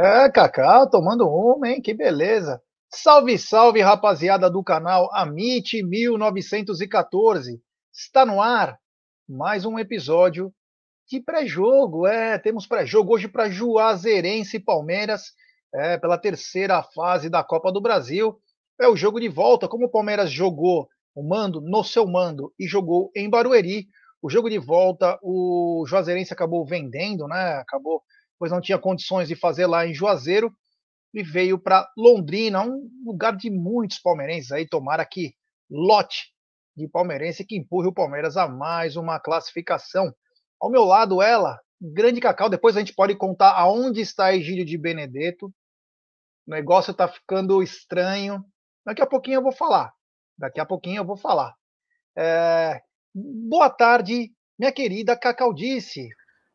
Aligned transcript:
É, 0.00 0.30
Cacá, 0.30 0.86
tomando 0.86 1.28
uma, 1.28 1.68
hein? 1.68 1.82
Que 1.82 1.92
beleza. 1.92 2.62
Salve, 2.88 3.36
salve, 3.36 3.80
rapaziada 3.80 4.48
do 4.48 4.62
canal 4.62 5.10
Amit 5.12 5.82
1914. 5.82 7.60
Está 7.92 8.24
no 8.24 8.40
ar 8.40 8.78
mais 9.28 9.64
um 9.66 9.76
episódio 9.76 10.54
de 11.08 11.20
pré-jogo. 11.20 12.06
É, 12.06 12.38
temos 12.38 12.64
pré-jogo 12.64 13.12
hoje 13.12 13.26
para 13.26 13.50
Juazeirense 13.50 14.58
e 14.58 14.60
Palmeiras, 14.60 15.32
é, 15.74 15.98
pela 15.98 16.16
terceira 16.16 16.80
fase 16.80 17.28
da 17.28 17.42
Copa 17.42 17.72
do 17.72 17.80
Brasil. 17.80 18.40
É 18.80 18.86
o 18.86 18.94
jogo 18.94 19.18
de 19.18 19.28
volta. 19.28 19.66
Como 19.66 19.86
o 19.86 19.90
Palmeiras 19.90 20.30
jogou 20.30 20.88
o 21.12 21.28
mando 21.28 21.60
no 21.60 21.82
seu 21.82 22.06
mando 22.06 22.54
e 22.56 22.68
jogou 22.68 23.10
em 23.16 23.28
Barueri, 23.28 23.88
o 24.22 24.30
jogo 24.30 24.48
de 24.48 24.60
volta, 24.60 25.18
o 25.24 25.84
Juazeirense 25.88 26.32
acabou 26.32 26.64
vendendo, 26.64 27.26
né? 27.26 27.54
Acabou 27.54 28.00
pois 28.38 28.52
não 28.52 28.60
tinha 28.60 28.78
condições 28.78 29.28
de 29.28 29.34
fazer 29.34 29.66
lá 29.66 29.86
em 29.86 29.94
Juazeiro 29.94 30.52
e 31.12 31.22
veio 31.22 31.58
para 31.58 31.90
Londrina, 31.96 32.62
um 32.62 32.88
lugar 33.04 33.36
de 33.36 33.50
muitos 33.50 33.98
palmeirenses 33.98 34.52
aí, 34.52 34.66
tomara 34.66 35.04
que 35.04 35.34
lote 35.70 36.32
de 36.76 36.88
palmeirense 36.88 37.44
que 37.44 37.56
empurre 37.56 37.88
o 37.88 37.92
Palmeiras 37.92 38.36
a 38.36 38.46
mais 38.46 38.96
uma 38.96 39.18
classificação. 39.18 40.14
Ao 40.60 40.70
meu 40.70 40.84
lado, 40.84 41.20
ela, 41.20 41.58
grande 41.80 42.20
Cacau, 42.20 42.48
depois 42.48 42.76
a 42.76 42.80
gente 42.80 42.94
pode 42.94 43.16
contar 43.16 43.52
aonde 43.52 44.00
está 44.00 44.34
Egídio 44.34 44.64
de 44.64 44.78
Benedetto. 44.78 45.46
O 46.46 46.50
negócio 46.50 46.92
está 46.92 47.08
ficando 47.08 47.62
estranho. 47.62 48.44
Daqui 48.86 49.02
a 49.02 49.06
pouquinho 49.06 49.36
eu 49.36 49.42
vou 49.42 49.52
falar. 49.52 49.92
Daqui 50.38 50.60
a 50.60 50.66
pouquinho 50.66 51.00
eu 51.00 51.04
vou 51.04 51.16
falar. 51.16 51.54
É... 52.16 52.80
Boa 53.14 53.68
tarde, 53.68 54.30
minha 54.58 54.72
querida 54.72 55.16
Cacaudice. 55.16 56.08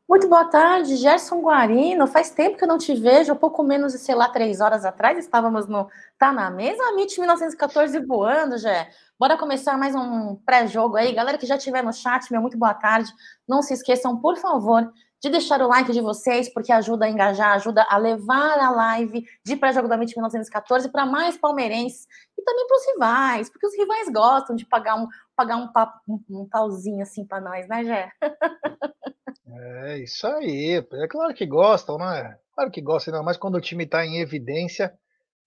Muito 0.08 0.28
boa 0.28 0.46
tarde, 0.46 0.98
Gerson 0.98 1.40
Guarino. 1.40 2.06
Faz 2.08 2.30
tempo 2.30 2.58
que 2.58 2.64
eu 2.66 2.68
não 2.68 2.78
te 2.78 2.94
vejo, 2.94 3.36
pouco 3.38 3.64
menos 3.64 3.94
de, 3.94 4.00
sei 4.00 4.14
lá, 4.14 4.28
três 4.28 4.60
horas 4.60 4.84
atrás, 4.84 5.18
estávamos 5.18 5.66
no 5.66 5.90
Tá 6.20 6.32
na 6.32 6.52
Mesa, 6.52 6.84
MIT 6.92 7.20
1914 7.20 8.00
voando, 8.06 8.58
Gé. 8.58 8.90
Bora 9.18 9.38
começar 9.38 9.78
mais 9.78 9.96
um 9.96 10.36
pré-jogo 10.46 10.98
aí. 10.98 11.14
Galera 11.14 11.38
que 11.38 11.46
já 11.46 11.56
estiver 11.56 11.82
no 11.84 11.94
chat, 11.94 12.30
meu 12.32 12.42
muito 12.42 12.58
boa 12.58 12.74
tarde. 12.74 13.12
Não 13.48 13.62
se 13.62 13.74
esqueçam, 13.74 14.20
por 14.20 14.38
favor, 14.38 14.92
de 15.22 15.30
deixar 15.30 15.62
o 15.62 15.68
like 15.68 15.94
de 15.94 16.02
vocês, 16.02 16.54
porque 16.54 16.74
ajuda 16.74 17.06
a 17.06 17.10
engajar, 17.10 17.54
ajuda 17.54 17.86
a 17.90 17.98
levar 17.98 18.60
a 18.60 18.70
live 18.72 19.26
de 19.46 19.56
pré-jogo 19.56 19.88
da 19.88 19.96
MIT 19.96 20.16
1914 20.18 20.90
para 20.92 21.06
mais 21.06 21.38
palmeirenses 21.38 22.06
e 22.38 22.44
também 22.44 22.68
para 22.68 22.78
os 22.78 22.86
rivais, 22.88 23.50
porque 23.50 23.68
os 23.68 23.76
rivais 23.76 24.10
gostam 24.10 24.54
de 24.54 24.66
pagar 24.66 24.96
um, 24.96 25.08
pagar 25.34 25.56
um, 25.56 25.70
um, 26.10 26.42
um 26.42 26.50
pauzinho 26.50 27.02
assim 27.02 27.26
para 27.26 27.40
nós, 27.40 27.68
né, 27.70 27.86
Gé? 27.86 28.12
É 29.56 29.98
isso 30.00 30.26
aí. 30.28 30.84
É 30.94 31.08
claro 31.08 31.34
que 31.34 31.46
gostam, 31.46 31.98
né? 31.98 32.38
Claro 32.56 32.72
que 32.72 32.82
gostam, 32.82 33.14
ainda 33.14 33.24
mais 33.24 33.38
quando 33.38 33.56
o 33.56 33.62
time 33.62 33.84
está 33.84 34.06
em 34.06 34.20
evidência, 34.20 34.94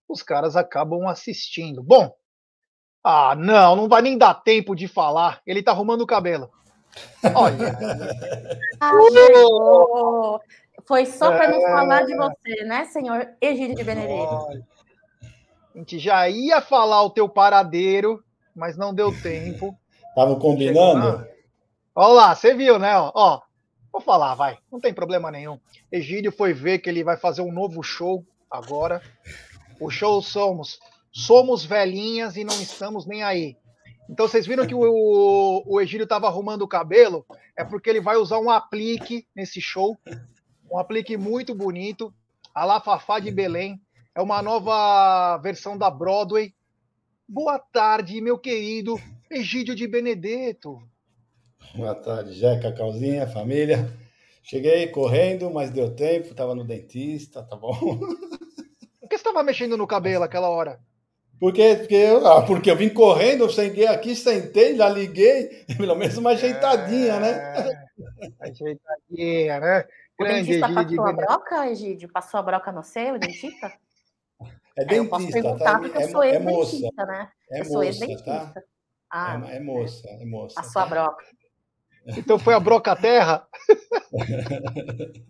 os 0.09 0.23
caras 0.23 0.57
acabam 0.57 1.07
assistindo. 1.07 1.83
Bom, 1.83 2.15
ah, 3.03 3.35
não, 3.37 3.77
não 3.77 3.89
vai 3.89 4.03
nem 4.03 4.19
dar 4.19 4.35
tempo 4.35 4.75
de 4.75 4.89
falar. 4.89 5.41
Ele 5.47 5.63
tá 5.63 5.71
arrumando 5.71 6.01
o 6.03 6.07
cabelo. 6.07 6.51
Olha. 7.35 7.79
ah, 8.81 8.93
Foi 10.85 11.07
só 11.07 11.31
para 11.31 11.49
não 11.49 11.61
falar 11.63 12.03
de 12.03 12.17
você, 12.17 12.65
né, 12.65 12.85
senhor 12.87 13.29
Egídio 13.41 13.77
de 13.77 13.85
Benedito? 13.85 14.65
A 15.75 15.79
gente 15.79 15.99
já 15.99 16.29
ia 16.29 16.61
falar 16.61 17.03
o 17.03 17.11
teu 17.11 17.29
paradeiro, 17.29 18.25
mas 18.55 18.77
não 18.77 18.95
deu 18.95 19.13
tempo. 19.23 19.79
Tava 20.15 20.35
combinando? 20.37 21.27
Olha 21.95 22.15
lá, 22.15 22.35
você 22.35 22.55
viu, 22.55 22.79
né? 22.79 22.93
Ó, 22.97 23.41
Vou 23.97 24.03
falar, 24.03 24.35
vai. 24.35 24.59
Não 24.71 24.79
tem 24.79 24.93
problema 24.93 25.31
nenhum. 25.31 25.59
Egídio 25.91 26.31
foi 26.31 26.53
ver 26.53 26.81
que 26.81 26.91
ele 26.91 27.03
vai 27.03 27.17
fazer 27.17 27.41
um 27.41 27.51
novo 27.51 27.83
show 27.83 28.23
agora. 28.51 29.01
O 29.81 29.89
show 29.89 30.21
somos 30.21 30.79
somos 31.11 31.65
velhinhas 31.65 32.37
e 32.37 32.45
não 32.45 32.61
estamos 32.61 33.07
nem 33.07 33.23
aí. 33.23 33.57
Então 34.07 34.29
vocês 34.29 34.47
viram 34.47 34.67
que 34.67 34.75
o, 34.75 35.63
o 35.67 35.81
Egídio 35.81 36.05
estava 36.05 36.27
arrumando 36.27 36.61
o 36.61 36.69
cabelo? 36.69 37.25
É 37.57 37.65
porque 37.65 37.89
ele 37.89 38.03
vai 38.03 38.19
usar 38.19 38.39
um 38.39 38.51
aplique 38.51 39.27
nesse 39.35 39.63
show. 39.63 39.99
Um 40.71 40.79
aplique 40.79 41.17
muito 41.17 41.55
bonito. 41.55 42.13
A 42.55 42.67
La 42.67 42.83
Fafá 42.83 43.19
de 43.19 43.31
Belém. 43.31 43.81
É 44.15 44.21
uma 44.21 44.43
nova 44.43 45.39
versão 45.39 45.79
da 45.79 45.91
Broadway. 45.91 46.53
Boa 47.27 47.59
tarde, 47.59 48.21
meu 48.21 48.37
querido 48.37 49.01
Egídio 49.31 49.75
de 49.75 49.89
Benedetto. 49.89 50.87
Boa 51.75 51.95
tarde, 51.95 52.33
Jé, 52.33 52.59
Cacauzinha, 52.61 53.27
família. 53.27 53.91
Cheguei 54.43 54.87
correndo, 54.89 55.51
mas 55.51 55.71
deu 55.71 55.95
tempo, 55.95 56.29
estava 56.29 56.55
no 56.55 56.65
dentista, 56.65 57.43
tá 57.43 57.57
bom. 57.57 57.73
Por 59.01 59.09
que 59.09 59.17
você 59.19 59.29
estava 59.29 59.43
mexendo 59.43 59.77
no 59.77 59.87
cabelo 59.87 60.25
aquela 60.25 60.49
hora? 60.49 60.81
Porque, 61.39 61.77
porque, 61.77 61.95
eu, 61.95 62.27
ah, 62.27 62.43
porque 62.43 62.71
eu 62.71 62.77
vim 62.77 62.89
correndo, 62.89 63.45
eu 63.45 63.49
cheguei 63.49 63.87
aqui, 63.87 64.17
sentei, 64.17 64.77
já 64.77 64.89
liguei, 64.89 65.65
pelo 65.77 65.95
menos 65.95 66.17
uma 66.17 66.31
ajeitadinha, 66.31 67.21
né? 67.21 67.31
é, 67.31 67.65
né? 67.65 68.33
Ajeitadinha, 68.41 69.61
né? 69.61 69.87
O 70.19 70.25
Grande 70.25 70.43
dentista 70.49 70.73
passou 70.73 71.07
a 71.07 71.13
broca, 71.13 71.71
Egídio? 71.71 72.09
Passou 72.11 72.41
a 72.41 72.43
broca 72.43 72.73
no 72.73 72.83
seu, 72.83 73.15
o 73.15 73.19
dentista? 73.19 73.73
É 74.79 74.85
dentista, 74.85 74.95
eu 74.95 75.09
posso 75.09 75.31
perguntar 75.31 75.65
tá? 75.65 75.79
porque 75.79 75.97
eu 75.97 76.01
é, 76.01 76.09
sou 76.09 76.23
é 76.23 76.31
ex-dentista, 76.31 77.07
né? 77.07 77.31
É 77.51 77.61
eu 77.61 77.65
sou 77.67 77.85
ex-dentista. 77.85 78.25
Tá? 78.25 78.63
Ah, 79.11 79.41
é, 79.49 79.57
é, 79.57 79.61
moça, 79.61 80.09
é 80.09 80.25
moça. 80.25 80.55
Passou 80.55 80.83
tá? 80.83 80.83
a 80.83 80.87
broca. 80.87 81.25
Então 82.17 82.39
foi 82.39 82.55
a 82.55 82.61
broca 82.61 82.95
terra? 82.95 83.47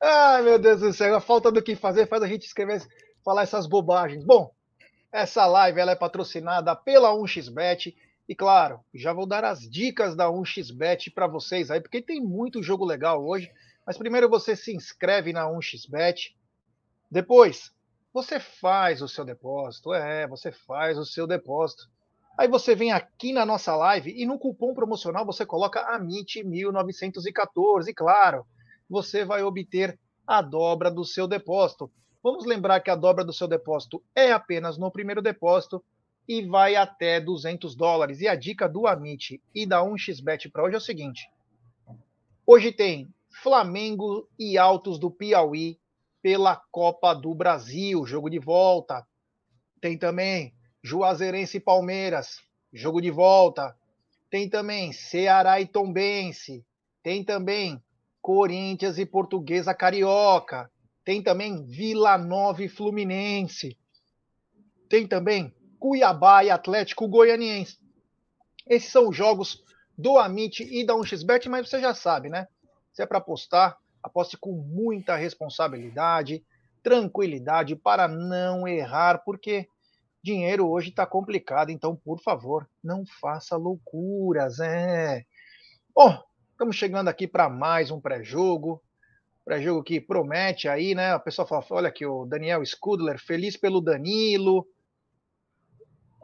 Ai, 0.00 0.42
meu 0.42 0.58
Deus 0.58 0.80
do 0.80 0.92
céu, 0.92 1.16
a 1.16 1.20
falta 1.20 1.50
do 1.50 1.62
que 1.62 1.74
fazer 1.74 2.06
faz 2.06 2.22
a 2.22 2.28
gente 2.28 2.46
escrever, 2.46 2.82
falar 3.24 3.42
essas 3.42 3.66
bobagens. 3.66 4.24
Bom, 4.24 4.52
essa 5.10 5.46
live 5.46 5.80
ela 5.80 5.92
é 5.92 5.96
patrocinada 5.96 6.74
pela 6.76 7.12
1xBet 7.12 7.94
e 8.28 8.34
claro, 8.34 8.80
já 8.94 9.12
vou 9.12 9.26
dar 9.26 9.44
as 9.44 9.68
dicas 9.68 10.14
da 10.14 10.26
1xBet 10.26 11.12
para 11.12 11.26
vocês 11.26 11.70
aí, 11.70 11.80
porque 11.80 12.00
tem 12.00 12.20
muito 12.20 12.62
jogo 12.62 12.84
legal 12.84 13.24
hoje. 13.24 13.50
Mas 13.84 13.98
primeiro 13.98 14.28
você 14.28 14.54
se 14.54 14.74
inscreve 14.74 15.32
na 15.32 15.48
1xBet, 15.48 16.34
depois 17.10 17.72
você 18.12 18.38
faz 18.38 19.02
o 19.02 19.08
seu 19.08 19.24
depósito, 19.24 19.92
é, 19.92 20.26
você 20.26 20.52
faz 20.52 20.98
o 20.98 21.04
seu 21.04 21.26
depósito. 21.26 21.90
Aí 22.36 22.48
você 22.48 22.74
vem 22.74 22.92
aqui 22.92 23.32
na 23.32 23.44
nossa 23.44 23.76
live 23.76 24.12
e 24.16 24.24
no 24.24 24.38
cupom 24.38 24.74
promocional 24.74 25.26
você 25.26 25.44
coloca 25.44 25.86
AMIT1914. 25.98 27.88
E 27.88 27.94
claro, 27.94 28.46
você 28.88 29.24
vai 29.24 29.42
obter 29.42 29.98
a 30.26 30.40
dobra 30.40 30.90
do 30.90 31.04
seu 31.04 31.28
depósito. 31.28 31.90
Vamos 32.22 32.46
lembrar 32.46 32.80
que 32.80 32.90
a 32.90 32.96
dobra 32.96 33.24
do 33.24 33.32
seu 33.32 33.48
depósito 33.48 34.02
é 34.14 34.32
apenas 34.32 34.78
no 34.78 34.90
primeiro 34.90 35.20
depósito 35.20 35.84
e 36.26 36.42
vai 36.42 36.76
até 36.76 37.20
200 37.20 37.74
dólares. 37.74 38.20
E 38.20 38.28
a 38.28 38.34
dica 38.34 38.68
do 38.68 38.86
Amit 38.86 39.42
e 39.54 39.66
da 39.66 39.82
1xBet 39.82 40.50
para 40.50 40.64
hoje 40.64 40.74
é 40.74 40.78
o 40.78 40.80
seguinte: 40.80 41.28
hoje 42.46 42.72
tem 42.72 43.12
Flamengo 43.42 44.28
e 44.38 44.56
Altos 44.56 44.98
do 44.98 45.10
Piauí 45.10 45.78
pela 46.22 46.56
Copa 46.70 47.12
do 47.12 47.34
Brasil, 47.34 48.06
jogo 48.06 48.30
de 48.30 48.38
volta. 48.38 49.04
Tem 49.80 49.98
também 49.98 50.54
Juazeirense 50.82 51.58
e 51.58 51.60
Palmeiras, 51.60 52.40
jogo 52.72 53.00
de 53.00 53.10
volta. 53.10 53.76
Tem 54.28 54.48
também 54.48 54.92
Ceará 54.92 55.60
e 55.60 55.66
Tombense. 55.66 56.64
Tem 57.02 57.22
também 57.22 57.82
Corinthians 58.20 58.98
e 58.98 59.06
Portuguesa 59.06 59.74
Carioca. 59.74 60.70
Tem 61.04 61.22
também 61.22 61.64
Vila 61.64 62.18
Nova 62.18 62.64
e 62.64 62.68
Fluminense. 62.68 63.76
Tem 64.88 65.06
também 65.06 65.54
Cuiabá 65.78 66.44
e 66.44 66.50
Atlético 66.50 67.08
Goianiense. 67.08 67.78
Esses 68.66 68.90
são 68.90 69.08
os 69.08 69.16
jogos 69.16 69.62
do 69.96 70.18
Amit 70.18 70.62
e 70.62 70.84
da 70.84 70.94
1xBet, 70.94 71.48
mas 71.48 71.68
você 71.68 71.80
já 71.80 71.94
sabe, 71.94 72.28
né? 72.28 72.48
Se 72.92 73.02
é 73.02 73.06
para 73.06 73.18
apostar, 73.18 73.78
aposte 74.02 74.36
com 74.36 74.52
muita 74.52 75.16
responsabilidade, 75.16 76.44
tranquilidade 76.82 77.76
para 77.76 78.08
não 78.08 78.66
errar, 78.66 79.22
porque 79.24 79.68
dinheiro 80.22 80.68
hoje 80.68 80.90
está 80.90 81.04
complicado, 81.04 81.70
então, 81.70 81.96
por 81.96 82.20
favor, 82.20 82.68
não 82.82 83.04
faça 83.20 83.56
loucuras, 83.56 84.60
é. 84.60 85.24
Bom, 85.94 86.22
estamos 86.52 86.76
chegando 86.76 87.08
aqui 87.08 87.26
para 87.26 87.48
mais 87.48 87.90
um 87.90 88.00
pré-jogo, 88.00 88.80
pré-jogo 89.44 89.82
que 89.82 90.00
promete 90.00 90.68
aí, 90.68 90.94
né? 90.94 91.12
A 91.12 91.18
pessoa 91.18 91.46
fala, 91.46 91.64
olha 91.70 91.88
aqui, 91.88 92.06
o 92.06 92.24
Daniel 92.24 92.64
Scudler, 92.64 93.18
feliz 93.18 93.56
pelo 93.56 93.80
Danilo, 93.80 94.66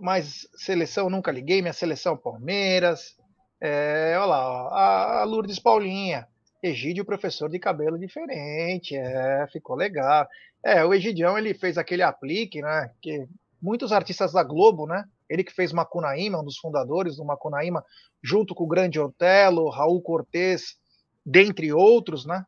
mas 0.00 0.48
seleção 0.54 1.10
nunca 1.10 1.32
liguei, 1.32 1.60
minha 1.60 1.72
seleção 1.72 2.16
Palmeiras, 2.16 3.16
é, 3.60 4.14
olha 4.16 4.26
lá, 4.26 5.20
a 5.22 5.24
Lourdes 5.24 5.58
Paulinha, 5.58 6.28
Egídio, 6.62 7.04
professor 7.04 7.48
de 7.48 7.58
cabelo 7.58 7.98
diferente, 7.98 8.96
é, 8.96 9.46
ficou 9.50 9.74
legal. 9.74 10.26
É, 10.64 10.84
o 10.84 10.94
Egidião, 10.94 11.36
ele 11.36 11.54
fez 11.54 11.76
aquele 11.76 12.02
aplique, 12.02 12.62
né, 12.62 12.92
que 13.00 13.28
muitos 13.60 13.92
artistas 13.92 14.32
da 14.32 14.42
Globo, 14.42 14.86
né, 14.86 15.04
ele 15.28 15.44
que 15.44 15.52
fez 15.52 15.72
Macunaíma, 15.72 16.40
um 16.40 16.44
dos 16.44 16.58
fundadores 16.58 17.16
do 17.16 17.24
Macunaíma, 17.24 17.84
junto 18.22 18.54
com 18.54 18.64
o 18.64 18.68
grande 18.68 18.98
Otelo, 18.98 19.68
Raul 19.68 20.00
Cortez, 20.00 20.76
dentre 21.24 21.72
outros, 21.72 22.24
né, 22.24 22.44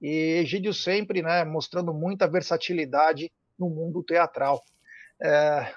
e 0.00 0.40
Egídio 0.40 0.74
sempre, 0.74 1.22
né, 1.22 1.44
mostrando 1.44 1.94
muita 1.94 2.28
versatilidade 2.28 3.30
no 3.58 3.70
mundo 3.70 4.02
teatral. 4.02 4.62
É... 5.22 5.72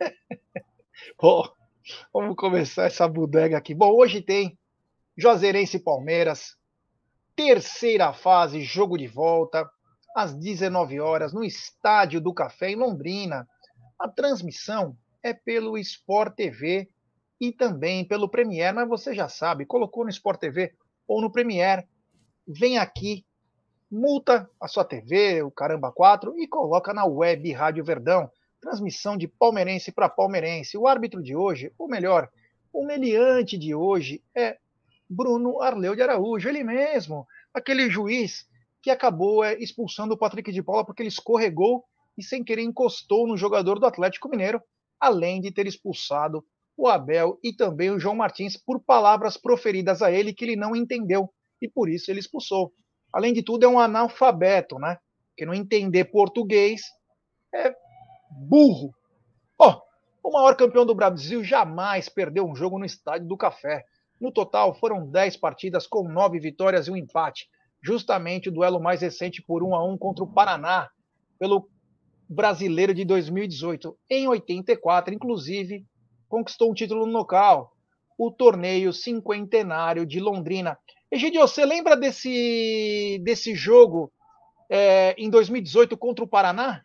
Bom, 1.20 1.48
vamos 2.12 2.36
começar 2.36 2.84
essa 2.84 3.06
bodega 3.06 3.56
aqui. 3.56 3.74
Bom, 3.74 3.94
hoje 3.94 4.20
tem 4.20 4.58
Juazeirense 5.16 5.76
e 5.76 5.82
Palmeiras, 5.82 6.56
terceira 7.36 8.12
fase, 8.12 8.62
jogo 8.62 8.96
de 8.96 9.06
volta, 9.06 9.68
às 10.14 10.34
19 10.34 11.00
horas, 11.00 11.32
no 11.32 11.44
Estádio 11.44 12.20
do 12.20 12.34
Café, 12.34 12.70
em 12.70 12.76
Londrina. 12.76 13.48
A 14.02 14.08
transmissão 14.08 14.96
é 15.22 15.32
pelo 15.32 15.78
Sport 15.78 16.34
TV 16.34 16.88
e 17.40 17.52
também 17.52 18.04
pelo 18.04 18.28
Premiere, 18.28 18.74
mas 18.74 18.88
você 18.88 19.14
já 19.14 19.28
sabe, 19.28 19.64
colocou 19.64 20.02
no 20.02 20.10
Sport 20.10 20.40
TV 20.40 20.74
ou 21.06 21.22
no 21.22 21.30
Premiere, 21.30 21.86
vem 22.44 22.78
aqui, 22.78 23.24
multa 23.88 24.50
a 24.60 24.66
sua 24.66 24.84
TV, 24.84 25.44
o 25.44 25.52
Caramba 25.52 25.92
4 25.92 26.36
e 26.36 26.48
coloca 26.48 26.92
na 26.92 27.04
web 27.04 27.52
Rádio 27.52 27.84
Verdão. 27.84 28.28
Transmissão 28.60 29.16
de 29.16 29.28
palmeirense 29.28 29.92
para 29.92 30.08
palmeirense. 30.08 30.76
O 30.76 30.88
árbitro 30.88 31.22
de 31.22 31.36
hoje, 31.36 31.72
ou 31.78 31.86
melhor, 31.86 32.28
o 32.72 32.84
meliante 32.84 33.56
de 33.56 33.72
hoje 33.72 34.20
é 34.34 34.58
Bruno 35.08 35.62
Arleu 35.62 35.94
de 35.94 36.02
Araújo, 36.02 36.48
ele 36.48 36.64
mesmo, 36.64 37.24
aquele 37.54 37.88
juiz 37.88 38.48
que 38.82 38.90
acabou 38.90 39.44
é, 39.44 39.54
expulsando 39.60 40.14
o 40.14 40.18
Patrick 40.18 40.50
de 40.50 40.60
Paula 40.60 40.84
porque 40.84 41.02
ele 41.02 41.08
escorregou 41.08 41.84
e 42.16 42.22
sem 42.22 42.44
querer 42.44 42.62
encostou 42.62 43.26
no 43.26 43.36
jogador 43.36 43.78
do 43.78 43.86
Atlético 43.86 44.28
Mineiro, 44.28 44.60
além 45.00 45.40
de 45.40 45.50
ter 45.50 45.66
expulsado 45.66 46.44
o 46.76 46.88
Abel 46.88 47.38
e 47.42 47.54
também 47.54 47.90
o 47.90 47.98
João 47.98 48.16
Martins 48.16 48.56
por 48.56 48.80
palavras 48.80 49.36
proferidas 49.36 50.02
a 50.02 50.10
ele 50.10 50.32
que 50.32 50.44
ele 50.44 50.56
não 50.56 50.74
entendeu 50.74 51.30
e 51.60 51.68
por 51.68 51.88
isso 51.88 52.10
ele 52.10 52.20
expulsou. 52.20 52.72
Além 53.12 53.32
de 53.32 53.42
tudo, 53.42 53.64
é 53.64 53.68
um 53.68 53.78
analfabeto, 53.78 54.78
né? 54.78 54.98
Que 55.36 55.44
não 55.44 55.54
entender 55.54 56.06
português 56.06 56.82
é 57.54 57.74
burro. 58.30 58.94
Ó, 59.58 59.70
oh, 60.22 60.28
o 60.28 60.32
maior 60.32 60.56
campeão 60.56 60.86
do 60.86 60.94
Brasil 60.94 61.44
jamais 61.44 62.08
perdeu 62.08 62.46
um 62.46 62.56
jogo 62.56 62.78
no 62.78 62.86
Estádio 62.86 63.28
do 63.28 63.36
Café. 63.36 63.84
No 64.20 64.32
total, 64.32 64.74
foram 64.74 65.06
10 65.06 65.36
partidas 65.36 65.86
com 65.86 66.08
9 66.08 66.38
vitórias 66.38 66.86
e 66.86 66.90
um 66.90 66.96
empate. 66.96 67.48
Justamente 67.82 68.48
o 68.48 68.52
duelo 68.52 68.80
mais 68.80 69.02
recente 69.02 69.42
por 69.42 69.62
1 69.62 69.74
a 69.74 69.84
1 69.84 69.98
contra 69.98 70.24
o 70.24 70.32
Paraná, 70.32 70.88
pelo 71.38 71.68
Brasileiro 72.28 72.94
de 72.94 73.04
2018. 73.04 73.96
Em 74.08 74.28
84, 74.28 75.14
inclusive, 75.14 75.84
conquistou 76.28 76.70
um 76.70 76.74
título 76.74 77.06
no 77.06 77.12
local, 77.12 77.72
o 78.16 78.30
torneio 78.30 78.92
cinquentenário 78.92 80.06
de 80.06 80.20
Londrina. 80.20 80.78
Egidio, 81.10 81.42
você 81.42 81.64
lembra 81.64 81.96
desse, 81.96 83.20
desse 83.22 83.54
jogo 83.54 84.10
é, 84.70 85.14
em 85.18 85.28
2018 85.28 85.96
contra 85.96 86.24
o 86.24 86.28
Paraná? 86.28 86.82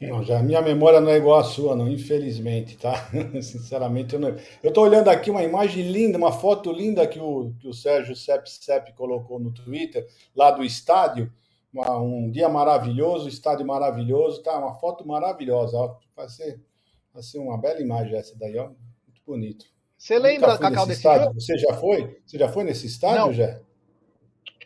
Não, 0.00 0.22
já 0.22 0.42
minha 0.42 0.60
memória 0.60 1.00
não 1.00 1.10
é 1.10 1.16
igual 1.16 1.38
à 1.38 1.44
sua, 1.44 1.74
não, 1.74 1.88
infelizmente, 1.88 2.76
tá? 2.76 3.08
Sinceramente, 3.40 4.14
eu 4.14 4.20
não. 4.20 4.28
Eu 4.62 4.68
estou 4.68 4.84
olhando 4.84 5.08
aqui 5.08 5.30
uma 5.30 5.42
imagem 5.42 5.90
linda, 5.90 6.18
uma 6.18 6.32
foto 6.32 6.70
linda 6.70 7.06
que 7.06 7.18
o, 7.18 7.54
que 7.58 7.66
o 7.66 7.72
Sérgio 7.72 8.14
Sepp 8.14 8.46
Sepp 8.46 8.92
colocou 8.94 9.38
no 9.38 9.50
Twitter, 9.50 10.06
lá 10.34 10.50
do 10.50 10.62
estádio. 10.62 11.32
Uma, 11.72 11.98
um 11.98 12.30
dia 12.30 12.48
maravilhoso, 12.48 13.28
estádio 13.28 13.66
maravilhoso, 13.66 14.42
tá? 14.42 14.58
Uma 14.58 14.74
foto 14.74 15.06
maravilhosa, 15.06 15.76
ó. 15.76 15.96
Vai 16.14 16.28
ser, 16.28 16.60
vai 17.12 17.22
ser 17.22 17.38
uma 17.38 17.58
bela 17.58 17.80
imagem 17.80 18.16
essa 18.16 18.36
daí, 18.38 18.56
ó. 18.58 18.68
Muito 19.06 19.22
bonito. 19.26 19.66
Você 19.96 20.18
lembra, 20.18 20.58
Cacau, 20.58 20.86
desse 20.86 20.98
estádio? 20.98 21.24
Jogo? 21.26 21.40
Você 21.40 21.58
já 21.58 21.74
foi? 21.74 22.20
Você 22.24 22.38
já 22.38 22.48
foi 22.48 22.64
nesse 22.64 22.86
estádio, 22.86 23.32
já? 23.32 23.60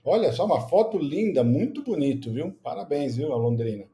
Olha 0.05 0.33
só, 0.33 0.47
uma 0.47 0.69
foto 0.69 0.99
linda, 0.99 1.45
muito 1.45 1.83
bonito, 1.83 2.33
viu? 2.33 2.53
Parabéns, 2.63 3.17
viu, 3.17 3.33
a 3.33 3.37
Londrina. 3.37 3.87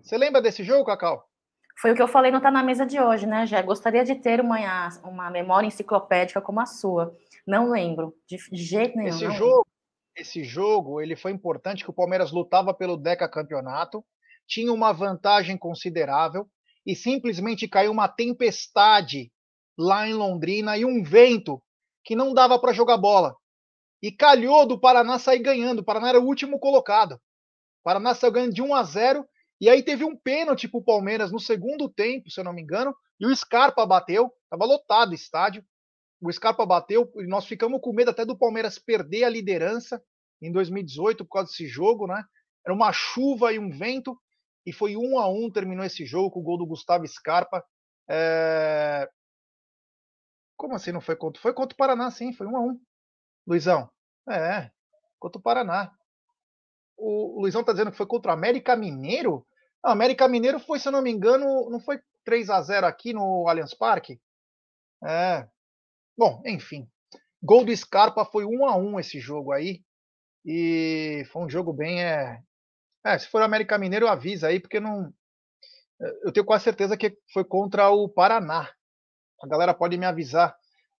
Você 0.00 0.16
lembra 0.16 0.40
desse 0.40 0.64
jogo, 0.64 0.84
Cacau? 0.84 1.28
Foi 1.80 1.92
o 1.92 1.94
que 1.94 2.02
eu 2.02 2.08
falei 2.08 2.30
no 2.30 2.40
Tá 2.40 2.50
na 2.50 2.62
Mesa 2.62 2.86
de 2.86 3.00
hoje, 3.00 3.26
né, 3.26 3.46
Jé? 3.46 3.62
Gostaria 3.62 4.04
de 4.04 4.14
ter 4.14 4.40
uma, 4.40 4.88
uma 5.04 5.30
memória 5.30 5.66
enciclopédica 5.66 6.40
como 6.40 6.60
a 6.60 6.66
sua. 6.66 7.16
Não 7.46 7.70
lembro, 7.70 8.14
de, 8.26 8.38
jeito 8.52 8.96
nenhum. 8.96 9.08
Esse 9.08 9.30
jogo, 9.32 9.66
esse 10.16 10.44
jogo, 10.44 11.00
ele 11.00 11.16
foi 11.16 11.32
importante 11.32 11.84
que 11.84 11.90
o 11.90 11.94
Palmeiras 11.94 12.32
lutava 12.32 12.74
pelo 12.74 12.96
Deca 12.96 13.28
Campeonato, 13.28 14.04
tinha 14.46 14.72
uma 14.72 14.92
vantagem 14.92 15.56
considerável 15.56 16.48
e 16.86 16.94
simplesmente 16.94 17.68
caiu 17.68 17.92
uma 17.92 18.08
tempestade 18.08 19.32
lá 19.78 20.06
em 20.06 20.12
Londrina 20.12 20.76
e 20.76 20.84
um 20.84 21.02
vento 21.02 21.62
que 22.04 22.16
não 22.16 22.34
dava 22.34 22.58
para 22.58 22.72
jogar 22.72 22.98
bola. 22.98 23.34
E 24.02 24.10
calhou 24.10 24.66
do 24.66 24.78
Paraná 24.78 25.18
sair 25.18 25.38
ganhando. 25.38 25.78
O 25.78 25.84
Paraná 25.84 26.08
era 26.08 26.20
o 26.20 26.26
último 26.26 26.58
colocado. 26.58 27.12
O 27.14 27.84
Paraná 27.84 28.14
saiu 28.14 28.32
ganhando 28.32 28.54
de 28.54 28.62
1 28.62 28.74
a 28.74 28.82
0 28.82 29.28
e 29.60 29.68
aí 29.68 29.80
teve 29.82 30.04
um 30.04 30.16
pênalti 30.16 30.66
para 30.66 30.80
o 30.80 30.84
Palmeiras 30.84 31.30
no 31.30 31.38
segundo 31.38 31.88
tempo, 31.88 32.28
se 32.28 32.40
eu 32.40 32.44
não 32.44 32.52
me 32.52 32.60
engano, 32.60 32.92
e 33.20 33.26
o 33.26 33.34
Scarpa 33.34 33.86
bateu, 33.86 34.32
estava 34.42 34.64
lotado 34.64 35.12
o 35.12 35.14
estádio. 35.14 35.64
O 36.22 36.32
Scarpa 36.32 36.64
bateu 36.64 37.10
e 37.16 37.26
nós 37.26 37.44
ficamos 37.46 37.80
com 37.80 37.92
medo 37.92 38.12
até 38.12 38.24
do 38.24 38.38
Palmeiras 38.38 38.78
perder 38.78 39.24
a 39.24 39.28
liderança 39.28 40.00
em 40.40 40.52
2018 40.52 41.24
por 41.24 41.32
causa 41.32 41.48
desse 41.50 41.66
jogo, 41.66 42.06
né? 42.06 42.24
Era 42.64 42.72
uma 42.72 42.92
chuva 42.92 43.52
e 43.52 43.58
um 43.58 43.68
vento, 43.68 44.16
e 44.64 44.72
foi 44.72 44.96
um 44.96 45.18
a 45.18 45.28
um 45.28 45.50
terminou 45.50 45.84
esse 45.84 46.06
jogo 46.06 46.30
com 46.30 46.40
o 46.40 46.42
gol 46.42 46.56
do 46.56 46.66
Gustavo 46.66 47.04
Scarpa. 47.08 47.64
É... 48.08 49.10
Como 50.56 50.76
assim 50.76 50.92
não 50.92 51.00
foi 51.00 51.16
contra? 51.16 51.42
Foi 51.42 51.52
contra 51.52 51.74
o 51.74 51.76
Paraná, 51.76 52.08
sim, 52.08 52.32
foi 52.32 52.46
um 52.46 52.56
a 52.56 52.60
um. 52.60 52.80
Luizão, 53.44 53.90
é, 54.30 54.70
contra 55.18 55.40
o 55.40 55.42
Paraná. 55.42 55.92
O 56.96 57.40
Luizão 57.40 57.64
tá 57.64 57.72
dizendo 57.72 57.90
que 57.90 57.96
foi 57.96 58.06
contra 58.06 58.30
o 58.30 58.34
América 58.34 58.76
Mineiro? 58.76 59.44
Não, 59.82 59.90
América 59.90 60.28
Mineiro 60.28 60.60
foi, 60.60 60.78
se 60.78 60.86
eu 60.86 60.92
não 60.92 61.02
me 61.02 61.10
engano, 61.10 61.68
não 61.68 61.80
foi 61.80 62.00
3 62.24 62.48
a 62.48 62.62
0 62.62 62.86
aqui 62.86 63.12
no 63.12 63.48
Allianz 63.48 63.74
Parque? 63.74 64.20
É. 65.04 65.48
Bom, 66.16 66.42
enfim. 66.46 66.88
Gol 67.42 67.64
do 67.64 67.76
Scarpa 67.76 68.24
foi 68.24 68.44
1 68.44 68.66
a 68.66 68.76
1 68.76 69.00
esse 69.00 69.18
jogo 69.18 69.52
aí. 69.52 69.82
E 70.44 71.24
foi 71.32 71.42
um 71.42 71.50
jogo 71.50 71.72
bem. 71.72 72.02
É, 72.02 72.40
é 73.04 73.18
se 73.18 73.28
for 73.28 73.42
América 73.42 73.78
Mineiro, 73.78 74.08
avisa 74.08 74.48
aí, 74.48 74.60
porque 74.60 74.80
não. 74.80 75.12
Eu 76.24 76.32
tenho 76.32 76.46
quase 76.46 76.64
certeza 76.64 76.96
que 76.96 77.16
foi 77.32 77.44
contra 77.44 77.90
o 77.90 78.08
Paraná. 78.08 78.68
A 79.42 79.46
galera 79.46 79.74
pode 79.74 79.96
me 79.96 80.06
avisar. 80.06 80.56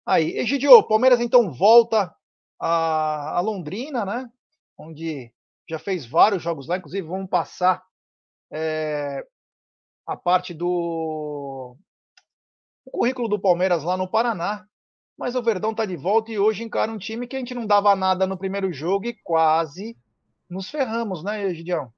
Aí, 0.06 0.36
Egidio, 0.36 0.82
Palmeiras 0.86 1.20
então 1.20 1.52
volta 1.52 2.14
a, 2.60 3.38
a 3.38 3.40
Londrina, 3.40 4.04
né? 4.04 4.30
Onde 4.78 5.32
já 5.68 5.78
fez 5.78 6.06
vários 6.06 6.42
jogos 6.42 6.66
lá, 6.66 6.76
inclusive 6.76 7.06
vamos 7.06 7.28
passar 7.28 7.84
é, 8.52 9.24
a 10.06 10.16
parte 10.16 10.52
do 10.52 11.76
currículo 12.90 13.28
do 13.28 13.40
Palmeiras 13.40 13.82
lá 13.82 13.96
no 13.96 14.08
Paraná. 14.08 14.66
Mas 15.16 15.34
o 15.34 15.42
Verdão 15.42 15.70
está 15.70 15.84
de 15.84 15.96
volta 15.96 16.30
e 16.30 16.38
hoje 16.38 16.62
encara 16.62 16.90
um 16.90 16.98
time 16.98 17.26
que 17.26 17.36
a 17.36 17.38
gente 17.38 17.54
não 17.54 17.66
dava 17.66 17.94
nada 17.94 18.26
no 18.26 18.36
primeiro 18.36 18.72
jogo 18.72 19.06
e 19.06 19.14
quase 19.22 19.96
nos 20.48 20.70
ferramos, 20.70 21.22
né, 21.24 21.44
Egidião? 21.46 21.92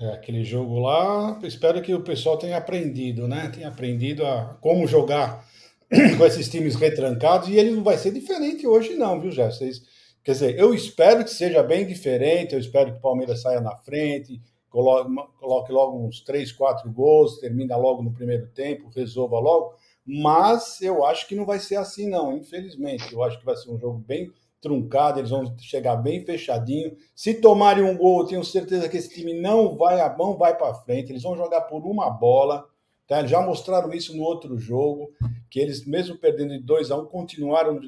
É, 0.00 0.12
aquele 0.12 0.44
jogo 0.44 0.78
lá, 0.78 1.40
espero 1.42 1.82
que 1.82 1.92
o 1.92 2.02
pessoal 2.02 2.38
tenha 2.38 2.56
aprendido, 2.56 3.26
né? 3.26 3.50
Tenha 3.52 3.66
aprendido 3.66 4.24
a 4.24 4.56
como 4.60 4.86
jogar 4.86 5.44
com 6.16 6.24
esses 6.24 6.48
times 6.48 6.76
retrancados, 6.76 7.48
e 7.48 7.56
ele 7.56 7.72
não 7.72 7.82
vai 7.82 7.98
ser 7.98 8.12
diferente 8.12 8.64
hoje, 8.64 8.94
não, 8.94 9.20
viu, 9.20 9.32
Jé? 9.32 9.50
Vocês, 9.50 9.82
quer 10.22 10.32
dizer, 10.32 10.58
eu 10.58 10.72
espero 10.72 11.24
que 11.24 11.30
seja 11.30 11.64
bem 11.64 11.84
diferente, 11.84 12.54
eu 12.54 12.60
espero 12.60 12.92
que 12.92 12.98
o 12.98 13.02
Palmeiras 13.02 13.42
saia 13.42 13.60
na 13.60 13.74
frente, 13.74 14.40
coloque, 14.70 15.10
coloque 15.40 15.72
logo 15.72 16.06
uns 16.06 16.20
três, 16.20 16.52
quatro 16.52 16.88
gols, 16.92 17.40
termina 17.40 17.76
logo 17.76 18.00
no 18.00 18.12
primeiro 18.12 18.46
tempo, 18.48 18.92
resolva 18.94 19.40
logo, 19.40 19.74
mas 20.10 20.80
eu 20.80 21.04
acho 21.04 21.28
que 21.28 21.34
não 21.34 21.44
vai 21.44 21.60
ser 21.60 21.76
assim, 21.76 22.08
não, 22.08 22.34
infelizmente. 22.34 23.12
Eu 23.12 23.22
acho 23.22 23.38
que 23.38 23.44
vai 23.44 23.54
ser 23.54 23.70
um 23.70 23.78
jogo 23.78 23.98
bem 23.98 24.32
truncado, 24.58 25.20
eles 25.20 25.28
vão 25.28 25.54
chegar 25.58 25.96
bem 25.96 26.24
fechadinho. 26.24 26.96
Se 27.14 27.34
tomarem 27.34 27.84
um 27.84 27.94
gol, 27.94 28.20
eu 28.20 28.26
tenho 28.26 28.42
certeza 28.42 28.88
que 28.88 28.96
esse 28.96 29.10
time 29.10 29.38
não 29.38 29.76
vai 29.76 30.00
a 30.00 30.16
mão, 30.16 30.38
vai 30.38 30.56
para 30.56 30.72
frente. 30.72 31.12
Eles 31.12 31.22
vão 31.22 31.36
jogar 31.36 31.60
por 31.62 31.84
uma 31.84 32.08
bola. 32.08 32.66
Tá? 33.06 33.26
Já 33.26 33.42
mostraram 33.42 33.92
isso 33.92 34.16
no 34.16 34.22
outro 34.22 34.56
jogo, 34.56 35.12
que 35.50 35.60
eles, 35.60 35.84
mesmo 35.84 36.16
perdendo 36.16 36.54
de 36.54 36.60
2 36.60 36.90
a 36.90 36.96
1 36.96 37.02
um, 37.02 37.06
continuaram 37.06 37.78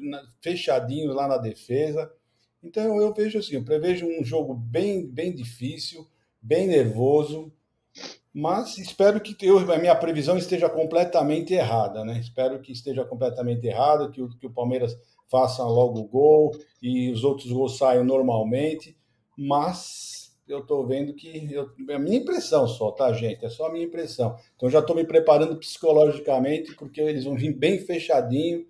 fechadinhos 0.41 1.15
lá 1.15 1.27
na 1.27 1.37
defesa. 1.37 2.11
Então 2.63 3.01
eu 3.01 3.11
vejo 3.11 3.39
assim, 3.39 3.55
eu 3.55 3.63
prevejo 3.63 4.05
um 4.05 4.23
jogo 4.23 4.53
bem, 4.53 5.07
bem 5.07 5.33
difícil, 5.33 6.07
bem 6.39 6.67
nervoso, 6.67 7.51
mas 8.33 8.77
espero 8.77 9.19
que 9.19 9.35
eu, 9.45 9.59
a 9.71 9.77
minha 9.77 9.95
previsão 9.95 10.37
esteja 10.37 10.69
completamente 10.69 11.53
errada, 11.53 12.05
né? 12.05 12.19
Espero 12.19 12.61
que 12.61 12.71
esteja 12.71 13.03
completamente 13.03 13.65
errada, 13.67 14.09
que 14.09 14.21
o, 14.21 14.29
que 14.29 14.47
o 14.47 14.53
Palmeiras 14.53 14.97
faça 15.29 15.63
logo 15.63 15.99
o 15.99 16.07
gol 16.07 16.51
e 16.81 17.11
os 17.11 17.23
outros 17.23 17.51
gols 17.51 17.77
saiam 17.77 18.03
normalmente, 18.03 18.97
mas 19.37 20.35
eu 20.47 20.59
estou 20.59 20.85
vendo 20.85 21.13
que 21.13 21.49
eu, 21.51 21.69
é 21.89 21.95
a 21.95 21.99
minha 21.99 22.17
impressão 22.17 22.67
só, 22.67 22.91
tá, 22.91 23.11
gente? 23.13 23.45
É 23.45 23.49
só 23.49 23.67
a 23.67 23.71
minha 23.71 23.85
impressão. 23.85 24.35
Então 24.55 24.69
já 24.69 24.79
estou 24.79 24.95
me 24.95 25.05
preparando 25.05 25.57
psicologicamente 25.57 26.75
porque 26.75 26.99
eles 27.01 27.23
vão 27.25 27.35
vir 27.35 27.53
bem 27.53 27.79
fechadinho 27.79 28.65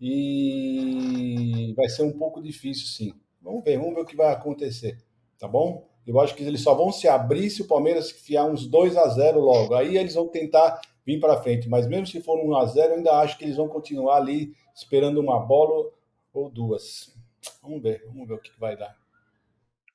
e 0.00 1.74
vai 1.76 1.88
ser 1.88 2.02
um 2.02 2.12
pouco 2.12 2.42
difícil, 2.42 2.86
sim. 2.86 3.12
Vamos 3.40 3.62
ver, 3.64 3.78
vamos 3.78 3.94
ver 3.94 4.00
o 4.00 4.06
que 4.06 4.16
vai 4.16 4.32
acontecer, 4.32 4.98
tá 5.38 5.46
bom? 5.46 5.89
Eu 6.10 6.18
acho 6.18 6.34
que 6.34 6.42
eles 6.42 6.60
só 6.60 6.74
vão 6.74 6.90
se 6.90 7.06
abrir 7.06 7.48
se 7.50 7.62
o 7.62 7.68
Palmeiras 7.68 8.10
fiar 8.10 8.44
uns 8.44 8.66
2 8.66 8.96
a 8.96 9.06
0 9.06 9.38
logo. 9.38 9.76
Aí 9.76 9.96
eles 9.96 10.14
vão 10.14 10.26
tentar 10.26 10.80
vir 11.06 11.20
para 11.20 11.40
frente. 11.40 11.68
Mas 11.68 11.86
mesmo 11.86 12.04
se 12.04 12.20
for 12.20 12.36
1 12.36 12.56
a 12.56 12.66
0 12.66 12.88
eu 12.88 12.96
ainda 12.96 13.12
acho 13.20 13.38
que 13.38 13.44
eles 13.44 13.56
vão 13.56 13.68
continuar 13.68 14.16
ali 14.16 14.52
esperando 14.74 15.20
uma 15.20 15.38
bola 15.38 15.88
ou 16.34 16.50
duas. 16.50 17.16
Vamos 17.62 17.80
ver, 17.80 18.02
vamos 18.08 18.26
ver 18.26 18.34
o 18.34 18.40
que 18.40 18.50
vai 18.58 18.76
dar. 18.76 18.96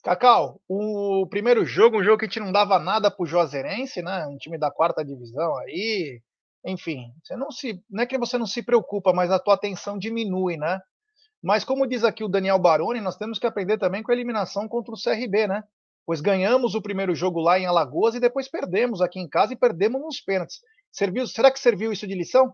Cacau, 0.02 0.62
o 0.70 1.28
primeiro 1.30 1.66
jogo, 1.66 1.98
um 1.98 2.04
jogo 2.04 2.20
que 2.20 2.26
a 2.26 2.28
gente 2.30 2.40
não 2.40 2.54
dava 2.54 2.80
nada 2.80 3.12
pro 3.12 3.26
Juazeirense, 3.26 4.02
né? 4.02 4.26
Um 4.26 4.38
time 4.38 4.58
da 4.58 4.72
quarta 4.72 5.04
divisão 5.04 5.58
aí. 5.58 6.22
Enfim, 6.66 7.12
você 7.22 7.36
não 7.36 7.52
se. 7.52 7.84
Não 7.90 8.04
é 8.04 8.06
que 8.06 8.18
você 8.18 8.38
não 8.38 8.48
se 8.48 8.64
preocupa, 8.64 9.12
mas 9.12 9.32
a 9.32 9.40
tua 9.40 9.56
atenção 9.56 9.98
diminui, 9.98 10.56
né? 10.56 10.80
Mas 11.44 11.66
como 11.66 11.86
diz 11.86 12.06
aqui 12.06 12.24
o 12.24 12.30
Daniel 12.30 12.58
Baroni, 12.58 13.02
nós 13.02 13.18
temos 13.18 13.38
que 13.38 13.46
aprender 13.46 13.78
também 13.78 14.02
com 14.02 14.12
a 14.12 14.16
eliminação 14.16 14.66
contra 14.66 14.94
o 14.94 14.98
CRB, 14.98 15.48
né? 15.48 15.62
Pois 16.06 16.22
ganhamos 16.22 16.76
o 16.76 16.82
primeiro 16.82 17.16
jogo 17.16 17.40
lá 17.40 17.60
em 17.60 17.66
Alagoas 17.66 18.16
e 18.16 18.20
depois 18.20 18.48
perdemos 18.48 19.02
aqui 19.02 19.20
em 19.20 19.28
casa 19.28 19.54
e 19.54 19.58
perdemos 19.58 20.02
nos 20.02 20.22
pênaltis. 20.22 20.62
Serviu, 20.92 21.26
será 21.28 21.52
que 21.52 21.60
serviu 21.60 21.92
isso 21.92 22.08
de 22.08 22.16
lição? 22.16 22.54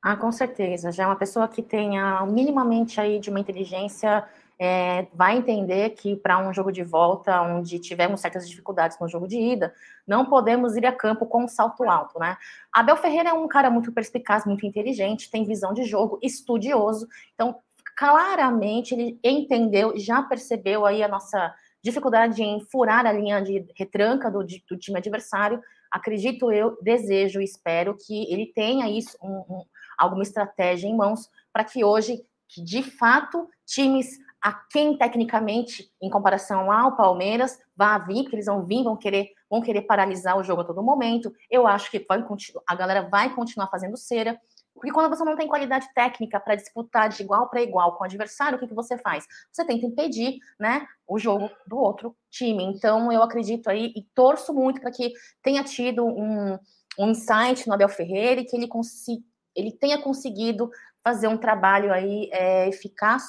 Ah, 0.00 0.16
com 0.16 0.30
certeza. 0.30 0.92
Já 0.92 1.04
é 1.04 1.06
uma 1.06 1.16
pessoa 1.16 1.48
que 1.48 1.62
tenha 1.62 2.24
minimamente 2.26 3.00
aí 3.00 3.18
de 3.18 3.28
uma 3.28 3.40
inteligência 3.40 4.24
é, 4.58 5.06
vai 5.12 5.36
entender 5.36 5.90
que 5.90 6.16
para 6.16 6.38
um 6.38 6.52
jogo 6.52 6.72
de 6.72 6.82
volta, 6.82 7.42
onde 7.42 7.78
tivemos 7.78 8.20
certas 8.20 8.48
dificuldades 8.48 8.98
no 8.98 9.08
jogo 9.08 9.28
de 9.28 9.38
ida, 9.38 9.74
não 10.06 10.24
podemos 10.26 10.76
ir 10.76 10.86
a 10.86 10.92
campo 10.92 11.26
com 11.26 11.44
um 11.44 11.48
salto 11.48 11.84
alto, 11.84 12.18
né? 12.18 12.36
Abel 12.72 12.96
Ferreira 12.96 13.30
é 13.30 13.32
um 13.32 13.48
cara 13.48 13.70
muito 13.70 13.92
perspicaz, 13.92 14.46
muito 14.46 14.64
inteligente, 14.64 15.30
tem 15.30 15.44
visão 15.44 15.74
de 15.74 15.84
jogo, 15.84 16.18
estudioso, 16.22 17.06
então 17.34 17.56
claramente 17.96 18.94
ele 18.94 19.18
entendeu, 19.22 19.92
já 19.98 20.22
percebeu 20.22 20.86
aí 20.86 21.02
a 21.02 21.08
nossa 21.08 21.54
dificuldade 21.86 22.42
em 22.42 22.58
furar 22.60 23.06
a 23.06 23.12
linha 23.12 23.40
de 23.40 23.64
retranca 23.76 24.28
do, 24.28 24.44
do 24.44 24.76
time 24.76 24.98
adversário. 24.98 25.62
Acredito 25.88 26.50
eu, 26.50 26.76
desejo 26.82 27.40
e 27.40 27.44
espero 27.44 27.96
que 27.96 28.30
ele 28.32 28.46
tenha 28.46 28.90
isso, 28.90 29.16
um, 29.22 29.36
um, 29.48 29.64
alguma 29.96 30.24
estratégia 30.24 30.88
em 30.88 30.96
mãos 30.96 31.30
para 31.52 31.62
que 31.62 31.84
hoje, 31.84 32.24
que 32.48 32.60
de 32.60 32.82
fato, 32.82 33.48
times 33.64 34.18
a 34.42 34.52
quem 34.52 34.98
tecnicamente, 34.98 35.88
em 36.02 36.10
comparação 36.10 36.70
ao 36.70 36.96
Palmeiras, 36.96 37.58
vá 37.76 37.96
vir, 37.98 38.22
porque 38.22 38.36
eles 38.36 38.46
vão 38.46 38.64
vir, 38.64 38.82
vão 38.82 38.96
querer, 38.96 39.30
vão 39.48 39.60
querer 39.60 39.82
paralisar 39.82 40.36
o 40.36 40.42
jogo 40.42 40.62
a 40.62 40.64
todo 40.64 40.82
momento. 40.82 41.32
Eu 41.48 41.68
acho 41.68 41.88
que 41.90 42.04
vai, 42.08 42.24
a 42.66 42.74
galera 42.74 43.02
vai 43.08 43.32
continuar 43.32 43.68
fazendo 43.68 43.96
cera. 43.96 44.38
Porque 44.76 44.92
quando 44.92 45.08
você 45.08 45.24
não 45.24 45.36
tem 45.36 45.48
qualidade 45.48 45.88
técnica 45.94 46.38
para 46.38 46.54
disputar 46.54 47.08
de 47.08 47.22
igual 47.22 47.48
para 47.48 47.62
igual 47.62 47.96
com 47.96 48.04
o 48.04 48.06
adversário, 48.06 48.56
o 48.56 48.60
que, 48.60 48.68
que 48.68 48.74
você 48.74 48.96
faz? 48.98 49.26
Você 49.50 49.64
tenta 49.64 49.86
impedir 49.86 50.38
né, 50.60 50.86
o 51.08 51.18
jogo 51.18 51.50
do 51.66 51.78
outro 51.78 52.14
time. 52.30 52.62
Então, 52.64 53.10
eu 53.10 53.22
acredito 53.22 53.68
aí 53.68 53.92
e 53.96 54.02
torço 54.14 54.52
muito 54.52 54.80
para 54.80 54.90
que 54.90 55.12
tenha 55.42 55.64
tido 55.64 56.04
um, 56.04 56.58
um 56.98 57.10
insight 57.10 57.66
no 57.66 57.74
Abel 57.74 57.88
Ferreira 57.88 58.40
e 58.40 58.44
que 58.44 58.56
ele, 58.56 58.68
consi 58.68 59.24
ele 59.54 59.72
tenha 59.72 60.00
conseguido 60.00 60.70
fazer 61.02 61.28
um 61.28 61.38
trabalho 61.38 61.92
aí 61.92 62.28
é, 62.32 62.68
eficaz 62.68 63.24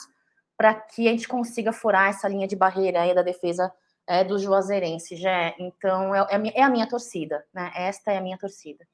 para 0.57 0.73
que 0.73 1.07
a 1.07 1.11
gente 1.11 1.27
consiga 1.27 1.71
furar 1.71 2.09
essa 2.09 2.27
linha 2.27 2.47
de 2.47 2.55
barreira 2.55 3.01
aí 3.01 3.13
da 3.13 3.21
defesa 3.21 3.71
é, 4.07 4.23
do 4.23 4.39
Juazeirense, 4.39 5.15
já. 5.15 5.53
Então, 5.59 6.15
é, 6.15 6.25
é, 6.55 6.63
a 6.63 6.69
minha 6.69 6.85
é 6.85 6.89
torcida, 6.89 7.45
né? 7.53 7.71
Esta 7.75 8.11
é 8.11 8.17
a 8.17 8.21
minha 8.21 8.37
torcida. 8.37 8.85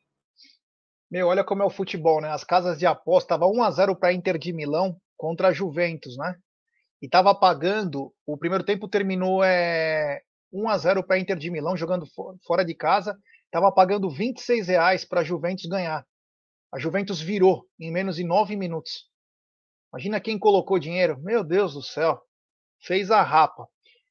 Meu, 1.13 1.27
olha 1.27 1.43
como 1.43 1.61
é 1.61 1.65
o 1.65 1.69
futebol, 1.69 2.19
né? 2.19 2.29
As 2.29 2.43
casas 2.43 2.79
de 2.79 2.87
aposta 2.87 3.35
estavam 3.35 3.51
1 3.51 3.61
a 3.61 3.69
0 3.69 3.95
para 3.95 4.11
Inter 4.11 4.35
de 4.35 4.51
Milão 4.51 4.99
contra 5.15 5.49
a 5.49 5.53
Juventus, 5.53 6.17
né? 6.17 6.35
E 6.99 7.05
estava 7.05 7.35
pagando, 7.35 8.11
o 8.25 8.35
primeiro 8.35 8.63
tempo 8.63 8.87
terminou 8.87 9.43
é 9.43 10.23
1 10.51 10.67
a 10.69 10.75
0 10.75 11.03
para 11.03 11.19
Inter 11.19 11.37
de 11.37 11.51
Milão 11.51 11.77
jogando 11.77 12.07
fora 12.47 12.65
de 12.65 12.73
casa, 12.73 13.15
estava 13.45 13.71
pagando 13.71 14.09
26 14.09 14.67
reais 14.67 15.05
para 15.05 15.21
a 15.21 15.23
Juventus 15.23 15.67
ganhar. 15.67 16.03
A 16.73 16.79
Juventus 16.79 17.21
virou 17.21 17.63
em 17.79 17.91
menos 17.91 18.15
de 18.15 18.23
9 18.23 18.55
minutos. 18.55 19.07
Imagina 19.93 20.19
quem 20.19 20.39
colocou 20.39 20.79
dinheiro. 20.79 21.21
Meu 21.21 21.43
Deus 21.43 21.75
do 21.75 21.83
céu. 21.83 22.19
Fez 22.81 23.11
a 23.11 23.21
rapa. 23.21 23.67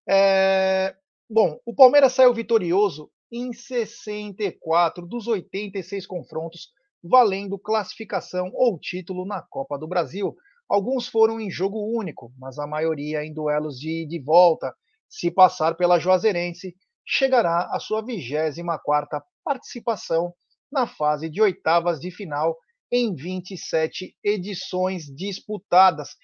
É... 0.08 0.94
Bom, 1.28 1.58
o 1.66 1.74
Palmeiras 1.74 2.12
saiu 2.12 2.32
vitorioso 2.32 3.10
em 3.32 3.52
64 3.52 5.04
dos 5.04 5.26
86 5.26 6.06
confrontos 6.06 6.70
valendo 7.02 7.58
classificação 7.58 8.50
ou 8.54 8.78
título 8.78 9.26
na 9.26 9.42
Copa 9.42 9.78
do 9.78 9.88
Brasil. 9.88 10.34
Alguns 10.68 11.06
foram 11.06 11.40
em 11.40 11.50
jogo 11.50 11.78
único, 11.96 12.32
mas 12.38 12.58
a 12.58 12.66
maioria 12.66 13.24
em 13.24 13.32
duelos 13.34 13.78
de, 13.78 14.06
de 14.06 14.18
volta. 14.20 14.74
Se 15.08 15.30
passar 15.30 15.74
pela 15.74 15.98
Juazeirense, 15.98 16.74
chegará 17.04 17.68
à 17.72 17.78
sua 17.78 18.02
24ª 18.02 19.22
participação 19.44 20.32
na 20.70 20.86
fase 20.86 21.28
de 21.28 21.42
oitavas 21.42 22.00
de 22.00 22.10
final 22.10 22.56
em 22.90 23.14
27 23.14 24.14
edições 24.22 25.06
disputadas. 25.06 26.16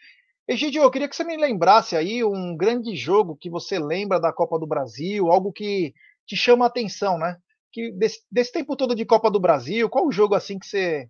Egidio, 0.46 0.82
eu 0.82 0.90
queria 0.90 1.08
que 1.08 1.16
você 1.16 1.24
me 1.24 1.36
lembrasse 1.36 1.96
aí 1.96 2.24
um 2.24 2.56
grande 2.56 2.96
jogo 2.96 3.36
que 3.36 3.50
você 3.50 3.78
lembra 3.78 4.18
da 4.18 4.32
Copa 4.32 4.58
do 4.58 4.66
Brasil, 4.66 5.30
algo 5.30 5.52
que 5.52 5.92
te 6.26 6.36
chama 6.36 6.64
a 6.64 6.68
atenção, 6.68 7.18
né? 7.18 7.36
Que 7.72 7.90
desse, 7.92 8.22
desse, 8.30 8.52
tempo 8.52 8.76
todo 8.76 8.94
de 8.94 9.04
Copa 9.04 9.30
do 9.30 9.40
Brasil, 9.40 9.88
qual 9.88 10.06
o 10.06 10.12
jogo 10.12 10.34
assim 10.34 10.58
que 10.58 10.66
você. 10.66 11.08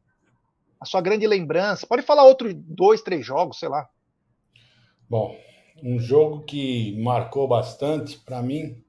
A 0.81 0.85
sua 0.85 1.01
grande 1.01 1.27
lembrança? 1.27 1.87
Pode 1.87 2.03
falar 2.03 2.25
outro 2.25 2.53
dois, 2.55 3.03
três 3.03 3.27
jogos, 3.27 3.59
sei 3.59 3.69
lá. 3.69 3.89
Bom, 5.11 5.37
um 5.83 5.99
jogo 5.99 6.45
que 6.45 6.97
marcou 7.01 7.49
bastante 7.49 8.19
para 8.19 8.43
mim 8.43 8.81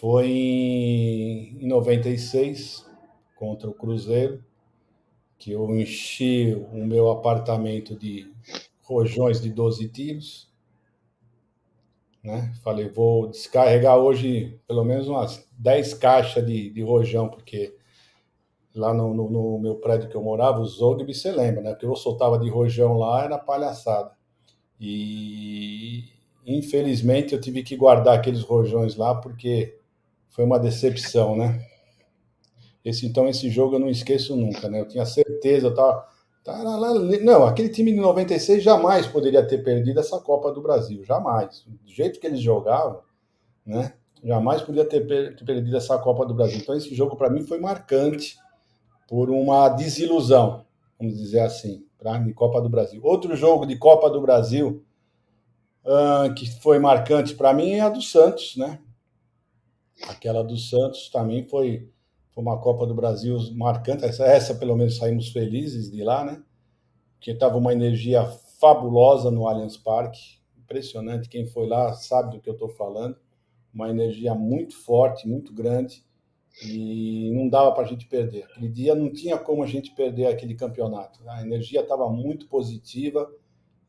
foi 0.00 0.28
em 0.28 1.66
96 1.66 2.84
contra 3.36 3.68
o 3.68 3.74
Cruzeiro, 3.74 4.44
que 5.38 5.52
eu 5.52 5.72
enchi 5.76 6.54
o 6.72 6.84
meu 6.84 7.10
apartamento 7.10 7.96
de 7.96 8.28
rojões 8.82 9.40
de 9.40 9.50
12 9.50 9.88
tiros 9.88 10.47
né? 12.22 12.52
Falei, 12.62 12.88
vou 12.88 13.28
descarregar 13.28 13.96
hoje 13.96 14.60
pelo 14.66 14.84
menos 14.84 15.08
umas 15.08 15.48
10 15.58 15.94
caixas 15.94 16.44
de, 16.46 16.70
de 16.70 16.82
rojão, 16.82 17.28
porque 17.28 17.74
lá 18.74 18.94
no, 18.94 19.14
no, 19.14 19.30
no, 19.30 19.58
meu 19.58 19.76
prédio 19.76 20.08
que 20.08 20.16
eu 20.16 20.22
morava, 20.22 20.60
o 20.60 20.66
Zogby, 20.66 21.14
você 21.14 21.32
lembra, 21.32 21.62
né? 21.62 21.70
Porque 21.70 21.86
eu 21.86 21.96
soltava 21.96 22.38
de 22.38 22.48
rojão 22.48 22.96
lá, 22.96 23.24
era 23.24 23.38
palhaçada. 23.38 24.12
E 24.80 26.04
infelizmente 26.46 27.34
eu 27.34 27.40
tive 27.40 27.62
que 27.62 27.76
guardar 27.76 28.16
aqueles 28.16 28.42
rojões 28.42 28.96
lá, 28.96 29.14
porque 29.14 29.78
foi 30.28 30.44
uma 30.44 30.58
decepção, 30.58 31.36
né? 31.36 31.64
Esse, 32.84 33.06
então, 33.06 33.28
esse 33.28 33.50
jogo 33.50 33.74
eu 33.74 33.80
não 33.80 33.90
esqueço 33.90 34.36
nunca, 34.36 34.68
né? 34.68 34.80
Eu 34.80 34.88
tinha 34.88 35.04
certeza, 35.04 35.66
eu 35.66 35.74
tava, 35.74 36.06
não, 37.22 37.44
aquele 37.44 37.68
time 37.68 37.92
de 37.92 37.98
96 37.98 38.62
jamais 38.62 39.06
poderia 39.06 39.46
ter 39.46 39.58
perdido 39.58 40.00
essa 40.00 40.18
Copa 40.20 40.52
do 40.52 40.62
Brasil, 40.62 41.04
jamais. 41.04 41.64
Do 41.66 41.92
jeito 41.92 42.18
que 42.18 42.26
eles 42.26 42.40
jogavam, 42.40 43.00
né? 43.64 43.94
Jamais 44.22 44.62
poderia 44.62 44.88
ter, 44.88 45.06
perdido 45.44 45.76
essa 45.76 45.98
Copa 45.98 46.26
do 46.26 46.34
Brasil. 46.34 46.58
Então 46.58 46.76
esse 46.76 46.94
jogo 46.94 47.16
para 47.16 47.30
mim 47.30 47.44
foi 47.44 47.58
marcante 47.58 48.36
por 49.08 49.30
uma 49.30 49.68
desilusão, 49.68 50.64
vamos 50.98 51.16
dizer 51.16 51.40
assim, 51.40 51.84
para 51.98 52.16
a 52.16 52.34
Copa 52.34 52.60
do 52.60 52.68
Brasil. 52.68 53.00
Outro 53.04 53.36
jogo 53.36 53.64
de 53.64 53.76
Copa 53.76 54.10
do 54.10 54.20
Brasil 54.20 54.84
uh, 55.84 56.34
que 56.34 56.46
foi 56.60 56.78
marcante 56.78 57.34
para 57.34 57.54
mim 57.54 57.72
é 57.72 57.80
a 57.80 57.88
do 57.88 58.02
Santos, 58.02 58.56
né? 58.56 58.80
Aquela 60.08 60.44
do 60.44 60.56
Santos 60.56 61.08
também 61.08 61.44
foi 61.44 61.88
foi 62.38 62.42
uma 62.44 62.60
Copa 62.60 62.86
do 62.86 62.94
Brasil 62.94 63.36
marcante. 63.56 64.04
Essa, 64.04 64.24
essa 64.24 64.54
pelo 64.54 64.76
menos 64.76 64.96
saímos 64.96 65.30
felizes 65.30 65.90
de 65.90 66.04
lá, 66.04 66.24
né? 66.24 66.40
Que 67.18 67.32
estava 67.32 67.58
uma 67.58 67.72
energia 67.72 68.24
fabulosa 68.60 69.28
no 69.28 69.48
Allianz 69.48 69.76
Parque. 69.76 70.38
Impressionante. 70.56 71.28
Quem 71.28 71.46
foi 71.46 71.66
lá 71.66 71.92
sabe 71.94 72.36
do 72.36 72.40
que 72.40 72.48
eu 72.48 72.52
estou 72.52 72.68
falando. 72.68 73.16
Uma 73.74 73.90
energia 73.90 74.36
muito 74.36 74.76
forte, 74.76 75.26
muito 75.26 75.52
grande. 75.52 76.04
E 76.64 77.32
não 77.34 77.48
dava 77.48 77.72
para 77.72 77.82
a 77.82 77.86
gente 77.88 78.06
perder. 78.06 78.44
Aquele 78.44 78.68
dia 78.68 78.94
não 78.94 79.12
tinha 79.12 79.36
como 79.36 79.64
a 79.64 79.66
gente 79.66 79.90
perder 79.90 80.26
aquele 80.26 80.54
campeonato. 80.54 81.18
A 81.28 81.42
energia 81.42 81.80
estava 81.80 82.08
muito 82.08 82.46
positiva. 82.46 83.28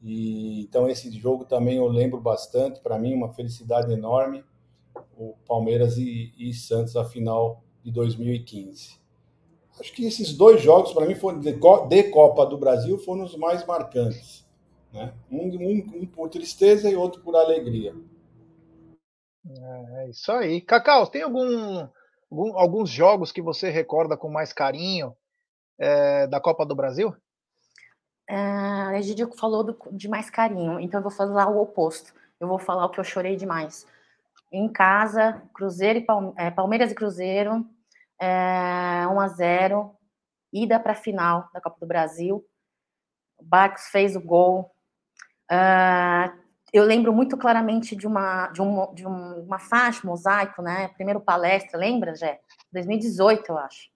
E 0.02 0.62
então 0.64 0.90
esse 0.90 1.12
jogo 1.12 1.46
também 1.46 1.78
eu 1.78 1.88
lembro 1.88 2.20
bastante. 2.20 2.80
Para 2.80 2.98
mim, 2.98 3.14
uma 3.14 3.32
felicidade 3.32 3.94
enorme. 3.94 4.44
O 5.16 5.36
Palmeiras 5.48 6.00
e, 6.00 6.34
e 6.36 6.52
Santos, 6.52 6.96
a 6.96 7.06
final 7.06 7.64
de 7.84 7.92
2015. 7.92 9.00
Acho 9.80 9.94
que 9.94 10.06
esses 10.06 10.34
dois 10.34 10.62
jogos, 10.62 10.92
para 10.92 11.06
mim, 11.06 11.16
foram 11.16 11.40
de, 11.40 11.54
Copa 12.10 12.46
do 12.46 12.58
Brasil, 12.58 12.98
foram 13.00 13.24
os 13.24 13.36
mais 13.36 13.66
marcantes. 13.66 14.46
Né? 14.92 15.14
Um, 15.32 15.48
um, 15.48 16.02
um 16.02 16.06
por 16.06 16.30
tristeza 16.30 16.90
e 16.90 16.96
outro 16.96 17.22
por 17.22 17.36
alegria. 17.36 17.96
É, 19.48 20.04
é 20.04 20.10
isso 20.10 20.32
aí. 20.32 20.60
Cacau, 20.60 21.08
tem 21.08 21.22
algum, 21.22 21.88
algum, 22.30 22.58
alguns 22.58 22.90
jogos 22.90 23.32
que 23.32 23.42
você 23.42 23.70
recorda 23.70 24.18
com 24.18 24.30
mais 24.30 24.52
carinho 24.52 25.16
é, 25.78 26.28
da 26.28 26.42
Copa 26.42 26.66
do 26.66 26.76
Brasil? 26.76 27.16
É, 28.28 28.36
a 28.36 29.00
Egidio 29.00 29.32
falou 29.38 29.64
do, 29.64 29.78
de 29.92 30.08
mais 30.08 30.30
carinho, 30.30 30.80
então 30.80 31.00
eu 31.00 31.04
vou 31.04 31.12
falar 31.12 31.50
o 31.50 31.62
oposto. 31.62 32.14
Eu 32.40 32.48
vou 32.48 32.60
falar 32.60 32.86
o 32.86 32.90
que 32.90 33.00
eu 33.00 33.04
chorei 33.04 33.36
demais 33.36 33.88
em 34.52 34.68
casa, 34.68 35.42
Cruzeiro 35.54 36.00
e 36.00 36.06
é, 36.38 36.52
Palmeiras 36.52 36.92
e 36.92 36.96
Cruzeiro, 36.96 37.66
é, 38.20 39.08
1 39.08 39.20
a 39.20 39.28
0 39.28 39.96
ida 40.52 40.80
para 40.80 40.94
a 40.94 40.96
final 40.96 41.50
da 41.54 41.62
Copa 41.62 41.78
do 41.80 41.88
Brasil. 41.88 42.44
O 43.38 43.44
Barcos 43.44 43.84
fez 43.92 44.16
o 44.16 44.22
gol. 44.22 44.72
Uh, 45.52 46.32
eu 46.74 46.84
lembro 46.84 47.14
muito 47.14 47.38
claramente 47.38 47.96
de 47.96 48.06
uma 48.06 48.48
de, 48.48 48.62
um, 48.62 48.94
de 48.94 49.06
uma 49.06 49.60
faixa, 49.60 50.06
mosaico, 50.06 50.62
né? 50.62 50.90
Primeiro 50.90 51.22
palestra, 51.22 51.80
lembra, 51.80 52.16
Jé? 52.16 52.40
2018, 52.72 53.50
eu 53.50 53.58
acho. 53.58 53.90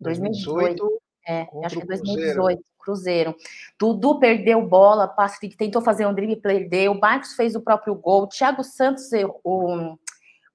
2018. 0.00 0.76
2018 0.76 1.04
é, 1.26 1.48
acho 1.64 1.76
que 1.76 1.82
é 1.82 1.86
2018. 1.86 2.64
Cruzeiro. 2.84 3.34
Dudu 3.78 4.18
perdeu 4.18 4.60
bola, 4.66 5.08
Patrick 5.08 5.56
tentou 5.56 5.80
fazer 5.80 6.06
um 6.06 6.14
drible, 6.14 6.36
perdeu. 6.36 6.92
O 6.92 7.00
Barcos 7.00 7.34
fez 7.34 7.56
o 7.56 7.60
próprio 7.60 7.94
gol. 7.94 8.28
Thiago 8.28 8.62
Santos, 8.62 9.10
o. 9.42 9.96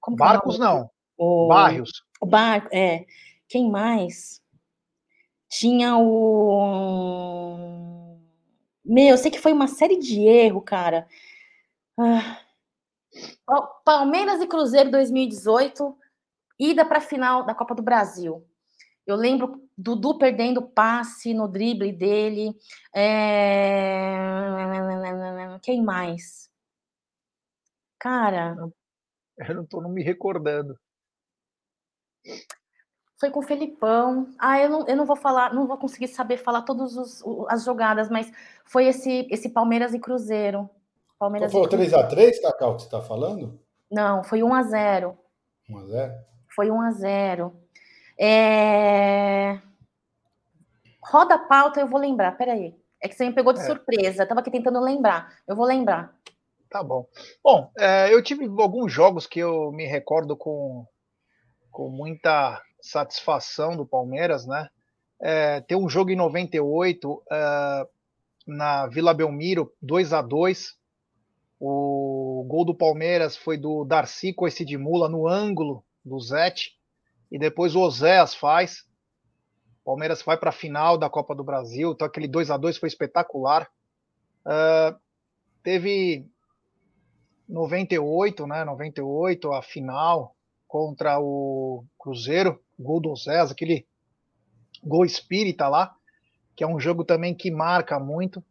Como 0.00 0.16
Barcos 0.16 0.56
é 0.56 0.58
não. 0.58 0.90
O, 1.18 1.48
Barrios. 1.48 1.90
O 2.20 2.26
Bar, 2.26 2.66
é. 2.72 3.04
Quem 3.46 3.70
mais? 3.70 4.40
Tinha 5.48 5.98
o. 5.98 7.58
Meu, 8.84 9.08
eu 9.08 9.18
sei 9.18 9.30
que 9.30 9.38
foi 9.40 9.52
uma 9.52 9.66
série 9.66 9.98
de 9.98 10.20
erro, 10.20 10.62
cara. 10.62 11.06
Ah. 11.98 12.38
Palmeiras 13.84 14.40
e 14.40 14.46
Cruzeiro 14.46 14.90
2018, 14.90 15.96
ida 16.58 16.84
para 16.84 16.98
a 16.98 17.02
final 17.02 17.44
da 17.44 17.54
Copa 17.54 17.74
do 17.74 17.82
Brasil. 17.82 18.46
Eu 19.06 19.16
lembro 19.16 19.68
Dudu 19.76 20.18
perdendo 20.18 20.62
passe 20.62 21.32
no 21.34 21.48
drible 21.48 21.92
dele. 21.92 22.54
É... 22.94 24.16
Quem 25.62 25.82
mais? 25.82 26.50
Cara. 27.98 28.56
Eu 29.38 29.54
não 29.54 29.62
estou 29.62 29.88
me 29.88 30.02
recordando. 30.02 30.78
Foi 33.18 33.30
com 33.30 33.40
o 33.40 33.42
Felipão. 33.42 34.34
Ah, 34.38 34.58
eu 34.60 34.70
não, 34.70 34.86
eu 34.86 34.96
não 34.96 35.04
vou 35.04 35.16
falar, 35.16 35.52
não 35.52 35.66
vou 35.66 35.76
conseguir 35.76 36.08
saber 36.08 36.38
falar 36.38 36.62
todas 36.62 37.22
as 37.48 37.64
jogadas, 37.64 38.08
mas 38.08 38.32
foi 38.64 38.86
esse, 38.86 39.26
esse 39.30 39.50
Palmeiras 39.50 39.92
e 39.92 39.98
Cruzeiro. 39.98 40.68
Palmeiras 41.18 41.52
então, 41.52 41.68
foi 41.68 41.78
o 41.78 41.82
3x3, 41.82 42.40
Cacau, 42.40 42.76
que 42.76 42.82
você 42.82 42.86
está 42.86 43.02
falando? 43.02 43.60
Não, 43.90 44.24
foi 44.24 44.40
1x0. 44.40 45.14
1x0? 45.68 46.24
Foi 46.48 46.68
1x0. 46.68 47.52
É... 48.20 49.58
Roda 51.02 51.36
a 51.36 51.38
pauta, 51.38 51.80
eu 51.80 51.88
vou 51.88 51.98
lembrar, 51.98 52.36
peraí. 52.36 52.74
É 53.02 53.08
que 53.08 53.14
você 53.14 53.24
me 53.26 53.32
pegou 53.32 53.52
de 53.52 53.60
é. 53.60 53.64
surpresa, 53.64 54.22
estava 54.22 54.40
aqui 54.40 54.50
tentando 54.50 54.78
lembrar. 54.78 55.38
Eu 55.48 55.56
vou 55.56 55.64
lembrar. 55.64 56.14
Tá 56.68 56.84
bom. 56.84 57.06
Bom, 57.42 57.72
é, 57.78 58.12
eu 58.12 58.22
tive 58.22 58.44
alguns 58.44 58.92
jogos 58.92 59.26
que 59.26 59.40
eu 59.40 59.72
me 59.72 59.86
recordo 59.86 60.36
com, 60.36 60.86
com 61.70 61.88
muita 61.88 62.62
satisfação 62.80 63.76
do 63.76 63.86
Palmeiras, 63.86 64.46
né? 64.46 64.68
É, 65.20 65.60
tem 65.62 65.76
um 65.76 65.88
jogo 65.88 66.10
em 66.10 66.16
98 66.16 67.22
é, 67.30 67.86
na 68.46 68.86
Vila 68.86 69.12
Belmiro, 69.12 69.72
2 69.82 70.12
a 70.12 70.22
2 70.22 70.74
O 71.58 72.44
gol 72.48 72.64
do 72.64 72.74
Palmeiras 72.74 73.36
foi 73.36 73.56
do 73.56 73.84
Darcy 73.84 74.32
com 74.32 74.46
esse 74.46 74.64
de 74.64 74.78
mula 74.78 75.08
no 75.08 75.26
ângulo 75.26 75.84
do 76.04 76.20
Zete. 76.20 76.79
E 77.30 77.38
depois 77.38 77.74
o 77.74 77.80
Oséas 77.80 78.34
faz. 78.34 78.84
Palmeiras 79.84 80.22
vai 80.22 80.36
para 80.36 80.50
a 80.50 80.52
final 80.52 80.98
da 80.98 81.08
Copa 81.08 81.34
do 81.34 81.44
Brasil, 81.44 81.92
então 81.92 82.06
aquele 82.06 82.28
2 82.28 82.50
a 82.50 82.56
2 82.56 82.78
foi 82.78 82.88
espetacular. 82.88 83.68
Uh, 84.46 84.98
teve 85.62 86.26
98, 87.48 88.46
né? 88.46 88.64
98, 88.64 89.52
a 89.52 89.62
final 89.62 90.34
contra 90.68 91.18
o 91.18 91.84
Cruzeiro, 91.98 92.60
gol 92.78 93.00
do 93.00 93.14
Zés, 93.16 93.50
aquele 93.50 93.86
gol 94.84 95.04
espírita 95.04 95.66
lá, 95.66 95.94
que 96.54 96.62
é 96.62 96.66
um 96.66 96.78
jogo 96.78 97.04
também 97.04 97.34
que 97.34 97.50
marca 97.50 97.98
muito. 97.98 98.44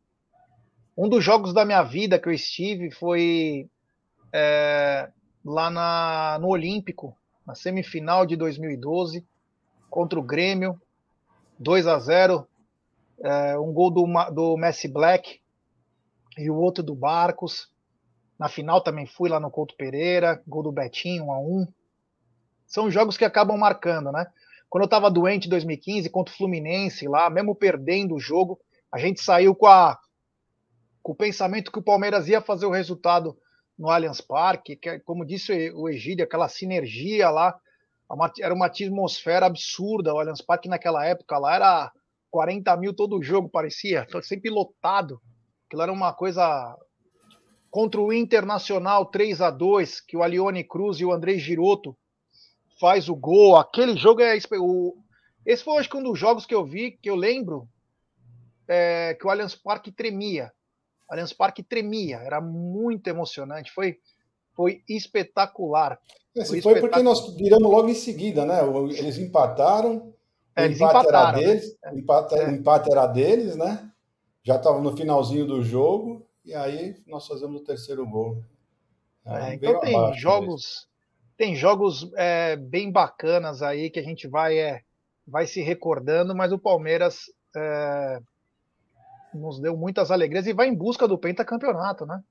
Um 0.97 1.07
dos 1.07 1.23
jogos 1.23 1.53
da 1.53 1.63
minha 1.63 1.81
vida 1.81 2.19
que 2.19 2.27
eu 2.27 2.33
estive 2.33 2.91
foi 2.91 3.69
é, 4.33 5.09
lá 5.45 5.69
na, 5.69 6.37
no 6.41 6.49
Olímpico, 6.49 7.15
na 7.49 7.55
semifinal 7.55 8.27
de 8.27 8.35
2012, 8.35 9.25
contra 9.89 10.19
o 10.19 10.23
Grêmio. 10.23 10.79
2 11.57 11.88
a 11.88 11.97
0 11.97 12.47
é, 13.21 13.57
um 13.57 13.73
gol 13.73 13.89
do, 13.89 14.05
do 14.31 14.55
Messi 14.55 14.88
Black 14.88 15.41
e 16.38 16.47
o 16.51 16.55
outro 16.55 16.83
do 16.83 16.93
Barcos. 16.93 17.67
Na 18.38 18.47
final 18.47 18.81
também 18.81 19.07
fui 19.07 19.29
lá 19.29 19.39
no 19.39 19.49
Couto 19.49 19.75
Pereira, 19.75 20.43
gol 20.47 20.62
do 20.62 20.71
Betinho, 20.71 21.25
1 21.25 21.31
a 21.31 21.39
1 21.39 21.67
São 22.67 22.91
jogos 22.91 23.17
que 23.17 23.25
acabam 23.25 23.57
marcando, 23.57 24.12
né? 24.12 24.27
Quando 24.69 24.83
eu 24.83 24.85
estava 24.85 25.09
doente 25.09 25.47
em 25.47 25.49
2015 25.49 26.07
contra 26.12 26.31
o 26.31 26.38
Fluminense 26.38 27.07
lá, 27.07 27.31
mesmo 27.31 27.55
perdendo 27.55 28.13
o 28.13 28.19
jogo, 28.19 28.59
a 28.91 28.99
gente 28.99 29.23
saiu 29.23 29.55
com, 29.55 29.65
a, 29.65 29.99
com 31.01 31.13
o 31.13 31.15
pensamento 31.15 31.71
que 31.71 31.79
o 31.79 31.83
Palmeiras 31.83 32.27
ia 32.27 32.41
fazer 32.41 32.67
o 32.67 32.71
resultado 32.71 33.35
no 33.79 33.89
Allianz 33.89 34.19
Parque, 34.19 34.75
que, 34.75 34.99
como 34.99 35.25
disse 35.25 35.71
o 35.71 35.87
Egídio, 35.87 36.25
aquela 36.25 36.49
sinergia 36.49 37.29
lá, 37.29 37.57
era 38.41 38.53
uma 38.53 38.65
atmosfera 38.65 39.45
absurda. 39.45 40.13
O 40.13 40.19
Allianz 40.19 40.41
Parque 40.41 40.67
naquela 40.67 41.05
época 41.05 41.37
lá 41.37 41.55
era 41.55 41.91
40 42.29 42.75
mil 42.75 42.93
todo 42.93 43.23
jogo, 43.23 43.47
parecia, 43.47 44.05
sempre 44.21 44.49
lotado. 44.49 45.21
Aquilo 45.65 45.81
era 45.81 45.93
uma 45.93 46.13
coisa. 46.13 46.77
Contra 47.71 48.01
o 48.01 48.11
Internacional 48.11 49.05
3 49.05 49.41
a 49.41 49.49
2 49.49 50.01
que 50.01 50.17
o 50.17 50.23
Alione 50.23 50.63
Cruz 50.63 50.99
e 50.99 51.05
o 51.05 51.13
André 51.13 51.37
Giroto 51.37 51.95
faz 52.79 53.07
o 53.07 53.15
gol. 53.15 53.55
Aquele 53.55 53.95
jogo 53.95 54.21
é. 54.21 54.37
O... 54.59 54.97
Esse 55.45 55.63
foi, 55.63 55.77
acho 55.77 55.89
que, 55.89 55.95
um 55.95 56.03
dos 56.03 56.19
jogos 56.19 56.45
que 56.45 56.53
eu 56.53 56.65
vi, 56.65 56.91
que 56.91 57.09
eu 57.09 57.15
lembro, 57.15 57.69
é, 58.67 59.13
que 59.13 59.25
o 59.25 59.29
Allianz 59.29 59.55
Parque 59.55 59.91
tremia. 59.91 60.51
O 61.09 61.13
Allianz 61.13 61.33
Parque 61.33 61.63
tremia, 61.63 62.17
era 62.17 62.39
muito 62.39 63.07
emocionante. 63.07 63.71
Foi, 63.71 63.97
foi 64.53 64.83
espetacular. 64.87 65.99
Esse 66.35 66.61
foi, 66.61 66.73
foi 66.73 66.81
porque 66.81 67.01
nós 67.01 67.35
viramos 67.35 67.71
logo 67.71 67.89
em 67.89 67.95
seguida, 67.95 68.45
né? 68.45 68.59
Eles 68.95 69.17
empataram. 69.17 70.13
É, 70.55 70.65
eles 70.65 70.77
empate 70.77 70.99
empataram. 70.99 71.39
Era 71.39 71.47
deles, 71.47 71.77
né? 71.83 71.91
empate, 71.95 72.35
é. 72.35 72.51
empate 72.51 72.91
era 72.91 73.07
deles, 73.07 73.55
né? 73.55 73.91
Já 74.43 74.57
estava 74.57 74.79
no 74.79 74.95
finalzinho 74.95 75.45
do 75.45 75.63
jogo, 75.63 76.25
e 76.45 76.53
aí 76.53 76.95
nós 77.07 77.27
fazemos 77.27 77.61
o 77.61 77.63
terceiro 77.63 78.07
gol. 78.07 78.43
É, 79.25 79.53
então 79.53 79.79
tem 79.79 80.13
jogos, 80.13 80.87
tem 81.35 81.55
jogos 81.55 82.09
é, 82.15 82.55
bem 82.55 82.91
bacanas 82.91 83.61
aí 83.61 83.89
que 83.89 83.99
a 83.99 84.03
gente 84.03 84.27
vai, 84.27 84.57
é, 84.57 84.81
vai 85.27 85.45
se 85.45 85.61
recordando, 85.61 86.35
mas 86.35 86.51
o 86.51 86.59
Palmeiras 86.59 87.25
é, 87.55 88.19
nos 89.33 89.59
deu 89.59 89.75
muitas 89.75 90.11
alegrias 90.11 90.47
e 90.47 90.53
vai 90.53 90.67
em 90.67 90.75
busca 90.75 91.07
do 91.07 91.17
pentacampeonato, 91.17 92.05
né? 92.05 92.21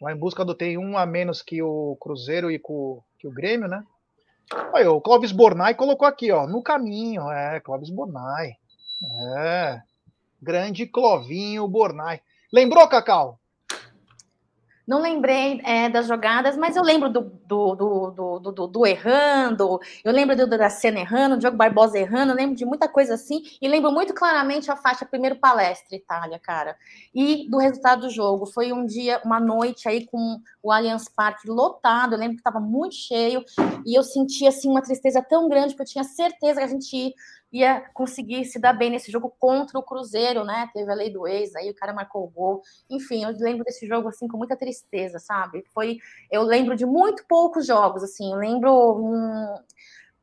Vai 0.00 0.14
em 0.14 0.18
busca 0.18 0.44
do 0.44 0.54
tem 0.54 0.76
um 0.76 0.96
a 0.96 1.06
menos 1.06 1.42
que 1.42 1.62
o 1.62 1.96
Cruzeiro 2.00 2.50
e 2.50 2.58
com, 2.58 3.02
que 3.18 3.26
o 3.26 3.32
Grêmio, 3.32 3.68
né? 3.68 3.82
Aí, 4.74 4.86
o 4.86 5.00
Clóvis 5.00 5.32
Bornai 5.32 5.74
colocou 5.74 6.06
aqui, 6.06 6.30
ó, 6.30 6.46
no 6.46 6.62
caminho, 6.62 7.30
é, 7.30 7.60
Clóvis 7.60 7.90
Bornai. 7.90 8.52
É. 9.38 9.80
Grande 10.40 10.86
Clovinho 10.86 11.66
Bornai. 11.66 12.20
Lembrou, 12.52 12.86
Cacau? 12.88 13.40
Não 14.86 15.00
lembrei 15.00 15.60
é, 15.64 15.88
das 15.88 16.06
jogadas, 16.06 16.56
mas 16.56 16.76
eu 16.76 16.82
lembro 16.82 17.10
do, 17.10 17.20
do, 17.44 17.74
do, 17.74 18.38
do, 18.38 18.66
do 18.68 18.86
errando, 18.86 19.80
eu 20.04 20.12
lembro 20.12 20.36
do 20.36 20.46
Dracena 20.46 21.00
errando, 21.00 21.34
do 21.34 21.40
Diogo 21.40 21.56
Barbosa 21.56 21.98
errando, 21.98 22.32
eu 22.32 22.36
lembro 22.36 22.54
de 22.54 22.64
muita 22.64 22.88
coisa 22.88 23.14
assim, 23.14 23.42
e 23.60 23.66
lembro 23.66 23.90
muito 23.90 24.14
claramente 24.14 24.70
a 24.70 24.76
faixa 24.76 25.04
primeiro 25.04 25.36
palestra 25.36 25.96
Itália, 25.96 26.38
cara. 26.38 26.76
E 27.12 27.48
do 27.50 27.58
resultado 27.58 28.02
do 28.02 28.10
jogo. 28.10 28.46
Foi 28.46 28.72
um 28.72 28.86
dia, 28.86 29.20
uma 29.24 29.40
noite 29.40 29.88
aí 29.88 30.06
com 30.06 30.38
o 30.62 30.70
Allianz 30.70 31.08
Parque 31.08 31.48
lotado, 31.48 32.14
eu 32.14 32.18
lembro 32.18 32.36
que 32.36 32.40
estava 32.40 32.60
muito 32.60 32.94
cheio, 32.94 33.44
e 33.84 33.98
eu 33.98 34.04
senti 34.04 34.46
assim 34.46 34.70
uma 34.70 34.82
tristeza 34.82 35.20
tão 35.20 35.48
grande 35.48 35.74
que 35.74 35.82
eu 35.82 35.86
tinha 35.86 36.04
certeza 36.04 36.60
que 36.60 36.64
a 36.64 36.68
gente 36.68 37.14
ia 37.52 37.80
conseguir 37.94 38.44
se 38.44 38.58
dar 38.58 38.72
bem 38.72 38.90
nesse 38.90 39.10
jogo 39.10 39.34
contra 39.38 39.78
o 39.78 39.82
Cruzeiro, 39.82 40.44
né? 40.44 40.68
Teve 40.74 40.90
a 40.90 40.94
lei 40.94 41.10
do 41.10 41.26
ex, 41.26 41.54
aí 41.54 41.70
o 41.70 41.74
cara 41.74 41.92
marcou 41.92 42.24
o 42.24 42.28
gol. 42.28 42.62
Enfim, 42.90 43.24
eu 43.24 43.30
lembro 43.38 43.64
desse 43.64 43.86
jogo 43.86 44.08
assim 44.08 44.28
com 44.28 44.36
muita 44.36 44.56
tristeza, 44.56 45.18
sabe? 45.18 45.64
Foi, 45.72 45.98
eu 46.30 46.42
lembro 46.42 46.76
de 46.76 46.84
muito 46.84 47.24
poucos 47.26 47.66
jogos, 47.66 48.02
assim. 48.02 48.32
Eu 48.32 48.38
lembro 48.38 48.96
hum, 48.98 49.54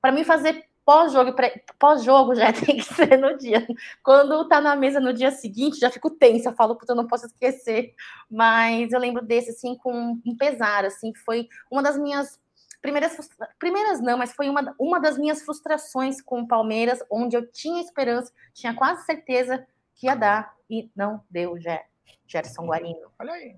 para 0.01 0.11
mim 0.11 0.23
fazer 0.23 0.65
pós-jogo, 0.85 1.33
pós-jogo 1.79 2.35
já 2.35 2.51
tem 2.53 2.77
que 2.77 2.83
ser 2.83 3.17
no 3.17 3.37
dia. 3.37 3.65
Quando 4.03 4.47
tá 4.47 4.59
na 4.59 4.75
mesa 4.75 4.99
no 4.99 5.13
dia 5.13 5.31
seguinte, 5.31 5.79
já 5.79 5.89
fico 5.89 6.09
tensa, 6.09 6.53
falo, 6.53 6.75
puta, 6.75 6.91
eu 6.91 6.97
não 6.97 7.07
posso 7.07 7.25
esquecer. 7.25 7.93
Mas 8.29 8.91
eu 8.91 8.99
lembro 8.99 9.23
desse, 9.23 9.51
assim, 9.51 9.75
com 9.77 10.19
um 10.25 10.35
pesar, 10.37 10.85
assim, 10.85 11.13
foi 11.25 11.47
uma 11.71 11.81
das 11.81 11.97
minhas 11.97 12.39
primeiras, 12.83 13.17
primeiras 13.57 14.01
não, 14.01 14.17
mas 14.17 14.33
foi 14.33 14.49
uma, 14.49 14.75
uma 14.77 14.99
das 14.99 15.17
minhas 15.17 15.41
frustrações 15.41 16.21
com 16.21 16.41
o 16.41 16.47
Palmeiras, 16.47 16.99
onde 17.09 17.35
eu 17.35 17.49
tinha 17.49 17.81
esperança, 17.81 18.31
tinha 18.53 18.75
quase 18.75 19.05
certeza 19.05 19.65
que 19.95 20.05
ia 20.05 20.15
dar, 20.15 20.53
e 20.69 20.91
não 20.95 21.23
deu, 21.29 21.57
Ger, 21.57 21.85
Gerson 22.27 22.65
Guarino. 22.65 23.09
Olha 23.17 23.31
aí, 23.31 23.55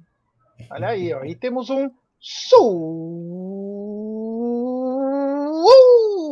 olha 0.69 0.88
aí, 0.89 1.13
ó, 1.13 1.25
e 1.25 1.35
temos 1.35 1.71
um 1.71 1.89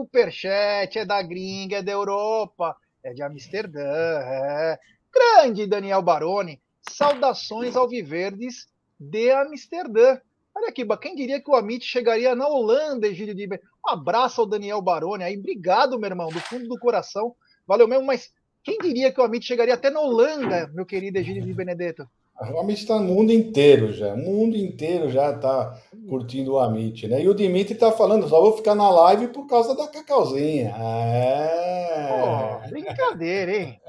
superchat, 0.04 1.00
é 1.00 1.06
da 1.06 1.22
gringa, 1.24 1.78
é 1.78 1.84
da 1.84 1.92
Europa, 1.92 2.78
é 3.04 3.12
de 3.12 3.24
Amsterdã, 3.24 3.82
é. 3.82 4.80
Grande 5.12 5.66
Daniel 5.68 6.02
Baroni, 6.02 6.62
saudações 6.88 7.76
ao 7.76 7.88
Viverdes 7.88 8.68
de 9.00 9.32
Amsterdã. 9.32 10.20
Olha 10.56 10.70
aqui, 10.70 10.86
quem 11.02 11.16
diria 11.16 11.42
que 11.42 11.50
o 11.50 11.56
Amit 11.56 11.84
chegaria 11.84 12.36
na 12.36 12.48
Holanda, 12.48 13.08
Egílio 13.08 13.34
de 13.34 13.48
Um 13.48 13.90
abraço 13.90 14.42
ao 14.42 14.48
Daniel 14.48 14.82
Baroni 14.82 15.24
aí. 15.24 15.38
Obrigado, 15.38 16.00
meu 16.00 16.10
irmão, 16.10 16.30
do 16.30 16.40
fundo 16.40 16.68
do 16.68 16.78
coração. 16.78 17.36
Valeu 17.66 17.88
mesmo, 17.88 18.06
mas 18.06 18.32
quem 18.64 18.78
diria 18.78 19.12
que 19.12 19.20
o 19.20 19.24
Amit 19.24 19.46
chegaria 19.46 19.74
até 19.74 19.90
na 19.90 20.00
Holanda, 20.00 20.70
meu 20.74 20.86
querido 20.86 21.18
Egílio 21.18 21.44
de 21.44 21.54
Benedetto? 21.54 22.08
O 22.40 22.60
Amit 22.60 22.82
está 22.82 23.00
no 23.00 23.06
mundo 23.06 23.32
inteiro 23.32 23.94
já. 23.94 24.14
O 24.14 24.18
mundo 24.18 24.56
inteiro 24.56 25.10
já 25.10 25.32
está 25.32 25.80
curtindo 26.08 26.54
o 26.54 26.60
Amit, 26.60 27.08
né? 27.08 27.22
E 27.22 27.30
o 27.30 27.34
Dimitri 27.34 27.74
está 27.74 27.92
falando, 27.92 28.28
só 28.28 28.42
vou 28.42 28.56
ficar 28.56 28.76
na 28.76 28.90
live 28.90 29.28
por 29.28 29.48
causa 29.48 29.76
da 29.76 29.88
cacauzinha. 29.88 30.74
É. 30.78 32.08
Pô, 32.10 32.70
brincadeira, 32.70 33.56
hein? 33.56 33.82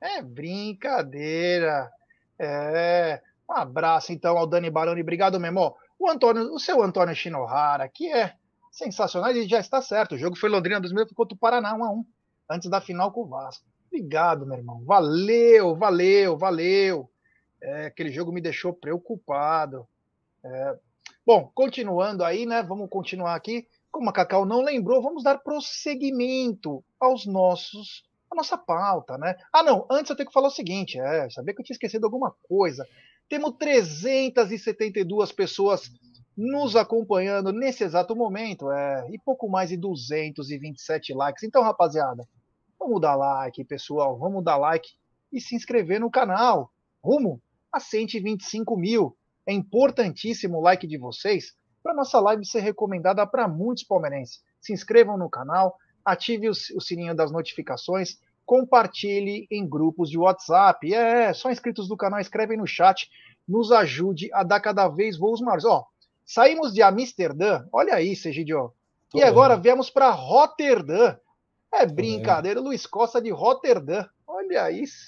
É 0.00 0.22
brincadeira. 0.22 1.90
É. 2.38 3.20
Um 3.48 3.54
abraço, 3.54 4.12
então, 4.12 4.36
ao 4.36 4.46
Dani 4.46 4.70
Baroni. 4.70 5.00
Obrigado, 5.00 5.40
Memo. 5.40 5.74
O 5.98 6.08
Antônio, 6.10 6.52
o 6.52 6.58
seu 6.58 6.82
Antônio 6.82 7.14
Shinohara, 7.14 7.88
que 7.88 8.12
é 8.12 8.34
sensacional, 8.70 9.30
ele 9.30 9.48
já 9.48 9.58
está 9.58 9.80
certo. 9.80 10.14
O 10.14 10.18
jogo 10.18 10.36
foi 10.36 10.50
Londrina 10.50 10.80
2000 10.80 11.08
contra 11.14 11.34
o 11.34 11.38
Paraná 11.38 11.74
1 11.74 11.84
a 11.84 11.90
1 11.90 12.06
antes 12.50 12.70
da 12.70 12.80
final 12.80 13.10
com 13.10 13.22
o 13.22 13.26
Vasco. 13.26 13.64
Obrigado, 13.86 14.46
meu 14.46 14.58
irmão. 14.58 14.84
Valeu, 14.84 15.74
valeu, 15.74 16.36
valeu. 16.36 17.10
É, 17.60 17.86
aquele 17.86 18.12
jogo 18.12 18.30
me 18.30 18.40
deixou 18.40 18.72
preocupado. 18.72 19.88
É, 20.44 20.76
bom, 21.26 21.50
continuando 21.54 22.22
aí, 22.22 22.44
né? 22.44 22.62
Vamos 22.62 22.88
continuar 22.90 23.34
aqui. 23.34 23.66
Como 23.90 24.10
a 24.10 24.12
Cacau 24.12 24.44
não 24.44 24.60
lembrou, 24.60 25.02
vamos 25.02 25.24
dar 25.24 25.38
prosseguimento 25.38 26.84
aos 27.00 27.24
nossos 27.24 28.06
a 28.30 28.34
nossa 28.34 28.58
pauta, 28.58 29.16
né? 29.16 29.36
Ah, 29.50 29.62
não, 29.62 29.86
antes 29.90 30.10
eu 30.10 30.16
tenho 30.16 30.28
que 30.28 30.32
falar 30.34 30.48
o 30.48 30.52
seguinte, 30.52 31.00
é, 31.00 31.30
sabia 31.30 31.54
que 31.54 31.62
eu 31.62 31.64
tinha 31.64 31.74
esquecido 31.74 32.04
alguma 32.04 32.34
coisa. 32.46 32.86
Temos 33.28 33.56
372 33.58 35.32
pessoas 35.32 35.90
nos 36.36 36.76
acompanhando 36.76 37.52
nesse 37.52 37.82
exato 37.82 38.14
momento, 38.14 38.70
é, 38.70 39.06
e 39.10 39.18
pouco 39.18 39.48
mais 39.48 39.70
de 39.70 39.76
227 39.76 41.12
likes. 41.12 41.42
Então, 41.42 41.62
rapaziada, 41.62 42.26
vamos 42.78 43.00
dar 43.00 43.16
like, 43.16 43.64
pessoal, 43.64 44.16
vamos 44.16 44.44
dar 44.44 44.56
like 44.56 44.88
e 45.32 45.40
se 45.40 45.54
inscrever 45.54 46.00
no 46.00 46.10
canal. 46.10 46.72
Rumo 47.02 47.42
a 47.72 47.80
125 47.80 48.76
mil. 48.76 49.16
É 49.46 49.52
importantíssimo 49.52 50.58
o 50.58 50.60
like 50.60 50.86
de 50.86 50.96
vocês 50.96 51.54
para 51.82 51.94
nossa 51.94 52.20
live 52.20 52.44
ser 52.44 52.60
recomendada 52.60 53.26
para 53.26 53.48
muitos 53.48 53.84
palmeirenses. 53.84 54.42
Se 54.60 54.72
inscrevam 54.72 55.16
no 55.16 55.28
canal, 55.28 55.76
ative 56.04 56.48
o, 56.48 56.54
sininho 56.54 57.14
das 57.14 57.32
notificações 57.32 58.18
compartilhe 58.48 59.46
em 59.50 59.68
grupos 59.68 60.08
de 60.08 60.16
WhatsApp. 60.16 60.94
É, 60.94 61.34
só 61.34 61.50
inscritos 61.50 61.86
do 61.86 61.98
canal, 61.98 62.18
escrevem 62.18 62.56
no 62.56 62.66
chat, 62.66 63.06
nos 63.46 63.70
ajude 63.70 64.30
a 64.32 64.42
dar 64.42 64.58
cada 64.58 64.88
vez 64.88 65.18
voos 65.18 65.42
maiores. 65.42 65.66
Ó, 65.66 65.84
saímos 66.24 66.72
de 66.72 66.80
Amsterdã, 66.80 67.66
olha 67.70 67.94
aí, 67.94 68.16
Segidio. 68.16 68.72
E 69.14 69.22
agora 69.22 69.54
viemos 69.54 69.90
para 69.90 70.08
Roterdã. 70.08 71.14
É 71.70 71.84
brincadeira, 71.84 72.58
Luiz 72.58 72.86
Costa 72.86 73.20
de 73.20 73.30
Roterdã. 73.30 74.06
Olha 74.26 74.70
isso. 74.70 75.06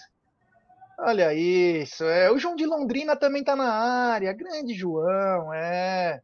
Olha 0.98 1.32
isso. 1.32 2.04
É, 2.04 2.30
o 2.30 2.38
João 2.38 2.54
de 2.54 2.66
Londrina 2.66 3.16
também 3.16 3.40
está 3.40 3.56
na 3.56 3.72
área. 3.72 4.34
Grande 4.34 4.74
João, 4.74 5.50
é. 5.54 6.20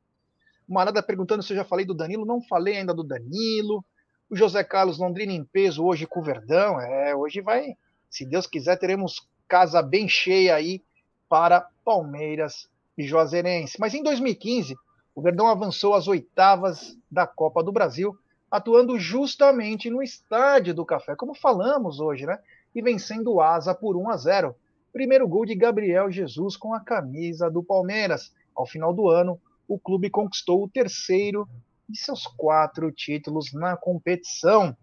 O 0.68 0.74
Marada 0.74 1.02
perguntando 1.02 1.42
se 1.42 1.55
eu 1.55 1.57
já 1.57 1.64
falei 1.64 1.87
do 1.87 1.94
Danilo. 1.94 2.26
Não 2.26 2.42
falei 2.42 2.76
ainda 2.76 2.92
do 2.92 3.02
Danilo. 3.02 3.83
O 4.28 4.34
José 4.34 4.64
Carlos 4.64 4.98
Londrina 4.98 5.32
em 5.32 5.44
peso 5.44 5.84
hoje 5.84 6.04
com 6.04 6.18
o 6.18 6.22
Verdão. 6.22 6.80
É, 6.80 7.14
hoje 7.14 7.40
vai, 7.40 7.76
se 8.10 8.26
Deus 8.26 8.44
quiser, 8.44 8.76
teremos 8.76 9.24
casa 9.46 9.80
bem 9.80 10.08
cheia 10.08 10.56
aí 10.56 10.82
para 11.28 11.68
Palmeiras 11.84 12.68
e 12.98 13.04
Juazeirense. 13.04 13.78
Mas 13.78 13.94
em 13.94 14.02
2015, 14.02 14.74
o 15.14 15.22
Verdão 15.22 15.46
avançou 15.46 15.94
às 15.94 16.08
oitavas 16.08 16.98
da 17.08 17.24
Copa 17.24 17.62
do 17.62 17.70
Brasil, 17.70 18.18
atuando 18.50 18.98
justamente 18.98 19.88
no 19.88 20.02
estádio 20.02 20.74
do 20.74 20.84
Café, 20.84 21.14
como 21.14 21.32
falamos 21.32 22.00
hoje, 22.00 22.26
né? 22.26 22.40
E 22.74 22.82
vencendo 22.82 23.34
o 23.34 23.40
Asa 23.40 23.76
por 23.76 23.96
1 23.96 24.10
a 24.10 24.16
0. 24.16 24.56
Primeiro 24.92 25.28
gol 25.28 25.46
de 25.46 25.54
Gabriel 25.54 26.10
Jesus 26.10 26.56
com 26.56 26.74
a 26.74 26.80
camisa 26.80 27.48
do 27.48 27.62
Palmeiras. 27.62 28.34
Ao 28.56 28.66
final 28.66 28.92
do 28.92 29.08
ano, 29.08 29.40
o 29.68 29.78
clube 29.78 30.10
conquistou 30.10 30.64
o 30.64 30.68
terceiro 30.68 31.48
de 31.88 31.99
seus 31.99 32.27
quatro 32.27 32.90
títulos 32.90 33.53
na 33.53 33.77
competição. 33.77 34.77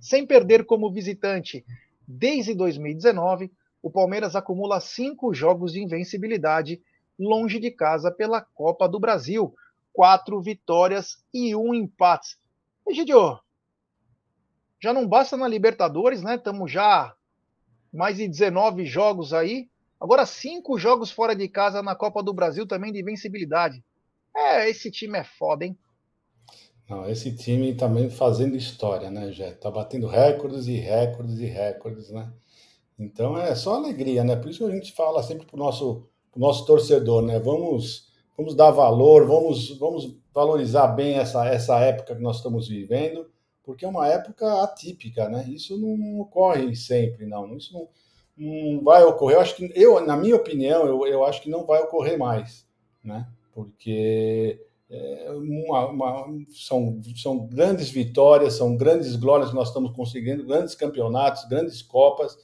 Sem 0.00 0.26
perder 0.26 0.66
como 0.66 0.92
visitante 0.92 1.64
desde 2.06 2.54
2019, 2.54 3.50
o 3.82 3.90
Palmeiras 3.90 4.34
acumula 4.34 4.80
cinco 4.80 5.32
jogos 5.32 5.72
de 5.72 5.82
invencibilidade 5.82 6.82
longe 7.18 7.58
de 7.58 7.70
casa 7.70 8.10
pela 8.10 8.40
Copa 8.40 8.88
do 8.88 8.98
Brasil, 8.98 9.54
quatro 9.92 10.40
vitórias 10.40 11.22
e 11.32 11.54
um 11.54 11.72
empate. 11.72 12.36
Egidio, 12.86 13.38
já 14.82 14.92
não 14.92 15.08
basta 15.08 15.36
na 15.36 15.48
Libertadores, 15.48 16.22
né? 16.22 16.34
Estamos 16.34 16.70
já 16.70 17.14
mais 17.92 18.16
de 18.16 18.28
19 18.28 18.84
jogos 18.84 19.32
aí. 19.32 19.70
Agora 20.00 20.26
cinco 20.26 20.76
jogos 20.78 21.10
fora 21.10 21.34
de 21.34 21.48
casa 21.48 21.82
na 21.82 21.94
Copa 21.94 22.22
do 22.22 22.34
Brasil 22.34 22.66
também 22.66 22.92
de 22.92 23.00
invencibilidade. 23.00 23.82
É, 24.36 24.68
esse 24.68 24.90
time 24.90 25.18
é 25.18 25.24
foda, 25.24 25.64
hein? 25.64 25.78
Não, 26.88 27.08
esse 27.08 27.34
time 27.34 27.74
também 27.74 28.10
fazendo 28.10 28.56
história, 28.56 29.10
né, 29.10 29.32
Jé? 29.32 29.52
Tá 29.52 29.70
batendo 29.70 30.06
recordes 30.06 30.66
e 30.66 30.76
recordes 30.76 31.38
e 31.38 31.46
recordes, 31.46 32.10
né? 32.10 32.30
Então 32.98 33.36
é 33.38 33.54
só 33.54 33.74
alegria, 33.74 34.22
né? 34.22 34.36
Por 34.36 34.50
isso 34.50 34.58
que 34.64 34.70
a 34.70 34.74
gente 34.74 34.92
fala 34.92 35.22
sempre 35.22 35.46
pro 35.46 35.56
nosso, 35.56 36.06
pro 36.30 36.40
nosso 36.40 36.66
torcedor, 36.66 37.22
né? 37.22 37.38
Vamos, 37.40 38.12
vamos 38.36 38.54
dar 38.54 38.70
valor, 38.70 39.26
vamos, 39.26 39.76
vamos 39.78 40.16
valorizar 40.32 40.88
bem 40.88 41.14
essa, 41.14 41.46
essa 41.46 41.78
época 41.80 42.14
que 42.14 42.22
nós 42.22 42.36
estamos 42.36 42.68
vivendo, 42.68 43.30
porque 43.62 43.84
é 43.84 43.88
uma 43.88 44.06
época 44.06 44.62
atípica, 44.62 45.28
né? 45.28 45.44
Isso 45.48 45.78
não 45.78 46.20
ocorre 46.20 46.76
sempre, 46.76 47.24
não. 47.24 47.56
Isso 47.56 47.72
não, 47.72 47.88
não 48.36 48.84
vai 48.84 49.02
ocorrer. 49.04 49.38
Eu 49.38 49.40
acho 49.40 49.56
que, 49.56 49.72
eu, 49.74 50.04
na 50.04 50.16
minha 50.16 50.36
opinião, 50.36 50.86
eu, 50.86 51.06
eu 51.06 51.24
acho 51.24 51.40
que 51.40 51.48
não 51.48 51.64
vai 51.64 51.80
ocorrer 51.82 52.18
mais, 52.18 52.66
né? 53.02 53.26
Porque 53.52 54.60
é, 54.94 55.30
uma, 55.32 55.86
uma, 55.88 56.26
são, 56.50 57.00
são 57.16 57.46
grandes 57.46 57.90
vitórias, 57.90 58.54
são 58.54 58.76
grandes 58.76 59.16
glórias 59.16 59.50
que 59.50 59.56
nós 59.56 59.68
estamos 59.68 59.92
conseguindo, 59.92 60.46
grandes 60.46 60.74
campeonatos, 60.74 61.44
grandes 61.48 61.82
copas, 61.82 62.36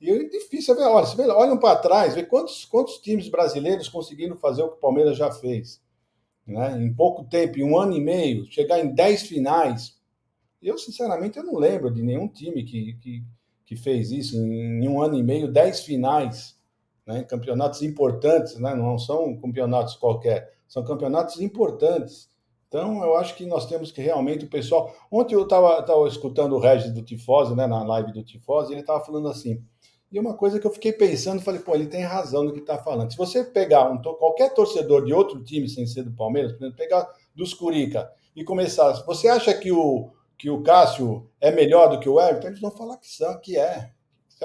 E 0.00 0.10
é 0.10 0.28
difícil 0.28 0.74
ver, 0.74 0.82
olha, 0.82 1.06
vê, 1.06 1.26
olham 1.28 1.58
para 1.58 1.78
trás, 1.78 2.14
vê 2.14 2.24
quantos, 2.24 2.64
quantos 2.64 2.98
times 2.98 3.28
brasileiros 3.28 3.88
conseguiram 3.88 4.36
fazer 4.36 4.62
o 4.62 4.70
que 4.70 4.76
o 4.76 4.80
Palmeiras 4.80 5.16
já 5.16 5.30
fez. 5.30 5.80
Né? 6.46 6.82
Em 6.82 6.92
pouco 6.92 7.24
tempo, 7.24 7.58
em 7.58 7.62
um 7.62 7.78
ano 7.78 7.94
e 7.96 8.00
meio, 8.00 8.44
chegar 8.50 8.80
em 8.80 8.92
dez 8.92 9.22
finais. 9.22 9.96
Eu, 10.60 10.76
sinceramente, 10.76 11.38
eu 11.38 11.44
não 11.44 11.56
lembro 11.56 11.90
de 11.90 12.02
nenhum 12.02 12.26
time 12.26 12.64
que, 12.64 12.94
que, 12.94 13.24
que 13.64 13.76
fez 13.76 14.10
isso 14.10 14.36
em, 14.36 14.88
um 14.88 15.00
ano 15.00 15.16
e 15.16 15.22
meio, 15.22 15.52
dez 15.52 15.80
finais. 15.80 16.58
Né? 17.06 17.22
Campeonatos 17.22 17.82
importantes, 17.82 18.58
né? 18.58 18.74
não 18.74 18.98
são 18.98 19.36
campeonatos 19.36 19.94
qualquer, 19.94 20.52
são 20.72 20.82
campeonatos 20.82 21.38
importantes. 21.38 22.30
Então, 22.66 23.04
eu 23.04 23.14
acho 23.16 23.36
que 23.36 23.44
nós 23.44 23.66
temos 23.66 23.92
que 23.92 24.00
realmente 24.00 24.46
o 24.46 24.48
pessoal. 24.48 24.90
Ontem 25.10 25.34
eu 25.34 25.42
estava 25.42 26.08
escutando 26.08 26.54
o 26.54 26.58
Regis 26.58 26.90
do 26.90 27.02
Tifose, 27.02 27.54
né, 27.54 27.66
na 27.66 27.84
live 27.84 28.10
do 28.10 28.24
Tifose, 28.24 28.72
ele 28.72 28.80
estava 28.80 29.04
falando 29.04 29.28
assim. 29.28 29.62
E 30.10 30.18
uma 30.18 30.34
coisa 30.34 30.58
que 30.58 30.66
eu 30.66 30.70
fiquei 30.70 30.90
pensando, 30.90 31.42
falei, 31.42 31.60
pô, 31.60 31.74
ele 31.74 31.88
tem 31.88 32.02
razão 32.02 32.42
no 32.42 32.54
que 32.54 32.60
está 32.60 32.78
falando. 32.78 33.10
Se 33.10 33.18
você 33.18 33.44
pegar 33.44 33.90
um, 33.90 34.00
qualquer 34.00 34.54
torcedor 34.54 35.04
de 35.04 35.12
outro 35.12 35.44
time 35.44 35.68
sem 35.68 35.86
ser 35.86 36.04
do 36.04 36.12
Palmeiras, 36.12 36.52
por 36.52 36.60
exemplo, 36.60 36.78
pegar 36.78 37.06
dos 37.34 37.52
Curica 37.52 38.10
e 38.34 38.42
começar. 38.42 38.92
Você 39.04 39.28
acha 39.28 39.52
que 39.52 39.70
o, 39.70 40.10
que 40.38 40.48
o 40.48 40.62
Cássio 40.62 41.28
é 41.38 41.50
melhor 41.50 41.90
do 41.90 42.00
que 42.00 42.08
o 42.08 42.18
Everton? 42.18 42.48
Eles 42.48 42.60
vão 42.60 42.70
falar 42.70 42.96
que 42.96 43.08
são, 43.08 43.38
que 43.40 43.58
é. 43.58 43.90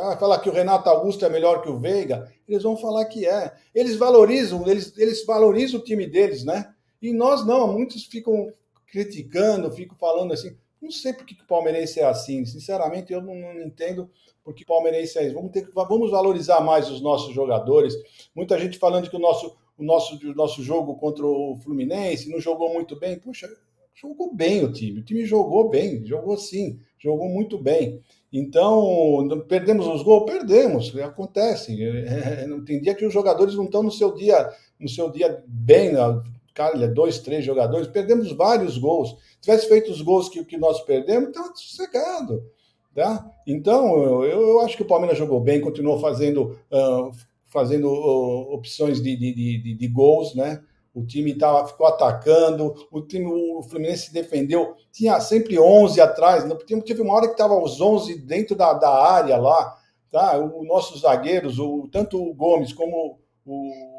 Vai 0.05 0.17
falar 0.17 0.39
que 0.39 0.49
o 0.49 0.53
Renato 0.53 0.89
Augusto 0.89 1.25
é 1.25 1.29
melhor 1.29 1.61
que 1.61 1.69
o 1.69 1.77
Veiga? 1.77 2.31
Eles 2.47 2.63
vão 2.63 2.77
falar 2.77 3.05
que 3.05 3.25
é. 3.25 3.53
Eles 3.73 3.95
valorizam, 3.95 4.67
eles, 4.67 4.97
eles 4.97 5.25
valorizam 5.25 5.79
o 5.79 5.83
time 5.83 6.05
deles, 6.05 6.43
né? 6.43 6.73
E 7.01 7.13
nós 7.13 7.45
não, 7.45 7.71
muitos 7.71 8.05
ficam 8.05 8.51
criticando, 8.87 9.71
ficam 9.71 9.97
falando 9.97 10.33
assim. 10.33 10.55
Não 10.81 10.91
sei 10.91 11.13
por 11.13 11.25
que 11.25 11.33
o 11.33 11.47
palmeirense 11.47 11.99
é 11.99 12.05
assim. 12.05 12.45
Sinceramente, 12.45 13.11
eu 13.11 13.21
não, 13.21 13.35
não 13.35 13.61
entendo 13.61 14.09
porque 14.43 14.63
o 14.63 14.67
palmeirense 14.67 15.17
é 15.17 15.25
isso. 15.25 15.35
Vamos, 15.35 15.51
ter, 15.51 15.67
vamos 15.73 16.11
valorizar 16.11 16.61
mais 16.61 16.89
os 16.89 17.01
nossos 17.01 17.33
jogadores. 17.33 17.93
Muita 18.33 18.57
gente 18.57 18.77
falando 18.77 19.09
que 19.09 19.15
o 19.15 19.19
nosso, 19.19 19.57
o 19.77 19.83
nosso, 19.83 20.15
o 20.15 20.33
nosso 20.33 20.63
jogo 20.63 20.95
contra 20.95 21.25
o 21.25 21.57
Fluminense 21.63 22.29
não 22.29 22.39
jogou 22.39 22.73
muito 22.73 22.95
bem. 22.95 23.19
Puxa, 23.19 23.49
jogou 23.93 24.33
bem 24.33 24.63
o 24.63 24.71
time. 24.71 24.99
O 24.99 25.03
time 25.03 25.25
jogou 25.25 25.69
bem, 25.69 26.05
jogou 26.05 26.37
sim, 26.37 26.79
jogou 26.97 27.27
muito 27.27 27.57
bem. 27.57 28.01
Então, 28.31 29.27
perdemos 29.47 29.87
os 29.87 30.03
gols? 30.03 30.29
Perdemos, 30.29 30.95
acontece. 30.97 31.81
É, 31.81 32.43
é, 32.43 32.47
tem 32.65 32.81
dia 32.81 32.93
que 32.93 33.05
os 33.05 33.13
jogadores 33.13 33.55
não 33.55 33.65
estão 33.65 33.81
no 33.81 33.91
seu 33.91 34.13
dia, 34.13 34.49
no 34.79 34.89
seu 34.89 35.09
dia 35.09 35.43
bem, 35.47 35.93
cara, 36.53 36.83
é 36.83 36.87
dois, 36.87 37.19
três 37.19 37.45
jogadores, 37.45 37.87
perdemos 37.87 38.31
vários 38.31 38.77
gols. 38.77 39.15
Se 39.35 39.41
tivesse 39.41 39.69
feito 39.69 39.91
os 39.91 40.01
gols 40.01 40.27
que, 40.27 40.43
que 40.43 40.57
nós 40.57 40.81
perdemos, 40.81 41.29
estava 41.29 41.55
sossegado. 41.55 42.43
Tá? 42.93 43.31
Então, 43.45 44.23
eu, 44.23 44.23
eu 44.23 44.59
acho 44.61 44.75
que 44.75 44.81
o 44.81 44.87
Palmeiras 44.87 45.19
jogou 45.19 45.39
bem, 45.39 45.61
continuou 45.61 45.99
fazendo, 45.99 46.57
uh, 46.71 47.11
fazendo 47.45 47.87
uh, 47.87 48.53
opções 48.55 48.99
de, 48.99 49.15
de, 49.15 49.33
de, 49.33 49.75
de, 49.75 49.87
gols, 49.87 50.33
né? 50.33 50.63
O 50.97 51.05
time 51.05 51.37
tava, 51.37 51.67
ficou 51.67 51.87
atacando, 51.87 52.73
o 52.91 53.01
time, 53.01 53.25
o 53.25 53.61
Fluminense 53.63 54.11
defendeu, 54.11 54.75
tinha 54.91 55.19
sempre 55.19 55.59
11 55.59 56.01
atrás, 56.01 56.45
não, 56.45 56.57
teve 56.57 57.01
uma 57.01 57.13
hora 57.13 57.27
que 57.27 57.33
estava 57.33 57.55
os 57.55 57.79
11 57.79 58.19
dentro 58.21 58.55
da, 58.55 58.73
da 58.73 58.89
área 58.89 59.37
lá, 59.37 59.75
tá? 60.11 60.37
Os 60.37 60.67
nossos 60.67 61.01
zagueiros, 61.01 61.59
o, 61.59 61.87
tanto 61.91 62.21
o 62.21 62.33
Gomes 62.33 62.73
como 62.73 63.19
o 63.45 63.97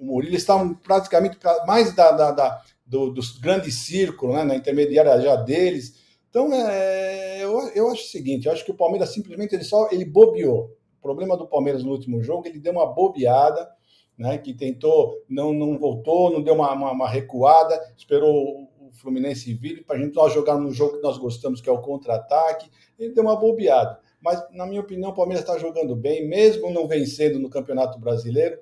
o 0.00 0.04
Murilo 0.06 0.36
estavam 0.36 0.74
praticamente 0.74 1.38
mais 1.66 1.94
da, 1.94 2.12
da, 2.12 2.30
da 2.30 2.62
do, 2.86 3.10
dos 3.10 3.38
grandes 3.38 3.74
círculos, 3.74 4.34
né, 4.36 4.44
na 4.44 4.54
intermediária 4.54 5.20
já 5.20 5.36
deles. 5.36 5.94
Então, 6.30 6.52
é, 6.52 7.42
eu, 7.42 7.58
eu 7.74 7.90
acho 7.90 8.04
o 8.04 8.08
seguinte, 8.08 8.46
eu 8.46 8.52
acho 8.52 8.64
que 8.64 8.70
o 8.70 8.76
Palmeiras 8.76 9.12
simplesmente 9.12 9.54
ele 9.54 9.64
só 9.64 9.88
ele 9.90 10.04
bobeou. 10.04 10.70
O 10.98 11.02
problema 11.02 11.36
do 11.36 11.46
Palmeiras 11.46 11.82
no 11.82 11.90
último 11.90 12.22
jogo, 12.22 12.46
ele 12.46 12.58
deu 12.58 12.72
uma 12.72 12.86
bobeada, 12.86 13.68
né, 14.18 14.36
que 14.36 14.52
tentou, 14.52 15.24
não, 15.28 15.52
não 15.52 15.78
voltou, 15.78 16.30
não 16.30 16.42
deu 16.42 16.54
uma, 16.54 16.72
uma, 16.72 16.90
uma 16.90 17.08
recuada, 17.08 17.80
esperou 17.96 18.68
o 18.80 18.90
Fluminense 18.92 19.54
vir 19.54 19.84
para 19.84 19.96
a 19.96 19.98
gente 19.98 20.14
nós 20.14 20.32
jogar 20.32 20.58
no 20.58 20.72
jogo 20.72 20.96
que 20.96 21.02
nós 21.02 21.16
gostamos, 21.16 21.60
que 21.60 21.68
é 21.68 21.72
o 21.72 21.80
contra-ataque, 21.80 22.68
ele 22.98 23.14
deu 23.14 23.22
uma 23.22 23.36
bobeada. 23.36 24.00
Mas, 24.20 24.44
na 24.52 24.66
minha 24.66 24.80
opinião, 24.80 25.10
o 25.10 25.14
Palmeiras 25.14 25.44
está 25.44 25.56
jogando 25.56 25.94
bem, 25.94 26.28
mesmo 26.28 26.70
não 26.70 26.88
vencendo 26.88 27.38
no 27.38 27.48
Campeonato 27.48 27.98
Brasileiro 28.00 28.58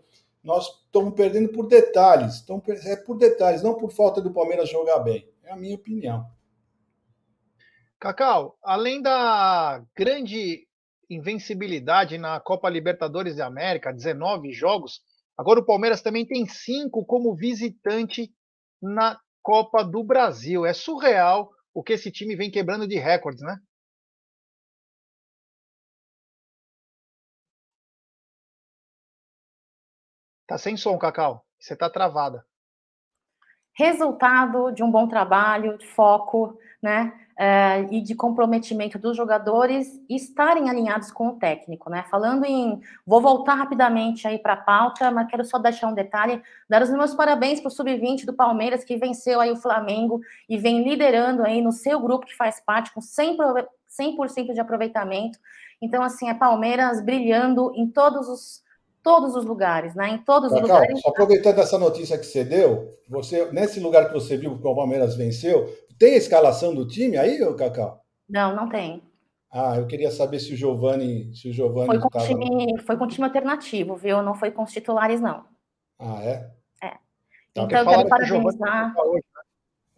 nós 0.46 0.68
estamos 0.84 1.12
perdendo 1.14 1.48
por 1.48 1.66
detalhes. 1.66 2.40
Então, 2.40 2.62
é 2.68 2.94
por 2.94 3.18
detalhes, 3.18 3.64
não 3.64 3.74
por 3.74 3.90
falta 3.90 4.22
do 4.22 4.32
Palmeiras 4.32 4.70
jogar 4.70 5.00
bem. 5.00 5.28
É 5.42 5.50
a 5.50 5.56
minha 5.56 5.74
opinião. 5.74 6.24
Cacau, 7.98 8.56
além 8.62 9.02
da 9.02 9.82
grande 9.94 10.68
invencibilidade 11.10 12.16
na 12.16 12.38
Copa 12.38 12.70
Libertadores 12.70 13.34
de 13.34 13.42
América, 13.42 13.92
19 13.92 14.52
jogos, 14.52 15.02
agora 15.36 15.60
o 15.60 15.64
Palmeiras 15.66 16.02
também 16.02 16.26
tem 16.26 16.46
cinco 16.46 17.04
como 17.04 17.34
visitante 17.34 18.32
na 18.82 19.20
Copa 19.42 19.84
do 19.84 20.02
Brasil. 20.04 20.66
É 20.66 20.72
surreal 20.72 21.50
o 21.74 21.82
que 21.82 21.92
esse 21.94 22.10
time 22.10 22.34
vem 22.36 22.50
quebrando 22.50 22.86
de 22.86 22.98
recordes, 22.98 23.42
né? 23.42 23.58
Tá 30.46 30.58
sem 30.58 30.76
som, 30.76 30.98
Cacau. 30.98 31.44
Você 31.58 31.76
tá 31.76 31.88
travada. 31.88 32.44
Resultado 33.78 34.72
de 34.72 34.82
um 34.82 34.90
bom 34.90 35.06
trabalho, 35.06 35.76
de 35.76 35.86
foco, 35.86 36.58
né? 36.82 37.12
É, 37.38 37.82
e 37.90 38.00
de 38.00 38.14
comprometimento 38.14 38.98
dos 38.98 39.14
jogadores 39.14 40.00
estarem 40.08 40.70
alinhados 40.70 41.12
com 41.12 41.28
o 41.28 41.32
técnico, 41.34 41.90
né? 41.90 42.02
Falando 42.10 42.46
em. 42.46 42.80
Vou 43.06 43.20
voltar 43.20 43.54
rapidamente 43.54 44.26
aí 44.26 44.38
para 44.38 44.54
a 44.54 44.56
pauta, 44.56 45.10
mas 45.10 45.28
quero 45.28 45.44
só 45.44 45.58
deixar 45.58 45.88
um 45.88 45.94
detalhe: 45.94 46.40
dar 46.66 46.80
os 46.80 46.88
meus 46.88 47.12
parabéns 47.12 47.60
para 47.60 47.68
o 47.68 47.70
Sub-20 47.70 48.24
do 48.24 48.32
Palmeiras, 48.32 48.82
que 48.82 48.96
venceu 48.96 49.42
aí 49.42 49.52
o 49.52 49.56
Flamengo 49.56 50.22
e 50.48 50.56
vem 50.56 50.82
liderando 50.82 51.42
aí 51.44 51.60
no 51.60 51.70
seu 51.70 52.00
grupo 52.00 52.24
que 52.24 52.34
faz 52.34 52.58
parte, 52.58 52.90
com 52.94 53.00
100%, 53.00 53.66
100 53.86 54.54
de 54.54 54.60
aproveitamento. 54.60 55.38
Então, 55.82 56.02
assim, 56.02 56.30
é 56.30 56.34
Palmeiras 56.34 57.04
brilhando 57.04 57.70
em 57.74 57.86
todos 57.86 58.26
os 58.26 58.65
todos 59.06 59.36
os 59.36 59.44
lugares, 59.44 59.94
né? 59.94 60.08
Em 60.08 60.18
todos 60.18 60.50
Cacau, 60.50 60.64
os 60.64 60.68
lugares. 60.68 61.06
Aproveitando 61.06 61.60
essa 61.60 61.78
notícia 61.78 62.18
que 62.18 62.26
você 62.26 62.42
deu, 62.42 62.92
você 63.08 63.52
nesse 63.52 63.78
lugar 63.78 64.08
que 64.08 64.12
você 64.12 64.36
viu 64.36 64.58
que 64.58 64.66
o 64.66 64.74
Palmeiras 64.74 65.14
venceu, 65.14 65.72
tem 65.96 66.14
a 66.14 66.16
escalação 66.16 66.74
do 66.74 66.84
time 66.88 67.16
aí, 67.16 67.38
Cacau? 67.54 68.00
Não, 68.28 68.56
não 68.56 68.68
tem. 68.68 69.00
Ah, 69.48 69.76
eu 69.76 69.86
queria 69.86 70.10
saber 70.10 70.40
se 70.40 70.52
o 70.52 70.56
Giovani, 70.56 71.32
se 71.36 71.48
o 71.48 71.52
Giovani 71.52 71.86
foi 71.86 72.00
com 72.00 72.08
tava... 72.08 72.26
time, 72.26 72.78
foi 72.80 72.96
com 72.96 73.06
time 73.06 73.24
alternativo, 73.24 73.94
viu? 73.94 74.20
Não 74.22 74.34
foi 74.34 74.50
com 74.50 74.64
os 74.64 74.72
titulares, 74.72 75.20
não. 75.20 75.44
Ah, 76.00 76.20
é? 76.24 76.50
É. 76.82 76.88
Tá, 76.88 76.98
então 77.62 77.78
eu 77.78 77.86
quero 77.86 78.08
parabenizar. 78.08 78.92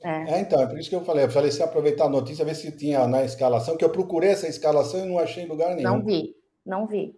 É. 0.04 0.34
é. 0.34 0.40
então, 0.40 0.60
é 0.60 0.66
por 0.66 0.78
isso 0.78 0.90
que 0.90 0.96
eu 0.96 1.00
falei. 1.00 1.24
Eu 1.24 1.30
falei 1.30 1.50
se 1.50 1.62
aproveitar 1.62 2.04
a 2.04 2.10
notícia, 2.10 2.44
ver 2.44 2.54
se 2.54 2.70
tinha 2.76 3.08
na 3.08 3.24
escalação, 3.24 3.78
que 3.78 3.84
eu 3.84 3.90
procurei 3.90 4.30
essa 4.30 4.46
escalação 4.46 5.02
e 5.02 5.08
não 5.08 5.18
achei 5.18 5.44
em 5.44 5.48
lugar 5.48 5.74
nenhum. 5.74 5.90
Não 5.90 6.04
vi, 6.04 6.36
não 6.64 6.86
vi. 6.86 7.17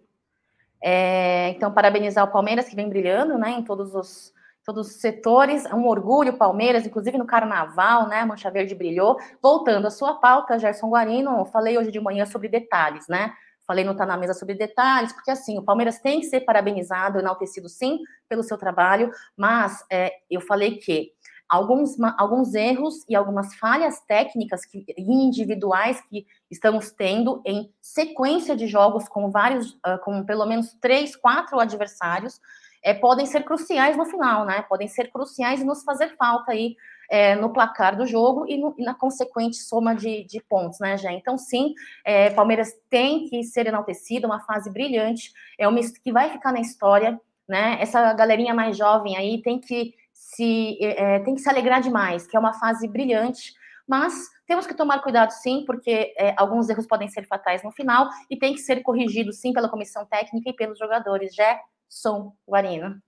É, 0.83 1.49
então, 1.49 1.71
parabenizar 1.71 2.25
o 2.25 2.31
Palmeiras, 2.31 2.67
que 2.67 2.75
vem 2.75 2.89
brilhando 2.89 3.37
né, 3.37 3.51
em 3.51 3.63
todos 3.63 3.93
os, 3.93 4.33
todos 4.65 4.87
os 4.87 4.93
setores. 4.95 5.65
É 5.65 5.75
um 5.75 5.87
orgulho, 5.87 6.37
Palmeiras, 6.37 6.85
inclusive 6.85 7.17
no 7.17 7.25
carnaval, 7.25 8.07
né? 8.07 8.25
Mancha 8.25 8.49
Verde 8.49 8.75
brilhou. 8.75 9.17
Voltando 9.41 9.87
à 9.87 9.91
sua 9.91 10.15
pauta, 10.15 10.57
Gerson 10.57 10.89
Guarino, 10.89 11.45
falei 11.45 11.77
hoje 11.77 11.91
de 11.91 11.99
manhã 11.99 12.25
sobre 12.25 12.47
detalhes, 12.47 13.07
né? 13.07 13.33
Falei 13.65 13.85
não 13.85 13.95
tá 13.95 14.05
na 14.05 14.17
mesa 14.17 14.33
sobre 14.33 14.55
detalhes, 14.55 15.13
porque 15.13 15.31
assim, 15.31 15.57
o 15.57 15.63
Palmeiras 15.63 15.99
tem 15.99 16.19
que 16.19 16.25
ser 16.25 16.41
parabenizado, 16.41 17.19
enaltecido 17.19 17.69
sim 17.69 17.99
pelo 18.27 18.43
seu 18.43 18.57
trabalho, 18.57 19.11
mas 19.37 19.85
é, 19.89 20.11
eu 20.29 20.41
falei 20.41 20.77
que 20.77 21.13
alguns, 21.51 21.99
alguns 22.17 22.55
erros 22.55 23.03
e 23.09 23.13
algumas 23.13 23.53
falhas 23.55 23.99
técnicas 24.07 24.65
que, 24.65 24.85
individuais 24.97 26.01
que 26.09 26.25
estamos 26.49 26.91
tendo 26.91 27.41
em 27.45 27.69
sequência 27.81 28.55
de 28.55 28.67
jogos 28.67 29.09
com 29.09 29.29
vários, 29.29 29.73
uh, 29.73 29.99
com 30.01 30.23
pelo 30.23 30.45
menos 30.45 30.73
três, 30.79 31.13
quatro 31.13 31.59
adversários, 31.59 32.39
é, 32.81 32.93
podem 32.93 33.25
ser 33.25 33.43
cruciais 33.43 33.97
no 33.97 34.05
final, 34.05 34.45
né? 34.45 34.61
Podem 34.63 34.87
ser 34.87 35.11
cruciais 35.11 35.59
e 35.61 35.65
nos 35.65 35.83
fazer 35.83 36.15
falta 36.15 36.53
aí 36.53 36.75
é, 37.11 37.35
no 37.35 37.51
placar 37.51 37.97
do 37.97 38.05
jogo 38.05 38.45
e, 38.47 38.57
no, 38.57 38.73
e, 38.77 38.83
na 38.83 38.95
consequente 38.95 39.57
soma 39.57 39.93
de, 39.93 40.23
de 40.23 40.41
pontos, 40.41 40.79
né, 40.79 40.97
Jé? 40.97 41.11
Então, 41.11 41.37
sim, 41.37 41.73
é, 42.05 42.29
Palmeiras 42.29 42.73
tem 42.89 43.25
que 43.25 43.43
ser 43.43 43.67
enaltecido, 43.67 44.25
uma 44.25 44.39
fase 44.39 44.71
brilhante, 44.71 45.33
é 45.59 45.67
uma 45.67 45.79
que 45.79 46.11
vai 46.11 46.29
ficar 46.31 46.53
na 46.53 46.61
história, 46.61 47.19
né? 47.47 47.77
Essa 47.81 48.13
galerinha 48.13 48.53
mais 48.53 48.77
jovem 48.77 49.17
aí 49.17 49.41
tem 49.41 49.59
que 49.59 49.93
se 50.21 50.77
é, 50.81 51.19
tem 51.21 51.33
que 51.33 51.41
se 51.41 51.49
alegrar 51.49 51.81
demais, 51.81 52.27
que 52.27 52.37
é 52.37 52.39
uma 52.39 52.53
fase 52.53 52.87
brilhante, 52.87 53.53
mas 53.87 54.13
temos 54.45 54.67
que 54.67 54.75
tomar 54.75 55.01
cuidado 55.01 55.31
sim, 55.31 55.65
porque 55.65 56.13
é, 56.15 56.35
alguns 56.37 56.69
erros 56.69 56.85
podem 56.85 57.07
ser 57.07 57.25
fatais 57.25 57.63
no 57.63 57.71
final 57.71 58.07
e 58.29 58.37
tem 58.37 58.53
que 58.53 58.59
ser 58.59 58.83
corrigido 58.83 59.33
sim 59.33 59.51
pela 59.51 59.67
comissão 59.67 60.05
técnica 60.05 60.51
e 60.51 60.55
pelos 60.55 60.77
jogadores. 60.77 61.33
Gerson 61.33 62.33
Guarino. 62.47 63.01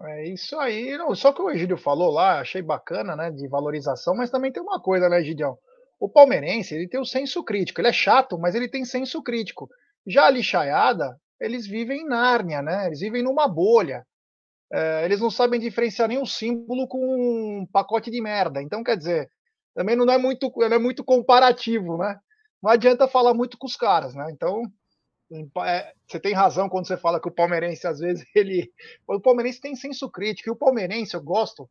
É 0.00 0.26
isso 0.26 0.58
aí. 0.58 0.96
Só 1.14 1.32
que 1.32 1.42
o 1.42 1.50
Egídio 1.50 1.76
falou 1.76 2.10
lá, 2.10 2.40
achei 2.40 2.62
bacana, 2.62 3.14
né, 3.14 3.30
de 3.30 3.46
valorização, 3.46 4.16
mas 4.16 4.30
também 4.30 4.50
tem 4.50 4.62
uma 4.62 4.80
coisa, 4.80 5.08
né, 5.08 5.20
Egidião? 5.20 5.56
O 6.00 6.08
palmeirense, 6.08 6.74
ele 6.74 6.88
tem 6.88 6.98
o 6.98 7.04
senso 7.04 7.44
crítico. 7.44 7.80
Ele 7.80 7.88
é 7.88 7.92
chato, 7.92 8.38
mas 8.38 8.54
ele 8.54 8.68
tem 8.68 8.84
senso 8.84 9.22
crítico. 9.22 9.68
Já 10.06 10.26
a 10.26 10.30
lixaiada, 10.30 11.16
eles 11.38 11.66
vivem 11.66 12.00
em 12.00 12.08
Nárnia, 12.08 12.62
né? 12.62 12.86
Eles 12.86 13.00
vivem 13.00 13.22
numa 13.22 13.46
bolha. 13.46 14.04
É, 14.76 15.04
eles 15.04 15.20
não 15.20 15.30
sabem 15.30 15.60
diferenciar 15.60 16.08
nenhum 16.08 16.26
símbolo 16.26 16.88
com 16.88 16.98
um 17.60 17.64
pacote 17.64 18.10
de 18.10 18.20
merda. 18.20 18.60
Então, 18.60 18.82
quer 18.82 18.96
dizer, 18.96 19.30
também 19.72 19.94
não 19.94 20.04
é 20.10 20.18
muito, 20.18 20.52
não 20.56 20.64
é 20.64 20.78
muito 20.80 21.04
comparativo, 21.04 21.96
né? 21.96 22.18
Não 22.60 22.72
adianta 22.72 23.06
falar 23.06 23.32
muito 23.34 23.56
com 23.56 23.68
os 23.68 23.76
caras, 23.76 24.16
né? 24.16 24.26
Então, 24.32 24.62
é, 25.64 25.94
você 26.04 26.18
tem 26.18 26.34
razão 26.34 26.68
quando 26.68 26.88
você 26.88 26.96
fala 26.96 27.20
que 27.20 27.28
o 27.28 27.30
palmeirense, 27.30 27.86
às 27.86 28.00
vezes, 28.00 28.26
ele. 28.34 28.72
O 29.06 29.20
palmeirense 29.20 29.60
tem 29.60 29.76
senso 29.76 30.10
crítico. 30.10 30.48
E 30.48 30.52
o 30.52 30.56
palmeirense 30.56 31.14
eu 31.14 31.22
gosto 31.22 31.70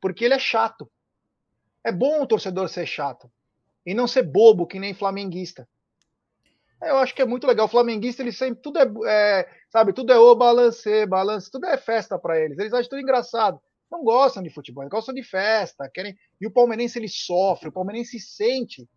porque 0.00 0.24
ele 0.24 0.34
é 0.34 0.38
chato. 0.38 0.88
É 1.82 1.90
bom 1.90 2.22
o 2.22 2.26
torcedor 2.26 2.68
ser 2.68 2.86
chato. 2.86 3.28
E 3.84 3.94
não 3.94 4.06
ser 4.06 4.22
bobo, 4.22 4.64
que 4.64 4.78
nem 4.78 4.94
flamenguista. 4.94 5.68
Eu 6.82 6.98
acho 6.98 7.14
que 7.14 7.22
é 7.22 7.26
muito 7.26 7.46
legal. 7.46 7.66
O 7.66 7.68
flamenguista, 7.70 8.22
ele 8.22 8.32
sempre. 8.32 8.62
Tudo 8.62 8.78
é. 8.78 8.86
é 9.06 9.48
sabe, 9.70 9.92
tudo 9.92 10.12
é 10.12 10.18
o 10.18 10.34
balance, 10.34 11.06
balance, 11.06 11.50
tudo 11.50 11.66
é 11.66 11.76
festa 11.76 12.18
para 12.18 12.38
eles. 12.38 12.58
Eles 12.58 12.72
acham 12.72 12.90
tudo 12.90 13.00
engraçado. 13.00 13.60
Não 13.90 14.02
gostam 14.02 14.42
de 14.42 14.50
futebol, 14.50 14.82
eles 14.82 14.90
gostam 14.90 15.14
de 15.14 15.22
festa. 15.22 15.88
Querem... 15.92 16.16
E 16.40 16.46
o 16.46 16.50
palmeirense, 16.50 16.98
ele 16.98 17.08
sofre. 17.08 17.68
O 17.68 17.72
palmeirense 17.72 18.18
sente 18.18 18.88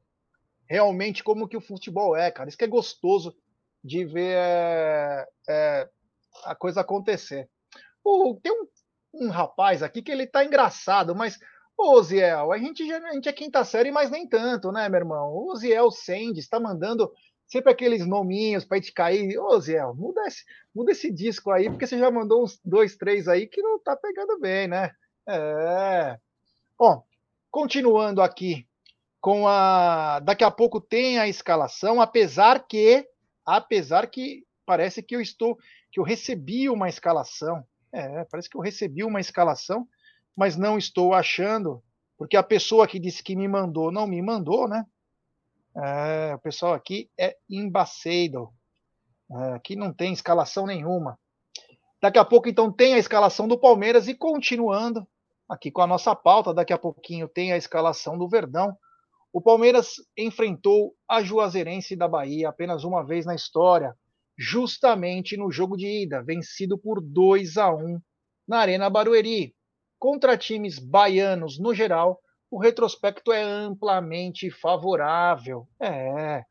realmente 0.67 1.23
como 1.23 1.47
que 1.47 1.57
o 1.57 1.61
futebol 1.61 2.15
é, 2.15 2.31
cara. 2.31 2.49
Isso 2.49 2.57
que 2.57 2.63
é 2.63 2.67
gostoso 2.67 3.35
de 3.83 4.05
ver 4.05 4.35
é, 4.35 5.27
é, 5.49 5.89
a 6.43 6.55
coisa 6.55 6.81
acontecer. 6.81 7.49
Tem 8.41 8.51
um, 8.51 8.67
um, 9.13 9.29
rapaz 9.29 9.83
aqui 9.83 10.01
que 10.01 10.11
ele 10.11 10.27
tá 10.27 10.43
engraçado, 10.43 11.15
mas, 11.15 11.37
ô 11.77 12.01
Ziel, 12.01 12.51
a 12.51 12.57
gente, 12.57 12.91
a 12.91 13.13
gente 13.13 13.29
é 13.29 13.33
quinta 13.33 13.63
série, 13.63 13.91
mas 13.91 14.09
nem 14.09 14.27
tanto, 14.27 14.71
né, 14.71 14.87
meu 14.89 14.99
irmão? 14.99 15.33
O 15.33 15.55
Ziel 15.55 15.91
Sendes 15.91 16.45
está 16.45 16.59
mandando 16.59 17.11
sempre 17.47 17.71
aqueles 17.71 18.05
nominhos 18.05 18.65
para 18.65 18.77
gente 18.77 18.93
cair. 18.93 19.39
Ô 19.39 19.59
Ziel, 19.59 19.95
muda 19.95 20.21
esse, 20.27 20.43
muda 20.75 20.91
esse 20.91 21.11
disco 21.11 21.49
aí, 21.49 21.69
porque 21.69 21.87
você 21.87 21.97
já 21.97 22.11
mandou 22.11 22.43
uns 22.43 22.59
dois, 22.63 22.95
três 22.95 23.27
aí 23.27 23.47
que 23.47 23.61
não 23.61 23.79
tá 23.79 23.95
pegando 23.95 24.39
bem, 24.39 24.67
né? 24.67 24.91
É. 25.27 26.17
Bom, 26.77 27.03
continuando 27.49 28.21
aqui 28.21 28.67
com 29.19 29.47
a. 29.47 30.19
Daqui 30.19 30.43
a 30.43 30.51
pouco 30.51 30.79
tem 30.79 31.19
a 31.19 31.27
escalação, 31.27 32.01
apesar 32.01 32.67
que 32.67 33.07
apesar 33.45 34.07
que 34.07 34.45
parece 34.65 35.01
que 35.01 35.15
eu 35.15 35.21
estou, 35.21 35.57
que 35.91 35.99
eu 35.99 36.03
recebi 36.03 36.69
uma 36.69 36.89
escalação. 36.89 37.65
É, 37.91 38.25
parece 38.25 38.49
que 38.49 38.57
eu 38.57 38.61
recebi 38.61 39.03
uma 39.03 39.21
escalação, 39.21 39.87
mas 40.35 40.57
não 40.57 40.77
estou 40.77 41.13
achando, 41.13 41.81
porque 42.17 42.35
a 42.35 42.43
pessoa 42.43 42.85
que 42.85 42.99
disse 42.99 43.23
que 43.23 43.35
me 43.35 43.47
mandou 43.47 43.91
não 43.91 44.05
me 44.05 44.21
mandou, 44.21 44.67
né? 44.67 44.85
É, 45.77 46.33
o 46.33 46.39
pessoal 46.39 46.73
aqui 46.73 47.09
é 47.19 47.37
embacedo. 47.49 48.49
É, 49.31 49.53
aqui 49.53 49.75
não 49.75 49.93
tem 49.93 50.11
escalação 50.11 50.65
nenhuma. 50.65 51.19
Daqui 52.01 52.17
a 52.17 52.25
pouco, 52.25 52.49
então, 52.49 52.71
tem 52.71 52.93
a 52.93 52.99
escalação 52.99 53.47
do 53.47 53.59
Palmeiras 53.59 54.07
e 54.07 54.15
continuando 54.15 55.07
aqui 55.49 55.71
com 55.71 55.81
a 55.81 55.87
nossa 55.87 56.15
pauta, 56.15 56.53
daqui 56.53 56.73
a 56.73 56.77
pouquinho 56.77 57.27
tem 57.27 57.53
a 57.53 57.57
escalação 57.57 58.17
do 58.17 58.27
Verdão. 58.27 58.75
O 59.31 59.41
Palmeiras 59.41 59.95
enfrentou 60.17 60.93
a 61.07 61.21
Juazeirense 61.21 61.95
da 61.95 62.07
Bahia 62.07 62.49
apenas 62.49 62.83
uma 62.83 63.03
vez 63.03 63.25
na 63.25 63.35
história, 63.35 63.95
justamente 64.37 65.37
no 65.37 65.51
jogo 65.51 65.77
de 65.77 66.03
ida, 66.03 66.23
vencido 66.23 66.77
por 66.77 67.01
2 67.01 67.57
a 67.57 67.73
1 67.73 67.99
na 68.47 68.59
Arena 68.59 68.89
Barueri. 68.89 69.55
Contra 69.99 70.37
times 70.37 70.77
baianos 70.77 71.59
no 71.59 71.73
geral, 71.73 72.19
o 72.49 72.57
retrospecto 72.57 73.31
é 73.31 73.41
amplamente 73.41 74.49
favorável. 74.49 75.67
É, 75.79 76.43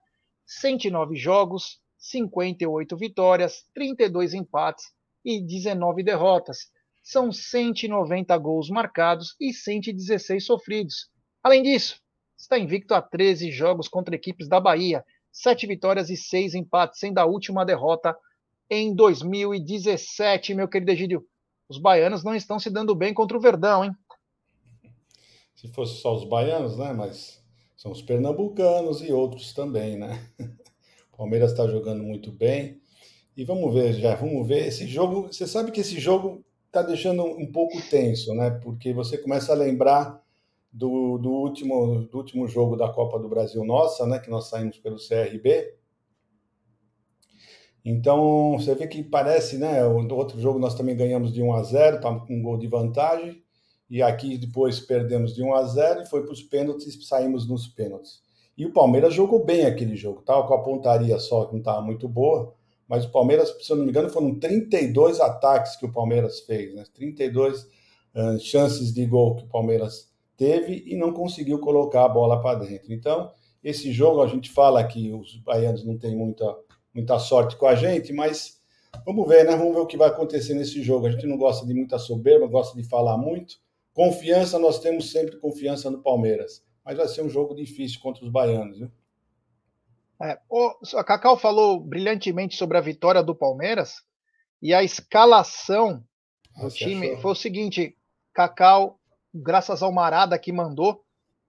109 0.46 1.16
jogos, 1.16 1.80
58 1.98 2.96
vitórias, 2.96 3.64
32 3.74 4.35
empates 4.35 4.85
e 5.24 5.40
19 5.40 6.02
derrotas. 6.02 6.70
São 7.02 7.32
190 7.32 8.37
gols 8.38 8.68
marcados 8.68 9.35
e 9.40 9.52
116 9.52 10.44
sofridos. 10.44 11.09
Além 11.42 11.62
disso, 11.62 12.00
está 12.37 12.59
invicto 12.59 12.94
a 12.94 13.00
13 13.00 13.50
jogos 13.50 13.88
contra 13.88 14.14
equipes 14.14 14.48
da 14.48 14.61
Bahia, 14.61 15.04
7 15.32 15.66
vitórias 15.66 16.11
e 16.11 16.16
6 16.16 16.54
empates, 16.54 16.98
sendo 16.98 17.18
a 17.18 17.24
última 17.24 17.64
derrota 17.64 18.16
em 18.68 18.94
2017, 18.94 20.54
meu 20.54 20.68
querido 20.68 20.90
Egídio. 20.90 21.24
Os 21.68 21.78
baianos 21.78 22.22
não 22.22 22.35
estão 22.35 22.59
se 22.59 22.70
dando 22.70 22.94
bem 22.94 23.14
contra 23.14 23.37
o 23.37 23.40
Verdão, 23.40 23.85
hein? 23.85 23.92
Se 25.56 25.68
fosse 25.68 25.96
só 25.96 26.14
os 26.14 26.24
baianos, 26.24 26.78
né? 26.78 26.92
Mas 26.92 27.42
são 27.76 27.90
os 27.90 28.02
pernambucanos 28.02 29.02
e 29.02 29.12
outros 29.12 29.52
também, 29.52 29.96
né? 29.96 30.24
O 31.12 31.16
Palmeiras 31.16 31.52
está 31.52 31.66
jogando 31.66 32.02
muito 32.02 32.30
bem. 32.30 32.78
E 33.34 33.42
vamos 33.42 33.72
ver, 33.72 33.94
já 33.94 34.14
vamos 34.14 34.46
ver 34.46 34.66
esse 34.66 34.86
jogo. 34.86 35.32
Você 35.32 35.46
sabe 35.46 35.72
que 35.72 35.80
esse 35.80 35.98
jogo 35.98 36.44
está 36.66 36.82
deixando 36.82 37.24
um 37.24 37.50
pouco 37.50 37.80
tenso, 37.88 38.34
né? 38.34 38.50
Porque 38.50 38.92
você 38.92 39.16
começa 39.16 39.50
a 39.52 39.56
lembrar 39.56 40.22
do, 40.76 41.16
do, 41.16 41.30
último, 41.30 42.06
do 42.06 42.18
último 42.18 42.46
jogo 42.46 42.76
da 42.76 42.92
Copa 42.92 43.18
do 43.18 43.30
Brasil 43.30 43.64
nossa, 43.64 44.06
né, 44.06 44.18
que 44.18 44.28
nós 44.28 44.48
saímos 44.50 44.78
pelo 44.78 44.98
CRB. 44.98 45.74
Então, 47.82 48.58
você 48.58 48.74
vê 48.74 48.86
que 48.86 49.02
parece, 49.02 49.56
né, 49.56 49.86
o 49.86 50.06
outro 50.14 50.38
jogo 50.38 50.58
nós 50.58 50.74
também 50.74 50.94
ganhamos 50.94 51.32
de 51.32 51.40
1 51.42 51.52
a 51.54 51.62
0, 51.62 52.00
tá 52.00 52.14
com 52.14 52.34
um 52.34 52.42
gol 52.42 52.58
de 52.58 52.66
vantagem, 52.66 53.42
e 53.88 54.03
aqui 54.03 54.37
depois 54.37 54.81
perdemos 54.81 55.35
de 55.35 55.42
1 55.42 55.55
a 55.55 55.62
0 55.64 56.03
e 56.03 56.07
foi 56.07 56.22
para 56.22 56.33
os 56.33 56.42
pênaltis, 56.42 57.07
saímos 57.07 57.49
nos 57.49 57.66
pênaltis. 57.66 58.20
E 58.57 58.64
o 58.64 58.72
Palmeiras 58.72 59.14
jogou 59.14 59.44
bem 59.44 59.66
aquele 59.66 59.96
jogo, 59.96 60.22
tá? 60.22 60.42
com 60.42 60.55
a 60.55 60.62
pontaria 60.62 61.18
só 61.18 61.44
que 61.44 61.53
não 61.53 61.61
estava 61.61 61.81
muito 61.83 62.09
boa, 62.09 62.55
mas 62.88 63.05
o 63.05 63.11
Palmeiras, 63.11 63.55
se 63.61 63.70
eu 63.70 63.77
não 63.77 63.85
me 63.85 63.90
engano, 63.90 64.09
foram 64.09 64.38
32 64.38 65.20
ataques 65.20 65.77
que 65.77 65.85
o 65.85 65.92
Palmeiras 65.92 66.40
fez, 66.40 66.75
né? 66.75 66.85
32 66.94 67.62
uh, 67.62 68.38
chances 68.38 68.92
de 68.92 69.05
gol 69.07 69.37
que 69.37 69.44
o 69.44 69.49
Palmeiras 69.49 70.09
teve 70.37 70.85
e 70.87 70.96
não 70.96 71.12
conseguiu 71.12 71.59
colocar 71.59 72.05
a 72.05 72.09
bola 72.09 72.40
para 72.40 72.61
dentro. 72.61 72.92
Então, 72.92 73.33
esse 73.62 73.90
jogo 73.92 74.22
a 74.22 74.29
gente 74.29 74.51
fala 74.51 74.85
que 74.85 75.12
os 75.12 75.37
baianos 75.38 75.85
não 75.85 75.99
têm 75.99 76.14
muita, 76.14 76.57
muita 76.94 77.18
sorte 77.18 77.57
com 77.57 77.66
a 77.66 77.75
gente, 77.75 78.12
mas 78.12 78.61
vamos 79.05 79.27
ver, 79.27 79.44
né? 79.44 79.57
Vamos 79.57 79.75
ver 79.75 79.81
o 79.81 79.87
que 79.87 79.96
vai 79.96 80.09
acontecer 80.09 80.55
nesse 80.55 80.81
jogo. 80.83 81.07
A 81.07 81.11
gente 81.11 81.27
não 81.27 81.37
gosta 81.37 81.66
de 81.66 81.75
muita 81.75 81.99
soberba, 81.99 82.46
gosta 82.46 82.81
de 82.81 82.88
falar 82.88 83.18
muito. 83.18 83.57
Confiança, 83.96 84.59
nós 84.59 84.78
temos 84.78 85.11
sempre 85.11 85.38
confiança 85.38 85.90
no 85.90 86.02
Palmeiras, 86.02 86.62
mas 86.85 86.98
vai 86.98 87.09
ser 87.09 87.22
um 87.22 87.30
jogo 87.30 87.54
difícil 87.54 87.98
contra 87.98 88.22
os 88.22 88.30
baianos, 88.30 88.76
viu? 88.76 88.92
É, 90.22 90.38
o, 90.50 90.74
a 90.96 91.02
Cacau 91.02 91.38
falou 91.38 91.80
brilhantemente 91.80 92.56
sobre 92.56 92.76
a 92.76 92.82
vitória 92.82 93.22
do 93.22 93.35
Palmeiras 93.35 94.02
e 94.61 94.74
a 94.74 94.82
escalação 94.82 96.04
do 96.61 96.68
time 96.68 97.06
achou? 97.06 97.22
foi 97.22 97.30
o 97.30 97.35
seguinte: 97.35 97.96
Cacau 98.35 99.00
graças 99.35 99.82
ao 99.82 99.90
Marada 99.90 100.38
que 100.38 100.52
mandou, 100.52 101.02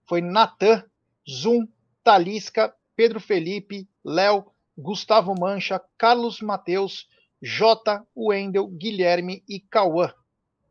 foi 0.08 0.22
Natan, 0.22 0.86
Zum, 1.30 1.68
Talisca, 2.02 2.74
Pedro 2.96 3.20
Felipe, 3.20 3.90
Léo, 4.06 4.46
Gustavo 4.78 5.36
Mancha, 5.38 5.82
Carlos 5.98 6.40
Mateus, 6.40 7.10
Jota, 7.42 8.08
Wendel, 8.16 8.68
Guilherme 8.68 9.44
e 9.50 9.60
Cauã. 9.60 10.14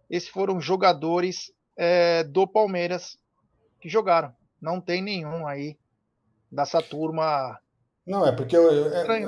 Esses 0.09 0.31
foram 0.31 0.59
jogadores 0.59 1.55
é, 1.77 2.25
do 2.25 2.47
Palmeiras 2.47 3.19
que 3.81 3.89
jogaram. 3.89 4.33
Não 4.61 4.81
tem 4.81 5.03
nenhum 5.03 5.47
aí 5.47 5.77
dessa 6.51 6.81
turma. 6.81 7.59
Não, 8.07 8.27
é 8.27 8.33
porque 8.33 8.57
eu, 8.57 8.73
eu, 8.73 8.93
é, 8.93 9.23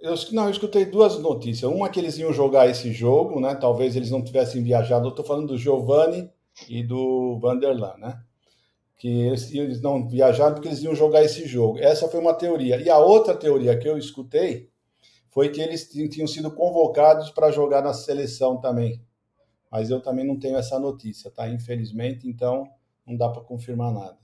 eu, 0.00 0.14
não, 0.32 0.44
eu 0.44 0.50
escutei 0.50 0.84
duas 0.84 1.18
notícias. 1.18 1.70
Uma 1.70 1.88
que 1.88 1.98
eles 1.98 2.16
iam 2.18 2.32
jogar 2.32 2.68
esse 2.68 2.92
jogo, 2.92 3.40
né? 3.40 3.54
Talvez 3.54 3.96
eles 3.96 4.10
não 4.10 4.22
tivessem 4.22 4.62
viajado. 4.62 5.06
Eu 5.06 5.10
estou 5.10 5.24
falando 5.24 5.48
do 5.48 5.58
Giovanni 5.58 6.30
e 6.68 6.82
do 6.82 7.38
Vanderlan, 7.40 7.96
né? 7.98 8.20
Que 8.96 9.08
eles, 9.08 9.52
eles 9.52 9.80
não 9.80 10.08
viajaram 10.08 10.54
porque 10.54 10.68
eles 10.68 10.82
iam 10.82 10.94
jogar 10.94 11.22
esse 11.24 11.46
jogo. 11.46 11.78
Essa 11.78 12.08
foi 12.08 12.20
uma 12.20 12.34
teoria. 12.34 12.80
E 12.80 12.88
a 12.88 12.98
outra 12.98 13.34
teoria 13.34 13.78
que 13.78 13.88
eu 13.88 13.98
escutei 13.98 14.70
foi 15.30 15.50
que 15.50 15.60
eles 15.60 15.88
tinham 15.88 16.26
sido 16.26 16.50
convocados 16.50 17.30
para 17.30 17.50
jogar 17.50 17.82
na 17.82 17.92
seleção 17.92 18.60
também. 18.60 19.00
Mas 19.70 19.90
eu 19.90 20.00
também 20.00 20.26
não 20.26 20.38
tenho 20.38 20.56
essa 20.56 20.78
notícia, 20.78 21.30
tá? 21.30 21.48
Infelizmente, 21.48 22.28
então 22.28 22.64
não 23.06 23.16
dá 23.16 23.28
para 23.28 23.42
confirmar 23.42 23.92
nada. 23.92 24.18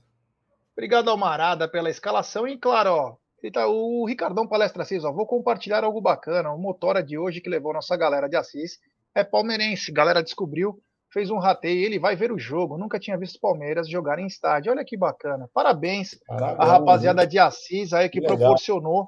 Obrigado 0.73 1.09
ao 1.09 1.17
Marada 1.17 1.67
pela 1.67 1.89
escalação 1.89 2.47
e 2.47 2.57
claro, 2.57 2.89
ó, 2.91 3.17
tá, 3.51 3.67
o 3.67 4.05
Ricardão 4.05 4.47
Palestra 4.47 4.83
Assis, 4.83 5.03
ó, 5.03 5.11
vou 5.11 5.25
compartilhar 5.25 5.83
algo 5.83 6.01
bacana. 6.01 6.51
O 6.51 6.57
motora 6.57 7.01
de 7.01 7.17
hoje 7.17 7.41
que 7.41 7.49
levou 7.49 7.73
nossa 7.73 7.95
galera 7.95 8.27
de 8.27 8.35
Assis 8.35 8.79
é 9.13 9.23
palmeirense. 9.23 9.91
Galera 9.91 10.21
descobriu 10.21 10.81
fez 11.15 11.29
um 11.29 11.37
rateio, 11.37 11.85
ele 11.85 11.97
vai 11.97 12.13
ver 12.13 12.29
o 12.29 12.37
jogo. 12.37 12.77
Nunca 12.77 12.99
tinha 12.99 13.17
visto 13.17 13.39
Palmeiras 13.39 13.89
jogar 13.89 14.19
em 14.19 14.27
estádio. 14.27 14.73
Olha 14.73 14.83
que 14.83 14.97
bacana. 14.97 15.49
Parabéns 15.53 16.19
Parabéns 16.27 16.59
à 16.59 16.65
rapaziada 16.65 17.25
de 17.25 17.39
Assis 17.39 17.93
aí 17.93 18.09
que, 18.09 18.19
que 18.19 18.27
proporcionou 18.27 19.07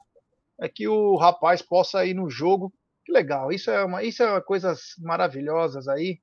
é 0.57 0.69
que 0.69 0.87
o 0.87 1.17
rapaz 1.17 1.61
possa 1.61 2.05
ir 2.05 2.13
no 2.13 2.29
jogo. 2.29 2.71
Que 3.05 3.11
legal. 3.11 3.51
Isso 3.51 3.69
é 3.69 3.83
uma, 3.83 4.03
isso 4.03 4.23
é 4.23 4.39
coisas 4.39 4.93
maravilhosas 4.99 5.89
aí. 5.89 6.19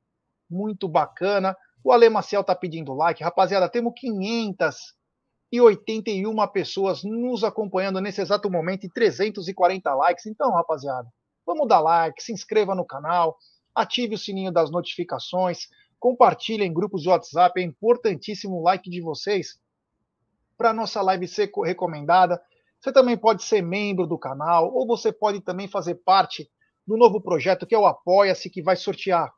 Muito 0.55 0.89
bacana. 0.89 1.57
O 1.83 1.91
Ale 1.93 2.09
Maciel 2.09 2.45
tá 2.45 2.55
pedindo 2.55 2.95
like. 2.95 3.23
Rapaziada, 3.23 3.69
temos 3.69 3.93
500 3.97 4.77
81 5.61 6.35
pessoas 6.49 7.05
nos 7.05 7.45
acompanhando 7.45 8.01
nesse 8.01 8.21
exato 8.21 8.51
momento 8.51 8.85
e 8.85 8.89
340 8.89 9.95
likes. 9.95 10.27
Então, 10.27 10.51
rapaziada, 10.51 11.09
vamos 11.47 11.69
dar 11.69 11.81
like, 11.81 12.23
se 12.23 12.33
inscreva 12.33 12.75
no 12.75 12.85
canal, 12.85 13.37
ative 13.75 14.15
o 14.15 14.19
sininho 14.19 14.53
das 14.53 14.71
notificações, 14.71 15.69
compartilhe 15.99 16.65
em 16.65 16.73
grupos 16.73 17.03
de 17.03 17.09
WhatsApp, 17.09 17.61
é 17.61 17.65
importantíssimo 17.65 18.57
o 18.57 18.63
like 18.63 18.91
de 18.91 19.01
vocês 19.01 19.59
para 20.57 20.73
nossa 20.73 21.01
live 21.03 21.29
ser 21.29 21.51
recomendada. 21.65 22.41
Você 22.81 22.93
também 22.93 23.17
pode 23.17 23.43
ser 23.43 23.63
membro 23.63 24.07
do 24.07 24.19
canal, 24.19 24.73
ou 24.73 24.87
você 24.87 25.13
pode 25.13 25.41
também 25.41 25.69
fazer 25.69 25.97
parte 25.97 26.51
do 26.87 26.97
novo 26.97 27.21
projeto 27.21 27.67
que 27.67 27.75
é 27.75 27.79
o 27.79 27.87
Apoia-se, 27.87 28.51
que 28.51 28.63
vai 28.63 28.77
sortear 28.77 29.33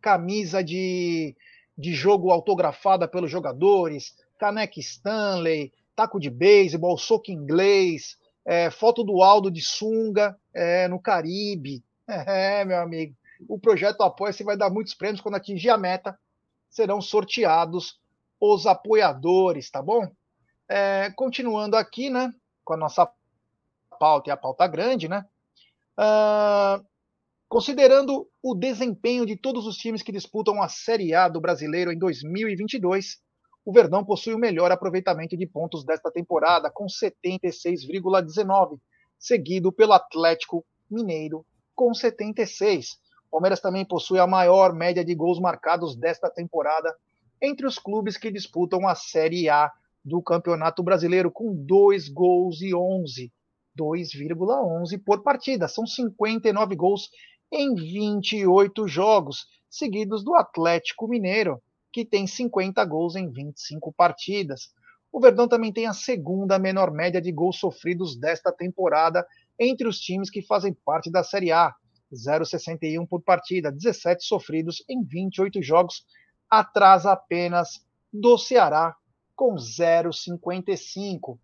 camisa 0.00 0.62
de, 0.62 1.36
de 1.76 1.94
jogo 1.94 2.30
autografada 2.30 3.06
pelos 3.06 3.30
jogadores, 3.30 4.14
caneca 4.38 4.80
Stanley, 4.80 5.72
taco 5.94 6.18
de 6.18 6.30
beisebol, 6.30 6.96
soco 6.96 7.30
inglês, 7.30 8.16
é, 8.44 8.70
foto 8.70 9.04
do 9.04 9.22
Aldo 9.22 9.50
de 9.50 9.60
sunga 9.60 10.36
é, 10.54 10.88
no 10.88 11.00
Caribe. 11.00 11.84
É, 12.26 12.64
meu 12.64 12.80
amigo. 12.80 13.14
O 13.48 13.56
projeto 13.56 14.02
Apoia-se 14.02 14.42
vai 14.42 14.56
dar 14.56 14.68
muitos 14.68 14.94
prêmios. 14.94 15.20
Quando 15.20 15.36
atingir 15.36 15.70
a 15.70 15.78
meta, 15.78 16.18
serão 16.68 17.00
sorteados 17.00 18.00
os 18.40 18.66
apoiadores, 18.66 19.70
tá 19.70 19.80
bom? 19.80 20.10
É, 20.68 21.08
continuando 21.14 21.76
aqui, 21.76 22.10
né, 22.10 22.34
com 22.64 22.72
a 22.72 22.76
nossa 22.76 23.08
pauta 24.00 24.28
e 24.28 24.32
a 24.32 24.36
pauta 24.36 24.66
grande, 24.66 25.08
né? 25.08 25.24
Uh, 25.96 26.84
considerando 27.50 28.28
o 28.40 28.54
desempenho 28.54 29.26
de 29.26 29.36
todos 29.36 29.66
os 29.66 29.76
times 29.76 30.02
que 30.04 30.12
disputam 30.12 30.62
a 30.62 30.68
Série 30.68 31.12
A 31.12 31.28
do 31.28 31.40
Brasileiro 31.40 31.90
em 31.90 31.98
2022, 31.98 33.18
o 33.64 33.72
Verdão 33.72 34.04
possui 34.04 34.32
o 34.32 34.38
melhor 34.38 34.70
aproveitamento 34.70 35.36
de 35.36 35.48
pontos 35.48 35.84
desta 35.84 36.12
temporada, 36.12 36.70
com 36.70 36.86
76,19, 36.86 38.78
seguido 39.18 39.72
pelo 39.72 39.92
Atlético 39.92 40.64
Mineiro, 40.88 41.44
com 41.74 41.92
76. 41.92 42.92
O 43.26 43.32
Palmeiras 43.32 43.60
também 43.60 43.84
possui 43.84 44.20
a 44.20 44.28
maior 44.28 44.72
média 44.72 45.04
de 45.04 45.14
gols 45.16 45.40
marcados 45.40 45.96
desta 45.96 46.30
temporada 46.30 46.96
entre 47.42 47.66
os 47.66 47.80
clubes 47.80 48.16
que 48.16 48.30
disputam 48.30 48.86
a 48.86 48.94
Série 48.94 49.48
A 49.48 49.68
do 50.04 50.22
Campeonato 50.22 50.84
Brasileiro, 50.84 51.32
com 51.32 51.52
2 51.52 52.10
gols 52.10 52.62
e 52.62 52.72
11. 52.72 53.32
2,11 53.76 55.02
por 55.04 55.22
partida. 55.22 55.66
São 55.68 55.86
59 55.86 56.76
gols 56.76 57.10
em 57.52 57.74
28 57.74 58.86
jogos, 58.86 59.46
seguidos 59.68 60.22
do 60.22 60.34
Atlético 60.34 61.08
Mineiro, 61.08 61.60
que 61.92 62.04
tem 62.04 62.26
50 62.26 62.84
gols 62.84 63.16
em 63.16 63.28
25 63.30 63.92
partidas. 63.92 64.72
O 65.12 65.20
Verdão 65.20 65.48
também 65.48 65.72
tem 65.72 65.86
a 65.86 65.92
segunda 65.92 66.58
menor 66.58 66.92
média 66.92 67.20
de 67.20 67.32
gols 67.32 67.58
sofridos 67.58 68.16
desta 68.16 68.52
temporada 68.52 69.26
entre 69.58 69.88
os 69.88 69.98
times 69.98 70.30
que 70.30 70.40
fazem 70.40 70.72
parte 70.72 71.10
da 71.10 71.24
Série 71.24 71.50
A, 71.50 71.74
0,61 72.12 73.06
por 73.08 73.22
partida, 73.22 73.72
17 73.72 74.24
sofridos 74.24 74.84
em 74.88 75.02
28 75.04 75.62
jogos, 75.62 76.04
atrás 76.48 77.06
apenas 77.06 77.84
do 78.12 78.38
Ceará 78.38 78.96
com 79.34 79.54
0,55. 79.54 81.38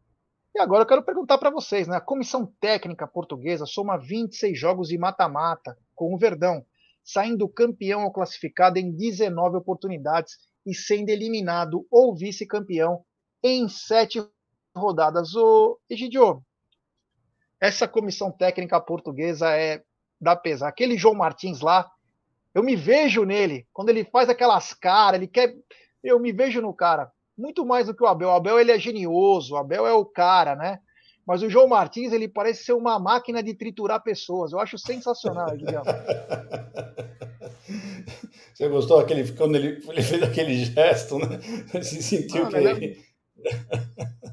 E 0.56 0.58
agora 0.58 0.84
eu 0.84 0.86
quero 0.86 1.02
perguntar 1.02 1.36
para 1.36 1.50
vocês, 1.50 1.86
né? 1.86 1.98
A 1.98 2.00
comissão 2.00 2.50
técnica 2.58 3.06
portuguesa 3.06 3.66
soma 3.66 3.98
26 3.98 4.58
jogos 4.58 4.88
de 4.88 4.96
mata-mata 4.96 5.76
com 5.94 6.14
o 6.14 6.18
Verdão, 6.18 6.64
saindo 7.04 7.46
campeão 7.46 8.04
ou 8.04 8.10
classificado 8.10 8.78
em 8.78 8.90
19 8.90 9.58
oportunidades 9.58 10.38
e 10.64 10.74
sendo 10.74 11.10
eliminado 11.10 11.86
ou 11.90 12.16
vice-campeão 12.16 13.04
em 13.42 13.68
sete 13.68 14.26
rodadas. 14.74 15.34
O 15.34 15.78
Egidio, 15.90 16.42
essa 17.60 17.86
comissão 17.86 18.32
técnica 18.32 18.80
portuguesa 18.80 19.54
é 19.54 19.82
da 20.18 20.34
pesar. 20.34 20.68
Aquele 20.68 20.96
João 20.96 21.14
Martins 21.14 21.60
lá, 21.60 21.86
eu 22.54 22.62
me 22.62 22.74
vejo 22.74 23.24
nele, 23.24 23.68
quando 23.74 23.90
ele 23.90 24.06
faz 24.06 24.30
aquelas 24.30 24.72
caras, 24.72 25.18
ele 25.18 25.28
quer. 25.28 25.54
Eu 26.02 26.18
me 26.18 26.32
vejo 26.32 26.62
no 26.62 26.72
cara, 26.72 27.12
muito 27.36 27.64
mais 27.64 27.86
do 27.86 27.94
que 27.94 28.02
o 28.02 28.06
Abel. 28.06 28.28
O 28.28 28.32
Abel 28.32 28.58
ele 28.58 28.72
é 28.72 28.78
genioso, 28.78 29.54
o 29.54 29.56
Abel 29.56 29.86
é 29.86 29.92
o 29.92 30.04
cara, 30.04 30.54
né? 30.54 30.80
Mas 31.26 31.42
o 31.42 31.50
João 31.50 31.66
Martins, 31.66 32.12
ele 32.12 32.28
parece 32.28 32.64
ser 32.64 32.72
uma 32.72 33.00
máquina 33.00 33.42
de 33.42 33.52
triturar 33.52 34.02
pessoas. 34.02 34.52
Eu 34.52 34.60
acho 34.60 34.78
sensacional, 34.78 35.56
Guilherme. 35.56 35.84
Você 38.54 38.68
gostou 38.68 39.00
aquele, 39.00 39.30
quando 39.32 39.56
ele, 39.56 39.82
ele 39.88 40.02
fez 40.02 40.22
aquele 40.22 40.64
gesto, 40.64 41.18
né? 41.18 41.40
Se 41.82 42.02
sentiu 42.02 42.48
que 42.48 42.56
ele... 42.56 43.04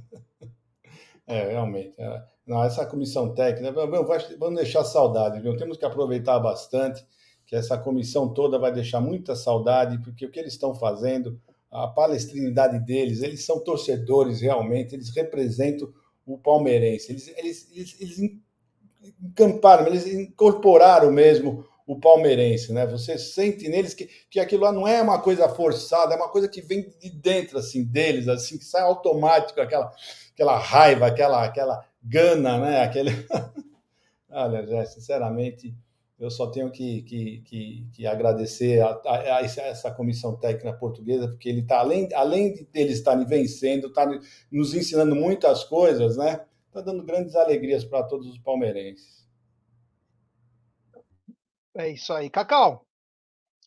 É, 1.25 1.51
realmente. 1.51 1.93
É. 1.97 2.21
Não, 2.45 2.63
essa 2.63 2.85
comissão 2.85 3.33
técnica, 3.33 3.71
vamos 3.71 4.55
deixar 4.55 4.83
saudade, 4.83 5.39
viu? 5.39 5.55
Temos 5.55 5.77
que 5.77 5.85
aproveitar 5.85 6.37
bastante, 6.39 7.05
que 7.45 7.55
essa 7.55 7.77
comissão 7.77 8.33
toda 8.33 8.59
vai 8.59 8.73
deixar 8.73 8.99
muita 8.99 9.35
saudade, 9.35 9.97
porque 9.99 10.25
o 10.25 10.29
que 10.29 10.39
eles 10.39 10.53
estão 10.53 10.75
fazendo, 10.75 11.39
a 11.73 11.87
palestrinidade 11.87 12.79
deles, 12.85 13.23
eles 13.23 13.43
são 13.43 13.59
torcedores 13.59 14.41
realmente, 14.41 14.93
eles 14.93 15.09
representam 15.09 15.91
o 16.23 16.37
palmeirense. 16.37 17.11
Eles, 17.11 17.27
eles, 17.35 17.67
eles, 17.73 17.97
eles 17.99 18.19
encamparam, 19.21 19.87
eles 19.87 20.05
incorporaram 20.05 21.11
mesmo 21.11 21.65
o 21.85 21.99
palmeirense, 21.99 22.71
né? 22.71 22.85
Você 22.85 23.17
sente 23.17 23.67
neles 23.67 23.93
que, 23.95 24.07
que 24.29 24.39
aquilo 24.39 24.63
lá 24.63 24.71
não 24.71 24.87
é 24.87 25.01
uma 25.01 25.19
coisa 25.19 25.49
forçada, 25.49 26.13
é 26.13 26.17
uma 26.17 26.29
coisa 26.29 26.47
que 26.47 26.61
vem 26.61 26.93
de 27.01 27.09
dentro, 27.09 27.57
assim, 27.57 27.83
deles, 27.83 28.27
assim, 28.27 28.57
que 28.57 28.63
sai 28.65 28.83
automático, 28.83 29.59
aquela, 29.59 29.91
aquela 30.31 30.57
raiva, 30.57 31.07
aquela, 31.07 31.43
aquela 31.43 31.85
gana, 32.01 32.59
né? 32.59 32.83
Aquele... 32.83 33.11
Olha, 34.29 34.65
já, 34.65 34.85
sinceramente, 34.85 35.75
eu 36.23 36.31
só 36.31 36.47
tenho 36.47 36.71
que, 36.71 37.01
que, 37.01 37.41
que, 37.41 37.87
que 37.91 38.07
agradecer 38.07 38.81
a, 38.81 38.91
a, 39.05 39.37
a, 39.37 39.41
essa 39.41 39.91
comissão 39.91 40.37
técnica 40.37 40.71
portuguesa, 40.71 41.27
porque 41.27 41.49
ele 41.49 41.59
está, 41.59 41.79
além, 41.79 42.07
além 42.13 42.53
de 42.53 42.67
eles 42.73 42.99
estarem 42.99 43.25
vencendo, 43.25 43.87
está 43.87 44.09
nos 44.49 44.73
ensinando 44.73 45.13
muitas 45.15 45.65
coisas, 45.65 46.15
né? 46.15 46.45
Está 46.67 46.79
dando 46.79 47.03
grandes 47.03 47.35
alegrias 47.35 47.83
para 47.83 48.03
todos 48.03 48.25
os 48.27 48.39
palmeirenses. 48.39 49.27
É 51.75 51.89
isso 51.89 52.13
aí. 52.13 52.29
Cacau, 52.29 52.85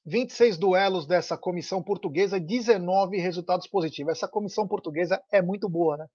26 0.07 0.57
duelos 0.57 1.07
dessa 1.07 1.37
comissão 1.37 1.83
portuguesa, 1.83 2.41
19 2.41 3.19
resultados 3.19 3.67
positivos. 3.67 4.13
Essa 4.13 4.29
comissão 4.29 4.67
portuguesa 4.67 5.23
é 5.31 5.43
muito 5.43 5.69
boa, 5.69 5.99
né? 5.99 6.07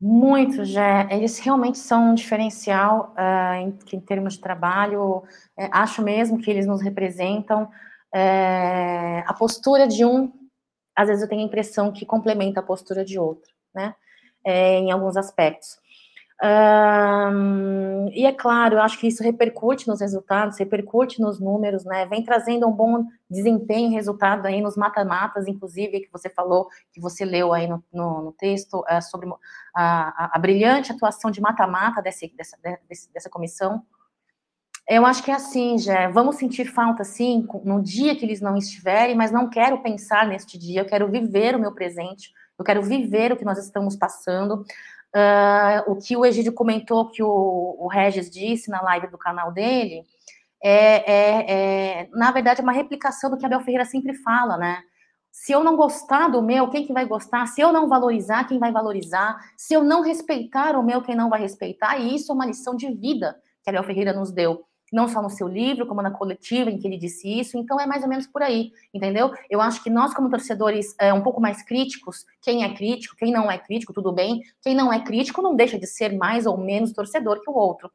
Muito, 0.00 0.64
já. 0.64 1.08
Eles 1.10 1.38
realmente 1.38 1.78
são 1.78 2.10
um 2.10 2.14
diferencial 2.14 3.14
uh, 3.16 3.54
em, 3.54 3.78
em, 3.92 4.00
termos 4.00 4.34
de 4.34 4.40
trabalho. 4.40 5.22
É, 5.56 5.68
acho 5.72 6.02
mesmo 6.02 6.38
que 6.40 6.50
eles 6.50 6.66
nos 6.66 6.82
representam. 6.82 7.70
É, 8.14 9.24
a 9.26 9.34
postura 9.34 9.88
de 9.88 10.04
um, 10.04 10.32
às 10.96 11.08
vezes 11.08 11.22
eu 11.22 11.28
tenho 11.28 11.42
a 11.42 11.46
impressão 11.46 11.92
que 11.92 12.06
complementa 12.06 12.60
a 12.60 12.62
postura 12.62 13.04
de 13.04 13.18
outro, 13.18 13.50
né? 13.74 13.94
É, 14.44 14.78
em 14.78 14.90
alguns 14.90 15.16
aspectos. 15.16 15.78
E 18.12 18.26
é 18.26 18.32
claro, 18.32 18.76
eu 18.76 18.82
acho 18.82 18.98
que 18.98 19.06
isso 19.06 19.22
repercute 19.22 19.88
nos 19.88 20.00
resultados, 20.00 20.58
repercute 20.58 21.20
nos 21.20 21.40
números, 21.40 21.84
né? 21.84 22.06
Vem 22.06 22.22
trazendo 22.22 22.66
um 22.68 22.72
bom 22.72 23.06
desempenho, 23.30 23.90
resultado 23.90 24.46
aí 24.46 24.60
nos 24.60 24.76
mata-matas, 24.76 25.46
inclusive, 25.46 26.00
que 26.00 26.12
você 26.12 26.28
falou, 26.28 26.68
que 26.92 27.00
você 27.00 27.24
leu 27.24 27.52
aí 27.52 27.66
no, 27.66 27.82
no, 27.92 28.22
no 28.22 28.32
texto, 28.32 28.84
é, 28.88 29.00
sobre 29.00 29.28
a, 29.74 30.24
a, 30.24 30.30
a, 30.36 30.38
brilhante 30.38 30.92
atuação 30.92 31.30
de 31.30 31.40
mata-mata 31.40 32.02
dessa, 32.02 32.26
dessa, 32.36 32.56
dessa 33.12 33.30
comissão. 33.30 33.82
Eu 34.86 35.06
acho 35.06 35.22
que 35.22 35.30
é 35.30 35.34
assim, 35.34 35.78
já. 35.78 36.08
Vamos 36.10 36.36
sentir 36.36 36.66
falta, 36.66 37.04
sim, 37.04 37.46
no 37.64 37.82
dia 37.82 38.14
que 38.14 38.24
eles 38.24 38.40
não 38.40 38.56
estiverem, 38.56 39.16
mas 39.16 39.32
não 39.32 39.48
quero 39.48 39.82
pensar 39.82 40.26
neste 40.26 40.58
dia, 40.58 40.82
eu 40.82 40.86
quero 40.86 41.10
viver 41.10 41.56
o 41.56 41.58
meu 41.58 41.72
presente, 41.72 42.32
eu 42.58 42.64
quero 42.64 42.82
viver 42.82 43.32
o 43.32 43.36
que 43.36 43.44
nós 43.44 43.58
estamos 43.58 43.96
passando. 43.96 44.64
Uh, 45.14 45.92
o 45.92 45.96
que 45.96 46.16
o 46.16 46.24
Egídio 46.24 46.52
comentou, 46.52 47.08
que 47.08 47.22
o, 47.22 47.76
o 47.78 47.86
Regis 47.86 48.28
disse 48.28 48.68
na 48.68 48.82
live 48.82 49.06
do 49.06 49.16
canal 49.16 49.52
dele, 49.52 50.04
é, 50.62 51.12
é, 51.12 51.52
é, 51.52 52.08
na 52.12 52.32
verdade, 52.32 52.62
uma 52.62 52.72
replicação 52.72 53.30
do 53.30 53.36
que 53.36 53.44
Abel 53.44 53.60
Ferreira 53.60 53.84
sempre 53.84 54.14
fala, 54.14 54.56
né? 54.56 54.82
Se 55.30 55.52
eu 55.52 55.62
não 55.62 55.76
gostar 55.76 56.28
do 56.28 56.40
meu, 56.40 56.70
quem 56.70 56.86
que 56.86 56.92
vai 56.92 57.04
gostar? 57.04 57.46
Se 57.46 57.60
eu 57.60 57.72
não 57.72 57.88
valorizar, 57.88 58.44
quem 58.44 58.58
vai 58.58 58.72
valorizar? 58.72 59.36
Se 59.56 59.74
eu 59.74 59.84
não 59.84 60.00
respeitar 60.00 60.76
o 60.76 60.82
meu, 60.82 61.02
quem 61.02 61.14
não 61.14 61.28
vai 61.28 61.40
respeitar? 61.40 61.98
E 61.98 62.14
isso 62.14 62.32
é 62.32 62.34
uma 62.34 62.46
lição 62.46 62.74
de 62.74 62.90
vida 62.92 63.36
que 63.62 63.68
Abel 63.68 63.84
Ferreira 63.84 64.12
nos 64.12 64.32
deu 64.32 64.64
não 64.94 65.08
só 65.08 65.20
no 65.20 65.28
seu 65.28 65.48
livro, 65.48 65.86
como 65.86 66.00
na 66.00 66.10
coletiva 66.12 66.70
em 66.70 66.78
que 66.78 66.86
ele 66.86 66.96
disse 66.96 67.28
isso. 67.28 67.58
Então 67.58 67.80
é 67.80 67.86
mais 67.86 68.04
ou 68.04 68.08
menos 68.08 68.28
por 68.28 68.42
aí, 68.42 68.72
entendeu? 68.94 69.32
Eu 69.50 69.60
acho 69.60 69.82
que 69.82 69.90
nós, 69.90 70.14
como 70.14 70.30
torcedores, 70.30 70.94
é, 71.00 71.12
um 71.12 71.20
pouco 71.20 71.40
mais 71.40 71.62
críticos, 71.62 72.24
quem 72.40 72.62
é 72.62 72.72
crítico, 72.72 73.16
quem 73.16 73.32
não 73.32 73.50
é 73.50 73.58
crítico, 73.58 73.92
tudo 73.92 74.12
bem. 74.12 74.42
Quem 74.62 74.74
não 74.74 74.92
é 74.92 75.00
crítico 75.00 75.42
não 75.42 75.56
deixa 75.56 75.76
de 75.76 75.86
ser 75.86 76.16
mais 76.16 76.46
ou 76.46 76.56
menos 76.56 76.92
torcedor 76.92 77.40
que 77.40 77.50
o 77.50 77.54
outro. 77.54 77.90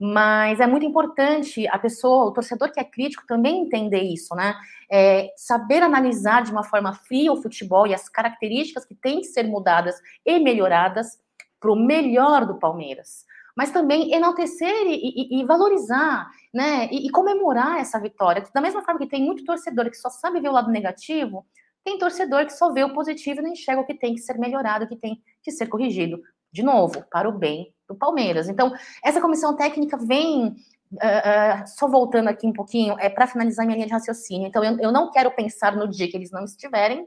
Mas 0.00 0.58
é 0.58 0.66
muito 0.66 0.84
importante 0.84 1.68
a 1.68 1.78
pessoa, 1.78 2.24
o 2.24 2.32
torcedor 2.32 2.72
que 2.72 2.80
é 2.80 2.84
crítico, 2.84 3.24
também 3.24 3.62
entender 3.62 4.02
isso, 4.02 4.34
né? 4.34 4.56
É, 4.90 5.32
saber 5.36 5.80
analisar 5.80 6.42
de 6.42 6.50
uma 6.50 6.64
forma 6.64 6.92
fria 6.92 7.32
o 7.32 7.40
futebol 7.40 7.86
e 7.86 7.94
as 7.94 8.08
características 8.08 8.84
que 8.84 8.96
têm 8.96 9.20
que 9.20 9.28
ser 9.28 9.44
mudadas 9.44 9.94
e 10.26 10.40
melhoradas 10.40 11.20
para 11.60 11.70
o 11.70 11.76
melhor 11.76 12.44
do 12.44 12.58
Palmeiras. 12.58 13.24
Mas 13.56 13.70
também 13.70 14.12
enaltecer 14.12 14.86
e, 14.86 14.94
e, 14.94 15.40
e 15.40 15.44
valorizar, 15.44 16.30
né? 16.52 16.88
E, 16.90 17.06
e 17.06 17.10
comemorar 17.10 17.78
essa 17.80 18.00
vitória. 18.00 18.44
Da 18.54 18.60
mesma 18.60 18.82
forma 18.82 19.00
que 19.00 19.08
tem 19.08 19.22
muito 19.22 19.44
torcedor 19.44 19.90
que 19.90 19.96
só 19.96 20.08
sabe 20.08 20.40
ver 20.40 20.48
o 20.48 20.52
lado 20.52 20.70
negativo, 20.70 21.46
tem 21.84 21.98
torcedor 21.98 22.46
que 22.46 22.52
só 22.52 22.72
vê 22.72 22.84
o 22.84 22.92
positivo 22.92 23.40
e 23.40 23.42
não 23.42 23.52
enxerga 23.52 23.82
o 23.82 23.86
que 23.86 23.94
tem 23.94 24.14
que 24.14 24.20
ser 24.20 24.38
melhorado, 24.38 24.84
o 24.84 24.88
que 24.88 24.96
tem 24.96 25.20
que 25.42 25.50
ser 25.50 25.66
corrigido. 25.66 26.20
De 26.52 26.62
novo, 26.62 27.04
para 27.10 27.28
o 27.28 27.32
bem 27.32 27.74
do 27.88 27.94
Palmeiras. 27.94 28.48
Então, 28.48 28.72
essa 29.04 29.20
comissão 29.20 29.56
técnica 29.56 29.96
vem. 29.96 30.54
Uh, 30.92 30.96
uh, 30.96 31.66
só 31.68 31.88
voltando 31.88 32.28
aqui 32.28 32.46
um 32.46 32.52
pouquinho, 32.52 32.94
é 32.98 33.08
para 33.08 33.26
finalizar 33.26 33.64
minha 33.64 33.76
linha 33.76 33.86
de 33.86 33.92
raciocínio. 33.94 34.46
Então, 34.46 34.62
eu, 34.62 34.78
eu 34.78 34.92
não 34.92 35.10
quero 35.10 35.30
pensar 35.30 35.74
no 35.74 35.88
dia 35.88 36.06
que 36.06 36.14
eles 36.14 36.30
não 36.30 36.44
estiverem, 36.44 37.06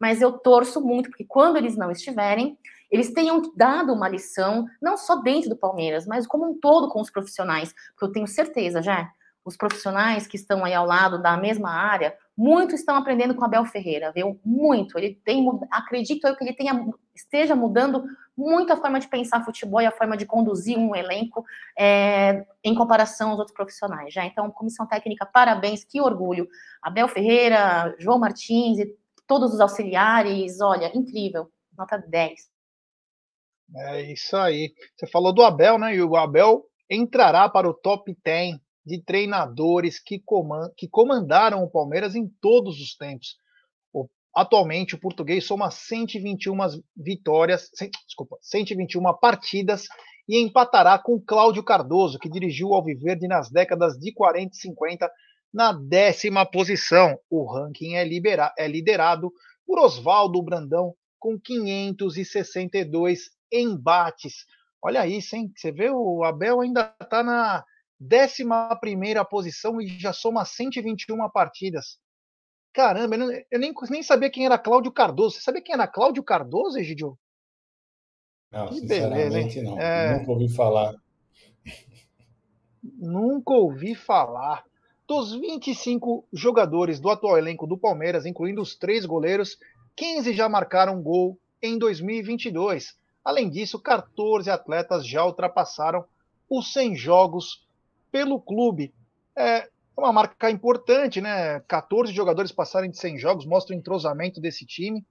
mas 0.00 0.22
eu 0.22 0.38
torço 0.38 0.80
muito, 0.80 1.10
porque 1.10 1.24
quando 1.24 1.56
eles 1.56 1.76
não 1.76 1.90
estiverem, 1.90 2.56
eles 2.90 3.12
tenham 3.12 3.42
dado 3.56 3.92
uma 3.92 4.08
lição, 4.08 4.66
não 4.80 4.96
só 4.96 5.16
dentro 5.16 5.50
do 5.50 5.56
Palmeiras, 5.56 6.06
mas 6.06 6.26
como 6.26 6.48
um 6.48 6.58
todo 6.58 6.88
com 6.88 7.00
os 7.00 7.10
profissionais, 7.10 7.72
porque 7.92 8.04
eu 8.04 8.12
tenho 8.12 8.26
certeza, 8.26 8.82
já, 8.82 9.10
os 9.44 9.56
profissionais 9.56 10.26
que 10.26 10.36
estão 10.36 10.64
aí 10.64 10.72
ao 10.72 10.86
lado 10.86 11.20
da 11.20 11.36
mesma 11.36 11.70
área, 11.70 12.16
muitos 12.36 12.80
estão 12.80 12.96
aprendendo 12.96 13.34
com 13.34 13.44
Abel 13.44 13.64
Ferreira, 13.66 14.10
viu? 14.10 14.40
Muito. 14.44 14.98
Ele 14.98 15.20
tem, 15.22 15.46
acredito 15.70 16.26
eu 16.26 16.34
que 16.34 16.42
ele 16.42 16.54
tenha, 16.54 16.88
esteja 17.14 17.54
mudando 17.54 18.04
muito 18.36 18.72
a 18.72 18.76
forma 18.76 18.98
de 18.98 19.06
pensar 19.06 19.44
futebol 19.44 19.82
e 19.82 19.86
a 19.86 19.92
forma 19.92 20.16
de 20.16 20.24
conduzir 20.24 20.78
um 20.78 20.94
elenco 20.96 21.44
é, 21.78 22.46
em 22.64 22.74
comparação 22.74 23.30
aos 23.30 23.38
outros 23.38 23.54
profissionais. 23.54 24.14
Já 24.14 24.24
então, 24.24 24.50
comissão 24.50 24.86
técnica, 24.86 25.26
parabéns, 25.26 25.84
que 25.84 26.00
orgulho. 26.00 26.48
Abel 26.82 27.06
Ferreira, 27.06 27.94
João 27.98 28.18
Martins 28.18 28.78
e 28.78 28.96
todos 29.26 29.52
os 29.52 29.60
auxiliares, 29.60 30.60
olha, 30.60 30.90
incrível, 30.96 31.50
nota 31.76 31.98
10. 31.98 32.53
É 33.76 34.12
isso 34.12 34.36
aí. 34.36 34.72
Você 34.96 35.06
falou 35.06 35.32
do 35.32 35.42
Abel, 35.42 35.78
né? 35.78 35.94
E 35.94 36.02
o 36.02 36.16
Abel 36.16 36.64
entrará 36.90 37.48
para 37.48 37.68
o 37.68 37.74
top 37.74 38.16
10 38.24 38.56
de 38.84 39.02
treinadores 39.02 39.98
que, 39.98 40.20
comand 40.20 40.70
que 40.76 40.88
comandaram 40.88 41.62
o 41.62 41.70
Palmeiras 41.70 42.14
em 42.14 42.28
todos 42.40 42.80
os 42.80 42.94
tempos. 42.96 43.36
Atualmente, 44.34 44.96
o 44.96 45.00
português 45.00 45.46
soma 45.46 45.70
121 45.70 46.56
vitórias, 46.96 47.70
desculpa, 48.04 48.36
121 48.42 49.00
partidas 49.20 49.86
e 50.28 50.42
empatará 50.42 50.98
com 50.98 51.20
Cláudio 51.20 51.62
Cardoso, 51.62 52.18
que 52.18 52.28
dirigiu 52.28 52.70
o 52.70 52.74
Alviverde 52.74 53.28
nas 53.28 53.48
décadas 53.48 53.96
de 53.96 54.12
40 54.12 54.50
e 54.52 54.58
50, 54.58 55.10
na 55.52 55.72
décima 55.72 56.44
posição. 56.44 57.16
O 57.30 57.44
ranking 57.44 57.94
é, 57.94 58.04
libera 58.04 58.52
é 58.58 58.66
liderado 58.66 59.32
por 59.64 59.78
Oswaldo 59.78 60.42
Brandão, 60.42 60.94
com 61.18 61.38
562 61.38 63.30
embates. 63.62 64.44
Olha 64.82 65.06
isso, 65.06 65.36
hein? 65.36 65.52
Você 65.56 65.72
vê, 65.72 65.90
o 65.90 66.22
Abel 66.24 66.60
ainda 66.60 66.94
está 67.00 67.22
na 67.22 67.64
décima 67.98 68.74
primeira 68.80 69.24
posição 69.24 69.80
e 69.80 69.86
já 69.98 70.12
soma 70.12 70.44
121 70.44 71.28
partidas. 71.30 71.98
Caramba, 72.72 73.16
eu 73.50 73.58
nem, 73.58 73.72
nem 73.88 74.02
sabia 74.02 74.28
quem 74.28 74.46
era 74.46 74.58
Cláudio 74.58 74.92
Cardoso. 74.92 75.36
Você 75.36 75.42
sabia 75.42 75.62
quem 75.62 75.74
era 75.74 75.86
Cláudio 75.86 76.22
Cardoso, 76.24 76.78
Egidio? 76.78 77.16
Não, 78.50 78.68
que 78.68 78.80
sinceramente 78.80 79.54
beleza, 79.54 79.62
não. 79.62 79.80
É... 79.80 80.18
Nunca 80.18 80.32
ouvi 80.32 80.48
falar. 80.48 80.94
Nunca 82.82 83.52
ouvi 83.52 83.94
falar. 83.94 84.64
Dos 85.06 85.34
25 85.34 86.26
jogadores 86.32 86.98
do 86.98 87.10
atual 87.10 87.38
elenco 87.38 87.66
do 87.66 87.78
Palmeiras, 87.78 88.26
incluindo 88.26 88.60
os 88.60 88.74
três 88.74 89.04
goleiros, 89.06 89.56
15 89.96 90.32
já 90.32 90.48
marcaram 90.48 91.02
gol 91.02 91.38
em 91.62 91.78
2022. 91.78 92.96
Além 93.24 93.48
disso, 93.48 93.78
14 93.78 94.50
atletas 94.50 95.06
já 95.06 95.24
ultrapassaram 95.24 96.04
os 96.48 96.72
100 96.72 96.94
jogos 96.96 97.66
pelo 98.12 98.40
clube. 98.40 98.92
É, 99.36 99.68
uma 99.96 100.12
marca 100.12 100.50
importante, 100.50 101.20
né? 101.20 101.60
14 101.60 102.12
jogadores 102.12 102.52
passarem 102.52 102.90
de 102.90 102.98
100 102.98 103.18
jogos, 103.18 103.46
mostra 103.46 103.74
o 103.74 103.78
entrosamento 103.78 104.40
desse 104.40 104.66
time. 104.66 105.04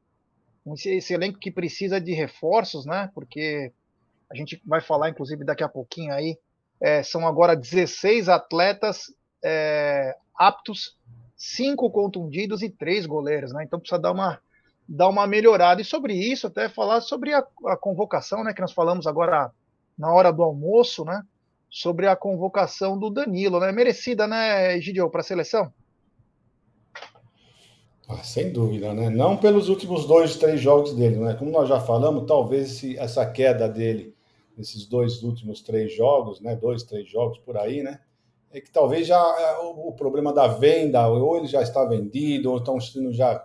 Esse, 0.85 1.13
elenco 1.13 1.39
que 1.39 1.51
precisa 1.51 1.99
de 1.99 2.13
reforços, 2.13 2.85
né? 2.85 3.09
Porque 3.13 3.71
a 4.31 4.35
gente 4.35 4.61
vai 4.65 4.79
falar, 4.79 5.09
inclusive, 5.09 5.43
daqui 5.43 5.63
a 5.63 5.69
pouquinho 5.69 6.13
aí. 6.13 6.37
É, 6.79 7.01
são 7.01 7.27
agora 7.27 7.55
16 7.55 8.29
atletas 8.29 9.13
é, 9.43 10.15
aptos, 10.35 10.97
5 11.35 11.89
contundidos 11.91 12.61
e 12.61 12.69
3 12.69 13.05
goleiros, 13.05 13.51
né? 13.51 13.63
Então 13.63 13.79
precisa 13.79 13.99
dar 13.99 14.11
uma, 14.11 14.39
dar 14.87 15.09
uma 15.09 15.27
melhorada. 15.27 15.81
E 15.81 15.85
sobre 15.85 16.13
isso, 16.13 16.47
até 16.47 16.69
falar 16.69 17.01
sobre 17.01 17.33
a, 17.33 17.45
a 17.67 17.77
convocação, 17.77 18.43
né? 18.43 18.53
Que 18.53 18.61
nós 18.61 18.73
falamos 18.73 19.07
agora 19.07 19.51
na 19.97 20.11
hora 20.11 20.31
do 20.31 20.43
almoço, 20.43 21.05
né? 21.05 21.23
sobre 21.73 22.05
a 22.05 22.15
convocação 22.15 22.99
do 22.99 23.09
Danilo, 23.09 23.59
né? 23.59 23.71
Merecida, 23.71 24.27
né, 24.27 24.79
Gidio, 24.79 25.09
para 25.09 25.21
a 25.21 25.23
seleção? 25.23 25.73
Ah, 28.07 28.21
sem 28.21 28.53
dúvida, 28.53 28.93
né? 28.93 29.09
Não 29.09 29.35
pelos 29.35 29.69
últimos 29.69 30.05
dois, 30.05 30.35
três 30.35 30.61
jogos 30.61 30.93
dele, 30.93 31.15
né? 31.15 31.33
Como 31.33 31.49
nós 31.49 31.67
já 31.67 31.79
falamos, 31.79 32.27
talvez 32.27 32.73
esse, 32.73 32.95
essa 32.99 33.25
queda 33.25 33.67
dele 33.67 34.13
nesses 34.55 34.85
dois 34.85 35.23
últimos 35.23 35.63
três 35.63 35.91
jogos, 35.95 36.39
né? 36.39 36.55
Dois, 36.55 36.83
três 36.83 37.09
jogos 37.09 37.39
por 37.39 37.57
aí, 37.57 37.81
né? 37.81 38.01
É 38.51 38.61
que 38.61 38.69
talvez 38.69 39.07
já 39.07 39.17
é, 39.17 39.57
o, 39.63 39.87
o 39.87 39.93
problema 39.93 40.31
da 40.31 40.45
venda, 40.45 41.07
ou 41.07 41.37
ele 41.37 41.47
já 41.47 41.63
está 41.63 41.83
vendido, 41.85 42.51
ou 42.51 42.59
estão 42.59 42.79
sendo 42.79 43.11
já, 43.11 43.43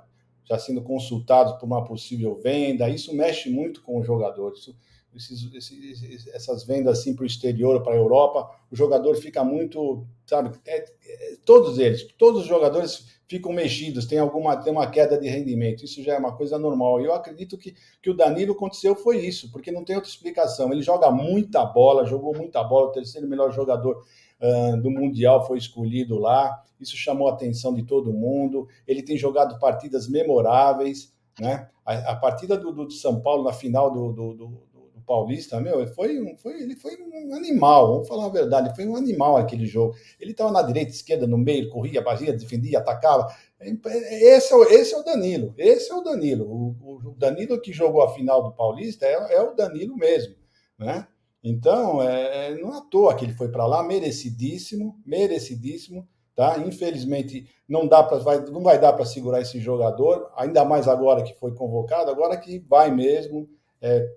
já 0.48 0.58
sendo 0.58 0.82
consultados 0.82 1.54
por 1.54 1.66
uma 1.66 1.84
possível 1.84 2.40
venda. 2.42 2.88
Isso 2.88 3.14
mexe 3.14 3.50
muito 3.50 3.82
com 3.82 3.98
o 3.98 4.02
jogador. 4.02 4.52
Isso, 4.52 4.74
esses, 5.14 5.52
esses, 5.54 6.26
essas 6.28 6.64
vendas 6.64 6.98
assim 6.98 7.14
para 7.14 7.24
o 7.24 7.26
exterior, 7.26 7.82
para 7.82 7.94
a 7.94 7.96
Europa, 7.96 8.50
o 8.70 8.76
jogador 8.76 9.16
fica 9.16 9.42
muito, 9.42 10.06
sabe, 10.26 10.56
é, 10.66 10.84
é, 11.06 11.36
todos 11.44 11.78
eles, 11.78 12.04
todos 12.18 12.42
os 12.42 12.46
jogadores 12.46 13.18
ficam 13.26 13.52
mexidos, 13.52 14.06
tem 14.06 14.18
alguma 14.18 14.56
tem 14.56 14.72
uma 14.72 14.90
queda 14.90 15.18
de 15.18 15.28
rendimento, 15.28 15.84
isso 15.84 16.02
já 16.02 16.14
é 16.14 16.18
uma 16.18 16.34
coisa 16.34 16.58
normal. 16.58 17.00
E 17.00 17.04
eu 17.04 17.12
acredito 17.12 17.58
que, 17.58 17.74
que 18.02 18.10
o 18.10 18.16
Danilo 18.16 18.52
aconteceu 18.52 18.94
foi 18.94 19.18
isso, 19.18 19.52
porque 19.52 19.70
não 19.70 19.84
tem 19.84 19.96
outra 19.96 20.10
explicação. 20.10 20.72
Ele 20.72 20.82
joga 20.82 21.10
muita 21.10 21.64
bola, 21.64 22.06
jogou 22.06 22.34
muita 22.34 22.64
bola, 22.64 22.88
o 22.88 22.92
terceiro 22.92 23.28
melhor 23.28 23.52
jogador 23.52 24.02
uh, 24.40 24.80
do 24.80 24.90
Mundial 24.90 25.46
foi 25.46 25.58
escolhido 25.58 26.18
lá, 26.18 26.62
isso 26.80 26.96
chamou 26.96 27.28
a 27.28 27.32
atenção 27.32 27.74
de 27.74 27.82
todo 27.82 28.12
mundo. 28.12 28.66
Ele 28.86 29.02
tem 29.02 29.18
jogado 29.18 29.58
partidas 29.58 30.08
memoráveis, 30.08 31.12
né? 31.38 31.68
A, 31.84 32.12
a 32.12 32.16
partida 32.16 32.56
do, 32.56 32.72
do, 32.72 32.90
São 32.90 33.20
Paulo 33.20 33.44
na 33.44 33.52
final 33.52 33.90
do, 33.90 34.12
do, 34.12 34.62
Paulista, 35.08 35.58
meu, 35.58 35.84
foi 35.94 36.20
um, 36.20 36.36
foi, 36.36 36.60
ele 36.62 36.76
foi 36.76 36.92
um 37.00 37.34
animal, 37.34 37.94
vamos 37.94 38.08
falar 38.08 38.26
a 38.26 38.28
verdade, 38.28 38.76
foi 38.76 38.86
um 38.86 38.94
animal 38.94 39.38
aquele 39.38 39.66
jogo. 39.66 39.96
Ele 40.20 40.32
estava 40.32 40.52
na 40.52 40.60
direita, 40.60 40.90
esquerda, 40.90 41.26
no 41.26 41.38
meio, 41.38 41.70
corria, 41.70 42.02
batia, 42.02 42.32
defendia, 42.32 42.78
atacava. 42.78 43.26
Esse 43.58 44.52
é, 44.52 44.56
o, 44.56 44.64
esse 44.64 44.94
é 44.94 44.98
o 44.98 45.02
Danilo, 45.02 45.54
esse 45.56 45.90
é 45.90 45.94
o 45.94 46.02
Danilo. 46.02 46.44
O, 46.44 47.08
o 47.08 47.14
Danilo 47.16 47.60
que 47.60 47.72
jogou 47.72 48.02
a 48.02 48.14
final 48.14 48.42
do 48.42 48.52
Paulista 48.52 49.06
é, 49.06 49.36
é 49.36 49.42
o 49.42 49.54
Danilo 49.54 49.96
mesmo, 49.96 50.36
né? 50.78 51.08
Então, 51.42 52.02
é, 52.02 52.48
é 52.48 52.58
não 52.58 52.74
é 52.74 52.78
à 52.78 52.80
toa 52.82 53.14
que 53.14 53.24
ele 53.24 53.32
foi 53.32 53.48
para 53.48 53.66
lá, 53.66 53.82
merecidíssimo, 53.82 55.00
merecidíssimo, 55.06 56.06
tá? 56.36 56.58
Infelizmente, 56.58 57.48
não 57.68 57.88
dá 57.88 58.02
para 58.02 58.18
vai, 58.18 58.40
não 58.44 58.62
vai 58.62 58.78
dar 58.78 58.92
para 58.92 59.04
segurar 59.04 59.40
esse 59.40 59.58
jogador, 59.58 60.30
ainda 60.36 60.64
mais 60.64 60.86
agora 60.86 61.22
que 61.22 61.34
foi 61.34 61.54
convocado, 61.54 62.10
agora 62.10 62.36
que 62.36 62.60
vai 62.60 62.90
mesmo, 62.94 63.48
é, 63.80 64.08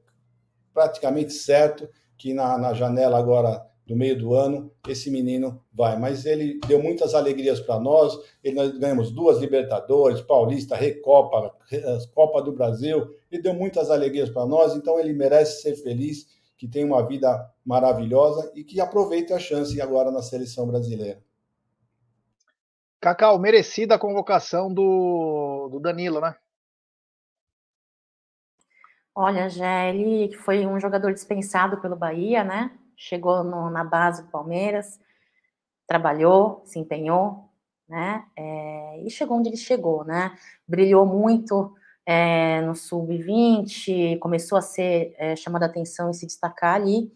praticamente 0.73 1.33
certo 1.33 1.87
que 2.17 2.33
na, 2.33 2.57
na 2.57 2.73
janela 2.73 3.17
agora 3.17 3.65
do 3.91 3.95
meio 3.95 4.17
do 4.17 4.33
ano, 4.33 4.71
esse 4.87 5.11
menino 5.11 5.61
vai. 5.73 5.99
Mas 5.99 6.25
ele 6.25 6.59
deu 6.65 6.81
muitas 6.81 7.13
alegrias 7.13 7.59
para 7.59 7.79
nós. 7.79 8.17
Ele, 8.43 8.55
nós 8.55 8.77
ganhamos 8.77 9.11
duas 9.11 9.39
Libertadores, 9.39 10.21
Paulista, 10.21 10.75
Recopa, 10.75 11.53
Copa 12.13 12.41
do 12.41 12.53
Brasil. 12.53 13.13
Ele 13.29 13.41
deu 13.41 13.53
muitas 13.53 13.91
alegrias 13.91 14.29
para 14.29 14.45
nós, 14.45 14.75
então 14.75 14.97
ele 14.97 15.11
merece 15.11 15.61
ser 15.61 15.75
feliz, 15.75 16.27
que 16.57 16.67
tem 16.67 16.85
uma 16.85 17.05
vida 17.05 17.49
maravilhosa 17.65 18.51
e 18.55 18.63
que 18.63 18.79
aproveite 18.79 19.33
a 19.33 19.39
chance 19.39 19.81
agora 19.81 20.09
na 20.09 20.21
seleção 20.21 20.67
brasileira. 20.67 21.21
Cacau, 23.01 23.39
merecida 23.39 23.95
a 23.95 23.99
convocação 23.99 24.71
do, 24.71 25.67
do 25.69 25.79
Danilo, 25.79 26.21
né? 26.21 26.35
Olha, 29.21 29.47
já 29.47 29.85
ele 29.85 30.33
foi 30.37 30.65
um 30.65 30.79
jogador 30.79 31.13
dispensado 31.13 31.79
pelo 31.79 31.95
Bahia, 31.95 32.43
né? 32.43 32.71
Chegou 32.97 33.43
no, 33.43 33.69
na 33.69 33.83
base 33.83 34.23
do 34.23 34.29
Palmeiras, 34.29 34.99
trabalhou, 35.85 36.63
se 36.65 36.79
empenhou, 36.79 37.47
né? 37.87 38.25
É, 38.35 39.03
e 39.05 39.11
chegou 39.11 39.37
onde 39.37 39.49
ele 39.49 39.57
chegou, 39.57 40.03
né? 40.03 40.35
Brilhou 40.67 41.05
muito 41.05 41.71
é, 42.03 42.61
no 42.61 42.75
sub-20, 42.75 44.17
começou 44.17 44.57
a 44.57 44.61
ser 44.61 45.13
é, 45.19 45.35
chamada 45.35 45.67
atenção 45.67 46.09
e 46.09 46.15
se 46.15 46.25
destacar 46.25 46.73
ali. 46.73 47.11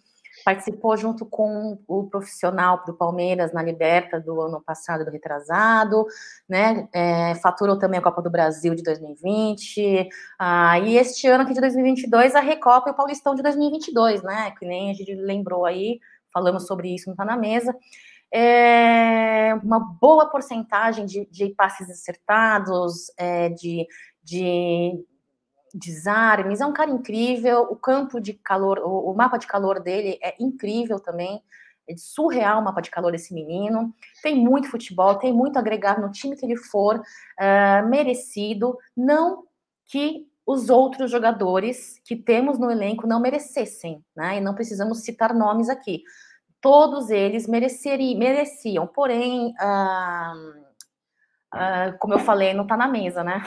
Participou 0.46 0.96
junto 0.96 1.26
com 1.26 1.80
o 1.88 2.04
profissional 2.08 2.86
do 2.86 2.94
Palmeiras 2.94 3.52
na 3.52 3.64
Liberta 3.64 4.20
do 4.20 4.40
ano 4.40 4.62
passado, 4.62 5.04
do 5.04 5.10
retrasado, 5.10 6.06
né? 6.48 6.88
É, 6.94 7.34
faturou 7.42 7.80
também 7.80 8.00
a 8.00 8.04
Copa 8.04 8.22
do 8.22 8.30
Brasil 8.30 8.76
de 8.76 8.84
2020, 8.84 10.08
ah, 10.38 10.78
e 10.80 10.98
este 10.98 11.28
ano 11.28 11.44
aqui 11.44 11.54
de 11.56 11.62
2022 11.62 12.36
a 12.36 12.40
Recopa 12.40 12.90
e 12.90 12.92
o 12.92 12.96
Paulistão 12.96 13.34
de 13.34 13.42
2022, 13.42 14.22
né? 14.22 14.52
Que 14.52 14.68
nem 14.68 14.92
a 14.92 14.94
gente 14.94 15.16
lembrou 15.16 15.66
aí, 15.66 16.00
falamos 16.32 16.68
sobre 16.68 16.94
isso, 16.94 17.10
não 17.10 17.16
tá 17.16 17.26
na 17.26 17.36
mesa. 17.36 17.76
É, 18.32 19.56
uma 19.64 19.80
boa 19.80 20.30
porcentagem 20.30 21.08
de, 21.08 21.26
de 21.32 21.50
passes 21.56 21.90
acertados, 21.90 23.12
é, 23.18 23.50
de, 23.50 23.88
de 24.24 25.04
desarmes, 25.76 26.62
é 26.62 26.66
um 26.66 26.74
cara 26.74 26.90
incrível, 26.90 27.64
o 27.64 27.76
campo 27.76 28.20
de 28.20 28.34
calor, 28.34 28.80
o, 28.80 29.12
o 29.12 29.14
mapa 29.14 29.38
de 29.38 29.46
calor 29.46 29.82
dele 29.82 30.18
é 30.24 30.34
incrível 30.40 31.00
também, 31.00 31.42
é 31.88 31.96
surreal 31.98 32.62
o 32.62 32.64
mapa 32.64 32.82
de 32.82 32.90
calor 32.90 33.12
desse 33.12 33.34
menino, 33.34 33.94
tem 34.24 34.36
muito 34.36 34.70
futebol, 34.70 35.16
tem 35.16 35.34
muito 35.34 35.60
agregado 35.60 36.02
no 36.02 36.12
time 36.12 36.36
que 36.36 36.46
ele 36.46 36.56
for, 36.56 36.98
uh, 36.98 37.90
merecido, 37.90 38.78
não 38.96 39.44
que 39.86 40.26
os 40.48 40.70
outros 40.70 41.12
jogadores 41.12 42.00
que 42.06 42.16
temos 42.16 42.58
no 42.58 42.72
elenco 42.72 43.06
não 43.06 43.20
merecessem, 43.20 44.04
né, 44.16 44.38
e 44.38 44.42
não 44.42 44.56
precisamos 44.56 45.02
citar 45.02 45.34
nomes 45.34 45.70
aqui, 45.70 46.04
todos 46.62 47.10
eles 47.10 47.48
mereceriam, 47.48 48.18
mereciam, 48.18 48.88
porém, 48.88 49.54
uh, 49.62 50.50
uh, 51.54 51.98
como 52.00 52.14
eu 52.14 52.20
falei, 52.20 52.54
não 52.54 52.64
está 52.64 52.78
na 52.78 52.88
mesa, 52.88 53.24
né, 53.24 53.44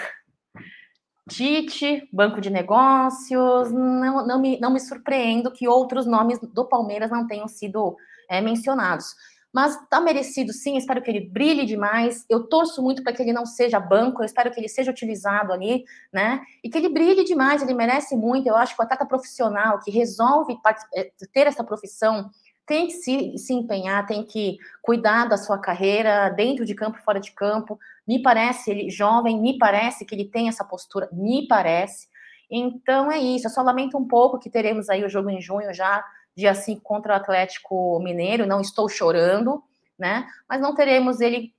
Tite, 1.29 2.09
Banco 2.12 2.41
de 2.41 2.51
Negócios, 2.51 3.70
não, 3.70 4.26
não, 4.26 4.41
me, 4.41 4.59
não 4.59 4.72
me 4.72 4.81
surpreendo 4.81 5.53
que 5.53 5.68
outros 5.68 6.07
nomes 6.07 6.39
do 6.41 6.64
Palmeiras 6.64 7.11
não 7.11 7.26
tenham 7.26 7.47
sido 7.47 7.97
é, 8.29 8.41
mencionados. 8.41 9.14
Mas 9.53 9.79
tá 9.89 10.01
merecido 10.01 10.53
sim, 10.53 10.76
espero 10.76 11.01
que 11.01 11.11
ele 11.11 11.29
brilhe 11.29 11.64
demais. 11.64 12.24
Eu 12.29 12.47
torço 12.49 12.83
muito 12.83 13.03
para 13.03 13.12
que 13.12 13.22
ele 13.22 13.33
não 13.33 13.47
seja 13.47 13.81
banco, 13.81 14.20
eu 14.20 14.26
espero 14.26 14.51
que 14.51 14.61
ele 14.61 14.68
seja 14.68 14.91
utilizado 14.91 15.53
ali, 15.53 15.85
né? 16.12 16.43
E 16.62 16.68
que 16.68 16.76
ele 16.76 16.91
brilhe 16.91 17.24
demais, 17.24 17.62
ele 17.62 17.72
merece 17.72 18.14
muito. 18.14 18.47
Eu 18.47 18.57
acho 18.57 18.74
que 18.76 18.83
o 18.83 18.85
atleta 18.85 19.07
profissional 19.07 19.81
que 19.81 19.91
resolve 19.91 20.59
é, 20.95 21.11
ter 21.33 21.47
essa 21.47 21.64
profissão 21.64 22.31
tem 22.69 22.87
que 22.87 22.93
se, 22.93 23.39
se 23.39 23.55
empenhar, 23.55 24.07
tem 24.07 24.23
que 24.23 24.59
cuidar 24.83 25.25
da 25.25 25.39
sua 25.39 25.59
carreira 25.59 26.29
dentro 26.29 26.66
de 26.66 26.75
campo, 26.75 26.99
fora 27.03 27.19
de 27.19 27.33
campo. 27.33 27.81
Me 28.07 28.23
parece 28.23 28.71
ele 28.71 28.91
jovem, 28.91 29.41
me 29.41 29.57
parece 29.57 30.05
que 30.05 30.14
ele 30.14 30.27
tem 30.27 30.49
essa 30.49 30.62
postura, 30.62 31.09
me 31.11 31.49
parece. 31.49 32.09
Então 32.51 33.11
é 33.11 33.19
isso. 33.19 33.47
Eu 33.47 33.51
só 33.51 33.62
lamento 33.62 33.97
um 33.97 34.07
pouco 34.07 34.39
que 34.39 34.51
teremos 34.51 34.91
aí 34.91 35.03
o 35.03 35.09
jogo 35.09 35.31
em 35.31 35.41
junho 35.41 35.73
já, 35.73 36.05
dia 36.37 36.55
5 36.55 36.83
contra 36.83 37.14
o 37.14 37.16
Atlético 37.16 37.99
Mineiro. 38.01 38.47
Não 38.47 38.61
estou 38.61 38.87
chorando, 38.87 39.64
né? 39.99 40.29
Mas 40.47 40.61
não 40.61 40.75
teremos 40.75 41.23
ele 41.23 41.55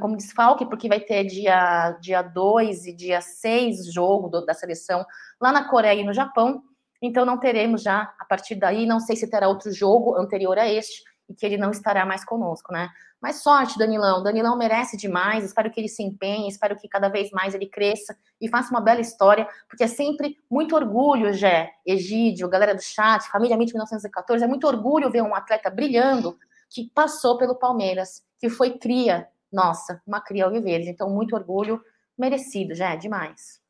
como 0.00 0.16
desfalque, 0.16 0.64
porque 0.64 0.88
vai 0.88 1.00
ter 1.00 1.24
dia, 1.24 1.90
dia 2.00 2.22
2 2.22 2.86
e 2.86 2.92
dia 2.94 3.20
6 3.20 3.92
jogo 3.92 4.28
do, 4.28 4.46
da 4.46 4.54
seleção 4.54 5.04
lá 5.38 5.52
na 5.52 5.68
Coreia 5.68 6.00
e 6.00 6.04
no 6.04 6.14
Japão. 6.14 6.62
Então 7.06 7.26
não 7.26 7.38
teremos 7.38 7.82
já, 7.82 8.14
a 8.18 8.24
partir 8.24 8.54
daí, 8.54 8.86
não 8.86 8.98
sei 8.98 9.14
se 9.14 9.28
terá 9.28 9.46
outro 9.46 9.70
jogo 9.70 10.16
anterior 10.16 10.58
a 10.58 10.66
este, 10.66 11.02
e 11.28 11.34
que 11.34 11.44
ele 11.44 11.58
não 11.58 11.70
estará 11.70 12.06
mais 12.06 12.24
conosco, 12.24 12.72
né? 12.72 12.88
Mas 13.20 13.42
sorte, 13.42 13.78
Danilão. 13.78 14.22
Danilão 14.22 14.56
merece 14.56 14.96
demais. 14.96 15.44
Espero 15.44 15.70
que 15.70 15.80
ele 15.80 15.88
se 15.88 16.02
empenhe, 16.02 16.48
espero 16.48 16.76
que 16.76 16.88
cada 16.88 17.08
vez 17.08 17.30
mais 17.30 17.54
ele 17.54 17.66
cresça 17.66 18.16
e 18.40 18.48
faça 18.48 18.70
uma 18.70 18.80
bela 18.80 19.00
história, 19.00 19.46
porque 19.68 19.84
é 19.84 19.86
sempre 19.86 20.36
muito 20.50 20.74
orgulho, 20.74 21.32
Gé, 21.32 21.70
Egídio, 21.86 22.48
galera 22.48 22.74
do 22.74 22.82
chat, 22.82 23.28
família 23.28 23.54
MIT 23.54 23.72
1914, 23.72 24.44
é 24.44 24.48
muito 24.48 24.66
orgulho 24.66 25.10
ver 25.10 25.22
um 25.22 25.34
atleta 25.34 25.70
brilhando 25.70 26.38
que 26.70 26.90
passou 26.94 27.36
pelo 27.38 27.54
Palmeiras, 27.54 28.22
que 28.38 28.48
foi 28.48 28.78
cria, 28.78 29.28
nossa, 29.52 30.02
uma 30.06 30.20
cria 30.20 30.46
alviverde. 30.46 30.88
Então, 30.88 31.08
muito 31.08 31.34
orgulho, 31.36 31.82
merecido, 32.18 32.74
Gé, 32.74 32.96
demais. 32.96 33.63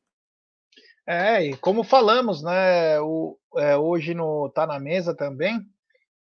É, 1.07 1.43
e 1.43 1.57
como 1.57 1.83
falamos, 1.83 2.41
né, 2.41 2.99
o, 2.99 3.37
é, 3.57 3.77
hoje 3.77 4.15
no 4.15 4.49
Tá 4.49 4.65
na 4.65 4.79
Mesa 4.79 5.15
também, 5.15 5.61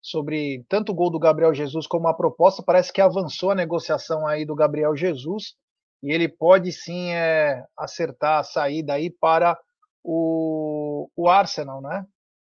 sobre 0.00 0.64
tanto 0.68 0.90
o 0.90 0.94
gol 0.94 1.08
do 1.08 1.20
Gabriel 1.20 1.54
Jesus 1.54 1.86
como 1.86 2.08
a 2.08 2.14
proposta, 2.14 2.64
parece 2.64 2.92
que 2.92 3.00
avançou 3.00 3.52
a 3.52 3.54
negociação 3.54 4.26
aí 4.26 4.44
do 4.44 4.56
Gabriel 4.56 4.96
Jesus, 4.96 5.54
e 6.02 6.10
ele 6.12 6.28
pode 6.28 6.72
sim 6.72 7.10
é, 7.12 7.64
acertar 7.76 8.40
a 8.40 8.42
saída 8.42 8.94
aí 8.94 9.08
para 9.08 9.56
o, 10.02 11.08
o 11.14 11.28
Arsenal, 11.28 11.80
né? 11.80 12.04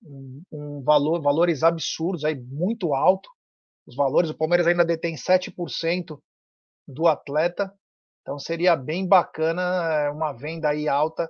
Um, 0.02 0.42
um, 0.50 0.82
valor, 0.82 1.20
valores 1.20 1.62
absurdos 1.62 2.24
aí, 2.24 2.34
muito 2.34 2.94
alto. 2.94 3.28
Os 3.86 3.94
valores, 3.94 4.30
o 4.30 4.36
Palmeiras 4.36 4.66
ainda 4.66 4.84
detém 4.84 5.14
7% 5.14 6.18
do 6.88 7.06
atleta, 7.06 7.70
então 8.22 8.38
seria 8.38 8.74
bem 8.76 9.06
bacana 9.06 9.62
é, 9.92 10.10
uma 10.10 10.32
venda 10.32 10.70
aí 10.70 10.88
alta 10.88 11.28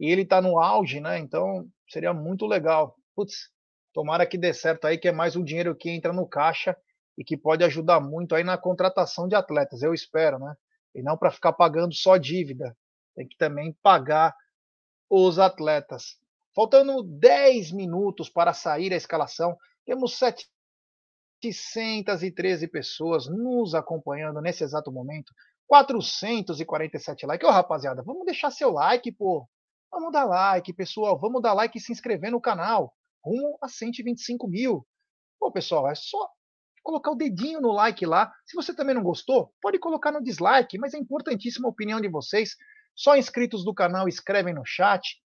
e 0.00 0.10
ele 0.10 0.22
está 0.22 0.40
no 0.40 0.58
auge, 0.58 0.98
né? 0.98 1.18
Então 1.18 1.68
seria 1.88 2.14
muito 2.14 2.46
legal. 2.46 2.96
Putz, 3.14 3.50
tomara 3.92 4.26
que 4.26 4.38
dê 4.38 4.54
certo 4.54 4.86
aí, 4.86 4.96
que 4.96 5.08
é 5.08 5.12
mais 5.12 5.36
um 5.36 5.44
dinheiro 5.44 5.76
que 5.76 5.90
entra 5.90 6.10
no 6.12 6.26
caixa 6.26 6.74
e 7.18 7.24
que 7.24 7.36
pode 7.36 7.62
ajudar 7.62 8.00
muito 8.00 8.34
aí 8.34 8.42
na 8.42 8.56
contratação 8.56 9.28
de 9.28 9.34
atletas, 9.34 9.82
eu 9.82 9.92
espero, 9.92 10.38
né? 10.38 10.54
E 10.94 11.02
não 11.02 11.18
para 11.18 11.30
ficar 11.30 11.52
pagando 11.52 11.94
só 11.94 12.16
dívida, 12.16 12.74
tem 13.14 13.28
que 13.28 13.36
também 13.36 13.76
pagar 13.82 14.34
os 15.08 15.38
atletas. 15.38 16.18
Faltando 16.54 17.02
10 17.02 17.72
minutos 17.72 18.30
para 18.30 18.54
sair 18.54 18.92
a 18.92 18.96
escalação, 18.96 19.56
temos 19.84 20.16
713 20.16 22.68
pessoas 22.68 23.28
nos 23.28 23.74
acompanhando 23.74 24.40
nesse 24.40 24.64
exato 24.64 24.90
momento. 24.90 25.32
447 25.66 27.26
likes. 27.26 27.48
Ô, 27.48 27.52
rapaziada, 27.52 28.02
vamos 28.02 28.24
deixar 28.24 28.50
seu 28.50 28.70
like, 28.70 29.12
pô. 29.12 29.46
Vamos 29.90 30.12
dar 30.12 30.24
like, 30.24 30.72
pessoal. 30.72 31.18
Vamos 31.18 31.42
dar 31.42 31.52
like 31.52 31.76
e 31.76 31.80
se 31.80 31.92
inscrever 31.92 32.30
no 32.30 32.40
canal. 32.40 32.94
Rumo 33.24 33.58
a 33.60 33.68
125 33.68 34.48
mil. 34.48 34.86
Pô, 35.38 35.50
pessoal, 35.50 35.88
é 35.88 35.94
só 35.94 36.28
colocar 36.82 37.10
o 37.10 37.16
dedinho 37.16 37.60
no 37.60 37.72
like 37.72 38.04
lá. 38.06 38.32
Se 38.46 38.54
você 38.54 38.74
também 38.74 38.94
não 38.94 39.02
gostou, 39.02 39.52
pode 39.60 39.78
colocar 39.78 40.12
no 40.12 40.22
dislike, 40.22 40.78
mas 40.78 40.94
é 40.94 40.98
importantíssima 40.98 41.68
a 41.68 41.70
opinião 41.70 42.00
de 42.00 42.08
vocês. 42.08 42.56
Só 42.94 43.16
inscritos 43.16 43.64
do 43.64 43.74
canal 43.74 44.08
escrevem 44.08 44.54
no 44.54 44.64
chat. 44.64 45.20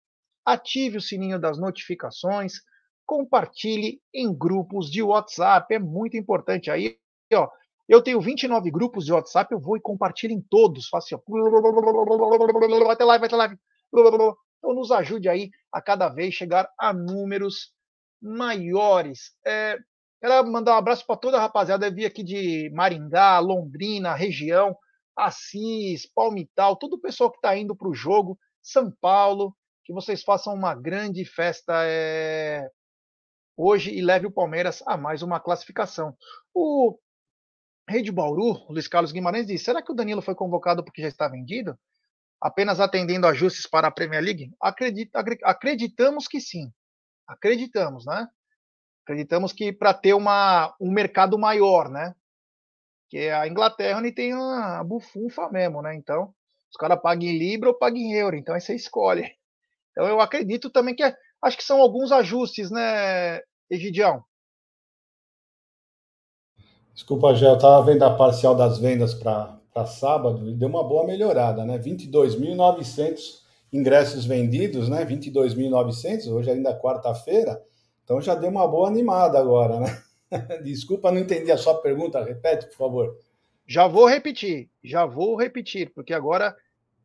Ative 0.45 0.97
o 0.97 1.01
sininho 1.01 1.39
das 1.39 1.57
notificações. 1.57 2.61
Compartilhe 3.05 4.01
em 4.13 4.33
grupos 4.33 4.89
de 4.89 5.01
WhatsApp. 5.01 5.73
É 5.73 5.79
muito 5.79 6.17
importante 6.17 6.71
aí, 6.71 6.97
ó. 7.33 7.49
Eu 7.87 8.01
tenho 8.01 8.19
29 8.19 8.71
grupos 8.71 9.05
de 9.05 9.13
WhatsApp, 9.13 9.53
eu 9.53 9.59
vou 9.59 9.77
e 9.77 9.81
compartilho 9.81 10.33
em 10.33 10.41
todos. 10.41 10.87
Faço 10.87 11.13
assim, 11.13 11.23
ó. 11.29 12.85
Vai 12.85 12.95
ter 12.95 13.03
live, 13.03 13.19
vai 13.19 13.29
ter 13.29 13.35
live. 13.35 13.57
Então, 14.57 14.73
nos 14.73 14.91
ajude 14.91 15.29
aí 15.29 15.49
a 15.71 15.81
cada 15.81 16.09
vez 16.09 16.33
chegar 16.33 16.69
a 16.79 16.93
números 16.93 17.73
maiores. 18.21 19.33
É, 19.45 19.77
quero 20.21 20.51
mandar 20.51 20.73
um 20.73 20.77
abraço 20.77 21.05
para 21.05 21.17
toda 21.17 21.37
a 21.37 21.41
rapaziada. 21.41 21.87
Eu 21.87 21.93
vi 21.93 22.05
aqui 22.05 22.23
de 22.23 22.69
Maringá, 22.73 23.39
Londrina, 23.39 24.15
região, 24.15 24.75
Assis, 25.15 26.05
Palmital, 26.13 26.75
todo 26.75 26.93
o 26.93 27.01
pessoal 27.01 27.31
que 27.31 27.37
está 27.37 27.55
indo 27.55 27.75
para 27.75 27.89
o 27.89 27.93
jogo, 27.93 28.37
São 28.61 28.91
Paulo. 28.99 29.55
Que 29.83 29.93
vocês 29.93 30.23
façam 30.23 30.53
uma 30.53 30.73
grande 30.73 31.23
festa 31.23 31.83
é, 31.85 32.67
hoje 33.55 33.93
e 33.93 34.01
leve 34.01 34.25
o 34.25 34.31
Palmeiras 34.31 34.83
a 34.87 34.97
mais 34.97 35.21
uma 35.21 35.39
classificação. 35.39 36.15
O 36.53 36.97
Rei 37.87 38.01
de 38.01 38.11
Bauru, 38.11 38.65
Luiz 38.67 38.87
Carlos 38.87 39.11
Guimarães, 39.11 39.45
disse: 39.45 39.65
será 39.65 39.81
que 39.81 39.91
o 39.91 39.95
Danilo 39.95 40.21
foi 40.21 40.33
convocado 40.33 40.83
porque 40.83 41.03
já 41.03 41.07
está 41.07 41.27
vendido? 41.27 41.77
Apenas 42.45 42.79
atendendo 42.79 43.25
ajustes 43.25 43.65
para 43.65 43.87
a 43.87 43.91
Premier 43.91 44.21
League? 44.21 44.53
Acredita, 44.61 45.23
acreditamos 45.43 46.27
que 46.27 46.39
sim. 46.39 46.71
Acreditamos, 47.27 48.05
né? 48.05 48.27
Acreditamos 49.03 49.51
que 49.51 49.73
para 49.73 49.95
ter 49.95 50.13
uma, 50.13 50.75
um 50.79 50.91
mercado 50.91 51.39
maior, 51.39 51.89
né? 51.89 52.13
Que 53.09 53.29
a 53.29 53.47
Inglaterra 53.47 53.97
onde 53.97 54.11
tem 54.11 54.31
a 54.31 54.83
bufunfa 54.83 55.49
mesmo, 55.49 55.81
né? 55.81 55.95
Então, 55.95 56.35
os 56.69 56.77
caras 56.77 57.01
pagam 57.01 57.23
em 57.23 57.35
Libra 57.35 57.69
ou 57.69 57.79
pagam 57.79 57.97
em 57.97 58.13
euro, 58.13 58.35
então 58.35 58.53
aí 58.53 58.61
você 58.61 58.75
escolhe. 58.75 59.27
Então 59.91 60.05
eu 60.05 60.21
acredito 60.21 60.69
também 60.69 60.93
que 60.93 61.01
é, 61.01 61.15
acho 61.41 61.57
que 61.57 61.63
são 61.63 61.81
alguns 61.81 62.11
ajustes, 62.11 62.69
né, 62.69 63.41
Egidião? 63.71 64.23
Desculpa, 66.93 67.33
Gé, 67.33 67.47
eu 67.47 67.55
estava 67.55 67.83
vendo 67.83 68.05
a 68.05 68.15
parcial 68.15 68.55
das 68.55 68.77
vendas 68.77 69.15
para 69.15 69.59
para 69.75 69.85
sábado 69.85 70.49
e 70.49 70.53
deu 70.53 70.69
uma 70.69 70.81
boa 70.81 71.05
melhorada, 71.05 71.65
né? 71.65 71.77
22.900 71.77 73.43
ingressos 73.73 74.25
vendidos, 74.25 74.87
né? 74.87 75.05
22.900, 75.05 76.31
hoje 76.31 76.49
ainda 76.49 76.69
é 76.69 76.79
quarta-feira, 76.79 77.61
então 78.01 78.21
já 78.21 78.33
deu 78.33 78.49
uma 78.49 78.65
boa 78.65 78.87
animada 78.87 79.37
agora, 79.37 79.81
né? 79.81 80.01
Desculpa, 80.63 81.11
não 81.11 81.19
entendi 81.19 81.51
a 81.51 81.57
sua 81.57 81.75
pergunta, 81.81 82.23
repete, 82.23 82.67
por 82.67 82.77
favor. 82.77 83.19
Já 83.67 83.85
vou 83.85 84.07
repetir, 84.07 84.69
já 84.81 85.05
vou 85.05 85.35
repetir, 85.35 85.91
porque 85.93 86.13
agora 86.13 86.55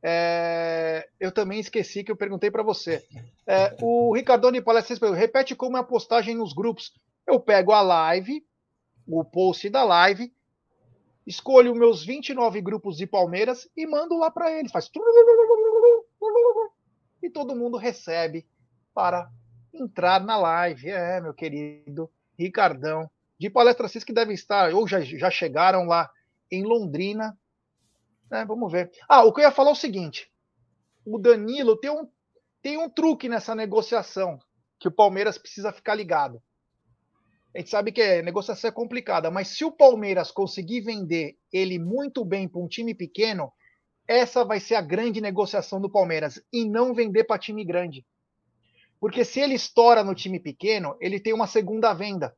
é, 0.01 1.09
eu 1.18 1.33
também 1.33 1.59
esqueci 1.59 2.05
que 2.05 2.12
eu 2.12 2.16
perguntei 2.16 2.53
para 2.53 2.62
você. 2.62 3.05
É, 3.45 3.75
o 3.83 4.14
Ricardone 4.14 4.62
Palestras 4.62 5.01
repete 5.12 5.57
como 5.57 5.77
é 5.77 5.81
a 5.81 5.85
postagem 5.85 6.37
nos 6.37 6.53
grupos. 6.53 6.93
Eu 7.27 7.41
pego 7.41 7.73
a 7.73 7.81
live, 7.81 8.45
o 9.09 9.25
post 9.25 9.68
da 9.68 9.83
live, 9.83 10.33
escolho 11.31 11.74
meus 11.74 12.05
29 12.05 12.61
grupos 12.61 12.97
de 12.97 13.07
Palmeiras 13.07 13.68
e 13.76 13.87
mando 13.87 14.18
lá 14.18 14.31
para 14.31 14.51
eles. 14.51 14.72
Faz. 14.72 14.91
E 17.22 17.31
todo 17.31 17.55
mundo 17.57 17.76
recebe 17.76 18.47
para 18.93 19.31
entrar 19.72 20.22
na 20.22 20.37
live. 20.37 20.91
É, 20.91 21.20
meu 21.20 21.33
querido 21.33 22.11
Ricardão, 22.39 23.09
de 23.39 23.49
palestrantes 23.49 24.03
que 24.03 24.12
devem 24.12 24.35
estar, 24.35 24.74
ou 24.74 24.87
já, 24.89 25.01
já 25.01 25.31
chegaram 25.31 25.87
lá 25.87 26.11
em 26.51 26.64
Londrina. 26.64 27.39
É, 28.33 28.45
vamos 28.45 28.70
ver. 28.70 28.91
Ah, 29.09 29.24
o 29.24 29.33
que 29.33 29.41
eu 29.41 29.45
ia 29.45 29.53
falar 29.53 29.70
é 29.70 29.72
o 29.72 29.76
seguinte: 29.76 30.31
o 31.05 31.18
Danilo 31.18 31.76
tem 31.76 31.91
um, 31.91 32.09
tem 32.61 32.76
um 32.76 32.91
truque 32.91 33.28
nessa 33.28 33.55
negociação 33.55 34.39
que 34.78 34.89
o 34.89 34.93
Palmeiras 34.93 35.39
precisa 35.39 35.72
ficar 35.72 35.95
ligado. 35.95 36.43
A 37.55 37.59
gente 37.59 37.71
sabe 37.71 37.91
que 37.91 38.01
a 38.01 38.23
negociação 38.23 38.69
é 38.69 38.73
complicada, 38.73 39.31
mas 39.31 39.49
se 39.49 39.65
o 39.65 39.73
Palmeiras 39.73 40.31
conseguir 40.31 40.83
vender 40.83 41.37
ele 41.53 41.79
muito 41.79 42.25
bem 42.25 42.47
para 42.47 42.61
um 42.61 42.69
time 42.69 42.95
pequeno, 42.95 43.53
essa 44.07 44.45
vai 44.45 44.61
ser 44.61 44.77
a 44.77 44.81
grande 44.81 45.21
negociação 45.21 45.81
do 45.81 45.91
Palmeiras 45.91 46.41
e 46.53 46.65
não 46.65 46.95
vender 46.95 47.25
para 47.25 47.39
time 47.39 47.65
grande. 47.65 48.07
Porque 49.01 49.25
se 49.25 49.41
ele 49.41 49.55
estoura 49.55 50.05
no 50.05 50.15
time 50.15 50.39
pequeno, 50.39 50.97
ele 51.01 51.19
tem 51.19 51.33
uma 51.33 51.47
segunda 51.47 51.93
venda. 51.93 52.37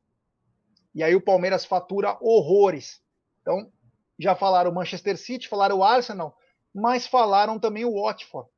E 0.95 1.03
aí 1.03 1.15
o 1.15 1.21
Palmeiras 1.21 1.65
fatura 1.65 2.17
horrores. 2.21 3.01
Então, 3.41 3.71
já 4.17 4.35
falaram 4.35 4.71
o 4.71 4.73
Manchester 4.73 5.17
City, 5.17 5.47
falaram 5.47 5.77
o 5.77 5.83
Arsenal, 5.83 6.35
mas 6.73 7.05
falaram 7.05 7.59
também 7.59 7.85
o 7.85 8.01
Watford, 8.01 8.49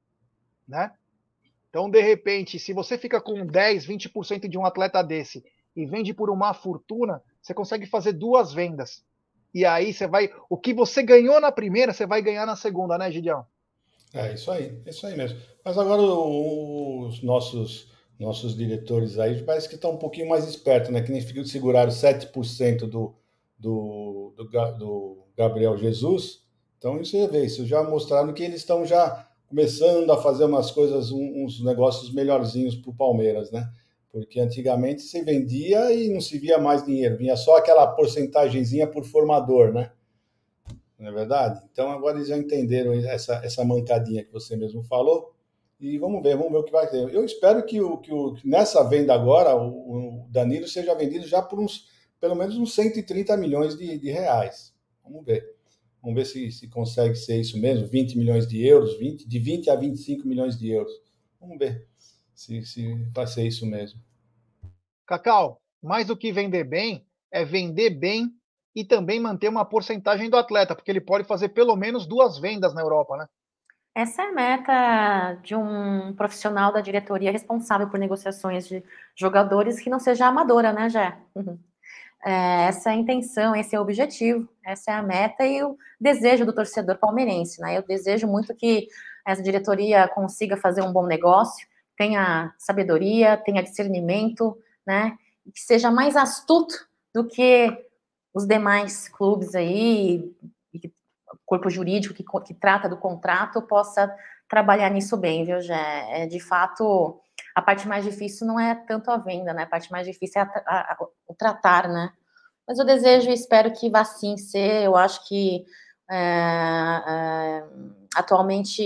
né? 0.67 0.93
Então, 1.69 1.89
de 1.89 2.01
repente, 2.01 2.59
se 2.59 2.71
você 2.71 2.97
fica 2.97 3.19
com 3.19 3.45
10, 3.45 3.85
20% 3.85 4.47
de 4.47 4.57
um 4.57 4.65
atleta 4.65 5.03
desse 5.03 5.43
e 5.75 5.85
vende 5.85 6.13
por 6.13 6.29
uma 6.29 6.53
fortuna, 6.53 7.21
você 7.41 7.53
consegue 7.53 7.85
fazer 7.85 8.13
duas 8.13 8.53
vendas. 8.53 9.03
E 9.53 9.65
aí 9.65 9.93
você 9.93 10.07
vai. 10.07 10.29
O 10.49 10.57
que 10.57 10.73
você 10.73 11.01
ganhou 11.01 11.39
na 11.39 11.51
primeira, 11.51 11.93
você 11.93 12.05
vai 12.05 12.21
ganhar 12.21 12.45
na 12.45 12.55
segunda, 12.55 12.97
né, 12.97 13.11
Gideão? 13.11 13.45
É 14.13 14.33
isso 14.33 14.51
aí, 14.51 14.81
é 14.85 14.89
isso 14.89 15.05
aí 15.05 15.15
mesmo. 15.15 15.39
Mas 15.63 15.77
agora 15.77 16.01
os 16.01 17.21
nossos 17.21 17.93
nossos 18.19 18.55
diretores 18.55 19.19
aí 19.19 19.43
parece 19.43 19.67
que 19.67 19.75
estão 19.75 19.91
um 19.91 19.97
pouquinho 19.97 20.29
mais 20.29 20.47
espertos, 20.47 20.89
né? 20.89 21.01
Que 21.01 21.11
nem 21.11 21.21
seguraram 21.45 21.91
7% 21.91 22.87
do, 22.87 23.13
do, 23.57 24.33
do, 24.37 24.43
do 24.77 25.17
Gabriel 25.37 25.77
Jesus. 25.77 26.41
Então, 26.77 27.01
isso 27.01 27.27
vê, 27.27 27.45
isso 27.45 27.65
já 27.65 27.83
mostraram 27.83 28.33
que 28.33 28.43
eles 28.43 28.57
estão 28.57 28.85
já 28.85 29.27
começando 29.47 30.09
a 30.11 30.21
fazer 30.21 30.45
umas 30.45 30.71
coisas, 30.71 31.11
uns 31.11 31.63
negócios 31.63 32.13
melhorzinhos 32.13 32.75
para 32.75 32.91
o 32.91 32.95
Palmeiras, 32.95 33.51
né? 33.51 33.69
Porque 34.15 34.39
antigamente 34.39 35.01
se 35.01 35.21
vendia 35.23 35.91
e 35.91 36.07
não 36.07 36.21
se 36.21 36.39
via 36.39 36.57
mais 36.57 36.85
dinheiro, 36.85 37.17
vinha 37.17 37.35
só 37.35 37.57
aquela 37.57 37.85
porcentagemzinha 37.85 38.87
por 38.87 39.03
formador, 39.03 39.73
né? 39.73 39.91
Não 40.97 41.09
é 41.09 41.11
verdade? 41.11 41.61
Então 41.69 41.91
agora 41.91 42.15
eles 42.15 42.29
já 42.29 42.37
entenderam 42.37 42.93
essa, 42.93 43.41
essa 43.43 43.65
mancadinha 43.65 44.23
que 44.23 44.31
você 44.31 44.55
mesmo 44.55 44.81
falou. 44.83 45.35
E 45.77 45.97
vamos 45.97 46.23
ver, 46.23 46.37
vamos 46.37 46.53
ver 46.53 46.59
o 46.59 46.63
que 46.63 46.71
vai 46.71 46.89
ter. 46.89 47.13
Eu 47.13 47.25
espero 47.25 47.65
que, 47.65 47.81
o, 47.81 47.97
que, 47.97 48.13
o, 48.13 48.37
nessa 48.45 48.87
venda 48.87 49.13
agora, 49.13 49.53
o, 49.53 50.21
o, 50.23 50.27
Danilo 50.29 50.65
seja 50.65 50.95
vendido 50.95 51.27
já 51.27 51.41
por 51.41 51.59
uns, 51.59 51.89
pelo 52.17 52.35
menos 52.35 52.55
uns 52.55 52.73
130 52.73 53.35
milhões 53.35 53.77
de, 53.77 53.97
de 53.97 54.11
reais. 54.11 54.73
Vamos 55.03 55.25
ver. 55.25 55.45
Vamos 56.01 56.15
ver 56.15 56.25
se, 56.25 56.53
se 56.53 56.69
consegue 56.69 57.17
ser 57.17 57.41
isso 57.41 57.59
mesmo, 57.59 57.85
20 57.85 58.17
milhões 58.17 58.47
de 58.47 58.65
euros, 58.65 58.97
20, 58.97 59.27
de 59.27 59.39
20 59.39 59.69
a 59.69 59.75
25 59.75 60.25
milhões 60.25 60.57
de 60.57 60.71
euros. 60.71 60.93
Vamos 61.37 61.57
ver 61.57 61.85
se, 62.33 62.65
se 62.65 62.93
vai 63.13 63.27
ser 63.27 63.45
isso 63.45 63.65
mesmo. 63.65 64.04
Cacau, 65.05 65.61
mais 65.81 66.07
do 66.07 66.17
que 66.17 66.31
vender 66.31 66.63
bem, 66.63 67.05
é 67.31 67.45
vender 67.45 67.91
bem 67.91 68.31
e 68.75 68.83
também 68.83 69.19
manter 69.19 69.47
uma 69.47 69.63
porcentagem 69.63 70.29
do 70.29 70.37
atleta, 70.37 70.75
porque 70.75 70.91
ele 70.91 71.01
pode 71.01 71.23
fazer 71.23 71.49
pelo 71.49 71.75
menos 71.75 72.05
duas 72.05 72.37
vendas 72.37 72.73
na 72.73 72.81
Europa, 72.81 73.15
né? 73.17 73.27
Essa 73.93 74.23
é 74.23 74.25
a 74.25 74.33
meta 74.33 75.39
de 75.41 75.55
um 75.55 76.13
profissional 76.13 76.73
da 76.73 76.81
diretoria 76.81 77.31
responsável 77.31 77.89
por 77.89 77.97
negociações 77.97 78.67
de 78.67 78.83
jogadores 79.15 79.79
que 79.79 79.89
não 79.89 79.99
seja 79.99 80.27
amadora, 80.27 80.73
né, 80.73 80.89
Jé? 80.89 81.17
Uhum. 81.33 81.57
É, 82.25 82.65
essa 82.65 82.89
é 82.89 82.93
a 82.93 82.95
intenção, 82.95 83.55
esse 83.55 83.73
é 83.73 83.79
o 83.79 83.81
objetivo, 83.81 84.49
essa 84.65 84.91
é 84.91 84.95
a 84.95 85.01
meta 85.01 85.45
e 85.45 85.63
o 85.63 85.77
desejo 86.01 86.45
do 86.45 86.51
torcedor 86.51 86.97
palmeirense, 86.97 87.61
né? 87.61 87.77
Eu 87.77 87.83
desejo 87.83 88.27
muito 88.27 88.53
que 88.53 88.89
essa 89.25 89.41
diretoria 89.41 90.09
consiga 90.09 90.57
fazer 90.57 90.81
um 90.81 90.91
bom 90.91 91.05
negócio, 91.05 91.65
tenha 91.95 92.53
sabedoria, 92.57 93.37
tenha 93.37 93.63
discernimento, 93.63 94.57
né? 94.85 95.17
Que 95.53 95.59
seja 95.59 95.91
mais 95.91 96.15
astuto 96.15 96.75
do 97.13 97.27
que 97.27 97.85
os 98.33 98.45
demais 98.45 99.07
clubes 99.07 99.55
aí, 99.55 100.35
corpo 101.45 101.69
jurídico 101.69 102.13
que, 102.13 102.23
que 102.45 102.53
trata 102.53 102.89
do 102.89 102.97
contrato 102.97 103.61
possa 103.61 104.13
trabalhar 104.49 104.89
nisso 104.89 105.15
bem, 105.15 105.45
viu, 105.45 105.61
já 105.61 105.77
é 105.77 106.25
de 106.25 106.39
fato 106.39 107.19
a 107.53 107.61
parte 107.61 107.87
mais 107.87 108.03
difícil 108.03 108.45
não 108.45 108.59
é 108.59 108.75
tanto 108.75 109.09
a 109.09 109.17
venda, 109.17 109.53
né? 109.53 109.63
A 109.63 109.67
parte 109.67 109.89
mais 109.91 110.05
difícil 110.05 110.41
é 110.41 110.47
o 111.27 111.33
tratar, 111.33 111.87
né? 111.87 112.11
Mas 112.67 112.79
eu 112.79 112.85
desejo 112.85 113.29
e 113.29 113.33
espero 113.33 113.71
que 113.71 113.89
vá 113.89 114.03
sim 114.03 114.37
ser. 114.37 114.83
Eu 114.83 114.95
acho 114.95 115.25
que 115.27 115.63
é, 116.09 116.15
é, 116.17 117.63
atualmente 118.15 118.83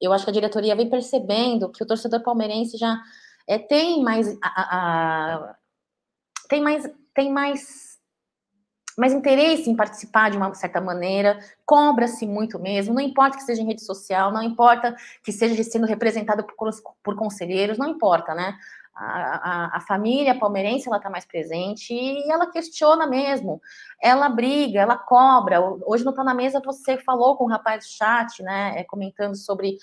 eu 0.00 0.12
acho 0.12 0.24
que 0.24 0.30
a 0.30 0.34
diretoria 0.34 0.76
vem 0.76 0.90
percebendo 0.90 1.70
que 1.70 1.82
o 1.82 1.86
torcedor 1.86 2.22
palmeirense 2.22 2.76
já 2.76 3.00
é, 3.46 3.58
tem 3.58 4.02
mais 4.02 4.26
tem 6.48 6.60
mais 6.60 6.88
tem 7.14 7.30
mais 7.32 7.96
mais 8.96 9.12
interesse 9.12 9.68
em 9.68 9.76
participar 9.76 10.30
de 10.30 10.38
uma 10.38 10.54
certa 10.54 10.80
maneira, 10.80 11.38
cobra-se 11.66 12.26
muito 12.26 12.58
mesmo, 12.58 12.94
não 12.94 13.02
importa 13.02 13.36
que 13.36 13.42
seja 13.42 13.60
em 13.60 13.66
rede 13.66 13.84
social, 13.84 14.32
não 14.32 14.42
importa 14.42 14.96
que 15.22 15.32
seja 15.32 15.62
sendo 15.62 15.86
representado 15.86 16.42
por, 16.44 16.70
por 17.02 17.14
conselheiros, 17.14 17.76
não 17.76 17.88
importa, 17.88 18.34
né? 18.34 18.56
A, 18.94 19.04
a, 19.04 19.76
a, 19.76 19.80
família 19.80 20.38
palmeirense 20.38 20.88
ela 20.88 20.96
está 20.96 21.10
mais 21.10 21.26
presente 21.26 21.92
e 21.92 22.32
ela 22.32 22.50
questiona 22.50 23.06
mesmo, 23.06 23.60
ela 24.02 24.26
briga, 24.30 24.80
ela 24.80 24.96
cobra. 24.96 25.60
Hoje 25.84 26.02
não 26.02 26.12
está 26.12 26.24
na 26.24 26.32
mesa, 26.32 26.62
você 26.64 26.96
falou 26.96 27.36
com 27.36 27.44
o 27.44 27.48
rapaz 27.48 27.84
do 27.84 27.88
chat, 27.90 28.42
né, 28.42 28.82
comentando 28.84 29.36
sobre 29.36 29.76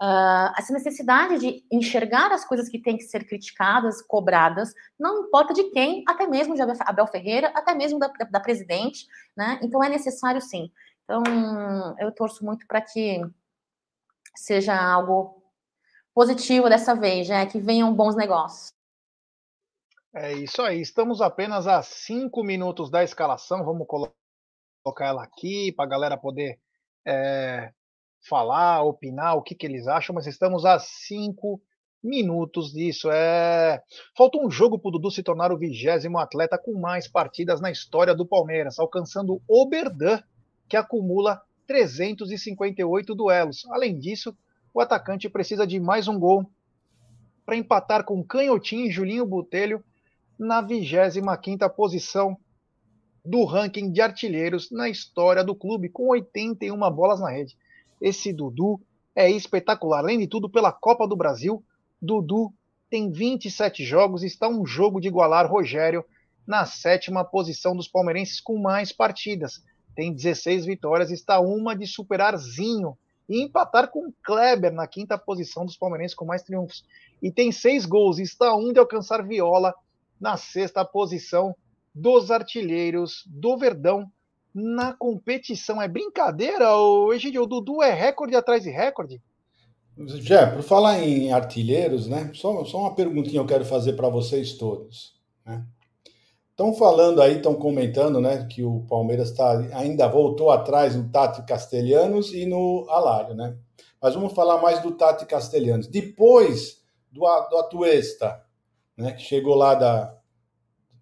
Uh, 0.00 0.52
essa 0.58 0.74
necessidade 0.74 1.38
de 1.38 1.64
enxergar 1.72 2.30
as 2.30 2.44
coisas 2.44 2.68
que 2.68 2.78
têm 2.78 2.98
que 2.98 3.04
ser 3.04 3.26
criticadas, 3.26 4.02
cobradas, 4.02 4.74
não 4.98 5.24
importa 5.24 5.54
de 5.54 5.70
quem, 5.70 6.04
até 6.06 6.26
mesmo 6.26 6.54
de 6.54 6.60
Abel 6.60 7.06
Ferreira, 7.06 7.48
até 7.54 7.74
mesmo 7.74 7.98
da, 7.98 8.08
da 8.08 8.40
presidente, 8.40 9.06
né? 9.34 9.58
Então 9.62 9.82
é 9.82 9.88
necessário 9.88 10.40
sim. 10.42 10.70
Então 11.04 11.22
eu 11.98 12.12
torço 12.12 12.44
muito 12.44 12.66
para 12.66 12.82
que 12.82 13.22
seja 14.34 14.76
algo 14.76 15.42
positivo 16.14 16.68
dessa 16.68 16.94
vez, 16.94 17.28
né? 17.28 17.46
Que 17.46 17.58
venham 17.58 17.94
bons 17.94 18.14
negócios. 18.14 18.72
É 20.14 20.32
isso 20.32 20.62
aí. 20.62 20.80
Estamos 20.80 21.20
apenas 21.20 21.66
a 21.66 21.82
cinco 21.82 22.42
minutos 22.42 22.90
da 22.90 23.04
escalação. 23.04 23.64
Vamos 23.64 23.86
colocar 23.86 25.06
ela 25.06 25.22
aqui 25.22 25.72
para 25.72 25.84
a 25.84 25.88
galera 25.88 26.16
poder 26.16 26.58
é, 27.06 27.72
falar, 28.28 28.82
opinar 28.82 29.36
o 29.36 29.42
que, 29.42 29.54
que 29.54 29.66
eles 29.66 29.86
acham, 29.86 30.14
mas 30.14 30.26
estamos 30.26 30.64
a 30.64 30.78
cinco 30.78 31.60
minutos 32.02 32.72
disso. 32.72 33.10
É... 33.10 33.82
Falta 34.16 34.38
um 34.38 34.50
jogo 34.50 34.78
para 34.78 34.88
o 34.88 34.92
Dudu 34.92 35.10
se 35.10 35.22
tornar 35.22 35.52
o 35.52 35.58
vigésimo 35.58 36.18
atleta 36.18 36.58
com 36.58 36.78
mais 36.78 37.08
partidas 37.08 37.60
na 37.60 37.70
história 37.70 38.14
do 38.14 38.26
Palmeiras, 38.26 38.78
alcançando 38.78 39.42
o 39.48 39.62
Oberdan, 39.62 40.20
que 40.68 40.76
acumula 40.76 41.42
358 41.66 43.14
duelos. 43.14 43.64
Além 43.70 43.98
disso, 43.98 44.36
o 44.72 44.80
atacante 44.80 45.28
precisa 45.28 45.66
de 45.66 45.80
mais 45.80 46.08
um 46.08 46.18
gol 46.18 46.48
para 47.44 47.56
empatar 47.56 48.04
com 48.04 48.24
Canhotinho 48.24 48.86
e 48.86 48.90
Julinho 48.90 49.26
Botelho 49.26 49.82
na 50.38 50.62
25ª 50.62 51.68
posição 51.70 52.36
do 53.24 53.44
ranking 53.44 53.90
de 53.90 54.00
artilheiros 54.00 54.70
na 54.70 54.88
história 54.88 55.42
do 55.42 55.54
clube, 55.54 55.88
com 55.88 56.08
81 56.08 56.78
bolas 56.92 57.20
na 57.20 57.30
rede. 57.30 57.56
Esse 58.00 58.32
Dudu 58.32 58.80
é 59.14 59.30
espetacular. 59.30 60.00
Além 60.00 60.18
de 60.18 60.26
tudo, 60.26 60.48
pela 60.48 60.72
Copa 60.72 61.06
do 61.06 61.16
Brasil, 61.16 61.64
Dudu 62.00 62.52
tem 62.90 63.10
27 63.10 63.84
jogos 63.84 64.22
e 64.22 64.26
está 64.26 64.48
um 64.48 64.64
jogo 64.64 65.00
de 65.00 65.08
igualar 65.08 65.50
Rogério 65.50 66.04
na 66.46 66.64
sétima 66.64 67.24
posição 67.24 67.74
dos 67.74 67.88
palmeirenses 67.88 68.40
com 68.40 68.58
mais 68.58 68.92
partidas. 68.92 69.62
Tem 69.94 70.12
16 70.12 70.66
vitórias, 70.66 71.10
está 71.10 71.40
uma 71.40 71.74
de 71.74 71.86
superar 71.86 72.36
Zinho 72.36 72.96
e 73.28 73.42
empatar 73.42 73.90
com 73.90 74.12
Kleber 74.22 74.72
na 74.72 74.86
quinta 74.86 75.18
posição 75.18 75.64
dos 75.64 75.76
palmeirenses 75.76 76.14
com 76.14 76.24
mais 76.24 76.42
triunfos. 76.42 76.84
E 77.20 77.32
tem 77.32 77.50
seis 77.50 77.84
gols, 77.84 78.18
está 78.18 78.54
um 78.54 78.72
de 78.72 78.78
alcançar 78.78 79.26
Viola 79.26 79.74
na 80.20 80.36
sexta 80.36 80.84
posição 80.84 81.56
dos 81.94 82.30
artilheiros 82.30 83.24
do 83.26 83.56
Verdão 83.56 84.10
na 84.56 84.94
competição. 84.94 85.82
É 85.82 85.86
brincadeira? 85.86 86.74
O 86.74 87.12
Egidio, 87.12 87.42
o 87.42 87.46
Dudu 87.46 87.82
é 87.82 87.92
recorde 87.92 88.34
atrás 88.34 88.62
de 88.62 88.70
recorde? 88.70 89.20
Já, 89.98 90.50
por 90.50 90.62
falar 90.62 90.98
em 91.02 91.30
artilheiros, 91.32 92.06
né? 92.06 92.30
Só, 92.34 92.64
só 92.64 92.80
uma 92.80 92.94
perguntinha 92.94 93.40
eu 93.40 93.46
quero 93.46 93.66
fazer 93.66 93.92
para 93.92 94.08
vocês 94.08 94.54
todos. 94.54 95.14
Né? 95.44 95.62
Estão 96.50 96.72
falando 96.72 97.20
aí, 97.20 97.36
estão 97.36 97.54
comentando, 97.54 98.18
né, 98.18 98.46
que 98.50 98.62
o 98.64 98.80
Palmeiras 98.88 99.30
tá, 99.32 99.58
ainda 99.74 100.08
voltou 100.08 100.50
atrás 100.50 100.96
no 100.96 101.10
Tati 101.10 101.42
Castelhanos 101.44 102.32
e 102.32 102.46
no 102.46 102.86
Alário, 102.88 103.34
né? 103.34 103.58
Mas 104.00 104.14
vamos 104.14 104.32
falar 104.32 104.62
mais 104.62 104.80
do 104.80 104.92
Tati 104.92 105.26
Castelhanos. 105.26 105.86
Depois 105.86 106.82
do, 107.12 107.20
do 107.20 107.58
Atuesta, 107.58 108.42
né, 108.96 109.12
que 109.12 109.22
chegou 109.22 109.54
lá 109.54 109.74
da, 109.74 110.18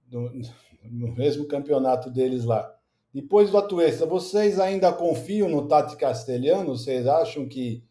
do, 0.07 0.33
no 0.83 1.15
mesmo 1.15 1.47
campeonato 1.47 2.11
deles 2.11 2.45
lá. 2.45 2.74
Depois 3.15 3.49
do 3.49 3.57
Atuesta, 3.57 4.05
vocês 4.05 4.59
ainda 4.59 4.93
confiam 4.93 5.49
no 5.49 5.69
Tati 5.69 5.97
Castelhanos? 5.97 6.83
Vocês 6.83 7.07
acham 7.07 7.49
que, 7.49 7.87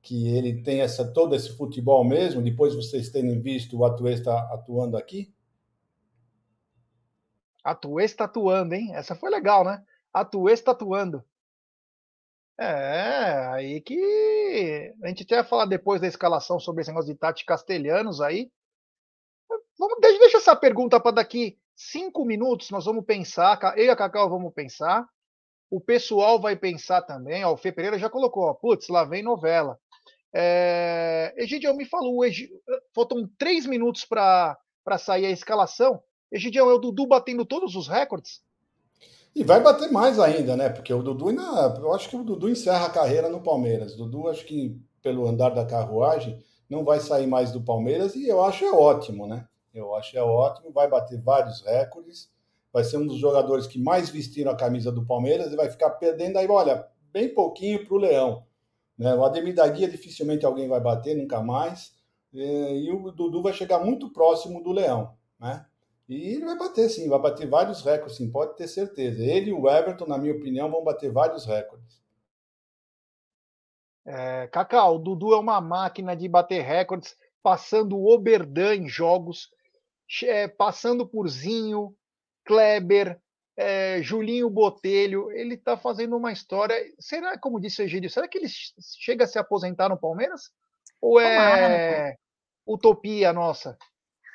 que 0.00 0.28
ele 0.28 0.62
tem 0.62 0.82
essa, 0.82 1.12
todo 1.12 1.34
esse 1.34 1.56
futebol 1.56 2.04
mesmo, 2.04 2.40
depois 2.40 2.76
vocês 2.76 3.10
terem 3.10 3.40
visto 3.40 3.76
o 3.76 3.84
Atuesta 3.84 4.32
atuando 4.52 4.96
aqui? 4.96 5.34
Atuesta 7.64 8.22
atuando, 8.22 8.72
hein? 8.72 8.94
Essa 8.94 9.16
foi 9.16 9.30
legal, 9.30 9.64
né? 9.64 9.84
Atuesta 10.14 10.70
atuando. 10.70 11.24
É, 12.56 13.46
aí 13.48 13.80
que 13.80 14.94
a 15.02 15.08
gente 15.08 15.24
até 15.24 15.36
vai 15.36 15.44
falar 15.44 15.66
depois 15.66 16.00
da 16.00 16.06
escalação 16.06 16.60
sobre 16.60 16.82
esse 16.82 16.90
negócio 16.90 17.12
de 17.12 17.18
Tati 17.18 17.44
Castelhanos 17.44 18.20
aí. 18.20 18.48
Vamos, 19.76 19.98
deixa, 20.00 20.18
deixa 20.20 20.36
essa 20.36 20.54
pergunta 20.54 21.00
para 21.00 21.16
daqui 21.16 21.58
cinco 21.78 22.24
minutos, 22.24 22.70
nós 22.70 22.84
vamos 22.84 23.04
pensar, 23.04 23.58
eu 23.76 23.84
e 23.84 23.88
a 23.88 23.94
Cacau 23.94 24.28
vamos 24.28 24.52
pensar, 24.52 25.06
o 25.70 25.80
pessoal 25.80 26.40
vai 26.40 26.56
pensar 26.56 27.02
também, 27.02 27.44
ó, 27.44 27.52
o 27.52 27.56
Fê 27.56 27.70
Pereira 27.70 27.98
já 27.98 28.10
colocou, 28.10 28.52
putz, 28.56 28.88
lá 28.88 29.04
vem 29.04 29.22
novela. 29.22 29.78
É, 30.34 31.32
Egidião 31.36 31.76
me 31.76 31.84
falou, 31.84 32.20
faltam 32.92 33.30
três 33.38 33.64
minutos 33.64 34.04
para 34.04 34.58
sair 34.98 35.26
a 35.26 35.30
escalação, 35.30 36.02
Egidião, 36.32 36.68
é 36.68 36.74
o 36.74 36.78
Dudu 36.78 37.06
batendo 37.06 37.44
todos 37.46 37.76
os 37.76 37.86
recordes? 37.86 38.42
E 39.34 39.44
vai 39.44 39.60
bater 39.60 39.90
mais 39.92 40.18
ainda, 40.18 40.56
né? 40.56 40.68
Porque 40.68 40.92
o 40.92 41.02
Dudu 41.02 41.28
ainda. 41.28 41.42
Eu 41.78 41.94
acho 41.94 42.08
que 42.08 42.16
o 42.16 42.24
Dudu 42.24 42.48
encerra 42.48 42.86
a 42.86 42.90
carreira 42.90 43.28
no 43.28 43.40
Palmeiras. 43.40 43.94
O 43.94 43.98
Dudu, 43.98 44.28
acho 44.28 44.44
que 44.44 44.76
pelo 45.00 45.26
andar 45.26 45.50
da 45.50 45.64
carruagem, 45.64 46.42
não 46.68 46.84
vai 46.84 47.00
sair 47.00 47.26
mais 47.26 47.52
do 47.52 47.62
Palmeiras 47.62 48.14
e 48.14 48.28
eu 48.28 48.42
acho 48.42 48.64
é 48.64 48.72
ótimo, 48.72 49.26
né? 49.26 49.46
Eu 49.78 49.94
acho 49.94 50.16
é 50.16 50.22
ótimo, 50.22 50.72
vai 50.72 50.88
bater 50.88 51.20
vários 51.20 51.62
recordes, 51.62 52.30
vai 52.72 52.84
ser 52.84 52.96
um 52.96 53.06
dos 53.06 53.18
jogadores 53.18 53.66
que 53.66 53.78
mais 53.78 54.10
vestiram 54.10 54.52
a 54.52 54.56
camisa 54.56 54.92
do 54.92 55.04
Palmeiras 55.04 55.52
e 55.52 55.56
vai 55.56 55.70
ficar 55.70 55.90
perdendo 55.90 56.38
aí, 56.38 56.46
olha, 56.48 56.86
bem 57.12 57.32
pouquinho 57.32 57.84
para 57.84 57.94
o 57.94 57.98
Leão. 57.98 58.44
Né? 58.96 59.14
O 59.14 59.24
Ademir 59.24 59.54
da 59.54 59.66
Guia 59.68 59.88
dificilmente 59.88 60.44
alguém 60.44 60.68
vai 60.68 60.80
bater, 60.80 61.16
nunca 61.16 61.40
mais. 61.40 61.96
E 62.32 62.90
o 62.92 63.10
Dudu 63.10 63.42
vai 63.42 63.52
chegar 63.52 63.78
muito 63.78 64.12
próximo 64.12 64.62
do 64.62 64.72
Leão, 64.72 65.16
né? 65.40 65.64
E 66.08 66.34
ele 66.34 66.44
vai 66.44 66.56
bater, 66.56 66.88
sim, 66.88 67.08
vai 67.08 67.18
bater 67.18 67.46
vários 67.48 67.82
recordes, 67.82 68.16
sim, 68.16 68.30
pode 68.30 68.56
ter 68.56 68.66
certeza. 68.66 69.22
Ele 69.22 69.50
e 69.50 69.52
o 69.52 69.68
Everton, 69.68 70.06
na 70.06 70.16
minha 70.16 70.32
opinião, 70.34 70.70
vão 70.70 70.82
bater 70.82 71.12
vários 71.12 71.44
recordes. 71.44 72.02
É, 74.06 74.46
Cacau, 74.46 74.96
o 74.96 74.98
Dudu 74.98 75.34
é 75.34 75.38
uma 75.38 75.60
máquina 75.60 76.16
de 76.16 76.26
bater 76.26 76.62
recordes, 76.62 77.14
passando 77.42 77.96
o 77.96 78.10
Oberdan 78.10 78.74
em 78.74 78.88
jogos, 78.88 79.50
é, 80.24 80.48
passando 80.48 81.06
por 81.06 81.28
Zinho, 81.28 81.94
Kleber, 82.44 83.20
é, 83.56 84.00
Julinho 84.02 84.48
Botelho. 84.48 85.30
Ele 85.32 85.54
está 85.54 85.76
fazendo 85.76 86.16
uma 86.16 86.32
história. 86.32 86.76
Será, 86.98 87.38
como 87.38 87.60
disse 87.60 87.82
o 87.82 87.84
Egídio, 87.84 88.10
será 88.10 88.28
que 88.28 88.38
ele 88.38 88.48
chega 88.48 89.24
a 89.24 89.26
se 89.26 89.38
aposentar 89.38 89.88
no 89.88 89.98
Palmeiras? 89.98 90.50
Ou 91.00 91.20
é 91.20 91.36
Tomara, 91.36 92.18
utopia 92.66 93.32
nossa? 93.32 93.76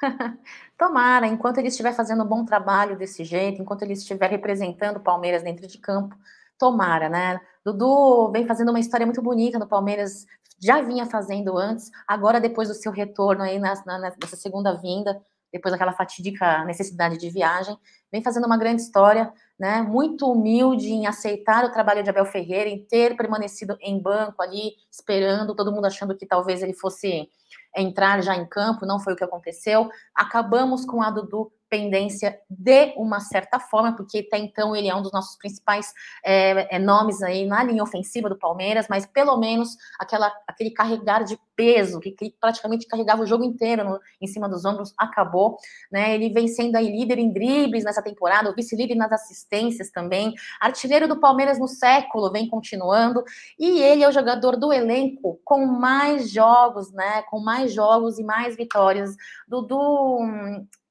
Tomara, 0.78 1.28
enquanto 1.28 1.58
ele 1.58 1.70
estiver 1.70 1.94
fazendo 1.94 2.24
um 2.24 2.28
bom 2.28 2.46
trabalho 2.46 2.98
desse 2.98 3.24
jeito, 3.24 3.62
enquanto 3.62 3.84
ele 3.84 3.94
estiver 3.94 4.30
representando 4.30 4.98
o 4.98 5.04
Palmeiras 5.04 5.44
dentro 5.44 5.68
de 5.68 5.78
campo, 5.78 6.16
tomara, 6.58 7.10
né? 7.10 7.42
Dudu 7.66 8.32
vem 8.32 8.46
fazendo 8.46 8.70
uma 8.70 8.80
história 8.80 9.06
muito 9.06 9.22
bonita 9.22 9.60
no 9.60 9.68
Palmeiras, 9.68 10.26
já 10.62 10.82
vinha 10.82 11.06
fazendo 11.06 11.58
antes, 11.58 11.92
agora 12.08 12.40
depois 12.40 12.70
do 12.70 12.74
seu 12.74 12.92
retorno 12.92 13.44
aí 13.44 13.60
nessa, 13.60 13.84
nessa 13.98 14.36
segunda 14.36 14.74
vinda, 14.74 15.22
depois 15.54 15.72
daquela 15.72 15.94
fatídica 15.94 16.66
necessidade 16.66 17.16
de 17.18 17.30
viagem, 17.30 17.78
vem 18.12 18.24
fazendo 18.24 18.48
uma 18.48 18.58
grande 18.58 18.82
história, 18.82 19.32
né? 19.58 19.84
Muito 19.84 20.30
humilde 20.30 20.90
em 20.90 21.06
aceitar 21.06 21.64
o 21.64 21.72
trabalho 21.72 22.02
de 22.04 22.10
Abel 22.10 22.26
Ferreira, 22.26 22.68
em 22.68 22.84
ter 22.84 23.16
permanecido 23.16 23.78
em 23.80 24.02
banco 24.02 24.42
ali, 24.42 24.74
esperando, 24.92 25.56
todo 25.56 25.72
mundo 25.72 25.86
achando 25.86 26.18
que 26.18 26.26
talvez 26.26 26.64
ele 26.64 26.74
fosse 26.74 27.30
entrar 27.78 28.22
já 28.22 28.36
em 28.36 28.48
campo, 28.48 28.86
não 28.86 29.00
foi 29.00 29.14
o 29.14 29.16
que 29.16 29.24
aconteceu. 29.24 29.90
Acabamos 30.16 30.86
com 30.86 31.04
a 31.04 31.12
Dudu 31.12 31.52
pendência 31.74 32.40
de 32.48 32.94
uma 32.96 33.20
certa 33.20 33.60
forma, 33.60 33.96
porque 33.96 34.20
até 34.20 34.38
então 34.38 34.76
ele 34.76 34.88
é 34.88 34.96
um 34.96 35.02
dos 35.02 35.12
nossos 35.12 35.36
principais 35.38 35.92
é, 36.24 36.76
é, 36.76 36.78
nomes 36.78 37.24
aí 37.24 37.48
na 37.48 37.64
linha 37.64 37.82
ofensiva 37.82 38.30
do 38.30 38.38
Palmeiras, 38.38 38.86
mas 38.88 39.08
pelo 39.08 39.36
menos 39.38 39.76
aquela, 40.00 40.32
aquele 40.48 40.70
carregar 40.70 41.24
de 41.24 41.36
peso 41.56 42.00
que, 42.00 42.12
que 42.12 42.36
praticamente 42.40 42.86
carregava 42.86 43.24
o 43.24 43.26
jogo 43.26 43.44
inteiro 43.44 43.84
no, 43.84 44.00
em 44.22 44.28
cima 44.28 44.48
dos 44.48 44.66
ombros 44.66 44.94
acabou, 44.96 45.58
né? 45.92 46.14
Ele 46.14 46.30
vem 46.30 46.48
sendo 46.48 46.76
aí 46.76 46.96
líder 46.96 47.18
em 47.18 47.34
dribles 47.34 47.84
nessa 47.84 48.04
temporada, 48.04 48.54
vice-líder 48.54 48.94
nas 48.94 49.12
assistências 49.12 49.90
também, 49.90 50.36
artilheiro 50.62 51.08
do 51.08 51.20
Palmeiras 51.20 51.58
no 51.58 51.68
século, 51.68 52.32
vem 52.32 52.48
continuando, 52.48 53.24
e 53.58 53.82
ele 53.82 54.04
é 54.04 54.08
o 54.08 54.12
jogador 54.12 54.58
do 54.58 54.72
elenco 54.72 55.40
com 55.44 55.66
mais 55.66 56.30
jogos, 56.30 56.92
né? 56.92 57.24
Com 57.24 57.40
mais 57.40 57.74
jogos 57.74 58.20
e 58.20 58.24
mais 58.24 58.56
vitórias. 58.56 59.16
Dudu 59.48 60.20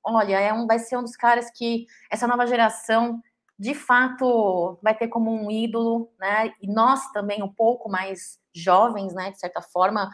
olha, 0.05 0.40
é 0.40 0.53
um, 0.53 0.66
vai 0.66 0.78
ser 0.78 0.96
um 0.96 1.03
dos 1.03 1.16
caras 1.16 1.50
que 1.50 1.86
essa 2.11 2.26
nova 2.26 2.46
geração 2.46 3.20
de 3.59 3.74
fato 3.74 4.78
vai 4.82 4.96
ter 4.96 5.09
como 5.09 5.30
um 5.30 5.50
ídolo, 5.50 6.11
né? 6.18 6.53
E 6.61 6.66
nós 6.66 7.12
também 7.12 7.42
um 7.42 7.53
pouco 7.53 7.88
mais 7.88 8.38
jovens, 8.55 9.14
né? 9.14 9.30
De 9.30 9.38
certa 9.38 9.62
forma, 9.62 10.11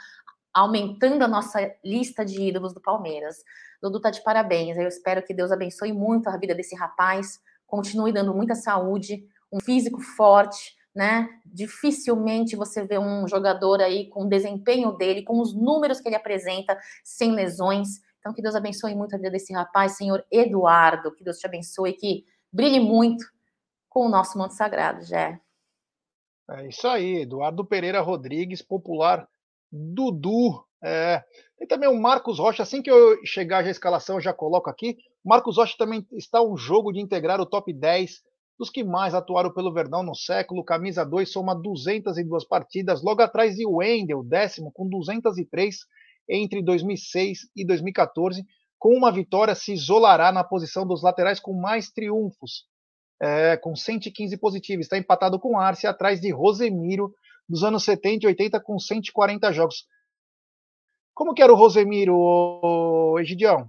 aumentando 0.53 1.23
a 1.23 1.29
nossa 1.29 1.59
lista 1.85 2.25
de 2.25 2.43
ídolos 2.43 2.75
do 2.75 2.81
Palmeiras. 2.81 3.37
Dudu 3.81 4.01
tá 4.01 4.11
de 4.11 4.23
parabéns. 4.23 4.77
Eu 4.77 4.89
espero 4.89 5.23
que 5.23 5.33
Deus 5.33 5.53
abençoe 5.53 5.93
muito 5.93 6.29
a 6.29 6.37
vida 6.37 6.55
desse 6.55 6.75
rapaz, 6.75 7.41
continue 7.67 8.13
dando 8.13 8.35
muita 8.35 8.55
saúde, 8.55 9.25
um 9.53 9.61
físico 9.61 10.01
forte, 10.01 10.77
né? 10.95 11.29
Dificilmente 11.47 12.57
você 12.57 12.85
vê 12.85 12.99
um 12.99 13.27
jogador 13.29 13.81
aí 13.81 14.09
com 14.09 14.25
o 14.25 14.29
desempenho 14.29 14.93
dele, 14.93 15.23
com 15.23 15.41
os 15.41 15.55
números 15.55 16.01
que 16.01 16.09
ele 16.09 16.17
apresenta, 16.17 16.77
sem 17.05 17.33
lesões. 17.33 18.01
Então, 18.19 18.33
que 18.33 18.43
Deus 18.43 18.55
abençoe 18.55 18.95
muito 18.95 19.15
a 19.15 19.19
vida 19.19 19.31
desse 19.31 19.53
rapaz, 19.53 19.97
Senhor 19.97 20.25
Eduardo. 20.31 21.15
Que 21.15 21.25
Deus 21.25 21.39
te 21.39 21.47
abençoe, 21.47 21.93
que 21.93 22.25
brilhe 22.53 22.81
muito 22.81 23.25
com 23.89 24.07
o 24.07 24.09
nosso 24.09 24.37
manto 24.39 24.55
sagrado, 24.55 25.05
Jé. 25.05 25.41
É 26.51 26.69
isso 26.69 26.89
aí, 26.89 27.23
Eduardo 27.23 27.65
Pereira 27.65 28.01
Rodrigues, 28.01 28.63
popular 28.63 29.29
Dudu. 29.71 30.65
É. 30.83 31.23
Tem 31.59 31.67
também 31.67 31.89
o 31.89 32.01
Marcos 32.01 32.39
Rocha, 32.39 32.63
assim 32.63 32.81
que 32.81 32.91
eu 32.91 33.19
chegar 33.25 33.63
já 33.63 33.69
a 33.69 33.73
escalação, 33.73 34.17
eu 34.17 34.21
já 34.21 34.33
coloco 34.33 34.71
aqui. 34.71 34.97
Marcos 35.25 35.57
Rocha 35.57 35.75
também 35.77 36.07
está 36.13 36.43
um 36.43 36.57
jogo 36.57 36.93
de 36.93 37.01
integrar 37.01 37.41
o 37.41 37.47
top 37.47 37.73
10 37.73 38.23
dos 38.59 38.71
que 38.71 38.83
mais 38.83 39.15
atuaram 39.15 39.53
pelo 39.53 39.73
Verdão 39.73 40.03
no 40.03 40.15
século. 40.15 40.65
Camisa 40.65 41.05
2 41.05 41.31
soma 41.31 41.55
202 41.55 42.45
partidas, 42.45 43.03
logo 43.03 43.23
atrás 43.23 43.57
de 43.57 43.67
Wendel, 43.67 44.23
décimo, 44.23 44.73
com 44.73 44.89
203 44.89 45.77
entre 46.29 46.63
2006 46.63 47.49
e 47.57 47.65
2014. 47.65 48.45
Com 48.79 48.95
uma 48.95 49.11
vitória, 49.11 49.55
se 49.55 49.73
isolará 49.73 50.31
na 50.31 50.45
posição 50.45 50.87
dos 50.87 51.03
laterais 51.03 51.41
com 51.41 51.53
mais 51.53 51.91
triunfos, 51.91 52.67
é, 53.21 53.57
com 53.57 53.75
115 53.75 54.37
positivos. 54.37 54.87
Está 54.87 54.97
empatado 54.97 55.39
com 55.41 55.59
Arce, 55.59 55.87
atrás 55.87 56.21
de 56.21 56.31
Rosemiro, 56.31 57.13
dos 57.49 57.65
anos 57.65 57.85
70 57.85 58.27
e 58.27 58.29
80, 58.29 58.61
com 58.61 58.79
140 58.79 59.53
jogos. 59.53 59.87
Como 61.15 61.35
que 61.35 61.43
era 61.43 61.53
o 61.53 61.57
Rosemiro, 61.57 63.19
Egidião? 63.19 63.69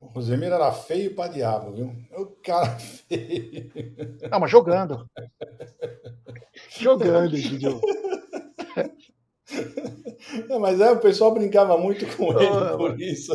O 0.00 0.06
Rosemiro 0.06 0.54
era 0.54 0.72
feio 0.72 1.14
para 1.14 1.32
diabo, 1.32 1.72
viu? 1.72 1.92
O 2.12 2.26
cara 2.42 2.78
feio. 2.78 3.70
Não, 4.30 4.40
mas 4.40 4.50
jogando. 4.50 5.06
jogando, 6.78 7.34
Egidião. 7.34 7.80
É, 10.48 10.58
mas 10.58 10.80
é, 10.80 10.90
o 10.90 11.00
pessoal 11.00 11.32
brincava 11.32 11.78
muito 11.78 12.04
com 12.16 12.32
ele 12.38 12.50
oh, 12.50 12.76
por 12.76 12.90
mano. 12.90 13.00
isso. 13.00 13.32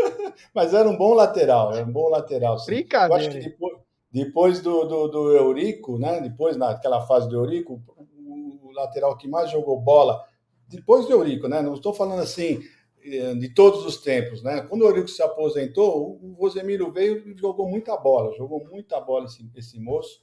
Mas 0.54 0.74
era 0.74 0.88
um 0.88 0.96
bom 0.96 1.14
lateral, 1.14 1.74
era 1.74 1.84
um 1.84 1.92
bom 1.92 2.08
lateral. 2.08 2.58
Sim. 2.58 2.66
Brincadeira. 2.66 3.24
Eu 3.24 3.28
acho 3.28 3.30
que 3.30 3.48
depois, 3.48 3.76
depois 4.12 4.60
do, 4.60 4.84
do, 4.84 5.08
do, 5.08 5.36
Eurico, 5.36 5.98
né? 5.98 6.20
Depois 6.20 6.56
naquela 6.56 7.06
fase 7.06 7.28
do 7.28 7.36
Eurico, 7.36 7.82
o, 7.96 8.68
o 8.68 8.72
lateral 8.72 9.16
que 9.16 9.26
mais 9.26 9.50
jogou 9.50 9.80
bola, 9.80 10.22
depois 10.68 11.06
do 11.06 11.12
Eurico, 11.12 11.48
né? 11.48 11.62
Não 11.62 11.74
estou 11.74 11.94
falando 11.94 12.20
assim 12.20 12.60
eh, 13.02 13.34
de 13.34 13.54
todos 13.54 13.84
os 13.84 13.98
tempos, 13.98 14.42
né? 14.42 14.60
Quando 14.62 14.82
o 14.82 14.86
Eurico 14.86 15.08
se 15.08 15.22
aposentou, 15.22 16.18
o 16.22 16.36
Rosemiro 16.38 16.92
veio 16.92 17.28
e 17.28 17.36
jogou 17.36 17.68
muita 17.68 17.96
bola, 17.96 18.34
jogou 18.36 18.64
muita 18.64 19.00
bola 19.00 19.24
esse, 19.26 19.50
esse 19.56 19.80
moço. 19.80 20.20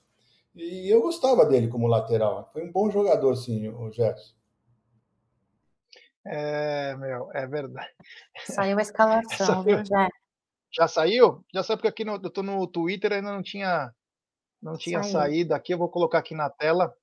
E 0.55 0.87
eu 0.87 1.01
gostava 1.01 1.45
dele 1.45 1.67
como 1.67 1.87
lateral. 1.87 2.49
Foi 2.53 2.63
um 2.63 2.71
bom 2.71 2.89
jogador, 2.91 3.35
sim, 3.35 3.67
o 3.67 3.91
Gerson. 3.91 4.33
É, 6.25 6.95
meu, 6.95 7.29
é 7.33 7.45
verdade. 7.47 7.89
Saiu 8.45 8.77
a 8.77 8.81
escalação, 8.81 9.63
viu, 9.63 9.83
Jé? 9.83 10.07
Já 10.71 10.87
saiu? 10.87 11.45
Já 11.53 11.61
saiu 11.63 11.77
porque 11.77 11.87
aqui 11.87 12.03
no, 12.05 12.13
eu 12.13 12.29
tô 12.29 12.41
no 12.41 12.65
Twitter 12.67 13.13
ainda 13.13 13.31
não 13.31 13.43
tinha 13.43 13.93
não 14.61 14.77
tinha 14.77 15.03
Saiu. 15.03 15.11
saído 15.11 15.53
aqui. 15.53 15.73
Eu 15.73 15.77
vou 15.77 15.89
colocar 15.89 16.19
aqui 16.19 16.33
na 16.33 16.49
tela 16.49 16.95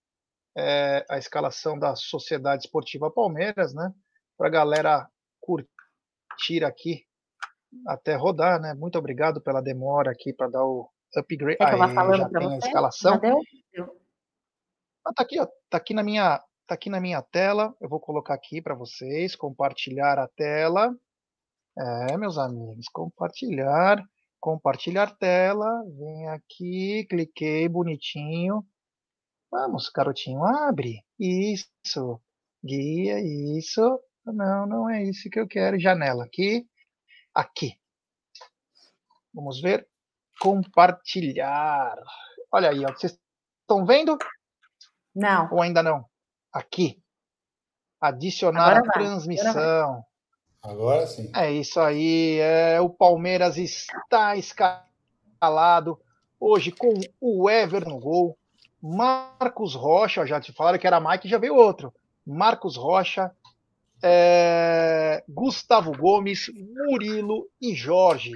é, 0.57 1.05
a 1.09 1.19
escalação 1.19 1.79
da 1.79 1.95
Sociedade 1.95 2.65
Esportiva 2.65 3.11
Palmeiras, 3.11 3.75
né? 3.75 3.93
Para 4.37 4.49
a 4.49 4.51
galera 4.51 5.09
curtir 5.41 6.65
aqui 6.65 7.05
até 7.87 8.15
rodar, 8.17 8.61
né? 8.61 8.75
Muito 8.75 8.99
obrigado 8.99 9.41
pela 9.41 9.61
demora 9.61 10.11
aqui 10.11 10.33
para 10.33 10.49
dar 10.49 10.65
o 10.65 10.91
upgrade. 11.17 11.59
Quer 11.59 11.69
que 11.69 11.75
eu 11.75 11.79
vá 11.79 11.87
Aí, 11.87 11.95
falando 11.95 12.19
já 12.19 12.29
para 12.29 12.41
tem 12.41 12.49
a 12.49 12.51
você? 12.51 12.61
Já 12.61 12.67
escalação. 12.67 13.19
deu? 13.21 13.41
Ah, 15.07 15.13
tá 15.15 15.23
aqui, 15.23 15.41
ó. 15.41 15.47
Tá 15.69 15.77
aqui 15.77 15.95
na 15.95 16.03
minha, 16.03 16.43
tá 16.71 16.75
aqui 16.75 16.89
na 16.89 17.01
minha 17.01 17.21
tela. 17.21 17.75
Eu 17.81 17.89
vou 17.89 17.99
colocar 17.99 18.33
aqui 18.35 18.63
para 18.63 18.77
vocês, 18.77 19.35
compartilhar 19.35 20.21
a 20.21 20.29
tela. 20.29 20.97
É, 21.77 22.17
meus 22.17 22.39
amigos, 22.39 22.87
compartilhar, 22.93 24.01
compartilhar 24.39 25.17
tela. 25.19 25.67
Vem 25.99 26.29
aqui, 26.29 27.07
cliquei 27.11 27.69
bonitinho. 27.69 28.65
Vamos, 29.51 29.91
garotinho, 29.91 30.45
abre. 30.45 31.05
Isso. 31.19 32.23
Guia, 32.65 33.19
isso. 33.59 34.01
Não, 34.25 34.65
não 34.65 34.89
é 34.89 35.03
isso 35.03 35.29
que 35.29 35.41
eu 35.41 35.49
quero. 35.49 35.81
Janela 35.81 36.25
aqui. 36.25 36.65
Aqui. 37.35 37.73
Vamos 39.35 39.61
ver. 39.61 39.89
Compartilhar. 40.41 41.97
Olha 42.53 42.71
aí, 42.71 42.85
ó. 42.85 42.93
Vocês 42.93 43.19
estão 43.63 43.85
vendo? 43.85 44.17
Não. 45.13 45.49
Ou 45.51 45.63
ainda 45.63 45.83
não? 45.83 46.10
Aqui. 46.53 47.01
Adicionar 48.01 48.71
Agora 48.71 48.79
a 48.79 48.83
vai, 48.83 48.93
transmissão. 48.93 50.05
Agora 50.63 51.07
sim. 51.07 51.31
É 51.35 51.51
isso 51.53 51.81
aí. 51.81 52.39
É, 52.41 52.81
o 52.81 52.91
Palmeiras 52.91 53.57
está 53.57 54.37
escalado 54.37 55.99
hoje 56.39 56.73
com 56.73 56.93
o 57.21 57.49
Ever 57.49 57.89
no 57.89 57.99
gol. 57.99 58.37
Marcos 58.83 59.75
Rocha, 59.75 60.27
já 60.27 60.41
te 60.41 60.53
falaram 60.53 60.79
que 60.79 60.87
era 60.87 61.01
Mike, 61.01 61.29
já 61.29 61.39
veio 61.39 61.55
outro. 61.55 61.93
Marcos 62.27 62.77
Rocha, 62.77 63.31
é, 64.03 65.23
Gustavo 65.29 65.93
Gomes, 65.97 66.51
Murilo 66.55 67.49
e 67.61 67.75
Jorge. 67.75 68.33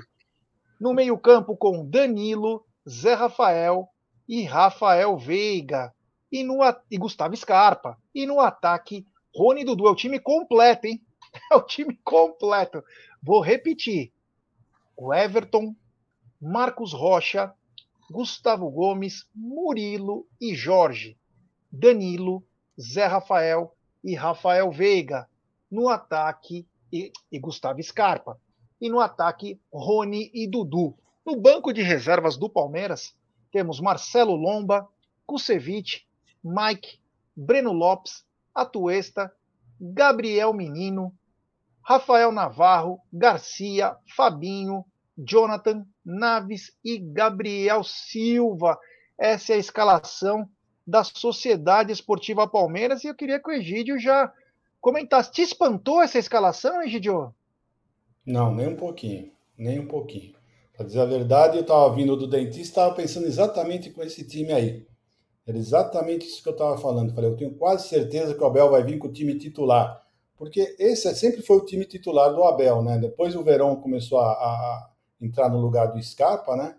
No 0.79 0.93
meio-campo 0.93 1.57
com 1.57 1.89
Danilo, 1.89 2.65
Zé 2.89 3.15
Rafael 3.15 3.89
e 4.29 4.43
Rafael 4.43 5.17
Veiga. 5.17 5.95
E, 6.35 6.43
no, 6.43 6.59
e 6.91 6.99
Gustavo 6.99 7.37
Scarpa. 7.37 7.97
E 8.13 8.27
no 8.27 8.41
ataque, 8.41 9.07
Rony 9.33 9.61
e 9.61 9.65
Dudu. 9.65 9.87
É 9.87 9.91
o 9.91 9.95
time 9.95 10.19
completo, 10.19 10.89
hein? 10.89 11.01
É 11.53 11.55
o 11.55 11.63
time 11.63 11.97
completo. 12.03 12.83
Vou 13.23 13.41
repetir: 13.41 14.13
o 14.97 15.15
Everton, 15.15 15.77
Marcos 16.41 16.93
Rocha, 16.93 17.55
Gustavo 18.11 18.69
Gomes, 18.69 19.29
Murilo 19.33 20.27
e 20.41 20.57
Jorge. 20.57 21.17
Danilo, 21.71 22.45
Zé 22.81 23.07
Rafael 23.07 23.73
e 24.03 24.17
Rafael 24.17 24.73
Veiga. 24.73 25.29
No 25.71 25.89
ataque, 25.89 26.67
e, 26.93 27.13
e 27.31 27.39
Gustavo 27.39 27.81
Scarpa. 27.81 28.41
E 28.81 28.89
no 28.89 28.99
ataque, 28.99 29.61
Rony 29.73 30.33
e 30.35 30.49
Dudu. 30.49 30.99
No 31.25 31.37
banco 31.37 31.73
de 31.73 31.83
reservas 31.83 32.37
do 32.37 32.51
Palmeiras, 32.51 33.15
temos 33.53 33.79
Marcelo 33.79 34.35
Lomba, 34.35 34.89
Kusevich, 35.25 36.07
Mike, 36.45 37.01
Breno 37.35 37.73
Lopes, 37.73 38.25
Atuesta, 38.55 39.33
Gabriel 39.81 40.53
Menino, 40.53 41.13
Rafael 41.83 42.31
Navarro, 42.31 43.01
Garcia, 43.13 43.97
Fabinho, 44.15 44.85
Jonathan, 45.17 45.87
Naves 46.05 46.77
e 46.85 46.99
Gabriel 46.99 47.83
Silva. 47.83 48.79
Essa 49.19 49.53
é 49.53 49.57
a 49.57 49.59
escalação 49.59 50.49
da 50.87 51.03
Sociedade 51.03 51.93
Esportiva 51.93 52.47
Palmeiras 52.47 53.05
e 53.05 53.09
eu 53.09 53.15
queria 53.15 53.41
que 53.41 53.49
o 53.49 53.53
Egídio 53.53 53.99
já 53.99 54.33
comentasse. 54.81 55.33
Te 55.33 55.43
espantou 55.43 56.03
essa 56.03 56.19
escalação, 56.19 56.83
Egídio? 56.83 57.35
Não, 58.25 58.55
nem 58.55 58.69
um 58.69 58.77
pouquinho. 58.77 59.33
Nem 59.57 59.79
um 59.79 59.87
pouquinho. 59.87 60.35
Para 60.77 60.87
dizer 60.87 61.01
a 61.01 61.07
verdade, 61.07 61.57
eu 61.57 61.63
estava 61.63 61.95
vindo 61.95 62.17
do 62.17 62.27
dentista 62.27 62.61
estava 62.61 62.95
pensando 62.95 63.27
exatamente 63.27 63.91
com 63.91 64.03
esse 64.03 64.27
time 64.27 64.53
aí. 64.53 64.87
Era 65.47 65.59
exatamente 65.59 66.27
isso 66.27 66.43
que 66.43 66.49
eu 66.49 66.55
estava 66.55 66.79
falando. 66.79 67.13
Falei, 67.15 67.31
eu 67.31 67.37
tenho 67.37 67.55
quase 67.55 67.89
certeza 67.89 68.35
que 68.35 68.43
o 68.43 68.47
Abel 68.47 68.71
vai 68.71 68.83
vir 68.83 68.99
com 68.99 69.09
o 69.09 69.13
time 69.13 69.39
titular. 69.39 70.03
Porque 70.37 70.75
esse 70.79 71.15
sempre 71.15 71.43
foi 71.43 71.59
o 71.59 71.65
time 71.65 71.85
titular 71.85 72.33
do 72.35 72.43
Abel, 72.45 72.83
né? 72.83 72.99
Depois 72.99 73.37
o 73.37 73.45
Verão 73.45 73.77
começou 73.77 74.19
a, 74.19 74.33
a 74.33 74.91
entrar 75.21 75.49
no 75.49 75.61
lugar 75.61 75.93
do 75.93 76.03
Scarpa, 76.03 76.57
né? 76.57 76.77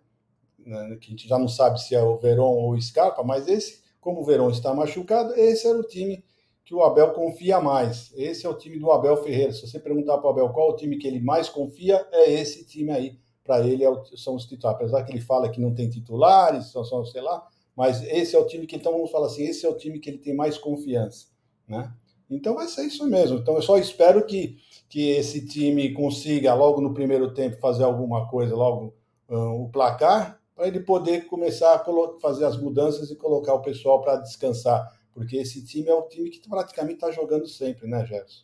Que 0.99 1.07
a 1.07 1.09
gente 1.11 1.28
já 1.28 1.38
não 1.38 1.47
sabe 1.47 1.80
se 1.82 1.95
é 1.95 2.03
o 2.03 2.18
Verão 2.18 2.45
ou 2.45 2.72
o 2.72 2.82
Scarpa, 2.82 3.24
mas 3.24 3.47
esse, 3.47 3.84
como 4.01 4.22
o 4.22 4.26
Verão 4.26 4.49
está 4.49 4.74
machucado, 4.74 5.34
esse 5.36 5.68
era 5.68 5.78
o 5.78 5.84
time 5.84 6.24
que 6.66 6.74
o 6.74 6.84
Abel 6.84 7.13
confia 7.13 7.61
mais. 7.61 8.11
Esse 8.16 8.47
é 8.47 8.49
o 8.49 8.57
time 8.57 8.80
do 8.80 8.91
Abel 8.91 9.16
Ferreira. 9.18 9.53
Se 9.53 9.68
você 9.68 9.80
perguntar 9.80 10.18
para 10.18 10.28
o 10.28 10.30
Abel 10.32 10.49
qual 10.49 10.72
é 10.72 10.74
o 10.74 10.76
time 10.76 10.97
que 10.97 11.07
ele 11.07 11.20
mais 11.20 11.47
confia, 11.47 12.05
é 12.11 12.32
esse 12.32 12.66
time 12.66 12.91
aí. 12.91 13.20
Para 13.43 13.66
ele 13.66 13.84
é 13.84 13.89
o, 13.89 14.03
são 14.18 14.36
os 14.36 14.45
titulares. 14.45 14.82
Apesar 14.82 15.03
que 15.03 15.11
ele 15.11 15.22
fala 15.22 15.49
que 15.49 15.61
não 15.61 15.76
tem 15.76 15.88
titulares, 15.88 16.72
são, 16.72 16.84
são, 16.84 17.05
sei 17.05 17.22
lá, 17.22 17.47
mas 17.76 18.01
esse 18.03 18.36
é 18.36 18.39
o 18.39 18.47
time 18.47 18.65
que, 18.65 18.76
então 18.76 18.93
vamos 18.93 19.11
falar 19.11 19.28
assim, 19.28 19.43
esse 19.43 19.65
é 19.65 19.69
o 19.69 19.78
time 19.78 19.99
que 19.99 20.09
ele 20.09 20.17
tem 20.17 20.34
mais 20.34 20.57
confiança, 20.57 21.28
né? 21.67 21.93
Então 22.30 22.55
vai 22.55 22.67
ser 22.67 22.84
isso 22.86 23.05
mesmo. 23.07 23.38
Então 23.38 23.55
eu 23.55 23.61
só 23.61 23.78
espero 23.78 24.26
que, 24.26 24.57
que 24.89 25.09
esse 25.09 25.45
time 25.45 25.93
consiga 25.93 26.53
logo 26.53 26.82
no 26.82 26.93
primeiro 26.93 27.34
tempo 27.34 27.59
fazer 27.59 27.84
alguma 27.84 28.28
coisa, 28.30 28.55
logo 28.55 28.95
uh, 29.30 29.63
o 29.63 29.69
placar, 29.69 30.41
para 30.55 30.67
ele 30.67 30.80
poder 30.80 31.28
começar 31.28 31.76
a 31.76 32.19
fazer 32.19 32.45
as 32.45 32.57
mudanças 32.57 33.11
e 33.11 33.15
colocar 33.15 33.53
o 33.53 33.61
pessoal 33.61 34.01
para 34.01 34.17
descansar. 34.17 34.89
Porque 35.13 35.38
esse 35.38 35.65
time 35.65 35.89
é 35.89 35.93
o 35.93 36.07
time 36.07 36.30
que 36.30 36.47
praticamente 36.47 36.95
está 36.95 37.11
jogando 37.11 37.47
sempre, 37.47 37.88
né, 37.88 38.05
Gerson? 38.05 38.43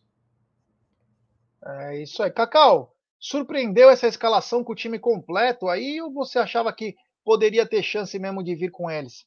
É 1.63 2.01
isso 2.01 2.21
aí. 2.21 2.31
Cacau, 2.31 2.93
surpreendeu 3.19 3.89
essa 3.89 4.07
escalação 4.07 4.63
com 4.63 4.73
o 4.73 4.75
time 4.75 4.99
completo 4.99 5.67
aí 5.67 6.01
ou 6.01 6.11
você 6.11 6.39
achava 6.39 6.71
que 6.73 6.95
poderia 7.23 7.65
ter 7.65 7.83
chance 7.83 8.17
mesmo 8.17 8.43
de 8.43 8.55
vir 8.55 8.71
com 8.71 8.89
eles? 8.89 9.25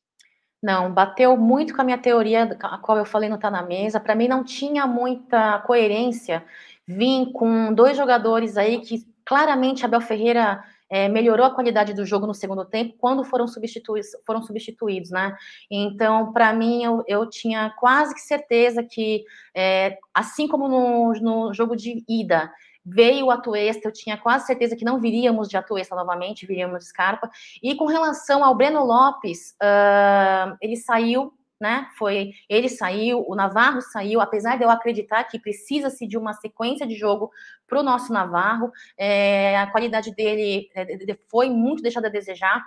Não, 0.62 0.92
bateu 0.92 1.36
muito 1.36 1.74
com 1.74 1.82
a 1.82 1.84
minha 1.84 1.98
teoria, 1.98 2.56
a 2.62 2.78
qual 2.78 2.96
eu 2.96 3.04
falei 3.04 3.28
não 3.28 3.38
tá 3.38 3.50
na 3.50 3.62
mesa. 3.62 4.00
Para 4.00 4.14
mim 4.14 4.28
não 4.28 4.42
tinha 4.42 4.86
muita 4.86 5.58
coerência 5.60 6.44
vir 6.86 7.32
com 7.32 7.72
dois 7.72 7.96
jogadores 7.96 8.56
aí 8.56 8.80
que 8.80 9.06
claramente 9.24 9.84
Abel 9.84 10.00
Ferreira 10.00 10.64
é, 10.88 11.08
melhorou 11.08 11.46
a 11.46 11.54
qualidade 11.54 11.92
do 11.92 12.04
jogo 12.04 12.26
no 12.26 12.34
segundo 12.34 12.64
tempo 12.64 12.94
quando 12.98 13.24
foram 13.24 13.48
substituídos, 13.48 14.10
foram 14.26 14.42
substituídos, 14.42 15.10
né? 15.10 15.36
Então, 15.70 16.32
para 16.32 16.52
mim, 16.52 16.84
eu, 16.84 17.02
eu, 17.06 17.28
tinha 17.28 17.70
quase 17.78 18.14
que 18.14 18.20
certeza 18.20 18.82
que, 18.82 19.24
é, 19.54 19.98
assim 20.14 20.46
como 20.46 20.68
no, 20.68 21.12
no 21.14 21.52
jogo 21.52 21.74
de 21.74 22.04
ida, 22.08 22.50
veio 22.84 23.26
o 23.26 23.30
Atuesta, 23.30 23.88
eu 23.88 23.92
tinha 23.92 24.16
quase 24.16 24.46
certeza 24.46 24.76
que 24.76 24.84
não 24.84 25.00
viríamos 25.00 25.48
de 25.48 25.56
Atuesta 25.56 25.96
novamente, 25.96 26.46
viríamos 26.46 26.80
de 26.80 26.86
Scarpa. 26.86 27.30
E 27.62 27.74
com 27.74 27.86
relação 27.86 28.44
ao 28.44 28.54
Breno 28.54 28.84
Lopes, 28.84 29.56
uh, 29.62 30.56
ele 30.60 30.76
saiu, 30.76 31.32
né? 31.58 31.88
Foi 31.96 32.32
ele 32.48 32.68
saiu, 32.68 33.24
o 33.26 33.34
Navarro 33.34 33.80
saiu, 33.80 34.20
apesar 34.20 34.56
de 34.56 34.64
eu 34.64 34.70
acreditar 34.70 35.24
que 35.24 35.38
precisa-se 35.38 36.06
de 36.06 36.18
uma 36.18 36.34
sequência 36.34 36.86
de 36.86 36.94
jogo 36.94 37.30
para 37.66 37.80
o 37.80 37.82
nosso 37.82 38.12
Navarro, 38.12 38.70
é, 38.98 39.56
a 39.56 39.70
qualidade 39.70 40.14
dele 40.14 40.68
é, 40.74 41.16
foi 41.30 41.48
muito 41.48 41.82
deixada 41.82 42.08
a 42.08 42.10
desejar. 42.10 42.62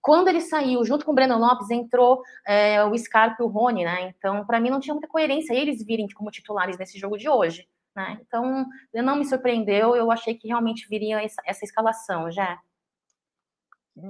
Quando 0.00 0.28
ele 0.28 0.40
saiu, 0.40 0.84
junto 0.84 1.04
com 1.04 1.12
o 1.12 1.14
Breno 1.14 1.36
Lopes, 1.36 1.70
entrou 1.70 2.22
é, 2.46 2.82
o 2.84 2.96
Scarpa 2.96 3.42
e 3.42 3.44
o 3.44 3.48
Rony, 3.48 3.84
né? 3.84 4.14
Então, 4.16 4.46
para 4.46 4.60
mim, 4.60 4.70
não 4.70 4.80
tinha 4.80 4.94
muita 4.94 5.08
coerência 5.08 5.52
eles 5.52 5.84
virem 5.84 6.08
como 6.14 6.30
titulares 6.30 6.78
nesse 6.78 6.98
jogo 6.98 7.18
de 7.18 7.28
hoje. 7.28 7.68
Né? 7.98 8.16
Então, 8.24 8.64
não 8.94 9.16
me 9.16 9.24
surpreendeu, 9.24 9.96
eu 9.96 10.08
achei 10.12 10.32
que 10.32 10.46
realmente 10.46 10.86
viria 10.88 11.20
essa, 11.20 11.42
essa 11.44 11.64
escalação, 11.64 12.30
já. 12.30 12.60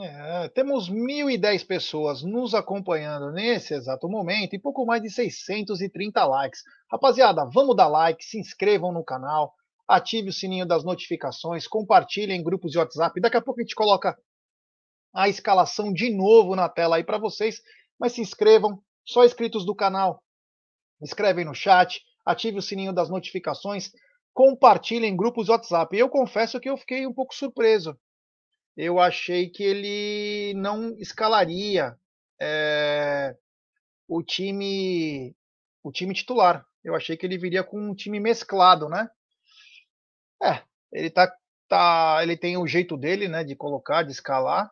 É, 0.03 0.49
temos 0.51 0.91
1.010 0.91 1.67
pessoas 1.67 2.23
nos 2.23 2.53
acompanhando 2.53 3.33
nesse 3.33 3.73
exato 3.73 4.07
momento 4.07 4.53
e 4.53 4.59
pouco 4.59 4.85
mais 4.85 5.01
de 5.01 5.09
630 5.09 6.23
likes. 6.27 6.63
Rapaziada, 6.93 7.47
vamos 7.47 7.75
dar 7.75 7.89
like, 7.89 8.23
se 8.23 8.39
inscrevam 8.39 8.93
no 8.93 9.03
canal, 9.03 9.55
ative 9.89 10.29
o 10.29 10.35
sininho 10.35 10.67
das 10.67 10.85
notificações, 10.85 11.67
compartilhem 11.67 12.39
em 12.39 12.45
grupos 12.45 12.71
de 12.71 12.77
WhatsApp. 12.77 13.19
Daqui 13.23 13.39
a 13.39 13.41
pouco 13.41 13.59
a 13.59 13.63
gente 13.63 13.75
coloca 13.75 14.15
a 15.15 15.31
escalação 15.31 15.91
de 15.95 16.15
novo 16.15 16.55
na 16.55 16.69
tela 16.69 16.97
aí 16.97 17.05
para 17.05 17.17
vocês, 17.17 17.63
mas 17.99 18.13
se 18.13 18.21
inscrevam, 18.21 18.83
só 19.03 19.25
inscritos 19.25 19.65
do 19.65 19.75
canal. 19.75 20.23
Escrevem 21.01 21.47
no 21.47 21.55
chat, 21.55 22.03
ative 22.29 22.59
o 22.59 22.63
sininho 22.63 22.93
das 22.93 23.09
notificações, 23.09 23.91
compartilhe 24.35 25.07
em 25.07 25.17
grupos 25.17 25.49
WhatsApp. 25.49 25.97
Eu 25.97 26.09
confesso 26.11 26.61
que 26.61 26.69
eu 26.69 26.77
fiquei 26.77 27.07
um 27.07 27.13
pouco 27.13 27.35
surpreso. 27.35 27.99
Eu 28.77 29.01
achei 29.01 29.49
que 29.49 29.63
ele 29.63 30.55
não 30.55 30.95
escalaria 30.99 31.97
é, 32.41 33.35
o 34.07 34.23
time 34.23 35.35
o 35.83 35.91
time 35.91 36.13
titular. 36.13 36.67
Eu 36.85 36.95
achei 36.95 37.17
que 37.17 37.25
ele 37.25 37.39
viria 37.39 37.65
com 37.65 37.81
um 37.81 37.95
time 37.95 38.21
mesclado, 38.21 38.89
né? 38.89 39.09
É, 40.43 40.63
ele 40.93 41.11
tá 41.11 41.33
tá, 41.67 42.21
ele 42.23 42.37
tem 42.37 42.57
o 42.57 42.67
jeito 42.67 42.97
dele, 42.97 43.29
né, 43.29 43.45
de 43.45 43.55
colocar, 43.55 44.03
de 44.03 44.13
escalar. 44.13 44.71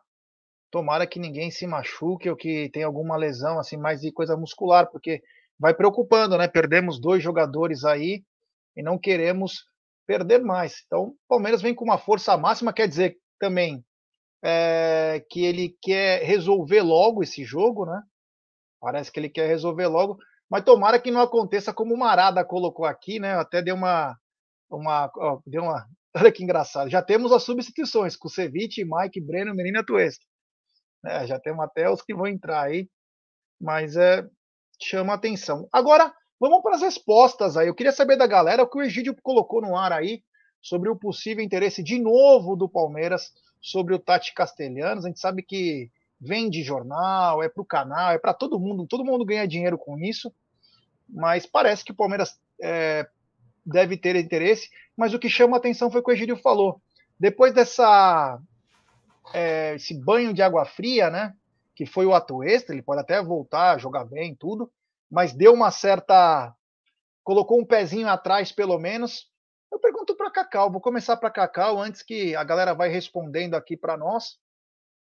Tomara 0.71 1.07
que 1.07 1.19
ninguém 1.19 1.49
se 1.49 1.65
machuque 1.65 2.29
ou 2.29 2.35
que 2.35 2.69
tenha 2.69 2.85
alguma 2.85 3.15
lesão 3.15 3.59
assim 3.59 3.77
mais 3.77 4.01
de 4.01 4.11
coisa 4.11 4.35
muscular, 4.35 4.87
porque 4.91 5.23
vai 5.59 5.73
preocupando, 5.73 6.37
né? 6.37 6.47
Perdemos 6.47 6.99
dois 6.99 7.23
jogadores 7.23 7.83
aí 7.83 8.23
e 8.75 8.83
não 8.83 8.97
queremos 8.97 9.65
perder 10.05 10.41
mais. 10.43 10.83
Então, 10.85 11.09
o 11.09 11.15
Palmeiras 11.27 11.61
vem 11.61 11.75
com 11.75 11.83
uma 11.83 11.97
força 11.97 12.37
máxima, 12.37 12.73
quer 12.73 12.87
dizer 12.87 13.17
também 13.39 13.83
é, 14.43 15.23
que 15.29 15.43
ele 15.43 15.75
quer 15.81 16.23
resolver 16.23 16.81
logo 16.81 17.23
esse 17.23 17.43
jogo, 17.43 17.85
né? 17.85 18.01
Parece 18.79 19.11
que 19.11 19.19
ele 19.19 19.29
quer 19.29 19.47
resolver 19.47 19.87
logo, 19.87 20.17
mas 20.49 20.63
tomara 20.63 20.99
que 20.99 21.11
não 21.11 21.21
aconteça 21.21 21.73
como 21.73 21.93
o 21.93 21.97
Marada 21.97 22.45
colocou 22.45 22.85
aqui, 22.85 23.19
né? 23.19 23.33
Até 23.33 23.61
deu 23.61 23.75
uma, 23.75 24.15
uma, 24.69 25.11
ó, 25.17 25.39
deu 25.45 25.63
uma, 25.63 25.85
olha 26.15 26.31
que 26.31 26.43
engraçado. 26.43 26.89
Já 26.89 27.01
temos 27.01 27.31
as 27.31 27.43
substituições 27.43 28.15
com 28.15 28.29
Ceviche, 28.29 28.85
Mike, 28.85 29.19
Breno, 29.19 29.55
Menino 29.55 29.77
e 29.77 29.81
Atuesta. 29.81 30.23
É, 31.05 31.27
já 31.27 31.39
temos 31.39 31.63
até 31.63 31.89
os 31.89 32.01
que 32.01 32.13
vão 32.13 32.27
entrar 32.27 32.63
aí, 32.63 32.89
mas 33.59 33.95
é 33.95 34.27
chama 34.79 35.13
atenção. 35.13 35.67
Agora, 35.71 36.13
vamos 36.39 36.61
para 36.61 36.75
as 36.75 36.81
respostas 36.81 37.57
aí. 37.57 37.67
Eu 37.67 37.75
queria 37.75 37.91
saber 37.91 38.17
da 38.17 38.27
galera 38.27 38.63
o 38.63 38.67
que 38.67 38.77
o 38.77 38.81
Egídio 38.81 39.15
colocou 39.21 39.61
no 39.61 39.75
ar 39.75 39.91
aí 39.91 40.23
sobre 40.61 40.89
o 40.89 40.95
possível 40.95 41.43
interesse 41.43 41.81
de 41.83 41.99
novo 41.99 42.55
do 42.55 42.67
Palmeiras 42.67 43.31
sobre 43.61 43.93
o 43.93 43.99
Tati 43.99 44.33
Castelhanos. 44.33 45.05
A 45.05 45.07
gente 45.07 45.19
sabe 45.19 45.41
que 45.41 45.89
vende 46.19 46.63
jornal, 46.63 47.43
é 47.43 47.49
para 47.49 47.61
o 47.61 47.65
canal, 47.65 48.11
é 48.11 48.17
para 48.17 48.33
todo 48.33 48.59
mundo, 48.59 48.87
todo 48.87 49.05
mundo 49.05 49.25
ganha 49.25 49.47
dinheiro 49.47 49.77
com 49.77 49.99
isso, 49.99 50.33
mas 51.07 51.45
parece 51.45 51.85
que 51.85 51.91
o 51.91 51.95
Palmeiras 51.95 52.39
é, 52.61 53.07
deve 53.65 53.97
ter 53.97 54.15
interesse. 54.15 54.69
Mas 54.95 55.13
o 55.13 55.19
que 55.19 55.29
chama 55.29 55.57
atenção 55.57 55.91
foi 55.91 56.01
o 56.01 56.03
que 56.03 56.11
o 56.11 56.13
Egídio 56.13 56.37
falou. 56.37 56.81
Depois 57.19 57.53
dessa 57.53 58.39
é, 59.33 59.75
esse 59.75 59.93
banho 59.93 60.33
de 60.33 60.41
água 60.41 60.65
fria, 60.65 61.09
né? 61.09 61.33
Que 61.77 61.85
foi 61.85 62.07
o 62.07 62.13
ato 62.15 62.43
extra, 62.43 62.73
ele 62.73 62.81
pode 62.81 63.01
até 63.01 63.21
voltar 63.21 63.75
a 63.75 63.77
jogar 63.77 64.03
bem, 64.03 64.35
tudo, 64.35 64.71
mas 65.11 65.31
deu 65.31 65.53
uma 65.53 65.69
certa. 65.69 66.51
colocou 67.23 67.59
um 67.59 67.65
pezinho 67.65 68.09
atrás, 68.09 68.51
pelo 68.51 68.79
menos. 68.79 69.27
Eu 69.71 69.79
pergunto 69.79 70.15
para 70.15 70.31
Cacau, 70.31 70.71
vou 70.71 70.81
começar 70.81 71.17
para 71.17 71.29
Cacau 71.29 71.77
antes 71.77 72.01
que 72.01 72.35
a 72.35 72.43
galera 72.43 72.73
vai 72.73 72.89
respondendo 72.89 73.53
aqui 73.53 73.77
para 73.77 73.95
nós. 73.95 74.39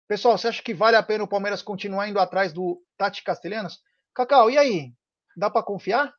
Pessoal, 0.08 0.36
você 0.36 0.48
acha 0.48 0.62
que 0.64 0.74
vale 0.74 0.96
a 0.96 1.02
pena 1.02 1.22
o 1.22 1.28
Palmeiras 1.28 1.62
continuar 1.62 2.08
indo 2.08 2.18
atrás 2.18 2.52
do 2.52 2.82
Tati 2.98 3.22
Castelhanos? 3.22 3.80
Cacau, 4.12 4.50
e 4.50 4.58
aí? 4.58 4.92
Dá 5.36 5.48
para 5.48 5.62
confiar? 5.62 6.12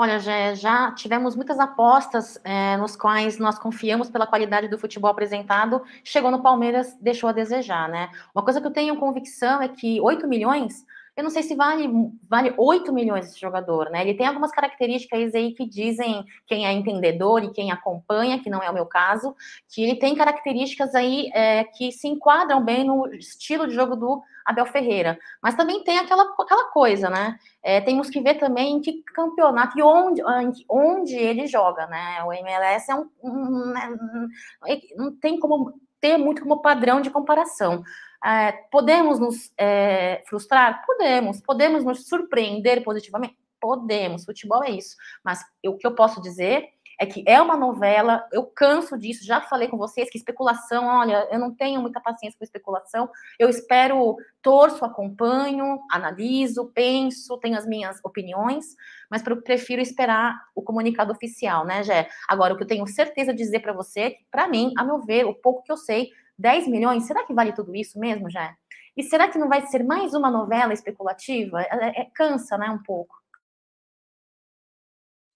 Olha, 0.00 0.18
já, 0.18 0.54
já 0.54 0.92
tivemos 0.92 1.36
muitas 1.36 1.58
apostas 1.58 2.40
é, 2.42 2.74
nos 2.78 2.96
quais 2.96 3.38
nós 3.38 3.58
confiamos 3.58 4.08
pela 4.08 4.26
qualidade 4.26 4.66
do 4.66 4.78
futebol 4.78 5.10
apresentado. 5.10 5.82
Chegou 6.02 6.30
no 6.30 6.42
Palmeiras, 6.42 6.96
deixou 6.98 7.28
a 7.28 7.32
desejar, 7.32 7.86
né? 7.86 8.08
Uma 8.34 8.42
coisa 8.42 8.62
que 8.62 8.66
eu 8.66 8.70
tenho 8.70 8.96
convicção 8.96 9.60
é 9.60 9.68
que 9.68 10.00
8 10.00 10.26
milhões 10.26 10.86
eu 11.20 11.24
não 11.24 11.30
sei 11.30 11.42
se 11.42 11.54
vale, 11.54 11.86
vale 12.26 12.54
8 12.56 12.90
milhões 12.94 13.26
esse 13.26 13.38
jogador, 13.38 13.90
né? 13.90 14.00
Ele 14.00 14.14
tem 14.14 14.26
algumas 14.26 14.50
características 14.50 15.34
aí 15.34 15.52
que 15.52 15.68
dizem 15.68 16.24
quem 16.46 16.66
é 16.66 16.72
entendedor 16.72 17.44
e 17.44 17.52
quem 17.52 17.70
acompanha, 17.70 18.42
que 18.42 18.48
não 18.48 18.62
é 18.62 18.70
o 18.70 18.72
meu 18.74 18.86
caso, 18.86 19.36
que 19.68 19.82
ele 19.82 19.96
tem 19.96 20.14
características 20.14 20.94
aí 20.94 21.30
é, 21.34 21.64
que 21.64 21.92
se 21.92 22.08
enquadram 22.08 22.64
bem 22.64 22.84
no 22.84 23.06
estilo 23.12 23.68
de 23.68 23.74
jogo 23.74 23.96
do 23.96 24.22
Abel 24.46 24.64
Ferreira. 24.64 25.18
Mas 25.42 25.54
também 25.54 25.84
tem 25.84 25.98
aquela, 25.98 26.22
aquela 26.40 26.70
coisa, 26.70 27.10
né? 27.10 27.38
É, 27.62 27.82
temos 27.82 28.08
que 28.08 28.22
ver 28.22 28.36
também 28.36 28.76
em 28.76 28.80
que 28.80 29.02
campeonato 29.14 29.78
e 29.78 29.82
onde, 29.82 30.22
onde 30.70 31.16
ele 31.16 31.46
joga, 31.46 31.86
né? 31.86 32.24
O 32.24 32.32
MLS 32.32 32.90
é 32.90 32.94
um, 32.94 33.06
um, 33.22 33.30
um 33.30 33.72
né, 33.72 34.80
não 34.96 35.14
tem 35.14 35.38
como 35.38 35.74
ter 36.00 36.16
muito 36.16 36.40
como 36.42 36.62
padrão 36.62 37.02
de 37.02 37.10
comparação. 37.10 37.82
É, 38.24 38.52
podemos 38.70 39.18
nos 39.18 39.52
é, 39.56 40.22
frustrar? 40.28 40.84
Podemos. 40.86 41.40
Podemos 41.40 41.84
nos 41.84 42.06
surpreender 42.06 42.82
positivamente? 42.82 43.36
Podemos. 43.60 44.24
Futebol 44.24 44.64
é 44.64 44.70
isso. 44.70 44.96
Mas 45.24 45.44
o 45.64 45.76
que 45.76 45.86
eu 45.86 45.94
posso 45.94 46.20
dizer 46.20 46.68
é 47.00 47.06
que 47.06 47.24
é 47.26 47.40
uma 47.40 47.56
novela, 47.56 48.28
eu 48.30 48.44
canso 48.44 48.98
disso, 48.98 49.24
já 49.24 49.40
falei 49.40 49.68
com 49.68 49.78
vocês 49.78 50.10
que 50.10 50.18
especulação, 50.18 50.84
olha, 50.84 51.26
eu 51.30 51.38
não 51.38 51.50
tenho 51.50 51.80
muita 51.80 51.98
paciência 51.98 52.38
com 52.38 52.44
especulação, 52.44 53.08
eu 53.38 53.48
espero, 53.48 54.18
torço, 54.42 54.84
acompanho, 54.84 55.80
analiso, 55.90 56.70
penso, 56.74 57.38
tenho 57.38 57.56
as 57.56 57.66
minhas 57.66 57.98
opiniões, 58.04 58.76
mas 59.10 59.22
prefiro 59.22 59.80
esperar 59.80 60.38
o 60.54 60.60
comunicado 60.60 61.10
oficial, 61.10 61.64
né, 61.64 61.82
Gé? 61.82 62.06
Agora, 62.28 62.52
o 62.52 62.56
que 62.58 62.64
eu 62.64 62.68
tenho 62.68 62.86
certeza 62.86 63.32
de 63.32 63.38
dizer 63.38 63.60
para 63.60 63.72
você, 63.72 64.00
é 64.00 64.16
para 64.30 64.46
mim, 64.46 64.70
a 64.76 64.84
meu 64.84 65.00
ver, 65.00 65.24
o 65.24 65.34
pouco 65.34 65.62
que 65.62 65.72
eu 65.72 65.78
sei, 65.78 66.10
10 66.40 66.68
milhões, 66.68 67.06
será 67.06 67.26
que 67.26 67.34
vale 67.34 67.52
tudo 67.52 67.76
isso 67.76 67.98
mesmo, 67.98 68.30
já? 68.30 68.56
E 68.96 69.02
será 69.02 69.28
que 69.28 69.38
não 69.38 69.48
vai 69.48 69.66
ser 69.66 69.84
mais 69.84 70.14
uma 70.14 70.30
novela 70.30 70.72
especulativa? 70.72 71.60
É, 71.62 72.00
é, 72.00 72.04
cansa, 72.14 72.56
né, 72.56 72.70
um 72.70 72.82
pouco. 72.82 73.14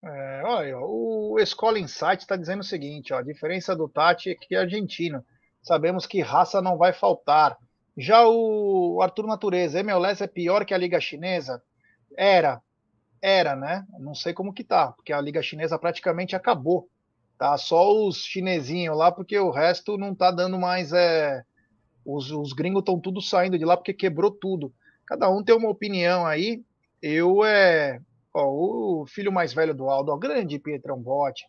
É, 0.02 0.42
olha, 0.44 0.78
o 0.78 1.38
Escola 1.38 1.78
Insight 1.78 2.22
está 2.22 2.36
dizendo 2.36 2.60
o 2.60 2.64
seguinte: 2.64 3.12
ó, 3.12 3.18
a 3.18 3.22
diferença 3.22 3.76
do 3.76 3.88
Tati 3.88 4.30
é 4.30 4.34
que 4.34 4.54
é 4.54 4.58
argentino. 4.58 5.24
Sabemos 5.62 6.06
que 6.06 6.20
raça 6.20 6.62
não 6.62 6.78
vai 6.78 6.92
faltar. 6.92 7.56
Já 7.96 8.26
o 8.26 9.00
Arthur 9.02 9.26
Natureza, 9.26 9.80
MLS 9.80 10.22
é 10.22 10.26
pior 10.26 10.64
que 10.64 10.74
a 10.74 10.78
Liga 10.78 11.00
Chinesa? 11.00 11.62
Era, 12.16 12.60
era, 13.22 13.54
né? 13.54 13.86
Não 13.98 14.14
sei 14.14 14.32
como 14.32 14.52
que 14.52 14.64
tá, 14.64 14.92
porque 14.92 15.12
a 15.12 15.20
Liga 15.20 15.42
Chinesa 15.42 15.78
praticamente 15.78 16.34
acabou. 16.34 16.88
Tá 17.38 17.56
só 17.58 17.92
os 17.92 18.24
chinesinhos 18.24 18.96
lá, 18.96 19.10
porque 19.10 19.38
o 19.38 19.50
resto 19.50 19.98
não 19.98 20.14
tá 20.14 20.30
dando 20.30 20.58
mais. 20.58 20.92
É... 20.92 21.42
Os, 22.04 22.30
os 22.30 22.52
gringos 22.52 22.80
estão 22.80 22.98
tudo 22.98 23.20
saindo 23.20 23.58
de 23.58 23.64
lá 23.64 23.76
porque 23.76 23.92
quebrou 23.92 24.30
tudo. 24.30 24.72
Cada 25.06 25.28
um 25.28 25.42
tem 25.42 25.54
uma 25.54 25.70
opinião 25.70 26.26
aí. 26.26 26.62
Eu 27.02 27.44
é. 27.44 28.00
Ó, 28.32 29.02
o 29.02 29.06
filho 29.06 29.32
mais 29.32 29.52
velho 29.52 29.74
do 29.74 29.88
Aldo, 29.88 30.12
o 30.12 30.18
grande 30.18 30.58
Pietrão 30.58 31.00
Bote. 31.00 31.46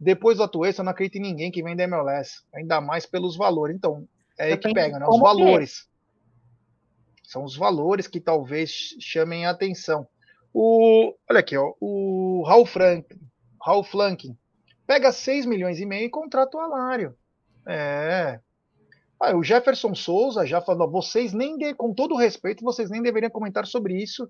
Depois 0.00 0.38
do 0.38 0.44
Atuesta, 0.44 0.82
eu 0.82 0.84
não 0.84 0.92
acredito 0.92 1.16
em 1.16 1.22
ninguém 1.22 1.50
que 1.50 1.62
vem 1.62 1.74
da 1.74 1.84
MLS. 1.84 2.42
Ainda 2.54 2.80
mais 2.80 3.04
pelos 3.04 3.36
valores. 3.36 3.74
Então, 3.74 4.06
é 4.38 4.44
aí 4.44 4.56
que 4.56 4.72
pega, 4.72 4.98
né? 4.98 5.06
Os 5.08 5.18
valores. 5.18 5.88
São 7.24 7.44
os 7.44 7.56
valores 7.56 8.06
que 8.06 8.20
talvez 8.20 8.94
chamem 9.00 9.44
a 9.44 9.50
atenção. 9.50 10.06
O, 10.52 11.14
olha 11.28 11.40
aqui, 11.40 11.56
ó, 11.56 11.74
o 11.80 12.42
Raul 12.46 12.64
Franklin, 12.64 13.20
Raul 13.60 13.84
Flanking 13.84 14.36
Pega 14.88 15.12
6 15.12 15.44
milhões 15.44 15.78
e 15.80 15.84
meio 15.84 16.06
e 16.06 16.10
contrata 16.10 16.56
o 16.56 16.60
Alário. 16.60 17.14
É. 17.66 18.40
Ah, 19.20 19.36
o 19.36 19.44
Jefferson 19.44 19.94
Souza 19.94 20.46
já 20.46 20.62
falou, 20.62 20.90
vocês 20.90 21.34
nem, 21.34 21.58
de, 21.58 21.74
com 21.74 21.92
todo 21.92 22.16
respeito, 22.16 22.64
vocês 22.64 22.88
nem 22.88 23.02
deveriam 23.02 23.30
comentar 23.30 23.66
sobre 23.66 24.02
isso. 24.02 24.26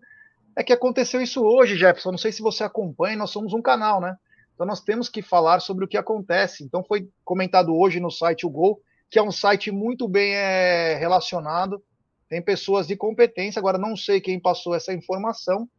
É 0.56 0.64
que 0.64 0.72
aconteceu 0.72 1.22
isso 1.22 1.44
hoje, 1.44 1.76
Jefferson. 1.76 2.10
Não 2.10 2.18
sei 2.18 2.32
se 2.32 2.42
você 2.42 2.64
acompanha, 2.64 3.16
nós 3.16 3.30
somos 3.30 3.52
um 3.52 3.62
canal, 3.62 4.00
né? 4.00 4.16
Então 4.52 4.66
nós 4.66 4.80
temos 4.80 5.08
que 5.08 5.22
falar 5.22 5.60
sobre 5.60 5.84
o 5.84 5.88
que 5.88 5.96
acontece. 5.96 6.64
Então 6.64 6.82
foi 6.82 7.08
comentado 7.24 7.72
hoje 7.72 8.00
no 8.00 8.10
site 8.10 8.44
O 8.44 8.50
Gol, 8.50 8.82
que 9.08 9.16
é 9.16 9.22
um 9.22 9.30
site 9.30 9.70
muito 9.70 10.08
bem 10.08 10.34
é, 10.34 10.96
relacionado. 10.96 11.80
Tem 12.28 12.42
pessoas 12.42 12.88
de 12.88 12.96
competência, 12.96 13.60
agora 13.60 13.78
não 13.78 13.96
sei 13.96 14.20
quem 14.20 14.40
passou 14.40 14.74
essa 14.74 14.92
informação, 14.92 15.70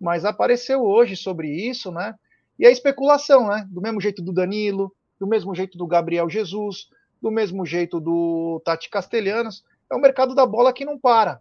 mas 0.00 0.24
apareceu 0.24 0.82
hoje 0.82 1.14
sobre 1.14 1.48
isso, 1.50 1.92
né? 1.92 2.14
E 2.58 2.66
a 2.66 2.70
especulação, 2.70 3.48
né? 3.48 3.66
Do 3.70 3.80
mesmo 3.80 4.00
jeito 4.00 4.22
do 4.22 4.32
Danilo, 4.32 4.94
do 5.18 5.26
mesmo 5.26 5.54
jeito 5.54 5.76
do 5.76 5.86
Gabriel 5.86 6.28
Jesus, 6.28 6.88
do 7.20 7.30
mesmo 7.30 7.64
jeito 7.64 8.00
do 8.00 8.60
Tati 8.64 8.90
Castelhanos. 8.90 9.64
É 9.90 9.94
o 9.94 10.00
mercado 10.00 10.34
da 10.34 10.46
bola 10.46 10.72
que 10.72 10.84
não 10.84 10.98
para. 10.98 11.40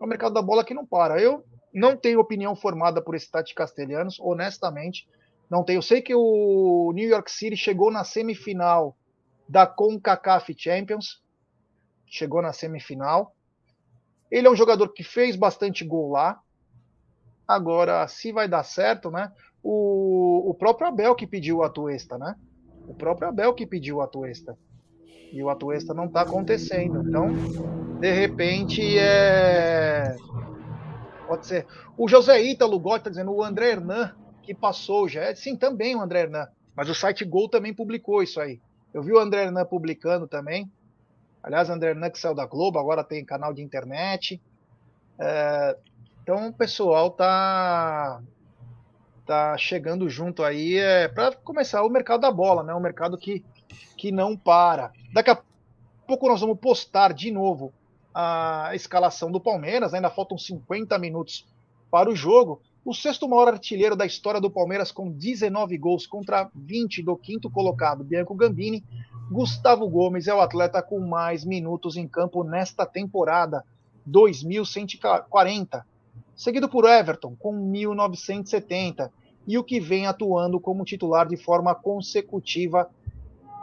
É 0.00 0.04
o 0.04 0.06
mercado 0.06 0.34
da 0.34 0.42
bola 0.42 0.64
que 0.64 0.74
não 0.74 0.86
para. 0.86 1.20
Eu 1.20 1.44
não 1.72 1.96
tenho 1.96 2.20
opinião 2.20 2.54
formada 2.54 3.00
por 3.00 3.14
esse 3.14 3.30
Tati 3.30 3.54
Castelhanos, 3.54 4.18
honestamente. 4.20 5.08
Não 5.48 5.64
tenho. 5.64 5.78
Eu 5.78 5.82
sei 5.82 6.02
que 6.02 6.14
o 6.14 6.92
New 6.94 7.08
York 7.08 7.30
City 7.30 7.56
chegou 7.56 7.90
na 7.90 8.04
semifinal 8.04 8.96
da 9.48 9.66
CONCACAF 9.66 10.54
Champions. 10.56 11.22
Chegou 12.06 12.42
na 12.42 12.52
semifinal. 12.52 13.34
Ele 14.30 14.46
é 14.46 14.50
um 14.50 14.56
jogador 14.56 14.88
que 14.92 15.02
fez 15.02 15.36
bastante 15.36 15.84
gol 15.84 16.10
lá. 16.10 16.40
Agora, 17.46 18.06
se 18.06 18.32
vai 18.32 18.48
dar 18.48 18.64
certo, 18.64 19.10
né? 19.10 19.32
O, 19.62 20.50
o 20.50 20.54
próprio 20.54 20.88
Abel 20.88 21.14
que 21.14 21.26
pediu 21.26 21.58
o 21.58 21.62
Atuesta, 21.62 22.18
né? 22.18 22.34
O 22.88 22.94
próprio 22.94 23.28
Abel 23.28 23.54
que 23.54 23.66
pediu 23.66 23.96
o 23.96 24.00
Atuesta. 24.00 24.58
E 25.32 25.42
o 25.42 25.48
Atuesta 25.48 25.94
não 25.94 26.06
está 26.06 26.22
acontecendo. 26.22 27.08
Então, 27.08 27.28
de 28.00 28.12
repente, 28.12 28.98
é. 28.98 30.16
Pode 31.26 31.46
ser. 31.46 31.66
O 31.96 32.08
José 32.08 32.42
Ítalo 32.42 32.78
Gotti 32.78 32.98
está 32.98 33.10
dizendo 33.10 33.32
o 33.32 33.42
André 33.42 33.70
Hernan, 33.70 34.14
que 34.42 34.52
passou 34.52 35.08
já. 35.08 35.34
Sim, 35.34 35.56
também 35.56 35.96
o 35.96 36.02
André 36.02 36.22
Hernan. 36.22 36.48
Mas 36.74 36.88
o 36.88 36.94
site 36.94 37.24
Gol 37.24 37.48
também 37.48 37.72
publicou 37.72 38.22
isso 38.22 38.40
aí. 38.40 38.60
Eu 38.92 39.02
vi 39.02 39.12
o 39.12 39.18
André 39.18 39.44
Hernan 39.44 39.64
publicando 39.64 40.26
também. 40.26 40.70
Aliás, 41.42 41.68
o 41.68 41.72
André 41.72 41.90
Hernan 41.90 42.10
que 42.10 42.18
saiu 42.18 42.34
da 42.34 42.44
Globo, 42.44 42.78
agora 42.78 43.02
tem 43.02 43.24
canal 43.24 43.54
de 43.54 43.62
internet. 43.62 44.40
É... 45.18 45.76
Então 46.22 46.48
o 46.48 46.52
pessoal 46.52 47.10
tá 47.10 48.22
tá 49.26 49.56
chegando 49.56 50.08
junto 50.08 50.42
aí 50.42 50.76
é, 50.76 51.08
para 51.08 51.34
começar 51.36 51.82
o 51.82 51.90
mercado 51.90 52.20
da 52.20 52.30
bola, 52.30 52.62
né? 52.62 52.74
Um 52.74 52.80
mercado 52.80 53.16
que, 53.16 53.44
que 53.96 54.10
não 54.10 54.36
para. 54.36 54.92
Daqui 55.12 55.30
a 55.30 55.40
pouco 56.06 56.28
nós 56.28 56.40
vamos 56.40 56.58
postar 56.58 57.12
de 57.12 57.30
novo 57.30 57.72
a 58.14 58.72
escalação 58.74 59.30
do 59.30 59.40
Palmeiras, 59.40 59.94
ainda 59.94 60.10
faltam 60.10 60.36
50 60.36 60.98
minutos 60.98 61.46
para 61.90 62.10
o 62.10 62.16
jogo. 62.16 62.60
O 62.84 62.92
sexto 62.92 63.28
maior 63.28 63.48
artilheiro 63.48 63.94
da 63.94 64.04
história 64.04 64.40
do 64.40 64.50
Palmeiras, 64.50 64.90
com 64.90 65.10
19 65.10 65.78
gols 65.78 66.06
contra 66.06 66.50
20 66.54 67.02
do 67.02 67.16
quinto 67.16 67.48
colocado, 67.48 68.02
Bianco 68.02 68.34
Gambini. 68.34 68.84
Gustavo 69.30 69.88
Gomes 69.88 70.26
é 70.26 70.34
o 70.34 70.40
atleta 70.40 70.82
com 70.82 71.00
mais 71.00 71.44
minutos 71.44 71.96
em 71.96 72.08
campo 72.08 72.42
nesta 72.42 72.84
temporada, 72.84 73.64
2.140. 74.08 75.84
Seguido 76.34 76.68
por 76.68 76.84
Everton, 76.84 77.36
com 77.38 77.54
1.970. 77.70 79.10
E 79.46 79.58
o 79.58 79.64
que 79.64 79.80
vem 79.80 80.06
atuando 80.06 80.60
como 80.60 80.84
titular 80.84 81.26
de 81.26 81.36
forma 81.36 81.74
consecutiva 81.74 82.88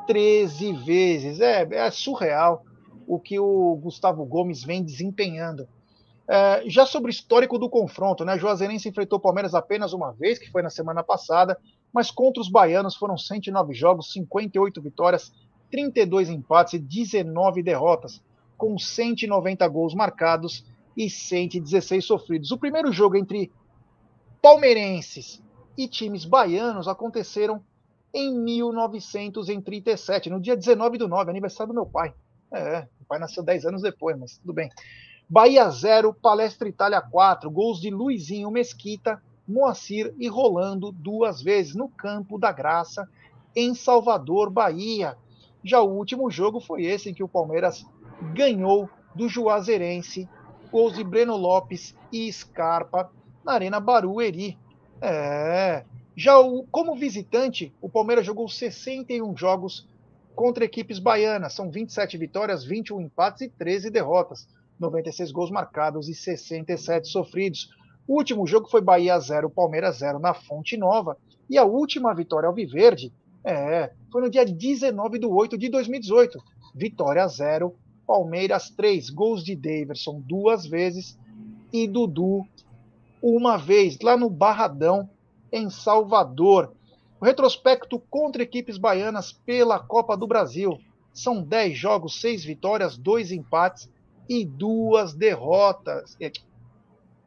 13 0.08 0.74
vezes. 0.74 1.40
É, 1.40 1.68
é 1.72 1.92
surreal 1.92 2.64
o 3.08 3.20
que 3.20 3.40
o 3.40 3.76
Gustavo 3.82 4.26
Gomes 4.26 4.64
vem 4.64 4.84
desempenhando. 4.84 5.68
É, 6.28 6.64
já 6.68 6.86
sobre 6.86 7.10
o 7.10 7.12
histórico 7.12 7.58
do 7.58 7.70
confronto, 7.70 8.24
né? 8.24 8.38
Juazeirense 8.38 8.88
enfrentou 8.88 9.18
o 9.18 9.22
Palmeiras 9.22 9.56
apenas 9.56 9.94
uma 9.94 10.12
vez, 10.12 10.38
que 10.38 10.52
foi 10.52 10.62
na 10.62 10.70
semana 10.70 11.04
passada, 11.04 11.58
mas 11.92 12.12
contra 12.12 12.40
os 12.40 12.50
baianos 12.50 12.96
foram 12.96 13.18
109 13.18 13.74
jogos, 13.74 14.14
58 14.14 14.80
vitórias, 14.80 15.34
32 15.72 16.30
empates 16.30 16.74
e 16.74 16.80
19 16.80 17.64
derrotas, 17.64 18.22
com 18.56 18.78
190 18.78 19.68
gols 19.68 19.96
marcados 19.96 20.64
e 20.96 21.10
116 21.10 22.06
sofridos. 22.06 22.52
O 22.52 22.58
primeiro 22.58 22.92
jogo 22.92 23.16
entre 23.16 23.52
palmeirenses 24.42 25.42
e 25.78 25.88
times 25.88 26.26
baianos 26.26 26.88
aconteceram 26.88 27.64
em 28.14 28.34
1937, 28.38 30.30
no 30.30 30.40
dia 30.40 30.56
19 30.56 30.98
do 30.98 31.08
9, 31.08 31.30
aniversário 31.30 31.74
do 31.74 31.76
meu 31.76 31.86
pai. 31.86 32.14
É, 32.52 32.88
o 33.00 33.06
pai 33.06 33.20
nasceu 33.20 33.44
10 33.44 33.66
anos 33.66 33.82
depois, 33.82 34.18
mas 34.18 34.38
tudo 34.38 34.54
bem. 34.54 34.70
Bahia 35.30 35.70
0, 35.70 36.14
Palestra 36.14 36.68
Itália 36.68 37.00
4, 37.02 37.52
gols 37.52 37.80
de 37.80 37.92
Luizinho 37.92 38.50
Mesquita, 38.50 39.22
Moacir 39.48 40.14
e 40.18 40.28
Rolando 40.28 40.92
duas 40.92 41.42
vezes 41.42 41.76
no 41.76 41.88
Campo 41.88 42.40
da 42.40 42.52
Graça, 42.52 43.08
em 43.56 43.76
Salvador, 43.76 44.50
Bahia. 44.50 45.16
Já 45.64 45.82
o 45.82 45.92
último 45.92 46.32
jogo 46.32 46.60
foi 46.60 46.86
esse 46.86 47.10
em 47.10 47.14
que 47.14 47.24
o 47.24 47.28
Palmeiras 47.28 47.86
ganhou 48.34 48.90
do 49.14 49.30
Juazeirense, 49.30 50.28
gols 50.72 50.94
de 50.94 51.04
Breno 51.04 51.36
Lopes 51.36 51.96
e 52.12 52.32
Scarpa 52.32 53.12
na 53.44 53.54
Arena 53.54 53.80
Barueri. 53.80 54.58
É. 55.02 55.84
Já 56.16 56.40
o, 56.40 56.66
como 56.70 56.96
visitante, 56.96 57.74
o 57.82 57.90
Palmeiras 57.90 58.26
jogou 58.26 58.50
61 58.50 59.36
jogos 59.38 59.88
contra 60.36 60.66
equipes 60.66 61.00
baianas. 61.00 61.54
São 61.54 61.70
27 61.70 62.18
vitórias, 62.18 62.64
21 62.64 63.02
empates 63.02 63.42
e 63.42 63.50
13 63.50 63.90
derrotas. 63.90 64.48
96 64.80 65.32
gols 65.32 65.52
marcados 65.52 66.08
e 66.08 66.14
67 66.14 67.08
sofridos. 67.08 67.70
O 68.08 68.16
último 68.16 68.48
jogo 68.48 68.70
foi 68.70 68.82
Bahia 68.82 69.20
0, 69.20 69.50
Palmeiras 69.50 69.98
0 69.98 70.20
na 70.20 70.34
Fonte 70.34 70.78
Nova. 70.78 71.18
E 71.50 71.58
a 71.58 71.64
última 71.64 72.14
vitória 72.14 72.48
ao 72.48 72.54
Viverde 72.54 73.14
é, 73.44 73.92
foi 74.12 74.22
no 74.22 74.30
dia 74.30 74.46
19 74.46 75.20
de 75.20 75.26
8 75.26 75.58
de 75.58 75.70
2018. 75.70 76.40
Vitória 76.76 77.28
0, 77.28 77.76
Palmeiras 78.10 78.72
3. 78.72 79.12
Gols 79.12 79.44
de 79.44 79.56
Daverson 79.56 80.20
duas 80.20 80.66
vezes 80.66 81.16
e 81.72 81.88
Dudu 81.88 82.44
uma 83.22 83.56
vez, 83.56 84.00
lá 84.02 84.18
no 84.18 84.32
Barradão, 84.32 85.08
em 85.52 85.70
Salvador. 85.70 86.74
O 87.22 87.26
retrospecto 87.26 88.00
contra 88.10 88.42
equipes 88.42 88.80
baianas 88.80 89.32
pela 89.32 89.78
Copa 89.78 90.18
do 90.18 90.26
Brasil. 90.26 90.80
São 91.14 91.44
10 91.44 91.78
jogos, 91.78 92.20
6 92.20 92.44
vitórias, 92.46 92.98
2 92.98 93.32
empates 93.32 93.88
e 94.28 94.44
duas 94.44 95.14
derrotas. 95.14 96.18
É, 96.20 96.32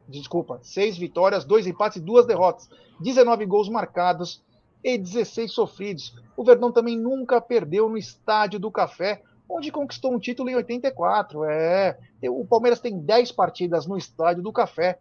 desculpa, 0.09 0.59
seis 0.63 0.97
vitórias, 0.97 1.45
dois 1.45 1.65
empates 1.65 2.01
e 2.01 2.01
duas 2.01 2.25
derrotas. 2.25 2.69
19 2.99 3.45
gols 3.45 3.69
marcados 3.69 4.43
e 4.83 4.97
16 4.97 5.49
sofridos. 5.49 6.13
O 6.35 6.43
Verdão 6.43 6.73
também 6.73 6.97
nunca 6.97 7.39
perdeu 7.39 7.87
no 7.87 7.97
Estádio 7.97 8.59
do 8.59 8.69
Café, 8.69 9.21
onde 9.53 9.71
conquistou 9.71 10.11
um 10.11 10.19
título 10.19 10.49
em 10.49 10.55
84. 10.55 11.45
É, 11.45 11.97
o 12.27 12.43
Palmeiras 12.43 12.79
tem 12.79 12.99
10 12.99 13.31
partidas 13.33 13.85
no 13.85 13.95
Estádio 13.95 14.41
do 14.41 14.51
Café, 14.51 14.97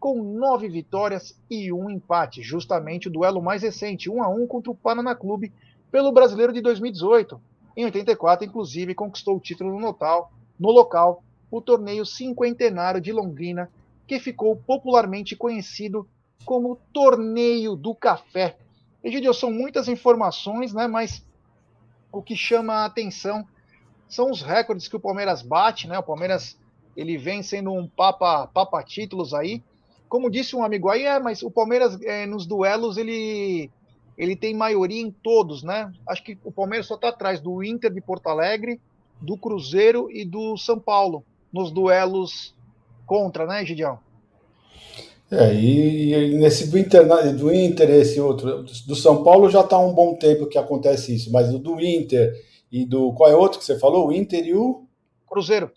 com 0.00 0.20
nove 0.20 0.68
vitórias 0.68 1.40
e 1.48 1.72
um 1.72 1.88
empate, 1.88 2.42
justamente 2.42 3.06
o 3.06 3.10
duelo 3.10 3.40
mais 3.40 3.62
recente, 3.62 4.10
1 4.10 4.20
a 4.20 4.28
1 4.28 4.46
contra 4.48 4.72
o 4.72 4.74
Paraná 4.74 5.14
Clube 5.14 5.52
pelo 5.92 6.10
Brasileiro 6.10 6.52
de 6.52 6.60
2018. 6.60 7.40
Em 7.76 7.84
84, 7.84 8.44
inclusive, 8.44 8.94
conquistou 8.94 9.36
o 9.36 9.40
título 9.40 9.70
no 9.70 9.78
local, 9.78 10.32
no 10.58 10.70
local 10.72 11.22
o 11.48 11.60
torneio 11.60 12.04
cinquentenário 12.04 13.00
de 13.00 13.12
Londrina, 13.12 13.70
que 14.06 14.18
ficou 14.18 14.56
popularmente 14.56 15.36
conhecido 15.36 16.08
como 16.44 16.78
Torneio 16.92 17.76
do 17.76 17.94
Café. 17.94 18.56
Egidio, 19.04 19.32
são 19.32 19.52
muitas 19.52 19.86
informações, 19.86 20.74
né, 20.74 20.88
mas 20.88 21.24
o 22.10 22.20
que 22.20 22.34
chama 22.34 22.74
a 22.74 22.84
atenção 22.86 23.46
são 24.12 24.30
os 24.30 24.42
recordes 24.42 24.88
que 24.88 24.96
o 24.96 25.00
Palmeiras 25.00 25.40
bate, 25.40 25.88
né? 25.88 25.98
O 25.98 26.02
Palmeiras 26.02 26.58
ele 26.94 27.16
vem 27.16 27.42
sendo 27.42 27.72
um 27.72 27.88
papa, 27.88 28.46
papa 28.46 28.82
títulos 28.82 29.32
aí. 29.32 29.62
Como 30.06 30.30
disse 30.30 30.54
um 30.54 30.62
amigo 30.62 30.90
aí, 30.90 31.04
é, 31.04 31.18
mas 31.18 31.42
o 31.42 31.50
Palmeiras 31.50 31.98
é, 32.02 32.26
nos 32.26 32.44
duelos 32.44 32.98
ele 32.98 33.70
ele 34.18 34.36
tem 34.36 34.54
maioria 34.54 35.00
em 35.00 35.10
todos, 35.10 35.62
né? 35.62 35.90
Acho 36.06 36.22
que 36.22 36.36
o 36.44 36.52
Palmeiras 36.52 36.86
só 36.86 36.96
está 36.96 37.08
atrás 37.08 37.40
do 37.40 37.64
Inter 37.64 37.90
de 37.90 38.02
Porto 38.02 38.26
Alegre, 38.26 38.78
do 39.18 39.34
Cruzeiro 39.34 40.10
e 40.10 40.26
do 40.26 40.58
São 40.58 40.78
Paulo 40.78 41.24
nos 41.50 41.70
duelos 41.70 42.54
contra, 43.06 43.46
né, 43.46 43.64
Gidião? 43.64 43.98
É, 45.30 45.54
e, 45.54 46.36
nesse 46.36 46.70
do 46.70 46.78
Inter, 46.78 47.34
do 47.34 47.50
Inter, 47.50 47.88
esse 47.88 48.20
outro, 48.20 48.62
do 48.62 48.94
São 48.94 49.24
Paulo 49.24 49.48
já 49.48 49.62
está 49.62 49.78
um 49.78 49.94
bom 49.94 50.14
tempo 50.16 50.46
que 50.46 50.58
acontece 50.58 51.14
isso, 51.14 51.32
mas 51.32 51.48
o 51.54 51.58
do 51.58 51.80
Inter 51.80 52.51
e 52.72 52.86
do. 52.86 53.12
Qual 53.12 53.30
é 53.30 53.36
outro 53.36 53.58
que 53.58 53.64
você 53.64 53.78
falou? 53.78 54.08
O 54.08 54.12
Inter 54.12 54.44
e 54.46 54.54
o. 54.54 54.86
Cruzeiro. 55.28 55.70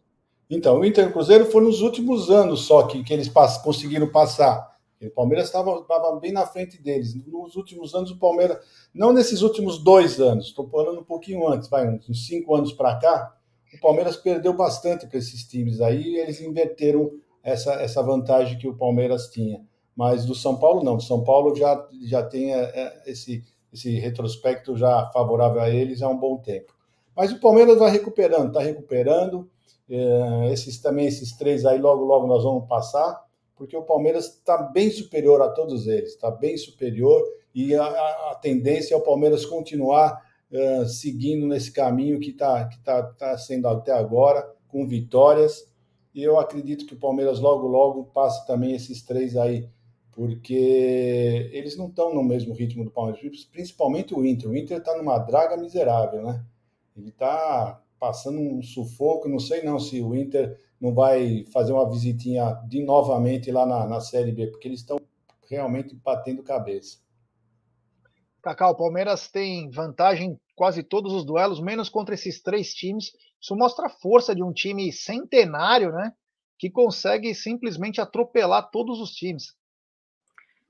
Então, 0.49 0.80
o 0.80 0.85
Inter 0.85 1.05
e 1.05 1.09
o 1.09 1.13
Cruzeiro 1.13 1.45
foram 1.45 1.67
nos 1.67 1.81
últimos 1.81 2.31
anos 2.31 2.61
só 2.61 2.84
que, 2.84 3.03
que 3.03 3.13
eles 3.13 3.27
pass, 3.27 3.57
conseguiram 3.57 4.09
passar. 4.09 4.73
O 5.01 5.09
Palmeiras 5.09 5.47
estava 5.47 6.19
bem 6.19 6.31
na 6.31 6.45
frente 6.45 6.81
deles. 6.81 7.13
Nos 7.27 7.55
últimos 7.55 7.93
anos, 7.93 8.11
o 8.11 8.17
Palmeiras, 8.17 8.57
não 8.93 9.11
nesses 9.11 9.41
últimos 9.41 9.77
dois 9.77 10.19
anos, 10.19 10.47
estou 10.47 10.67
falando 10.69 10.99
um 10.99 11.03
pouquinho 11.03 11.47
antes, 11.47 11.67
vai, 11.67 11.88
uns 11.88 12.26
cinco 12.26 12.55
anos 12.55 12.72
para 12.72 12.95
cá, 12.95 13.35
o 13.73 13.80
Palmeiras 13.81 14.15
perdeu 14.15 14.53
bastante 14.53 15.05
para 15.05 15.17
esses 15.17 15.43
times 15.43 15.81
aí 15.81 16.01
e 16.01 16.17
eles 16.17 16.39
inverteram 16.39 17.11
essa, 17.43 17.73
essa 17.73 18.01
vantagem 18.01 18.57
que 18.57 18.67
o 18.67 18.76
Palmeiras 18.76 19.27
tinha. 19.30 19.61
Mas 19.95 20.26
do 20.26 20.34
São 20.34 20.57
Paulo, 20.57 20.84
não. 20.84 20.97
Do 20.97 21.03
São 21.03 21.23
Paulo 21.23 21.55
já, 21.55 21.88
já 22.03 22.23
tem 22.23 22.53
é, 22.53 22.59
é, 22.59 23.03
esse, 23.05 23.43
esse 23.72 23.99
retrospecto 23.99 24.76
já 24.76 25.09
favorável 25.11 25.61
a 25.61 25.69
eles 25.69 26.01
há 26.01 26.09
um 26.09 26.17
bom 26.17 26.38
tempo. 26.38 26.74
Mas 27.15 27.31
o 27.31 27.39
Palmeiras 27.39 27.77
vai 27.77 27.91
recuperando, 27.91 28.47
está 28.47 28.59
recuperando. 28.59 29.49
É, 29.89 30.51
esses 30.51 30.79
também, 30.79 31.07
esses 31.07 31.33
três 31.33 31.65
aí, 31.65 31.79
logo, 31.79 32.03
logo 32.03 32.27
nós 32.27 32.43
vamos 32.43 32.67
passar, 32.67 33.23
porque 33.55 33.77
o 33.77 33.83
Palmeiras 33.83 34.25
está 34.25 34.57
bem 34.57 34.89
superior 34.89 35.41
a 35.41 35.49
todos 35.49 35.87
eles, 35.87 36.09
está 36.09 36.31
bem 36.31 36.57
superior, 36.57 37.23
e 37.53 37.73
a, 37.75 37.85
a, 37.85 38.35
tendência 38.41 38.95
é 38.95 38.97
o 38.97 39.01
Palmeiras 39.01 39.45
continuar 39.45 40.21
uh, 40.51 40.85
seguindo 40.87 41.47
nesse 41.47 41.71
caminho 41.71 42.19
que 42.19 42.31
está 42.31 42.67
que 42.67 42.79
tá, 42.79 43.03
tá 43.03 43.37
sendo 43.37 43.67
até 43.67 43.93
agora, 43.93 44.51
com 44.67 44.85
vitórias. 44.85 45.71
E 46.13 46.23
eu 46.23 46.39
acredito 46.39 46.85
que 46.85 46.95
o 46.95 46.99
Palmeiras 46.99 47.39
logo, 47.39 47.67
logo 47.67 48.05
passa 48.05 48.45
também 48.45 48.73
esses 48.73 49.01
três 49.03 49.37
aí, 49.37 49.69
porque 50.11 51.49
eles 51.53 51.77
não 51.77 51.87
estão 51.87 52.13
no 52.13 52.23
mesmo 52.23 52.53
ritmo 52.53 52.83
do 52.83 52.91
Palmeiras, 52.91 53.21
principalmente 53.51 54.13
o 54.13 54.25
Inter. 54.25 54.49
O 54.49 54.57
Inter 54.57 54.79
está 54.79 54.97
numa 54.97 55.17
draga 55.19 55.55
miserável, 55.55 56.23
né? 56.23 56.43
Ele 56.95 57.09
está 57.09 57.81
passando 57.99 58.39
um 58.39 58.61
sufoco, 58.61 59.27
não 59.27 59.39
sei 59.39 59.63
não 59.63 59.80
se 59.80 60.01
o 60.01 60.15
Inter 60.15 60.57
não 60.80 60.93
vai 60.93 61.45
fazer 61.51 61.73
uma 61.73 61.89
visitinha 61.89 62.53
de 62.67 62.84
novamente 62.84 63.51
lá 63.51 63.65
na, 63.65 63.85
na 63.85 63.99
Série 63.99 64.31
B, 64.31 64.47
porque 64.47 64.67
eles 64.67 64.80
estão 64.80 64.99
realmente 65.49 65.95
batendo 65.95 66.43
cabeça. 66.43 66.99
Cacau, 68.41 68.73
o 68.73 68.77
Palmeiras 68.77 69.27
tem 69.27 69.69
vantagem 69.72 70.39
quase 70.55 70.84
todos 70.84 71.13
os 71.13 71.26
duelos, 71.26 71.59
menos 71.59 71.89
contra 71.89 72.13
esses 72.13 72.41
três 72.41 72.73
times. 72.73 73.11
Isso 73.41 73.55
mostra 73.55 73.88
a 73.88 73.89
força 73.89 74.35
de 74.35 74.43
um 74.43 74.53
time 74.53 74.91
centenário, 74.91 75.91
né? 75.91 76.13
Que 76.57 76.69
consegue 76.69 77.34
simplesmente 77.34 77.99
atropelar 77.99 78.69
todos 78.69 78.99
os 79.01 79.11
times. 79.11 79.55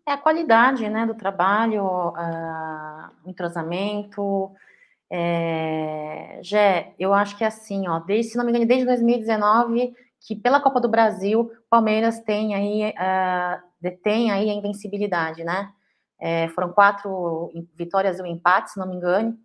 É 0.08 0.12
a 0.12 0.18
qualidade, 0.18 0.88
né, 0.88 1.06
do 1.06 1.16
trabalho, 1.16 1.84
uh, 1.84 3.10
o 3.26 3.30
entrosamento. 3.30 4.52
É... 5.18 6.40
Jé, 6.44 6.94
eu 7.00 7.14
acho 7.14 7.38
que 7.38 7.44
é 7.46 7.48
assim, 7.48 7.88
ó, 7.88 8.00
desde, 8.00 8.34
se 8.34 8.38
não 8.38 8.44
me 8.44 8.52
engano, 8.52 8.66
desde 8.66 8.86
2019, 8.86 9.94
que 10.20 10.36
pela 10.36 10.60
Copa 10.60 10.82
do 10.82 10.90
Brasil, 10.90 11.50
Palmeiras 11.70 12.20
tem 12.20 12.54
aí, 12.54 12.90
uh, 12.90 13.64
detém 13.80 14.30
aí 14.30 14.50
a 14.50 14.54
invencibilidade, 14.54 15.44
né? 15.46 15.72
É, 16.20 16.50
foram 16.50 16.74
quatro 16.74 17.50
vitórias 17.76 18.20
e 18.20 18.22
um 18.22 18.26
empate, 18.26 18.72
se 18.72 18.80
não 18.80 18.88
me 18.88 18.96
engano. 18.96 19.38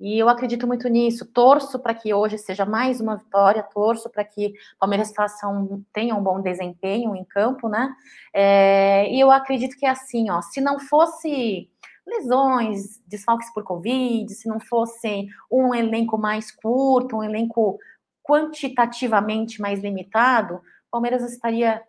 E 0.00 0.18
eu 0.18 0.28
acredito 0.28 0.66
muito 0.66 0.88
nisso. 0.88 1.24
Torço 1.26 1.78
para 1.78 1.94
que 1.94 2.12
hoje 2.12 2.36
seja 2.36 2.66
mais 2.66 3.00
uma 3.00 3.16
vitória, 3.16 3.62
torço 3.62 4.10
para 4.10 4.24
que 4.24 4.48
o 4.48 4.78
Palmeiras 4.80 5.12
faça 5.14 5.46
um, 5.46 5.84
tenha 5.92 6.16
um 6.16 6.22
bom 6.22 6.40
desempenho 6.40 7.14
em 7.14 7.24
campo, 7.24 7.68
né? 7.68 7.94
É, 8.34 9.08
e 9.12 9.20
eu 9.20 9.30
acredito 9.30 9.76
que 9.76 9.86
é 9.86 9.90
assim, 9.90 10.30
ó. 10.30 10.42
Se 10.42 10.60
não 10.60 10.80
fosse 10.80 11.70
lesões, 12.06 13.00
desfalques 13.06 13.52
por 13.52 13.62
Covid, 13.64 14.32
se 14.32 14.48
não 14.48 14.60
fosse 14.60 15.28
um 15.50 15.74
elenco 15.74 16.18
mais 16.18 16.50
curto, 16.50 17.16
um 17.16 17.22
elenco 17.22 17.78
quantitativamente 18.22 19.60
mais 19.60 19.80
limitado, 19.80 20.56
o 20.56 20.60
Palmeiras 20.90 21.22
estaria 21.30 21.82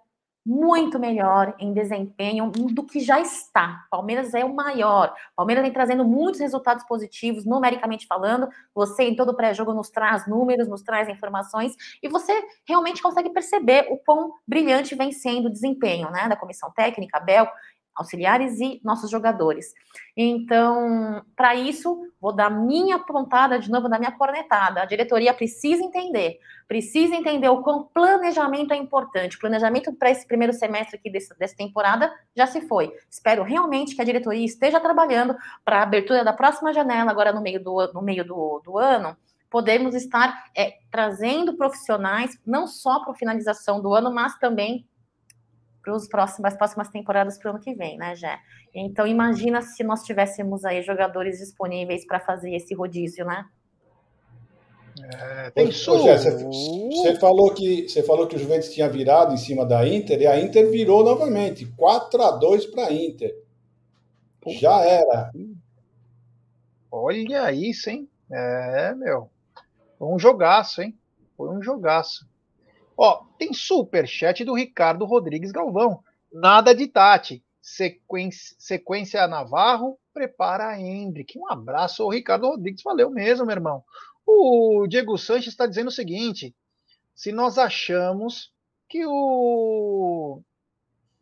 muito 0.45 0.99
melhor 0.99 1.55
em 1.57 1.73
desempenho 1.73 2.49
do 2.49 2.83
que 2.83 2.99
já 2.99 3.19
está. 3.21 3.85
Palmeiras 3.89 4.33
é 4.33 4.43
o 4.43 4.53
maior. 4.53 5.13
Palmeiras 5.35 5.63
vem 5.63 5.71
trazendo 5.71 6.03
muitos 6.03 6.41
resultados 6.41 6.83
positivos, 6.85 7.45
numericamente 7.45 8.05
falando. 8.05 8.49
Você, 8.75 9.03
em 9.03 9.15
todo 9.15 9.35
pré-jogo, 9.35 9.73
nos 9.73 9.89
traz 9.89 10.27
números, 10.27 10.67
nos 10.67 10.81
traz 10.81 11.07
informações, 11.07 11.73
e 12.01 12.09
você 12.09 12.33
realmente 12.67 13.01
consegue 13.01 13.29
perceber 13.29 13.87
o 13.89 13.97
quão 13.97 14.33
brilhante 14.45 14.95
vem 14.95 15.13
sendo 15.13 15.45
o 15.45 15.51
desempenho 15.51 16.09
né, 16.11 16.27
da 16.27 16.35
comissão 16.35 16.71
técnica, 16.71 17.21
Bel, 17.21 17.47
auxiliares 17.95 18.59
e 18.59 18.79
nossos 18.83 19.09
jogadores. 19.09 19.73
Então, 20.15 21.23
para 21.35 21.55
isso, 21.55 22.07
vou 22.19 22.33
dar 22.33 22.49
minha 22.49 22.99
pontada 22.99 23.59
de 23.59 23.69
novo 23.69 23.89
da 23.89 23.99
minha 23.99 24.11
cornetada. 24.11 24.81
A 24.81 24.85
diretoria 24.85 25.33
precisa 25.33 25.83
entender, 25.83 26.39
precisa 26.67 27.15
entender 27.15 27.49
o 27.49 27.61
quão 27.61 27.83
planejamento 27.83 28.73
é 28.73 28.77
importante. 28.77 29.37
Planejamento 29.37 29.93
para 29.93 30.11
esse 30.11 30.27
primeiro 30.27 30.53
semestre 30.53 30.97
aqui 30.97 31.09
dessa, 31.09 31.35
temporada 31.55 32.13
já 32.35 32.47
se 32.47 32.61
foi. 32.61 32.91
Espero 33.09 33.43
realmente 33.43 33.95
que 33.95 34.01
a 34.01 34.05
diretoria 34.05 34.45
esteja 34.45 34.79
trabalhando 34.79 35.35
para 35.63 35.79
a 35.79 35.83
abertura 35.83 36.23
da 36.23 36.33
próxima 36.33 36.73
janela, 36.73 37.11
agora 37.11 37.31
no 37.31 37.41
meio 37.41 37.63
do, 37.63 37.91
no 37.93 38.01
meio 38.01 38.25
do, 38.25 38.61
do 38.63 38.77
ano, 38.77 39.15
podemos 39.53 39.93
estar 39.93 40.45
é, 40.57 40.79
trazendo 40.89 41.55
profissionais, 41.55 42.39
não 42.43 42.65
só 42.65 43.03
para 43.03 43.13
finalização 43.13 43.79
do 43.79 43.93
ano, 43.93 44.11
mas 44.11 44.35
também 44.39 44.83
para 45.83 45.93
as 45.95 46.07
próximas, 46.07 46.55
próximas 46.55 46.89
temporadas 46.89 47.37
para 47.37 47.51
o 47.51 47.53
ano 47.55 47.63
que 47.63 47.73
vem, 47.73 47.97
né, 47.97 48.15
Jé? 48.15 48.39
Então, 48.73 49.05
imagina 49.05 49.61
se 49.61 49.83
nós 49.83 50.03
tivéssemos 50.03 50.63
aí 50.63 50.81
jogadores 50.81 51.39
disponíveis 51.39 52.05
para 52.07 52.19
fazer 52.19 52.55
esse 52.55 52.73
rodízio, 52.73 53.25
né? 53.25 53.45
É, 55.01 55.49
tem 55.51 55.67
Ô, 55.67 55.71
Jé, 55.71 56.17
você, 56.17 57.15
falou 57.19 57.53
que 57.53 57.89
você 57.89 58.03
falou 58.03 58.27
que 58.27 58.35
o 58.35 58.39
Juventus 58.39 58.69
tinha 58.69 58.87
virado 58.87 59.33
em 59.33 59.37
cima 59.37 59.65
da 59.65 59.87
Inter 59.87 60.21
e 60.21 60.27
a 60.27 60.39
Inter 60.39 60.69
virou 60.69 61.03
novamente 61.03 61.65
4 61.65 62.21
a 62.21 62.31
2 62.31 62.67
para 62.67 62.87
a 62.87 62.93
Inter. 62.93 63.35
Já 64.47 64.81
era. 64.81 65.31
Olha 66.91 67.51
isso, 67.51 67.89
hein? 67.89 68.07
É, 68.31 68.93
meu. 68.95 69.29
Foi 69.97 70.07
um 70.07 70.19
jogaço, 70.19 70.81
hein? 70.81 70.95
Foi 71.35 71.49
um 71.49 71.61
jogaço. 71.61 72.27
Ó, 72.97 73.25
tem 73.37 73.53
super 73.53 74.07
chat 74.07 74.43
do 74.43 74.53
Ricardo 74.53 75.05
Rodrigues 75.05 75.51
Galvão. 75.51 76.03
Nada 76.31 76.73
de 76.73 76.87
Tati. 76.87 77.43
Sequência, 77.61 78.55
sequência 78.59 79.25
Navarro, 79.27 79.97
prepara 80.13 80.67
a 80.67 80.79
Hendrick. 80.79 81.37
Um 81.39 81.49
abraço 81.49 82.03
ao 82.03 82.09
Ricardo 82.09 82.47
Rodrigues. 82.47 82.83
Valeu 82.83 83.09
mesmo, 83.09 83.45
meu 83.45 83.55
irmão. 83.55 83.83
O 84.25 84.85
Diego 84.87 85.17
Sanches 85.17 85.53
está 85.53 85.65
dizendo 85.65 85.87
o 85.87 85.91
seguinte: 85.91 86.55
se 87.15 87.31
nós 87.31 87.57
achamos 87.57 88.51
que 88.89 89.05
o, 89.05 90.41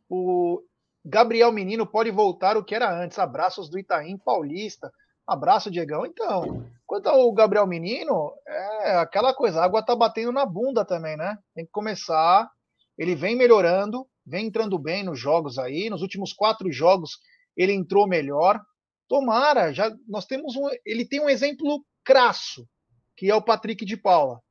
o 0.09 0.63
Gabriel 1.05 1.51
Menino 1.51 1.85
pode 1.85 2.11
voltar 2.11 2.57
o 2.57 2.63
que 2.63 2.75
era 2.75 2.91
antes, 2.91 3.17
abraços 3.19 3.69
do 3.69 3.79
Itaim 3.79 4.17
Paulista. 4.17 4.91
Abraço, 5.31 5.71
Diegão. 5.71 6.05
Então, 6.05 6.65
quanto 6.85 7.07
ao 7.07 7.31
Gabriel 7.31 7.65
Menino, 7.65 8.33
é 8.45 8.97
aquela 8.97 9.33
coisa, 9.33 9.61
a 9.61 9.63
água 9.63 9.81
tá 9.81 9.95
batendo 9.95 10.33
na 10.33 10.45
bunda 10.45 10.83
também, 10.83 11.15
né? 11.15 11.37
Tem 11.55 11.65
que 11.65 11.71
começar. 11.71 12.51
Ele 12.97 13.15
vem 13.15 13.33
melhorando, 13.33 14.05
vem 14.25 14.47
entrando 14.47 14.77
bem 14.77 15.03
nos 15.03 15.17
jogos 15.17 15.57
aí. 15.57 15.89
Nos 15.89 16.01
últimos 16.01 16.33
quatro 16.33 16.69
jogos, 16.69 17.11
ele 17.55 17.71
entrou 17.71 18.05
melhor. 18.05 18.61
Tomara, 19.07 19.71
já 19.71 19.89
nós 20.05 20.25
temos 20.25 20.57
um. 20.57 20.67
Ele 20.85 21.07
tem 21.07 21.21
um 21.21 21.29
exemplo 21.29 21.81
crasso, 22.03 22.67
que 23.15 23.31
é 23.31 23.35
o 23.35 23.41
Patrick 23.41 23.85
de 23.85 23.95
Paula. 23.95 24.41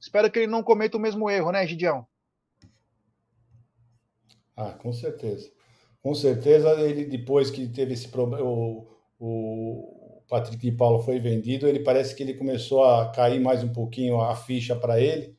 Espero 0.00 0.28
que 0.30 0.40
ele 0.40 0.48
não 0.48 0.64
cometa 0.64 0.96
o 0.96 1.00
mesmo 1.00 1.30
erro, 1.30 1.52
né, 1.52 1.64
Gidião? 1.64 2.04
Ah, 4.56 4.72
com 4.72 4.92
certeza. 4.92 5.48
Com 6.02 6.12
certeza, 6.12 6.72
ele 6.80 7.04
depois 7.04 7.50
que 7.52 7.68
teve 7.68 7.94
esse 7.94 8.08
problema, 8.08 8.44
o, 8.44 8.86
o, 9.18 10.03
Patrick 10.28 10.58
de 10.58 10.72
Paulo 10.76 11.02
foi 11.02 11.18
vendido, 11.18 11.66
ele 11.66 11.80
parece 11.80 12.14
que 12.14 12.22
ele 12.22 12.34
começou 12.34 12.84
a 12.84 13.10
cair 13.10 13.40
mais 13.40 13.62
um 13.62 13.72
pouquinho 13.72 14.20
a 14.20 14.34
ficha 14.34 14.74
para 14.74 15.00
ele, 15.00 15.36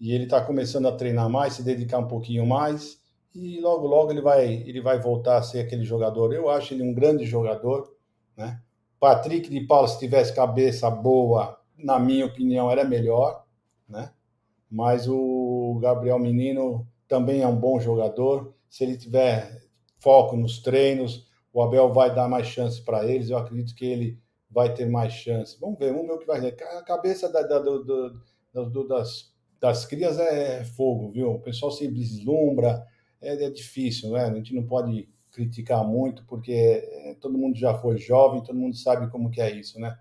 e 0.00 0.12
ele 0.12 0.24
está 0.24 0.40
começando 0.40 0.86
a 0.86 0.92
treinar 0.92 1.28
mais, 1.28 1.54
se 1.54 1.62
dedicar 1.62 1.98
um 1.98 2.08
pouquinho 2.08 2.46
mais, 2.46 3.00
e 3.34 3.60
logo, 3.60 3.86
logo 3.86 4.10
ele 4.10 4.22
vai, 4.22 4.46
ele 4.46 4.80
vai 4.80 4.98
voltar 4.98 5.36
a 5.36 5.42
ser 5.42 5.60
aquele 5.60 5.84
jogador. 5.84 6.32
Eu 6.32 6.48
acho 6.48 6.72
ele 6.72 6.82
um 6.82 6.94
grande 6.94 7.26
jogador, 7.26 7.94
né? 8.34 8.60
Patrick 8.98 9.50
de 9.50 9.60
Paulo, 9.60 9.86
se 9.86 9.98
tivesse 9.98 10.34
cabeça 10.34 10.90
boa, 10.90 11.60
na 11.76 11.98
minha 11.98 12.24
opinião, 12.24 12.70
era 12.70 12.82
melhor, 12.82 13.44
né? 13.86 14.10
Mas 14.70 15.06
o 15.06 15.78
Gabriel 15.82 16.18
Menino 16.18 16.86
também 17.06 17.42
é 17.42 17.46
um 17.46 17.56
bom 17.56 17.78
jogador. 17.78 18.54
Se 18.70 18.84
ele 18.84 18.96
tiver 18.96 19.62
foco 19.98 20.34
nos 20.34 20.60
treinos, 20.60 21.26
o 21.56 21.62
Abel 21.62 21.90
vai 21.90 22.14
dar 22.14 22.28
mais 22.28 22.48
chance 22.48 22.82
para 22.82 23.06
eles. 23.06 23.30
Eu 23.30 23.38
acredito 23.38 23.74
que 23.74 23.86
ele 23.86 24.20
vai 24.50 24.74
ter 24.74 24.84
mais 24.84 25.14
chance. 25.14 25.58
Vamos 25.58 25.78
ver, 25.78 25.90
vamos 25.90 26.06
ver 26.06 26.12
o 26.12 26.18
que 26.18 26.26
vai 26.26 26.38
ser. 26.38 26.54
A 26.62 26.82
cabeça 26.82 27.32
da, 27.32 27.40
da, 27.40 27.58
do, 27.58 27.82
do, 28.52 28.86
das, 28.86 29.32
das 29.58 29.86
crias 29.86 30.18
é 30.18 30.64
fogo, 30.64 31.10
viu? 31.12 31.30
O 31.30 31.40
pessoal 31.40 31.72
se 31.72 31.88
deslumbra, 31.88 32.86
é, 33.22 33.42
é, 33.42 33.48
difícil, 33.48 34.10
né? 34.10 34.24
A 34.24 34.34
gente 34.34 34.54
não 34.54 34.66
pode 34.66 35.08
criticar 35.32 35.82
muito, 35.82 36.26
porque 36.26 36.52
é, 36.52 37.16
todo 37.18 37.38
mundo 37.38 37.56
já 37.56 37.72
foi 37.72 37.96
jovem, 37.96 38.42
todo 38.42 38.58
mundo 38.58 38.76
sabe 38.76 39.10
como 39.10 39.30
que 39.30 39.40
é 39.40 39.50
isso, 39.50 39.80
né? 39.80 39.96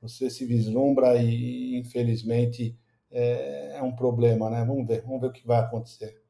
Você 0.00 0.30
se 0.30 0.44
vislumbra 0.46 1.20
e, 1.20 1.76
infelizmente, 1.76 2.78
é, 3.10 3.78
é 3.78 3.82
um 3.82 3.96
problema, 3.96 4.48
né? 4.48 4.64
Vamos 4.64 4.86
ver, 4.86 5.02
vamos 5.02 5.20
ver 5.20 5.26
o 5.26 5.32
que 5.32 5.44
vai 5.44 5.58
acontecer. 5.58 6.22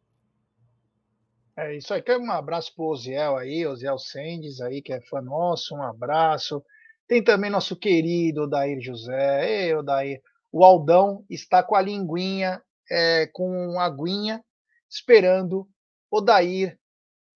É 1.60 1.76
isso 1.76 1.92
aí. 1.92 2.02
Um 2.18 2.30
abraço 2.30 2.74
pro 2.74 2.86
Oziel 2.86 3.36
aí, 3.36 3.66
Oziel 3.66 3.98
Sendes 3.98 4.62
aí, 4.62 4.80
que 4.80 4.94
é 4.94 5.00
fã 5.02 5.20
nosso. 5.20 5.74
Um 5.74 5.82
abraço. 5.82 6.64
Tem 7.06 7.22
também 7.22 7.50
nosso 7.50 7.76
querido 7.76 8.44
Odair 8.44 8.80
José. 8.80 9.66
Ei, 9.66 9.74
Odair. 9.74 10.22
O 10.50 10.64
Aldão 10.64 11.22
está 11.28 11.62
com 11.62 11.76
a 11.76 11.82
linguinha, 11.82 12.62
é, 12.90 13.26
com 13.26 13.78
aguinha, 13.78 14.42
esperando 14.88 15.68
Odair 16.10 16.78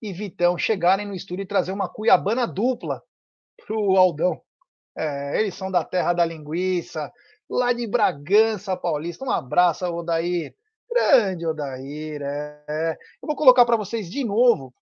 e 0.00 0.10
Vitão 0.10 0.56
chegarem 0.56 1.06
no 1.06 1.14
estúdio 1.14 1.42
e 1.42 1.46
trazer 1.46 1.72
uma 1.72 1.88
cuiabana 1.88 2.46
dupla 2.46 3.02
pro 3.66 3.94
Aldão. 3.98 4.40
É, 4.96 5.38
eles 5.38 5.54
são 5.54 5.70
da 5.70 5.84
terra 5.84 6.14
da 6.14 6.24
linguiça, 6.24 7.12
lá 7.48 7.74
de 7.74 7.86
Bragança 7.86 8.74
Paulista. 8.74 9.22
Um 9.22 9.30
abraço, 9.30 9.84
Odair. 9.84 10.54
Grande 10.94 11.44
Odair, 11.44 12.22
é. 12.22 12.92
Eu 13.20 13.26
vou 13.26 13.34
colocar 13.34 13.64
para 13.64 13.76
vocês 13.76 14.08
de 14.08 14.24
novo 14.24 14.72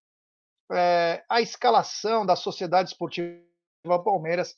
é, 0.71 1.23
a 1.27 1.41
escalação 1.41 2.23
da 2.23 2.35
Sociedade 2.35 2.89
Esportiva 2.89 3.41
Palmeiras 4.03 4.55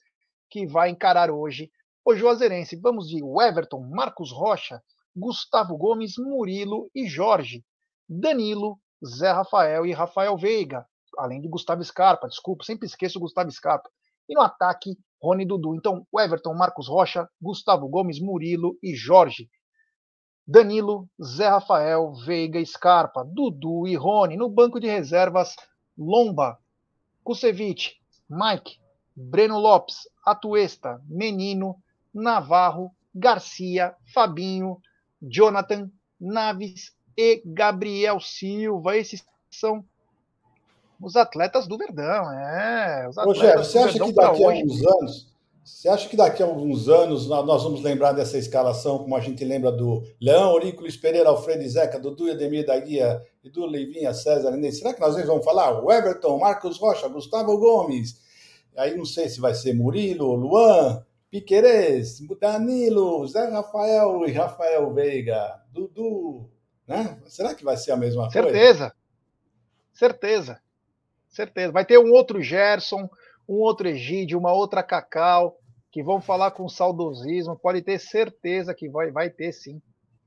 que 0.50 0.68
vai 0.68 0.90
encarar 0.90 1.32
hoje 1.32 1.72
o 2.04 2.14
Juazeirense. 2.14 2.76
Vamos 2.76 3.08
de 3.08 3.22
Everton, 3.24 3.80
Marcos 3.90 4.34
Rocha, 4.34 4.84
Gustavo 5.16 5.78
Gomes, 5.78 6.18
Murilo 6.18 6.90
e 6.94 7.08
Jorge, 7.08 7.64
Danilo, 8.08 8.78
Zé 9.06 9.32
Rafael 9.32 9.86
e 9.86 9.94
Rafael 9.94 10.38
Veiga, 10.38 10.86
além 11.18 11.40
de 11.40 11.48
Gustavo 11.48 11.82
Scarpa, 11.86 12.28
desculpa, 12.28 12.66
sempre 12.66 12.86
esqueço 12.86 13.18
o 13.18 13.22
Gustavo 13.22 13.50
Scarpa. 13.50 13.90
E 14.28 14.36
no 14.36 14.42
ataque, 14.42 14.98
Rony 15.22 15.46
Dudu. 15.46 15.74
Então, 15.74 16.06
Everton, 16.20 16.54
Marcos 16.54 16.90
Rocha, 16.90 17.30
Gustavo 17.42 17.88
Gomes, 17.88 18.20
Murilo 18.20 18.78
e 18.84 18.94
Jorge. 18.94 19.48
Danilo, 20.48 21.10
Zé 21.22 21.48
Rafael, 21.48 22.14
Veiga, 22.14 22.64
Scarpa, 22.64 23.24
Dudu 23.24 23.88
e 23.88 23.96
Rony. 23.96 24.38
No 24.38 24.48
banco 24.50 24.80
de 24.80 24.88
reservas, 24.88 25.56
Lomba, 25.98 26.60
Kusevich, 27.24 28.00
Mike, 28.30 28.80
Breno 29.16 29.60
Lopes, 29.60 30.08
Atuesta, 30.26 31.02
Menino, 31.08 31.78
Navarro, 32.14 32.92
Garcia, 33.14 33.96
Fabinho, 34.14 34.80
Jonathan, 35.22 35.90
Naves 36.20 36.94
e 37.18 37.42
Gabriel 37.46 38.20
Silva. 38.20 38.98
Esses 38.98 39.26
são 39.50 39.84
os 41.02 41.16
atletas 41.16 41.68
do 41.68 41.78
Verdão, 41.78 42.32
é. 42.32 43.08
Os 43.10 43.18
atletas 43.18 43.44
Ô, 43.54 43.64
você 43.64 43.80
acha 43.80 44.00
que 44.06 44.14
daqui 44.14 44.44
a 44.44 44.48
alguns 44.48 44.86
anos 44.86 45.35
você 45.66 45.90
acha 45.90 46.08
que 46.08 46.16
daqui 46.16 46.44
a 46.44 46.46
alguns 46.46 46.88
anos 46.88 47.28
nós 47.28 47.64
vamos 47.64 47.82
lembrar 47.82 48.12
dessa 48.12 48.38
escalação, 48.38 49.00
como 49.00 49.16
a 49.16 49.20
gente 49.20 49.44
lembra 49.44 49.72
do 49.72 50.04
Leão, 50.22 50.52
Aurículo, 50.52 50.88
Pereira, 51.02 51.30
Alfredo 51.30 51.68
Zeca, 51.68 52.00
Dudu, 52.00 52.30
Ademir 52.30 52.66
da 52.66 52.80
Guia, 52.80 53.20
Edu 53.44 53.66
Leivinha, 53.66 54.14
César 54.14 54.56
Inês? 54.56 54.78
Será 54.78 54.94
que 54.94 55.02
nós 55.02 55.16
vamos 55.26 55.44
falar 55.44 55.84
o 55.84 55.92
Everton, 55.92 56.38
Marcos 56.38 56.78
Rocha, 56.78 57.08
Gustavo 57.08 57.58
Gomes, 57.58 58.24
Aí 58.78 58.96
não 58.96 59.06
sei 59.06 59.30
se 59.30 59.40
vai 59.40 59.54
ser 59.54 59.74
Murilo, 59.74 60.36
Luan, 60.36 61.04
Piquerez, 61.32 62.20
Danilo, 62.40 63.26
Zé 63.26 63.48
Rafael 63.48 64.28
e 64.28 64.32
Rafael 64.32 64.94
Veiga, 64.94 65.62
Dudu, 65.72 66.50
né? 66.88 67.20
Será 67.26 67.56
que 67.56 67.64
vai 67.64 67.78
ser 67.78 67.92
a 67.92 67.98
mesma 67.98 68.30
Certeza. 68.30 68.54
coisa? 68.54 68.68
Certeza. 68.68 68.96
Certeza. 69.94 70.62
Certeza. 71.30 71.72
Vai 71.72 71.86
ter 71.86 71.98
um 71.98 72.12
outro 72.12 72.42
Gerson, 72.42 73.10
um 73.48 73.56
outro 73.56 73.88
Egídio, 73.88 74.40
uma 74.40 74.54
outra 74.54 74.84
Cacau, 74.84 75.58
que 75.92 76.04
vão 76.04 76.20
falar 76.20 76.52
com 76.52 76.68
saudosismo. 76.68 77.58
Pode 77.58 77.82
ter 77.82 78.00
certeza 78.00 78.74
que 78.74 78.90
vai, 78.90 79.12
vai 79.12 79.30
ter 79.30 79.52
sim. 79.54 79.82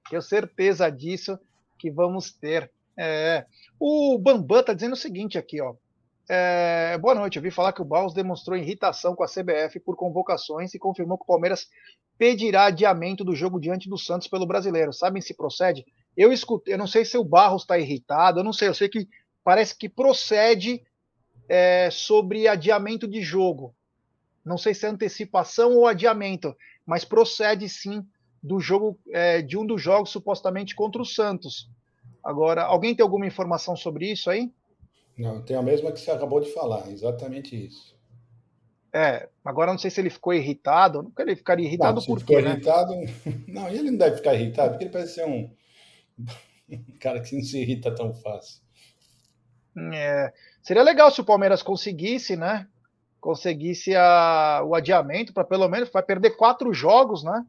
Tenho 0.09 0.23
certeza 0.23 0.91
disso 0.91 1.39
que 1.79 1.91
vamos 1.91 2.33
ter. 2.33 2.71
É. 2.97 3.45
O 3.79 4.19
Bambam 4.19 4.61
está 4.61 4.73
dizendo 4.73 4.95
o 4.95 4.97
seguinte 4.97 5.39
aqui, 5.39 5.61
ó. 5.61 5.75
É, 6.29 6.99
boa 6.99 7.15
noite. 7.15 7.37
Eu 7.37 7.43
vi 7.43 7.51
falar 7.51 7.73
que 7.73 7.81
o 7.81 7.85
Baus 7.85 8.13
demonstrou 8.13 8.57
irritação 8.57 9.15
com 9.15 9.23
a 9.23 9.29
CBF 9.29 9.81
por 9.81 9.97
convocações 9.97 10.75
e 10.75 10.79
confirmou 10.79 11.17
que 11.17 11.25
o 11.25 11.27
Palmeiras 11.27 11.69
pedirá 12.19 12.67
adiamento 12.67 13.25
do 13.25 13.35
jogo 13.35 13.61
diante 13.61 13.89
do 13.89 13.97
Santos 13.97 14.29
pelo 14.29 14.47
brasileiro. 14.47 14.93
Sabem 14.93 15.23
se 15.23 15.35
procede? 15.35 15.87
Eu 16.17 16.33
escutei, 16.33 16.75
eu 16.75 16.79
não 16.79 16.87
sei 16.87 17.05
se 17.05 17.17
o 17.17 17.25
Barros 17.25 17.63
está 17.63 17.79
irritado, 17.79 18.41
eu 18.41 18.45
não 18.45 18.53
sei, 18.53 18.69
eu 18.69 18.75
sei 18.75 18.89
que 18.89 19.09
parece 19.45 19.77
que 19.79 19.89
procede 19.89 20.83
é, 21.49 21.89
sobre 21.91 22.47
adiamento 22.47 23.09
de 23.09 23.23
jogo. 23.23 23.75
Não 24.45 24.59
sei 24.59 24.75
se 24.75 24.87
é 24.87 24.89
antecipação 24.89 25.77
ou 25.77 25.87
adiamento, 25.87 26.57
mas 26.87 27.05
procede 27.05 27.69
sim 27.69 28.07
do 28.43 28.61
jogo 28.61 28.99
é, 29.11 29.43
de 29.43 29.57
um 29.57 29.67
dos 29.67 29.83
jogos 29.83 30.11
supostamente 30.11 30.75
contra 30.75 31.03
o 31.03 31.07
Santos. 31.07 31.69
Agora, 32.23 32.63
alguém 32.63 32.95
tem 32.95 33.03
alguma 33.03 33.27
informação 33.27 33.77
sobre 33.77 34.11
isso 34.11 34.31
aí? 34.31 34.53
Não, 35.17 35.43
tem 35.43 35.57
a 35.57 35.63
mesma 35.63 35.91
que 35.91 36.01
você 36.01 36.11
acabou 36.11 36.41
de 36.41 36.53
falar, 36.53 36.91
exatamente 36.91 37.57
isso. 37.57 37.97
É, 38.93 39.29
agora 39.45 39.71
não 39.71 39.79
sei 39.79 39.91
se 39.91 40.01
ele 40.01 40.11
ficou 40.11 40.33
irritado. 40.33 41.03
Não 41.03 41.13
ele 41.19 41.37
ficaria 41.37 41.67
irritado 41.67 42.01
não, 42.01 42.07
por 42.07 42.25
quê, 42.25 42.41
né? 42.41 42.53
irritado, 42.53 42.95
não, 43.47 43.69
ele 43.69 43.91
não 43.91 43.99
deve 43.99 44.17
ficar 44.17 44.35
irritado, 44.35 44.71
porque 44.71 44.85
ele 44.85 44.93
parece 44.93 45.15
ser 45.15 45.27
um, 45.27 45.51
um 46.71 46.99
cara 46.99 47.21
que 47.21 47.35
não 47.35 47.43
se 47.43 47.59
irrita 47.59 47.95
tão 47.95 48.15
fácil. 48.15 48.63
É, 49.93 50.33
seria 50.63 50.83
legal 50.83 51.11
se 51.11 51.21
o 51.21 51.25
Palmeiras 51.25 51.63
conseguisse, 51.63 52.37
né? 52.37 52.67
Conseguisse 53.21 53.95
a, 53.97 54.63
o 54.65 54.75
adiamento 54.75 55.33
para 55.33 55.45
pelo 55.45 55.69
menos 55.69 55.91
vai 55.91 56.03
perder 56.03 56.31
quatro 56.31 56.73
jogos, 56.73 57.23
né? 57.23 57.45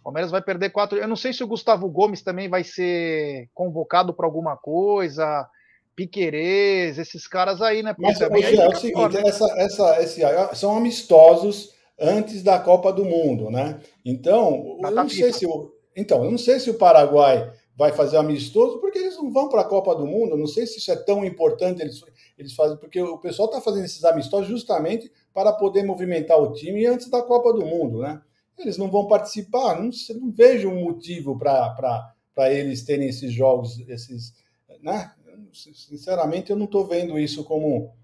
O 0.00 0.04
Palmeiras 0.04 0.30
vai 0.30 0.42
perder 0.42 0.70
quatro. 0.70 0.98
Eu 0.98 1.08
não 1.08 1.16
sei 1.16 1.32
se 1.32 1.44
o 1.44 1.46
Gustavo 1.46 1.88
Gomes 1.88 2.22
também 2.22 2.48
vai 2.48 2.64
ser 2.64 3.48
convocado 3.54 4.12
para 4.12 4.26
alguma 4.26 4.56
coisa. 4.56 5.48
Piquerez, 5.94 6.98
esses 6.98 7.28
caras 7.28 7.60
aí, 7.60 7.82
né? 7.82 7.94
Mas 7.98 8.18
também 8.18 8.42
é, 8.42 8.56
é 8.56 8.68
o 8.68 8.74
seguinte, 8.74 9.16
essa, 9.18 9.44
essa, 9.58 10.02
esse, 10.02 10.22
são 10.56 10.76
amistosos 10.76 11.74
antes 12.00 12.42
da 12.42 12.58
Copa 12.58 12.92
do 12.92 13.04
Mundo, 13.04 13.50
né? 13.50 13.78
Então, 14.04 14.78
eu 14.82 14.90
não 14.90 15.08
sei 15.08 15.32
se 15.32 15.46
o, 15.46 15.70
então, 15.96 16.24
eu 16.24 16.30
não 16.30 16.38
sei 16.38 16.58
se 16.58 16.70
o 16.70 16.74
Paraguai 16.74 17.52
vai 17.76 17.92
fazer 17.92 18.16
amistoso, 18.16 18.78
porque 18.80 18.98
eles 18.98 19.16
não 19.16 19.32
vão 19.32 19.48
para 19.48 19.62
a 19.62 19.68
Copa 19.68 19.94
do 19.94 20.06
Mundo. 20.06 20.36
Não 20.36 20.46
sei 20.46 20.66
se 20.66 20.78
isso 20.78 20.90
é 20.90 20.96
tão 20.96 21.24
importante 21.24 21.80
eles, 21.82 22.02
eles 22.42 22.54
fazem, 22.54 22.76
porque 22.76 23.00
o 23.00 23.18
pessoal 23.18 23.48
está 23.48 23.60
fazendo 23.60 23.84
esses 23.84 24.04
amistosos 24.04 24.48
justamente 24.48 25.10
para 25.32 25.52
poder 25.52 25.82
movimentar 25.84 26.38
o 26.38 26.52
time 26.52 26.86
antes 26.86 27.08
da 27.08 27.22
Copa 27.22 27.52
do 27.52 27.64
Mundo, 27.64 28.00
né? 28.00 28.20
Eles 28.58 28.76
não 28.76 28.90
vão 28.90 29.06
participar, 29.06 29.80
não, 29.80 29.90
não 30.20 30.30
vejo 30.30 30.68
um 30.68 30.84
motivo 30.84 31.38
para 31.38 32.14
eles 32.52 32.84
terem 32.84 33.08
esses 33.08 33.32
jogos, 33.32 33.78
esses, 33.88 34.34
né? 34.80 35.12
sinceramente, 35.52 36.50
eu 36.50 36.56
não 36.56 36.66
estou 36.66 36.86
vendo 36.86 37.18
isso 37.18 37.44
como 37.44 37.94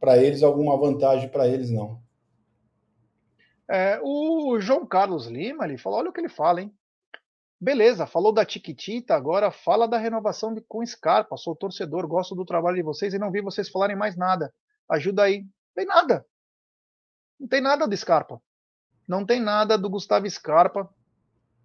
para 0.00 0.18
eles 0.18 0.42
alguma 0.42 0.76
vantagem 0.76 1.28
para 1.28 1.48
eles, 1.48 1.70
não. 1.70 2.00
É, 3.68 4.00
o 4.02 4.58
João 4.60 4.86
Carlos 4.86 5.26
Lima 5.26 5.64
ele 5.64 5.76
falou: 5.76 5.98
olha 5.98 6.10
o 6.10 6.12
que 6.12 6.20
ele 6.20 6.28
fala, 6.28 6.62
hein? 6.62 6.72
Beleza, 7.60 8.06
falou 8.06 8.32
da 8.32 8.44
Tiquitita, 8.44 9.16
agora 9.16 9.50
fala 9.50 9.88
da 9.88 9.98
renovação 9.98 10.54
de, 10.54 10.60
com 10.60 10.84
Scarpa. 10.86 11.36
Sou 11.36 11.56
torcedor, 11.56 12.06
gosto 12.06 12.34
do 12.34 12.44
trabalho 12.44 12.76
de 12.76 12.82
vocês 12.82 13.12
e 13.12 13.18
não 13.18 13.32
vi 13.32 13.40
vocês 13.40 13.68
falarem 13.68 13.96
mais 13.96 14.16
nada. 14.16 14.54
Ajuda 14.88 15.24
aí. 15.24 15.42
Não 15.42 15.74
tem 15.74 15.86
nada. 15.86 16.26
Não 17.38 17.48
tem 17.48 17.60
nada 17.60 17.86
do 17.88 17.96
Scarpa. 17.96 18.40
Não 19.08 19.26
tem 19.26 19.40
nada 19.40 19.76
do 19.76 19.90
Gustavo 19.90 20.28
Scarpa, 20.30 20.88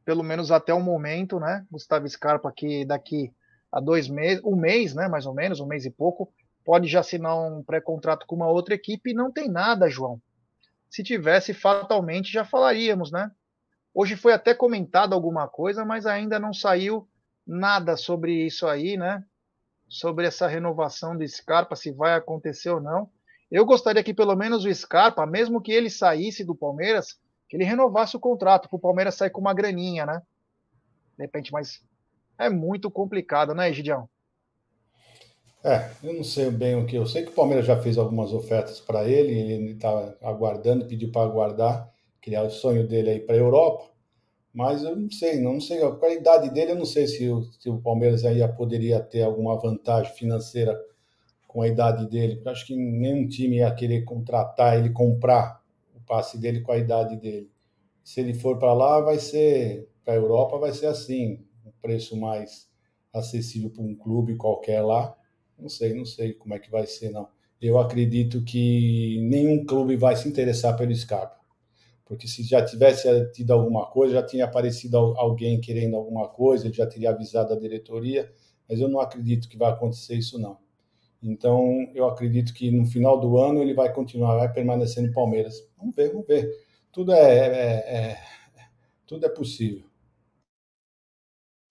pelo 0.03 0.23
menos 0.23 0.51
até 0.51 0.73
o 0.73 0.81
momento, 0.81 1.39
né? 1.39 1.65
Gustavo 1.69 2.07
Scarpa 2.09 2.51
que 2.51 2.85
daqui 2.85 3.31
há 3.71 3.79
dois 3.79 4.07
meses, 4.07 4.43
um 4.43 4.55
mês, 4.55 4.95
né, 4.95 5.07
mais 5.07 5.25
ou 5.25 5.33
menos, 5.33 5.59
um 5.59 5.65
mês 5.67 5.85
e 5.85 5.91
pouco, 5.91 6.33
pode 6.63 6.87
já 6.87 7.01
assinar 7.01 7.37
um 7.37 7.63
pré-contrato 7.63 8.25
com 8.25 8.35
uma 8.35 8.49
outra 8.49 8.73
equipe 8.73 9.13
não 9.13 9.31
tem 9.31 9.49
nada, 9.49 9.89
João. 9.89 10.21
Se 10.89 11.03
tivesse, 11.03 11.53
fatalmente 11.53 12.31
já 12.31 12.45
falaríamos, 12.45 13.11
né? 13.11 13.31
Hoje 13.93 14.15
foi 14.15 14.33
até 14.33 14.53
comentado 14.55 15.13
alguma 15.13 15.47
coisa, 15.47 15.85
mas 15.85 16.05
ainda 16.05 16.39
não 16.39 16.53
saiu 16.53 17.07
nada 17.45 17.95
sobre 17.95 18.45
isso 18.45 18.65
aí, 18.67 18.97
né? 18.97 19.23
Sobre 19.87 20.25
essa 20.25 20.47
renovação 20.47 21.15
do 21.15 21.27
Scarpa, 21.27 21.75
se 21.75 21.91
vai 21.91 22.15
acontecer 22.15 22.69
ou 22.69 22.81
não. 22.81 23.09
Eu 23.51 23.65
gostaria 23.65 24.03
que 24.03 24.13
pelo 24.13 24.35
menos 24.35 24.65
o 24.65 24.73
Scarpa, 24.73 25.25
mesmo 25.27 25.61
que 25.61 25.71
ele 25.71 25.89
saísse 25.89 26.43
do 26.43 26.55
Palmeiras, 26.55 27.19
que 27.47 27.55
ele 27.55 27.63
renovasse 27.63 28.17
o 28.17 28.19
contrato, 28.19 28.67
para 28.67 28.77
o 28.77 28.81
Palmeiras 28.81 29.13
sair 29.13 29.29
com 29.29 29.41
uma 29.41 29.53
graninha, 29.53 30.07
né? 30.07 30.23
De 31.15 31.23
repente, 31.23 31.51
mas 31.51 31.79
é 32.37 32.49
muito 32.49 32.89
complicado, 32.89 33.53
né, 33.53 33.71
Gidião? 33.71 34.09
É, 35.63 35.91
eu 36.03 36.13
não 36.13 36.23
sei 36.23 36.49
bem 36.49 36.75
o 36.75 36.85
que. 36.85 36.95
Eu 36.95 37.05
sei 37.05 37.23
que 37.23 37.29
o 37.29 37.35
Palmeiras 37.35 37.65
já 37.65 37.79
fez 37.79 37.97
algumas 37.97 38.33
ofertas 38.33 38.81
para 38.81 39.07
ele, 39.07 39.31
ele 39.31 39.71
está 39.73 40.15
aguardando, 40.21 40.87
pediu 40.87 41.11
para 41.11 41.21
aguardar, 41.21 41.92
é 42.31 42.41
o 42.41 42.49
sonho 42.49 42.87
dele 42.87 43.09
aí 43.09 43.19
para 43.19 43.35
a 43.35 43.39
Europa. 43.39 43.91
Mas 44.53 44.83
eu 44.83 44.95
não 44.95 45.09
sei, 45.09 45.39
não 45.39 45.59
sei. 45.59 45.79
A 45.83 46.09
idade 46.09 46.49
dele, 46.51 46.71
eu 46.71 46.75
não 46.75 46.85
sei 46.85 47.07
se 47.07 47.27
o, 47.29 47.43
se 47.43 47.69
o 47.69 47.81
Palmeiras 47.81 48.23
aí 48.23 48.47
poderia 48.55 48.99
ter 48.99 49.23
alguma 49.23 49.57
vantagem 49.59 50.13
financeira 50.13 50.79
com 51.47 51.61
a 51.61 51.67
idade 51.67 52.07
dele. 52.09 52.41
Eu 52.43 52.51
acho 52.51 52.65
que 52.65 52.75
nenhum 52.75 53.27
time 53.27 53.57
ia 53.57 53.73
querer 53.73 54.03
contratar 54.03 54.77
ele, 54.77 54.91
comprar 54.91 55.61
o 55.95 55.99
passe 56.01 56.37
dele 56.39 56.61
com 56.61 56.71
a 56.71 56.77
idade 56.77 57.15
dele. 57.17 57.49
Se 58.03 58.19
ele 58.21 58.33
for 58.33 58.59
para 58.59 58.73
lá, 58.73 59.01
vai 59.01 59.17
ser 59.19 59.89
para 60.03 60.13
a 60.13 60.17
Europa, 60.17 60.57
vai 60.57 60.73
ser 60.73 60.87
assim 60.87 61.43
preço 61.83 62.17
mais 62.17 62.69
acessível 63.13 63.69
para 63.69 63.83
um 63.83 63.93
clube 63.93 64.37
qualquer 64.37 64.81
lá. 64.81 65.15
Não 65.59 65.69
sei, 65.69 65.93
não 65.93 66.05
sei 66.05 66.33
como 66.33 66.55
é 66.55 66.59
que 66.59 66.71
vai 66.71 66.87
ser, 66.87 67.11
não. 67.11 67.27
Eu 67.61 67.77
acredito 67.77 68.43
que 68.43 69.19
nenhum 69.21 69.65
clube 69.65 69.95
vai 69.95 70.15
se 70.15 70.27
interessar 70.27 70.75
pelo 70.75 70.95
Scarpa. 70.95 71.42
Porque 72.05 72.27
se 72.27 72.43
já 72.43 72.63
tivesse 72.63 73.31
tido 73.31 73.51
alguma 73.51 73.85
coisa, 73.89 74.15
já 74.15 74.23
tinha 74.23 74.45
aparecido 74.45 74.97
alguém 74.97 75.59
querendo 75.61 75.95
alguma 75.95 76.27
coisa, 76.27 76.65
ele 76.67 76.73
já 76.73 76.85
teria 76.85 77.11
avisado 77.11 77.53
a 77.53 77.59
diretoria, 77.59 78.31
mas 78.67 78.79
eu 78.79 78.89
não 78.89 78.99
acredito 78.99 79.47
que 79.47 79.57
vai 79.57 79.71
acontecer 79.71 80.15
isso, 80.15 80.37
não. 80.39 80.57
Então, 81.21 81.89
eu 81.95 82.05
acredito 82.05 82.53
que 82.53 82.69
no 82.69 82.85
final 82.85 83.17
do 83.17 83.37
ano 83.37 83.61
ele 83.61 83.73
vai 83.73 83.93
continuar, 83.93 84.35
vai 84.35 84.51
permanecer 84.51 85.01
no 85.01 85.13
Palmeiras. 85.13 85.55
Vamos 85.77 85.95
ver, 85.95 86.11
vamos 86.11 86.27
ver. 86.27 86.51
Tudo 86.91 87.13
é, 87.13 87.47
é, 87.47 88.11
é 88.11 88.17
tudo 89.05 89.25
é 89.25 89.29
possível. 89.29 89.87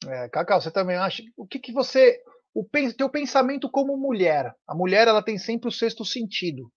É, 0.06 0.28
Cacau, 0.28 0.60
você 0.60 0.70
também 0.70 0.96
acha. 0.96 1.22
O 1.36 1.46
que, 1.46 1.58
que 1.58 1.72
você. 1.72 2.22
O 2.54 2.66
teu 2.96 3.08
pensamento 3.08 3.70
como 3.70 3.96
mulher. 3.96 4.54
A 4.66 4.74
mulher 4.74 5.08
ela 5.08 5.22
tem 5.22 5.38
sempre 5.38 5.68
o 5.68 5.72
sexto 5.72 6.04
sentido. 6.04 6.70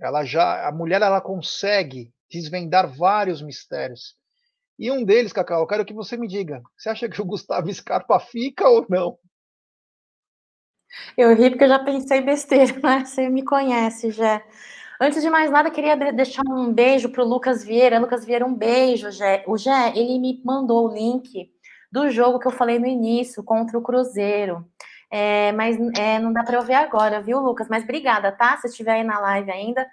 Ela 0.00 0.24
já. 0.24 0.66
A 0.68 0.72
mulher 0.72 1.02
ela 1.02 1.20
consegue 1.20 2.12
desvendar 2.32 2.88
vários 2.88 3.42
mistérios. 3.42 4.16
E 4.78 4.90
um 4.90 5.04
deles, 5.04 5.32
Cacau, 5.32 5.60
eu 5.60 5.66
quero 5.66 5.84
que 5.84 5.92
você 5.92 6.16
me 6.16 6.26
diga. 6.26 6.62
Você 6.76 6.88
acha 6.88 7.08
que 7.08 7.20
o 7.20 7.24
Gustavo 7.24 7.72
Scarpa 7.72 8.18
fica 8.18 8.68
ou 8.68 8.86
não? 8.88 9.18
Eu 11.16 11.34
ri 11.34 11.50
porque 11.50 11.64
eu 11.64 11.68
já 11.68 11.78
pensei 11.78 12.20
besteira, 12.20 12.72
né? 12.82 13.04
Você 13.04 13.28
me 13.28 13.44
conhece 13.44 14.10
já. 14.10 14.42
Antes 15.00 15.22
de 15.22 15.30
mais 15.30 15.50
nada, 15.50 15.70
queria 15.70 15.96
deixar 16.12 16.42
um 16.48 16.72
beijo 16.72 17.08
para 17.08 17.22
o 17.22 17.28
Lucas 17.28 17.64
Vieira. 17.64 17.98
Lucas 17.98 18.24
Vieira, 18.24 18.46
um 18.46 18.54
beijo, 18.54 19.10
Gé. 19.10 19.44
O 19.46 19.56
Gé, 19.56 19.92
ele 19.96 20.18
me 20.18 20.40
mandou 20.44 20.88
o 20.88 20.94
link 20.94 21.50
do 21.90 22.08
jogo 22.08 22.38
que 22.38 22.46
eu 22.46 22.52
falei 22.52 22.78
no 22.78 22.86
início, 22.86 23.42
contra 23.42 23.76
o 23.76 23.82
Cruzeiro. 23.82 24.66
É, 25.10 25.52
mas 25.52 25.76
é, 25.98 26.18
não 26.18 26.32
dá 26.32 26.42
para 26.42 26.56
eu 26.56 26.62
ver 26.62 26.74
agora, 26.74 27.20
viu, 27.20 27.38
Lucas? 27.40 27.68
Mas 27.68 27.84
obrigada, 27.84 28.32
tá? 28.32 28.56
Se 28.56 28.68
estiver 28.68 28.92
aí 28.92 29.04
na 29.04 29.18
live 29.18 29.50
ainda, 29.50 29.86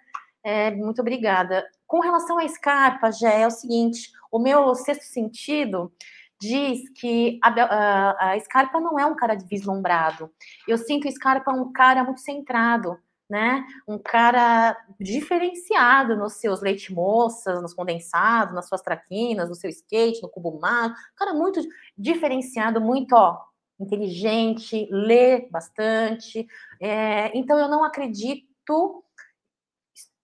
é, 0.43 0.71
muito 0.71 1.01
obrigada. 1.01 1.65
Com 1.89 1.99
relação 1.99 2.37
à 2.37 2.47
Scarpa, 2.47 3.11
já 3.11 3.31
é 3.31 3.45
o 3.45 3.51
seguinte: 3.51 4.11
o 4.31 4.39
meu 4.39 4.73
sexto 4.75 5.03
sentido 5.03 5.91
diz 6.39 6.87
que 6.91 7.37
a, 7.43 8.31
a, 8.31 8.39
Scarpa 8.39 8.79
não 8.79 8.97
é 8.97 9.05
um 9.05 9.15
cara 9.15 9.35
vislumbrado. 9.35 10.31
Eu 10.65 10.77
sinto 10.77 11.07
o 11.07 11.11
Scarpa 11.11 11.51
um 11.51 11.73
cara 11.73 12.05
muito 12.05 12.21
centrado 12.21 12.97
né? 13.29 13.63
Um 13.87 13.99
cara 13.99 14.75
diferenciado 14.99 16.15
nos 16.15 16.33
seus 16.33 16.61
leite 16.61 16.91
moças, 16.91 17.61
nos 17.61 17.75
condensados, 17.75 18.55
nas 18.55 18.67
suas 18.67 18.81
traquinas, 18.81 19.47
no 19.47 19.53
seu 19.53 19.69
skate, 19.69 20.23
no 20.23 20.29
cubo 20.29 20.59
mar. 20.59 20.89
Um 20.89 21.15
cara 21.15 21.33
muito 21.35 21.61
diferenciado, 21.95 22.81
muito, 22.81 23.13
ó, 23.13 23.39
inteligente, 23.79 24.87
lê 24.89 25.47
bastante. 25.51 26.47
É, 26.81 27.37
então 27.37 27.59
eu 27.59 27.67
não 27.67 27.83
acredito. 27.83 29.03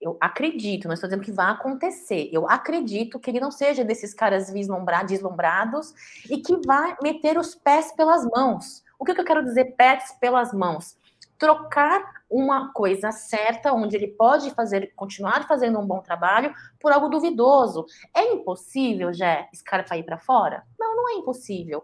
Eu 0.06 0.16
acredito, 0.22 0.88
não 0.88 0.94
estou 0.94 1.10
dizendo 1.10 1.24
que 1.24 1.32
vai 1.32 1.52
acontecer, 1.52 2.30
eu 2.32 2.48
acredito 2.48 3.20
que 3.20 3.32
ele 3.32 3.40
não 3.40 3.50
seja 3.50 3.84
desses 3.84 4.14
caras 4.14 4.52
vislumbrados, 4.52 5.12
deslumbrados 5.12 5.94
e 6.30 6.38
que 6.38 6.56
vai 6.66 6.96
meter 7.02 7.40
os 7.40 7.56
pés 7.56 7.92
pelas 7.92 8.24
mãos. 8.26 8.84
O 9.00 9.04
que, 9.04 9.16
que 9.16 9.22
eu 9.22 9.26
quero 9.26 9.44
dizer 9.44 9.76
pés 9.76 10.16
pelas 10.20 10.54
mãos? 10.54 10.96
Trocar 11.40 12.24
uma 12.30 12.72
coisa 12.72 13.12
certa, 13.12 13.74
onde 13.74 13.96
ele 13.96 14.08
pode 14.08 14.52
fazer, 14.52 14.94
continuar 14.96 15.48
fazendo 15.48 15.80
um 15.80 15.86
bom 15.86 16.00
trabalho, 16.02 16.54
por 16.80 16.92
algo 16.92 17.10
duvidoso. 17.10 17.86
É 18.16 18.32
impossível, 18.32 19.12
já, 19.12 19.48
Scarpa 19.56 19.98
ir 19.98 20.04
para 20.04 20.20
fora? 20.20 20.64
Não, 20.80 20.96
não 20.96 21.10
é 21.10 21.14
impossível. 21.14 21.84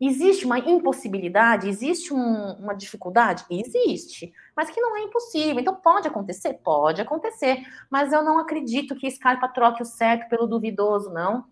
Existe 0.00 0.44
uma 0.44 0.58
impossibilidade? 0.58 1.68
Existe 1.68 2.12
um, 2.12 2.52
uma 2.54 2.74
dificuldade? 2.74 3.44
Existe, 3.50 4.32
mas 4.56 4.70
que 4.70 4.80
não 4.80 4.96
é 4.96 5.02
impossível. 5.02 5.60
Então 5.60 5.74
pode 5.74 6.08
acontecer? 6.08 6.54
Pode 6.64 7.00
acontecer, 7.00 7.62
mas 7.90 8.12
eu 8.12 8.22
não 8.22 8.38
acredito 8.38 8.96
que 8.96 9.10
Scarpa 9.10 9.48
troque 9.48 9.82
o 9.82 9.86
certo 9.86 10.28
pelo 10.28 10.46
duvidoso, 10.46 11.10
não. 11.10 11.44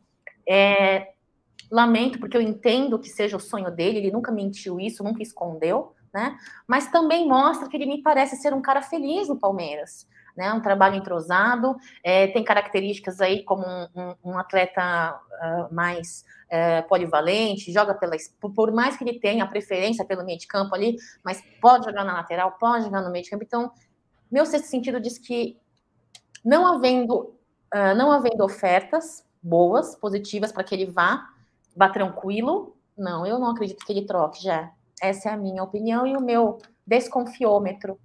É, 0.48 1.12
lamento, 1.70 2.18
porque 2.18 2.36
eu 2.36 2.42
entendo 2.42 2.98
que 2.98 3.08
seja 3.08 3.36
o 3.36 3.40
sonho 3.40 3.70
dele, 3.70 3.98
ele 3.98 4.10
nunca 4.10 4.30
mentiu 4.30 4.78
isso, 4.78 5.02
nunca 5.02 5.22
escondeu, 5.22 5.94
né? 6.12 6.36
Mas 6.66 6.88
também 6.88 7.26
mostra 7.26 7.68
que 7.68 7.76
ele 7.76 7.86
me 7.86 8.02
parece 8.02 8.36
ser 8.36 8.52
um 8.52 8.60
cara 8.60 8.82
feliz 8.82 9.28
no 9.28 9.38
Palmeiras. 9.38 10.06
Né, 10.34 10.50
um 10.50 10.62
trabalho 10.62 10.96
entrosado, 10.96 11.76
é, 12.02 12.26
tem 12.28 12.42
características 12.42 13.20
aí 13.20 13.42
como 13.42 13.66
um, 13.66 13.86
um, 13.94 14.14
um 14.30 14.38
atleta 14.38 15.14
uh, 15.14 15.74
mais 15.74 16.24
é, 16.48 16.80
polivalente, 16.82 17.70
joga 17.70 17.92
pela. 17.92 18.16
Por 18.40 18.72
mais 18.72 18.96
que 18.96 19.04
ele 19.04 19.20
tenha 19.20 19.46
preferência 19.46 20.06
pelo 20.06 20.24
meio 20.24 20.38
de 20.38 20.46
campo 20.46 20.74
ali, 20.74 20.96
mas 21.22 21.42
pode 21.60 21.84
jogar 21.84 22.04
na 22.04 22.14
lateral, 22.14 22.52
pode 22.52 22.84
jogar 22.84 23.02
no 23.02 23.10
meio 23.10 23.24
de 23.24 23.30
campo. 23.30 23.44
Então, 23.44 23.70
meu 24.30 24.46
sexto 24.46 24.68
sentido 24.68 24.98
diz 24.98 25.18
que 25.18 25.58
não 26.44 26.66
havendo, 26.66 27.34
uh, 27.74 27.94
não 27.96 28.10
havendo 28.10 28.42
ofertas 28.42 29.24
boas, 29.42 29.96
positivas 29.96 30.52
para 30.52 30.64
que 30.64 30.74
ele 30.74 30.86
vá, 30.86 31.26
vá 31.76 31.88
tranquilo, 31.88 32.76
não, 32.96 33.26
eu 33.26 33.38
não 33.38 33.50
acredito 33.50 33.84
que 33.84 33.92
ele 33.92 34.06
troque 34.06 34.42
já. 34.42 34.70
Essa 35.00 35.30
é 35.30 35.32
a 35.32 35.36
minha 35.36 35.62
opinião 35.62 36.06
e 36.06 36.16
o 36.16 36.20
meu 36.20 36.58
desconfiômetro. 36.86 37.98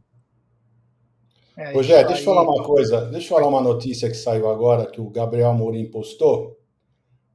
É, 1.57 1.81
Gé, 1.81 2.03
deixa 2.03 2.21
eu 2.21 2.25
falar 2.25 2.43
uma 2.43 2.63
coisa, 2.63 3.01
deixa 3.07 3.25
eu 3.25 3.29
falar 3.37 3.47
uma 3.47 3.61
notícia 3.61 4.07
que 4.07 4.15
saiu 4.15 4.47
agora 4.47 4.85
que 4.85 5.01
o 5.01 5.09
Gabriel 5.09 5.49
Amorim 5.49 5.89
postou. 5.89 6.55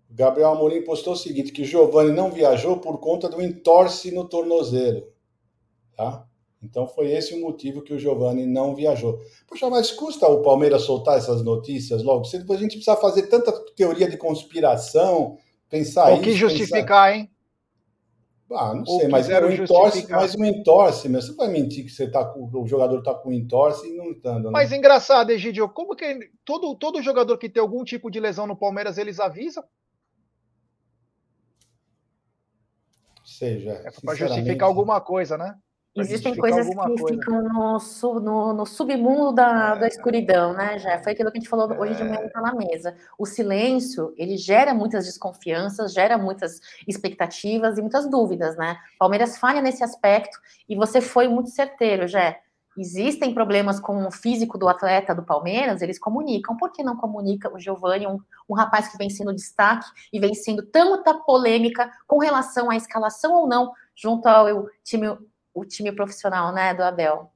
Gabriel 0.08 0.50
Amorim 0.52 0.84
postou 0.84 1.14
o 1.14 1.16
seguinte, 1.16 1.50
que 1.50 1.62
o 1.62 1.64
Giovani 1.64 2.12
não 2.12 2.30
viajou 2.30 2.76
por 2.76 2.98
conta 2.98 3.28
do 3.28 3.42
entorse 3.42 4.12
no 4.12 4.28
tornozelo, 4.28 5.08
tá? 5.96 6.24
Então 6.62 6.86
foi 6.86 7.10
esse 7.10 7.34
o 7.34 7.40
motivo 7.40 7.82
que 7.82 7.92
o 7.92 7.98
Giovani 7.98 8.46
não 8.46 8.76
viajou. 8.76 9.18
Poxa, 9.48 9.68
mas 9.68 9.90
custa 9.90 10.28
o 10.28 10.42
Palmeiras 10.42 10.82
soltar 10.82 11.18
essas 11.18 11.42
notícias 11.42 12.04
logo? 12.04 12.22
Depois 12.30 12.60
a 12.60 12.62
gente 12.62 12.76
precisa 12.76 12.96
fazer 12.96 13.22
tanta 13.22 13.50
teoria 13.74 14.08
de 14.08 14.16
conspiração, 14.16 15.36
pensar 15.68 16.12
O 16.12 16.20
que 16.20 16.32
justificar, 16.32 17.12
pensar... 17.12 17.16
hein? 17.16 17.31
Ah, 18.54 18.74
não 18.74 18.84
sei, 18.84 19.08
mas 19.08 19.28
o 19.28 19.50
entorse, 19.50 20.06
mas 20.10 20.34
o 20.34 20.44
entorse, 20.44 21.08
meu, 21.08 21.20
você 21.20 21.34
vai 21.34 21.48
mentir 21.48 21.84
que 21.84 21.90
você 21.90 22.10
tá 22.10 22.24
com, 22.24 22.48
o 22.52 22.66
jogador 22.66 22.98
está 22.98 23.14
com 23.14 23.32
entorse 23.32 23.88
e 23.88 23.96
não 23.96 24.10
estando, 24.10 24.44
né? 24.44 24.50
Mas 24.50 24.72
engraçado, 24.72 25.30
Egidio, 25.30 25.68
como 25.68 25.94
que 25.96 26.30
todo, 26.44 26.74
todo 26.76 27.02
jogador 27.02 27.38
que 27.38 27.48
tem 27.48 27.60
algum 27.60 27.84
tipo 27.84 28.10
de 28.10 28.20
lesão 28.20 28.46
no 28.46 28.56
Palmeiras, 28.56 28.98
eles 28.98 29.18
avisam? 29.20 29.64
seja. 33.32 33.82
É 33.84 33.90
para 33.90 34.14
justificar 34.14 34.68
alguma 34.68 35.00
coisa, 35.00 35.36
né? 35.36 35.56
Existem 35.94 36.34
coisas 36.34 36.66
que 36.66 36.74
coisa. 36.74 37.06
ficam 37.06 37.42
no, 37.42 38.20
no, 38.20 38.52
no 38.54 38.66
submundo 38.66 39.32
da, 39.32 39.74
é. 39.76 39.80
da 39.80 39.88
escuridão, 39.88 40.54
né, 40.54 40.78
Já 40.78 40.98
Foi 41.02 41.12
aquilo 41.12 41.30
que 41.30 41.36
a 41.36 41.40
gente 41.40 41.50
falou 41.50 41.70
é. 41.70 41.78
hoje 41.78 41.94
de 41.96 42.04
manhã 42.04 42.30
é. 42.34 42.40
na 42.40 42.54
mesa. 42.54 42.96
O 43.18 43.26
silêncio, 43.26 44.14
ele 44.16 44.38
gera 44.38 44.72
muitas 44.72 45.04
desconfianças, 45.04 45.92
gera 45.92 46.16
muitas 46.16 46.60
expectativas 46.88 47.76
e 47.76 47.82
muitas 47.82 48.08
dúvidas, 48.08 48.56
né? 48.56 48.78
Palmeiras 48.98 49.36
falha 49.36 49.60
nesse 49.60 49.84
aspecto 49.84 50.38
e 50.66 50.74
você 50.74 51.00
foi 51.00 51.28
muito 51.28 51.50
certeiro, 51.50 52.08
Jé 52.08 52.40
existem 52.76 53.34
problemas 53.34 53.78
com 53.78 54.06
o 54.06 54.10
físico 54.10 54.56
do 54.56 54.68
atleta 54.68 55.14
do 55.14 55.22
Palmeiras, 55.22 55.82
eles 55.82 55.98
comunicam. 55.98 56.56
Por 56.56 56.72
que 56.72 56.82
não 56.82 56.96
comunica 56.96 57.52
o 57.52 57.58
Giovani, 57.58 58.06
um, 58.06 58.18
um 58.48 58.54
rapaz 58.54 58.88
que 58.88 58.96
vem 58.96 59.10
sendo 59.10 59.34
destaque 59.34 59.86
e 60.12 60.18
vem 60.18 60.34
sendo 60.34 60.62
tanta 60.62 61.14
polêmica 61.14 61.90
com 62.06 62.18
relação 62.18 62.70
à 62.70 62.76
escalação 62.76 63.34
ou 63.34 63.46
não 63.46 63.72
junto 63.94 64.26
ao 64.26 64.66
time, 64.82 65.16
o 65.54 65.64
time 65.64 65.92
profissional 65.92 66.52
né, 66.52 66.74
do 66.74 66.82
Abel? 66.82 67.30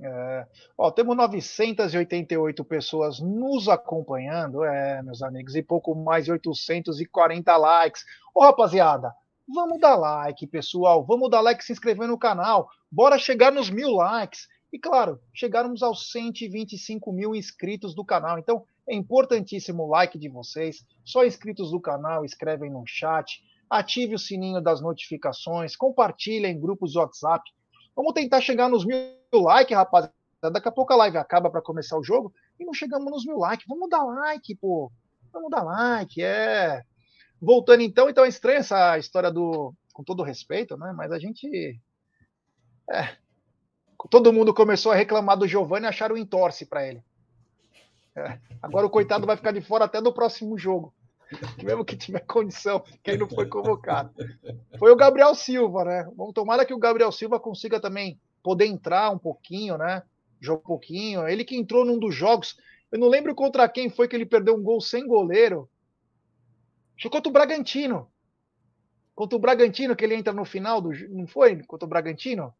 É, 0.00 0.46
ó, 0.76 0.90
temos 0.90 1.16
988 1.16 2.64
pessoas 2.64 3.20
nos 3.20 3.68
acompanhando, 3.68 4.64
é, 4.64 5.02
meus 5.02 5.22
amigos, 5.22 5.54
e 5.54 5.62
pouco 5.62 5.94
mais 5.94 6.24
de 6.24 6.32
840 6.32 7.56
likes. 7.56 8.04
Ô, 8.34 8.42
rapaziada, 8.42 9.14
Vamos 9.46 9.78
dar 9.78 9.96
like, 9.96 10.46
pessoal. 10.46 11.04
Vamos 11.04 11.30
dar 11.30 11.42
like, 11.42 11.62
se 11.62 11.72
inscrever 11.72 12.08
no 12.08 12.18
canal. 12.18 12.70
Bora 12.90 13.18
chegar 13.18 13.52
nos 13.52 13.68
mil 13.68 13.90
likes. 13.90 14.48
E 14.72 14.78
claro, 14.78 15.20
chegarmos 15.34 15.82
aos 15.82 16.10
125 16.10 17.12
mil 17.12 17.34
inscritos 17.34 17.94
do 17.94 18.04
canal. 18.04 18.38
Então, 18.38 18.64
é 18.88 18.94
importantíssimo 18.94 19.84
o 19.84 19.88
like 19.88 20.18
de 20.18 20.28
vocês. 20.28 20.84
Só 21.04 21.24
inscritos 21.24 21.70
do 21.70 21.80
canal 21.80 22.24
escrevem 22.24 22.70
no 22.70 22.84
chat. 22.86 23.42
Ative 23.68 24.14
o 24.14 24.18
sininho 24.18 24.60
das 24.60 24.80
notificações. 24.80 25.76
Compartilhe 25.76 26.46
em 26.46 26.60
grupos 26.60 26.96
WhatsApp. 26.96 27.42
Vamos 27.96 28.12
tentar 28.12 28.40
chegar 28.40 28.68
nos 28.68 28.84
mil 28.84 28.98
likes, 29.32 29.76
rapaziada. 29.76 30.14
Daqui 30.52 30.68
a 30.68 30.72
pouco 30.72 30.92
a 30.92 30.96
live 30.96 31.16
acaba 31.16 31.50
para 31.50 31.62
começar 31.62 31.98
o 31.98 32.04
jogo 32.04 32.32
e 32.58 32.64
não 32.64 32.74
chegamos 32.74 33.10
nos 33.10 33.24
mil 33.24 33.38
likes. 33.38 33.66
Vamos 33.66 33.88
dar 33.88 34.04
like, 34.04 34.54
pô. 34.56 34.92
Vamos 35.32 35.50
dar 35.50 35.62
like, 35.62 36.22
é. 36.22 36.82
Voltando 37.40 37.82
então, 37.82 38.08
então 38.08 38.24
é 38.24 38.28
estranha 38.28 38.58
essa 38.58 38.98
história 38.98 39.30
do. 39.30 39.74
Com 39.92 40.02
todo 40.02 40.22
respeito, 40.22 40.76
né? 40.76 40.92
Mas 40.96 41.12
a 41.12 41.18
gente. 41.18 41.80
É. 42.90 43.16
Todo 44.10 44.32
mundo 44.32 44.52
começou 44.52 44.92
a 44.92 44.94
reclamar 44.94 45.38
do 45.38 45.48
Giovanni 45.48 45.86
e 45.86 45.88
acharam 45.88 46.14
um 46.14 46.18
entorce 46.18 46.66
para 46.66 46.86
ele. 46.86 47.02
É. 48.16 48.38
Agora 48.62 48.86
o 48.86 48.90
coitado 48.90 49.26
vai 49.26 49.36
ficar 49.36 49.52
de 49.52 49.60
fora 49.60 49.84
até 49.84 50.00
do 50.00 50.12
próximo 50.12 50.58
jogo. 50.58 50.94
Mesmo 51.62 51.84
que 51.84 51.96
tiver 51.96 52.20
condição, 52.20 52.80
que 53.02 53.10
ele 53.10 53.18
não 53.18 53.28
foi 53.28 53.46
convocado. 53.46 54.12
Foi 54.78 54.90
o 54.90 54.96
Gabriel 54.96 55.34
Silva, 55.34 55.84
né? 55.84 56.08
Vamos 56.16 56.34
tomara 56.34 56.64
que 56.64 56.74
o 56.74 56.78
Gabriel 56.78 57.12
Silva 57.12 57.40
consiga 57.40 57.80
também 57.80 58.20
poder 58.42 58.66
entrar 58.66 59.10
um 59.10 59.18
pouquinho, 59.18 59.78
né? 59.78 60.02
Jogar 60.40 60.60
um 60.60 60.66
pouquinho. 60.66 61.26
Ele 61.26 61.44
que 61.44 61.56
entrou 61.56 61.84
num 61.84 61.98
dos 61.98 62.14
jogos. 62.14 62.56
Eu 62.92 62.98
não 62.98 63.08
lembro 63.08 63.34
contra 63.34 63.68
quem 63.68 63.90
foi 63.90 64.06
que 64.06 64.14
ele 64.14 64.26
perdeu 64.26 64.54
um 64.54 64.62
gol 64.62 64.80
sem 64.80 65.06
goleiro. 65.06 65.68
Foi 67.00 67.10
contra 67.10 67.28
o 67.28 67.32
Bragantino. 67.32 68.08
Contra 69.14 69.36
o 69.36 69.40
Bragantino, 69.40 69.96
que 69.96 70.04
ele 70.04 70.14
entra 70.14 70.32
no 70.32 70.44
final 70.44 70.80
do. 70.80 70.90
Não 71.10 71.26
foi? 71.26 71.62
Contra 71.62 71.86
o 71.86 71.88
Bragantino? 71.88 72.52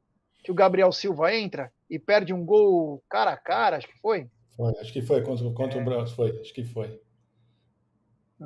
Que 0.43 0.51
o 0.51 0.55
Gabriel 0.55 0.93
Silva 0.93 1.35
entra 1.35 1.73
e 1.89 1.99
perde 1.99 2.33
um 2.33 2.45
gol 2.45 3.03
cara 3.09 3.33
a 3.33 3.37
cara, 3.37 3.77
acho 3.77 3.89
que 3.89 3.99
foi. 3.99 4.29
Foi, 4.57 4.73
acho 4.79 4.93
que 4.93 5.03
foi 5.03 5.23
contra, 5.23 5.51
contra 5.51 5.79
é. 5.79 5.83
o 5.83 5.85
Brasil, 5.85 6.15
foi, 6.15 6.39
acho 6.41 6.53
que 6.53 6.65
foi. 6.65 7.01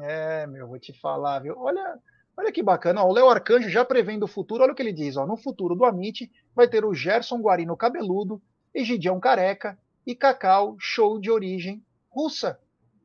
É, 0.03 0.47
meu, 0.47 0.69
vou 0.69 0.79
te 0.79 0.93
falar, 0.93 1.41
viu? 1.41 1.59
Olha, 1.59 1.99
olha 2.37 2.53
que 2.53 2.63
bacana. 2.63 3.03
Ó, 3.03 3.09
o 3.09 3.13
Léo 3.13 3.29
Arcanjo 3.29 3.69
já 3.69 3.85
prevendo 3.85 4.25
o 4.25 4.29
futuro, 4.29 4.63
olha 4.63 4.73
o 4.73 4.75
que 4.75 4.83
ele 4.83 4.93
diz. 4.93 5.17
Ó, 5.17 5.27
no 5.27 5.37
futuro 5.37 5.75
do 5.75 5.85
Amit 5.85 6.31
vai 6.55 6.69
ter 6.69 6.85
o 6.85 6.95
Gerson 6.95 7.41
Guarino 7.41 7.77
cabeludo, 7.77 8.43
Egidião 8.75 9.19
careca 9.19 9.79
e 10.07 10.15
Cacau, 10.15 10.77
show 10.79 11.19
de 11.19 11.31
origem 11.31 11.85
russa. 12.11 12.59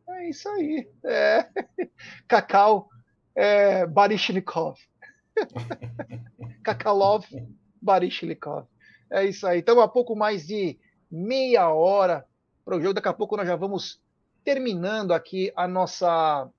É 0.08 0.30
isso 0.30 0.48
aí. 0.50 0.90
É. 1.04 1.48
Cacau 2.28 2.90
é, 3.36 3.86
Barishnikov. 3.86 4.78
Kakalov 6.64 7.26
Barishnikov. 7.82 8.68
É 9.12 9.26
isso 9.26 9.46
aí. 9.48 9.60
Então, 9.60 9.80
há 9.82 9.88
pouco 9.88 10.16
mais 10.16 10.46
de 10.48 10.78
meia 11.10 11.70
hora 11.70 12.26
para 12.64 12.78
o 12.78 12.82
jogo. 12.82 12.94
Daqui 12.94 13.08
a 13.08 13.14
pouco 13.14 13.38
nós 13.38 13.48
já 13.48 13.56
vamos 13.56 14.02
terminando 14.44 15.14
aqui 15.14 15.52
a 15.56 15.68
nossa 15.68 16.50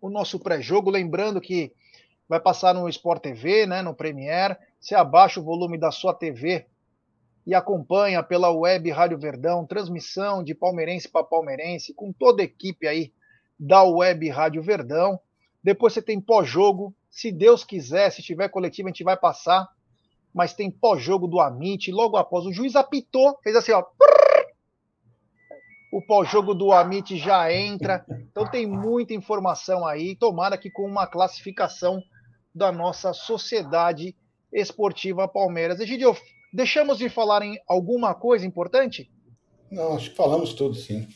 o 0.00 0.08
nosso 0.08 0.38
pré-jogo. 0.38 0.90
Lembrando 0.90 1.40
que 1.40 1.72
vai 2.28 2.40
passar 2.40 2.74
no 2.74 2.88
Sport 2.88 3.22
TV, 3.22 3.66
né, 3.66 3.82
no 3.82 3.94
Premiere. 3.94 4.56
Você 4.80 4.94
abaixa 4.94 5.40
o 5.40 5.44
volume 5.44 5.78
da 5.78 5.90
sua 5.90 6.14
TV 6.14 6.66
e 7.46 7.54
acompanha 7.54 8.22
pela 8.22 8.50
web 8.50 8.90
Rádio 8.90 9.18
Verdão, 9.18 9.64
transmissão 9.64 10.42
de 10.42 10.54
palmeirense 10.54 11.08
para 11.08 11.24
palmeirense, 11.24 11.94
com 11.94 12.12
toda 12.12 12.42
a 12.42 12.44
equipe 12.44 12.88
aí 12.88 13.12
da 13.58 13.84
web 13.84 14.28
Rádio 14.28 14.62
Verdão. 14.62 15.20
Depois 15.62 15.92
você 15.92 16.02
tem 16.02 16.20
pós-jogo, 16.20 16.94
se 17.08 17.30
Deus 17.30 17.64
quiser, 17.64 18.10
se 18.10 18.22
tiver 18.22 18.48
coletivo, 18.48 18.88
a 18.88 18.90
gente 18.90 19.04
vai 19.04 19.16
passar. 19.16 19.68
Mas 20.34 20.52
tem 20.52 20.70
pós-jogo 20.70 21.26
do 21.26 21.40
Amit, 21.40 21.90
logo 21.90 22.16
após 22.16 22.44
o 22.44 22.52
juiz 22.52 22.76
apitou, 22.76 23.38
fez 23.42 23.56
assim, 23.56 23.72
ó. 23.72 23.82
O 25.96 26.02
pós-jogo 26.02 26.54
do 26.54 26.72
Amit 26.72 27.16
já 27.16 27.52
entra. 27.52 28.04
Então 28.30 28.50
tem 28.50 28.66
muita 28.66 29.14
informação 29.14 29.86
aí. 29.86 30.14
Tomara 30.14 30.58
que 30.58 30.70
com 30.70 30.82
uma 30.82 31.06
classificação 31.06 32.02
da 32.54 32.70
nossa 32.70 33.12
sociedade 33.12 34.14
esportiva 34.52 35.26
Palmeiras. 35.26 35.80
Egidio, 35.80 36.14
Deixamos 36.56 36.96
de 36.96 37.10
falar 37.10 37.42
em 37.42 37.58
alguma 37.68 38.14
coisa 38.14 38.46
importante? 38.46 39.10
Não, 39.70 39.94
acho 39.94 40.08
que 40.08 40.16
falamos 40.16 40.54
tudo, 40.54 40.74
sim. 40.74 41.06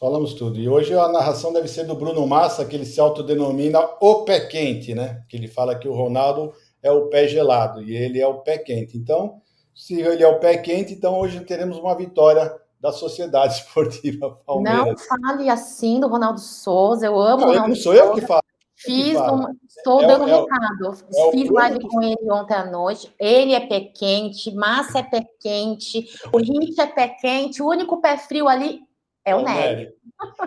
Falamos 0.00 0.32
tudo. 0.32 0.58
E 0.58 0.66
hoje 0.66 0.94
a 0.94 1.08
narração 1.08 1.52
deve 1.52 1.68
ser 1.68 1.84
do 1.84 1.94
Bruno 1.94 2.26
Massa, 2.26 2.64
que 2.64 2.74
ele 2.74 2.86
se 2.86 2.98
autodenomina 2.98 3.80
o 4.00 4.24
pé 4.24 4.40
quente, 4.40 4.94
né? 4.94 5.22
Que 5.28 5.36
ele 5.36 5.46
fala 5.46 5.78
que 5.78 5.86
o 5.86 5.92
Ronaldo 5.92 6.54
é 6.82 6.90
o 6.90 7.08
pé 7.08 7.28
gelado 7.28 7.82
e 7.82 7.94
ele 7.94 8.18
é 8.18 8.26
o 8.26 8.40
pé 8.40 8.56
quente. 8.56 8.96
Então, 8.96 9.42
se 9.74 10.00
ele 10.00 10.22
é 10.22 10.26
o 10.26 10.40
pé 10.40 10.56
quente, 10.56 10.94
então 10.94 11.18
hoje 11.18 11.38
teremos 11.40 11.76
uma 11.76 11.94
vitória 11.94 12.50
da 12.80 12.92
Sociedade 12.92 13.54
Esportiva 13.58 14.38
Palmeiras. 14.46 14.86
Não 14.86 14.96
fale 15.26 15.50
assim 15.50 16.00
do 16.00 16.08
Ronaldo 16.08 16.40
Souza, 16.40 17.06
eu 17.06 17.18
amo 17.18 17.42
não, 17.42 17.48
o 17.48 17.52
Ronaldo 17.52 17.76
sou 17.76 17.94
eu 17.94 18.14
que 18.14 18.20
falo. 18.22 18.42
Fiz 18.80 19.16
uma, 19.16 19.52
estou 19.66 20.00
é, 20.02 20.06
dando 20.06 20.28
é, 20.28 20.36
recado. 20.36 21.04
É 21.12 21.30
Fiz 21.32 21.50
live 21.50 21.80
com 21.80 22.00
ele 22.00 22.30
ontem 22.30 22.54
à 22.54 22.64
noite. 22.64 23.12
Ele 23.18 23.52
é 23.52 23.66
pé 23.66 23.80
quente, 23.80 24.54
Massa 24.54 25.00
é 25.00 25.02
pé 25.02 25.26
quente, 25.40 26.08
o 26.32 26.38
Rich 26.38 26.80
é 26.80 26.86
pé 26.86 27.08
quente, 27.08 27.60
o 27.60 27.66
único 27.66 28.00
pé 28.00 28.16
frio 28.16 28.46
ali 28.46 28.80
é 29.24 29.34
o, 29.34 29.40
é 29.40 29.42
Nery. 29.42 29.92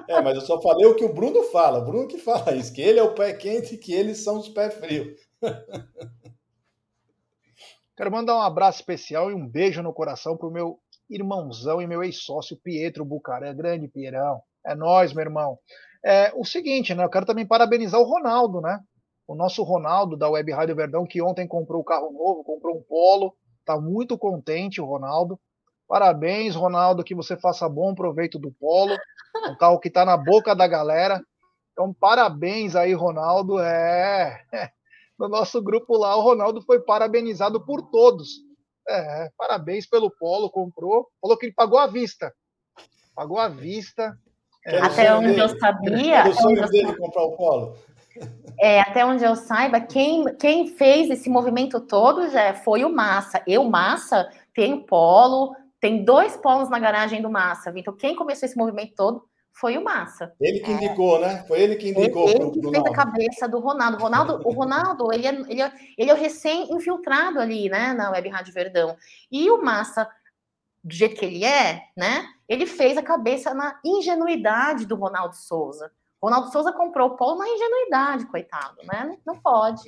É, 0.07 0.21
mas 0.21 0.35
eu 0.35 0.41
só 0.41 0.61
falei 0.61 0.85
o 0.85 0.95
que 0.95 1.03
o 1.03 1.13
Bruno 1.13 1.43
fala. 1.43 1.79
O 1.79 1.85
Bruno 1.85 2.07
que 2.07 2.17
fala 2.17 2.55
isso, 2.55 2.73
que 2.73 2.81
ele 2.81 2.99
é 2.99 3.03
o 3.03 3.13
pé 3.13 3.33
quente 3.33 3.75
e 3.75 3.77
que 3.77 3.93
eles 3.93 4.23
são 4.23 4.39
os 4.39 4.47
pé 4.47 4.69
frios. 4.69 5.19
Quero 7.95 8.11
mandar 8.11 8.35
um 8.37 8.41
abraço 8.41 8.79
especial 8.79 9.29
e 9.29 9.33
um 9.33 9.45
beijo 9.45 9.83
no 9.83 9.93
coração 9.93 10.37
pro 10.37 10.49
meu 10.49 10.79
irmãozão 11.13 11.81
e 11.81 11.87
meu 11.87 12.03
ex-sócio 12.03 12.57
Pietro 12.63 13.03
Bucaré, 13.03 13.53
grande 13.53 13.87
Pierão. 13.87 14.41
É 14.65 14.73
nós, 14.73 15.13
meu 15.13 15.23
irmão. 15.23 15.57
É, 16.03 16.31
o 16.35 16.43
seguinte, 16.43 16.95
né? 16.95 17.03
Eu 17.03 17.09
quero 17.09 17.25
também 17.25 17.45
parabenizar 17.45 17.99
o 17.99 18.05
Ronaldo, 18.05 18.61
né? 18.61 18.79
O 19.27 19.35
nosso 19.35 19.63
Ronaldo 19.63 20.17
da 20.17 20.29
Web 20.29 20.51
Rádio 20.51 20.75
Verdão, 20.75 21.05
que 21.05 21.21
ontem 21.21 21.47
comprou 21.47 21.81
um 21.81 21.85
carro 21.85 22.11
novo, 22.11 22.43
comprou 22.43 22.77
um 22.77 22.81
Polo, 22.81 23.35
tá 23.65 23.79
muito 23.79 24.17
contente 24.17 24.81
o 24.81 24.85
Ronaldo. 24.85 25.39
Parabéns, 25.87 26.55
Ronaldo, 26.55 27.03
que 27.03 27.13
você 27.13 27.37
faça 27.37 27.67
bom 27.67 27.93
proveito 27.93 28.39
do 28.39 28.51
Polo, 28.51 28.95
um 29.49 29.55
carro 29.57 29.79
que 29.79 29.89
tá 29.89 30.05
na 30.05 30.17
boca 30.17 30.55
da 30.55 30.67
galera. 30.67 31.21
Então, 31.73 31.93
parabéns 31.93 32.75
aí, 32.75 32.93
Ronaldo. 32.93 33.59
É, 33.59 34.41
no 35.19 35.27
nosso 35.27 35.61
grupo 35.61 35.97
lá, 35.97 36.15
o 36.15 36.21
Ronaldo 36.21 36.61
foi 36.61 36.79
parabenizado 36.79 37.63
por 37.63 37.81
todos. 37.89 38.39
É, 38.87 39.29
parabéns 39.37 39.87
pelo 39.87 40.11
Polo, 40.11 40.49
comprou, 40.49 41.07
falou 41.21 41.37
que 41.37 41.45
ele 41.45 41.53
pagou 41.53 41.79
à 41.79 41.87
vista. 41.87 42.33
Pagou 43.15 43.39
à 43.39 43.47
vista. 43.47 44.17
É, 44.65 44.77
até 44.79 45.13
onde 45.13 45.27
dele. 45.27 45.41
eu 45.41 45.59
sabia. 45.59 46.27
o 46.27 46.33
sonho 46.33 46.69
dele 46.69 46.95
comprar 46.95 47.23
o 47.23 47.35
polo. 47.35 47.75
É, 48.59 48.81
até 48.81 49.03
onde 49.03 49.23
eu 49.23 49.35
saiba, 49.35 49.79
quem, 49.79 50.25
quem 50.35 50.67
fez 50.67 51.09
esse 51.09 51.29
movimento 51.29 51.79
todo 51.79 52.29
já 52.29 52.53
foi 52.53 52.83
o 52.83 52.89
Massa. 52.89 53.41
Eu, 53.47 53.63
Massa, 53.63 54.29
tenho 54.53 54.85
polo, 54.85 55.55
tem 55.79 56.03
dois 56.03 56.37
polos 56.37 56.69
na 56.69 56.77
garagem 56.77 57.21
do 57.21 57.29
Massa, 57.29 57.73
Então, 57.75 57.95
quem 57.95 58.15
começou 58.15 58.45
esse 58.45 58.57
movimento 58.57 58.93
todo 58.95 59.23
foi 59.53 59.77
o 59.77 59.83
Massa. 59.83 60.33
Ele 60.39 60.59
que 60.59 60.71
indicou, 60.71 61.17
é. 61.17 61.27
né? 61.27 61.45
Foi 61.47 61.59
ele 61.61 61.75
que 61.75 61.89
indicou. 61.89 62.29
Ele, 62.29 62.43
ele 62.43 62.51
que 62.51 62.61
fez 62.61 62.83
a 62.83 62.93
cabeça 62.93 63.47
do 63.47 63.59
Ronaldo. 63.59 63.97
Ronaldo 63.97 64.41
o 64.43 64.51
Ronaldo, 64.51 65.13
ele 65.13 65.27
é, 65.27 65.31
ele 65.31 65.61
é, 65.61 65.71
ele 65.97 66.09
é 66.09 66.13
o 66.13 66.17
recém-infiltrado 66.17 67.39
ali, 67.39 67.69
né, 67.69 67.93
na 67.93 68.11
Web 68.11 68.29
Rádio 68.29 68.53
Verdão. 68.53 68.95
E 69.31 69.49
o 69.51 69.61
Massa, 69.61 70.09
do 70.83 70.93
jeito 70.93 71.15
que 71.15 71.25
ele 71.25 71.43
é, 71.43 71.83
né? 71.95 72.27
Ele 72.47 72.65
fez 72.65 72.97
a 72.97 73.03
cabeça 73.03 73.53
na 73.53 73.79
ingenuidade 73.85 74.85
do 74.85 74.95
Ronaldo 74.95 75.35
Souza. 75.35 75.91
Ronaldo 76.21 76.51
Souza 76.51 76.71
comprou 76.71 77.09
o 77.09 77.15
polo 77.15 77.39
na 77.39 77.47
ingenuidade, 77.47 78.25
coitado, 78.27 78.77
né? 78.83 79.17
Não 79.25 79.39
pode. 79.39 79.83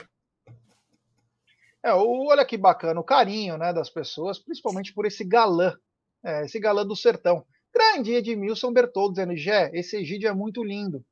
É, 1.84 1.94
olha 1.94 2.46
que 2.46 2.58
bacana 2.58 3.00
o 3.00 3.04
carinho 3.04 3.58
né, 3.58 3.74
das 3.74 3.90
pessoas, 3.90 4.40
principalmente 4.40 4.94
por 4.94 5.06
esse 5.06 5.24
galã, 5.24 5.76
é, 6.24 6.46
esse 6.46 6.60
galã 6.60 6.86
do 6.86 6.96
sertão. 6.96 7.46
Grande 7.74 8.14
Edmilson 8.14 8.72
Bertoldo 8.72 9.16
dizendo: 9.16 9.36
Gé, 9.36 9.72
esse 9.74 9.98
Egídio 9.98 10.30
é 10.30 10.34
muito 10.34 10.64
lindo. 10.64 11.04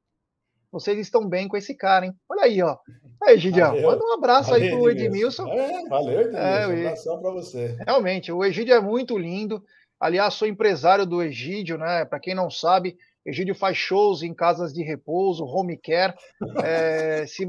Vocês 0.72 0.98
estão 0.98 1.28
bem 1.28 1.50
com 1.50 1.58
esse 1.58 1.76
cara, 1.76 2.06
hein? 2.06 2.14
Olha 2.30 2.44
aí, 2.44 2.62
ó. 2.62 2.78
Aí, 3.22 3.36
Egidião, 3.36 3.82
manda 3.82 4.04
um 4.06 4.14
abraço 4.14 4.52
valeu, 4.52 4.64
aí 4.64 4.72
pro 4.72 4.90
Edmilson. 4.90 5.48
É, 5.48 5.90
valeu, 5.90 6.22
Edmilson. 6.22 6.38
É, 6.38 6.68
um 6.68 6.72
abração 6.72 7.22
para 7.22 7.32
você. 7.32 7.78
Realmente, 7.86 8.32
o 8.32 8.44
Egídio 8.44 8.74
é 8.74 8.80
muito 8.80 9.18
lindo. 9.18 9.62
Aliás, 10.00 10.34
sou 10.34 10.48
empresário 10.48 11.06
do 11.06 11.22
Egídio, 11.22 11.78
né? 11.78 12.06
Para 12.06 12.20
quem 12.20 12.34
não 12.34 12.50
sabe, 12.50 12.98
Egídio 13.26 13.54
faz 13.54 13.76
shows 13.78 14.24
em 14.24 14.34
casas 14.34 14.74
de 14.74 14.82
repouso, 14.82 15.44
home 15.44 15.78
care. 15.78 16.16
É, 16.64 17.26
se, 17.28 17.46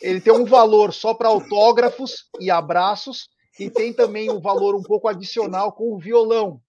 ele 0.00 0.20
tem 0.20 0.32
um 0.32 0.46
valor 0.46 0.92
só 0.92 1.12
para 1.12 1.28
autógrafos 1.28 2.28
e 2.40 2.50
abraços, 2.50 3.28
e 3.60 3.70
tem 3.70 3.92
também 3.92 4.30
um 4.30 4.40
valor 4.40 4.74
um 4.74 4.82
pouco 4.82 5.06
adicional 5.06 5.70
com 5.72 5.92
o 5.92 5.98
violão, 5.98 6.60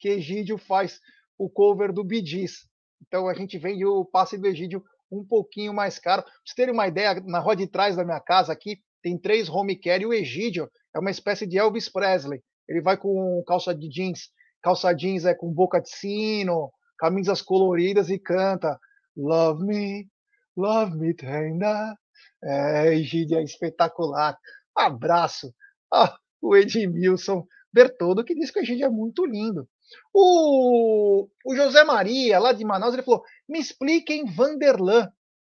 que 0.00 0.08
Egídio 0.08 0.58
faz 0.58 1.00
o 1.38 1.48
cover 1.48 1.92
do 1.92 2.04
Bidis. 2.04 2.68
Então 3.06 3.28
a 3.28 3.34
gente 3.34 3.58
vende 3.58 3.84
o 3.84 4.04
passe 4.04 4.38
do 4.38 4.46
Egídio 4.46 4.82
um 5.10 5.24
pouquinho 5.24 5.72
mais 5.72 5.98
caro. 5.98 6.22
Pra 6.22 6.32
vocês 6.32 6.54
terem 6.54 6.74
uma 6.74 6.88
ideia, 6.88 7.20
na 7.26 7.38
rua 7.38 7.54
de 7.54 7.66
trás 7.66 7.96
da 7.96 8.04
minha 8.04 8.20
casa 8.20 8.52
aqui, 8.52 8.78
tem 9.02 9.18
três 9.18 9.48
home 9.48 9.76
care 9.76 10.02
e 10.02 10.06
o 10.06 10.14
Egídio 10.14 10.70
é 10.94 10.98
uma 10.98 11.10
espécie 11.10 11.46
de 11.46 11.58
Elvis 11.58 11.88
Presley. 11.88 12.42
Ele 12.68 12.80
vai 12.80 12.96
com 12.96 13.42
calça 13.46 13.74
de 13.74 13.88
jeans 13.88 14.30
calça 14.64 14.94
jeans 14.94 15.26
é 15.26 15.34
com 15.34 15.52
boca 15.52 15.78
de 15.78 15.90
sino, 15.90 16.72
camisas 16.98 17.42
coloridas 17.42 18.08
e 18.08 18.18
canta 18.18 18.80
Love 19.14 19.62
me, 19.64 20.08
love 20.56 20.96
me 20.96 21.14
tender. 21.14 21.94
É, 22.42 22.94
Egídia 22.94 23.38
é 23.38 23.44
espetacular. 23.44 24.36
Abraço. 24.74 25.54
Ah, 25.92 26.16
o 26.42 26.56
Edmilson 26.56 27.46
Bertoldo, 27.72 28.24
que 28.24 28.34
diz 28.34 28.50
que 28.50 28.58
o 28.58 28.62
Egídia 28.62 28.86
é 28.86 28.90
muito 28.90 29.24
lindo. 29.24 29.68
O, 30.12 31.28
o 31.44 31.56
José 31.56 31.84
Maria, 31.84 32.38
lá 32.38 32.52
de 32.52 32.64
Manaus, 32.64 32.94
ele 32.94 33.02
falou: 33.02 33.22
me 33.48 33.58
expliquem 33.58 34.24
Vanderlan. 34.24 35.10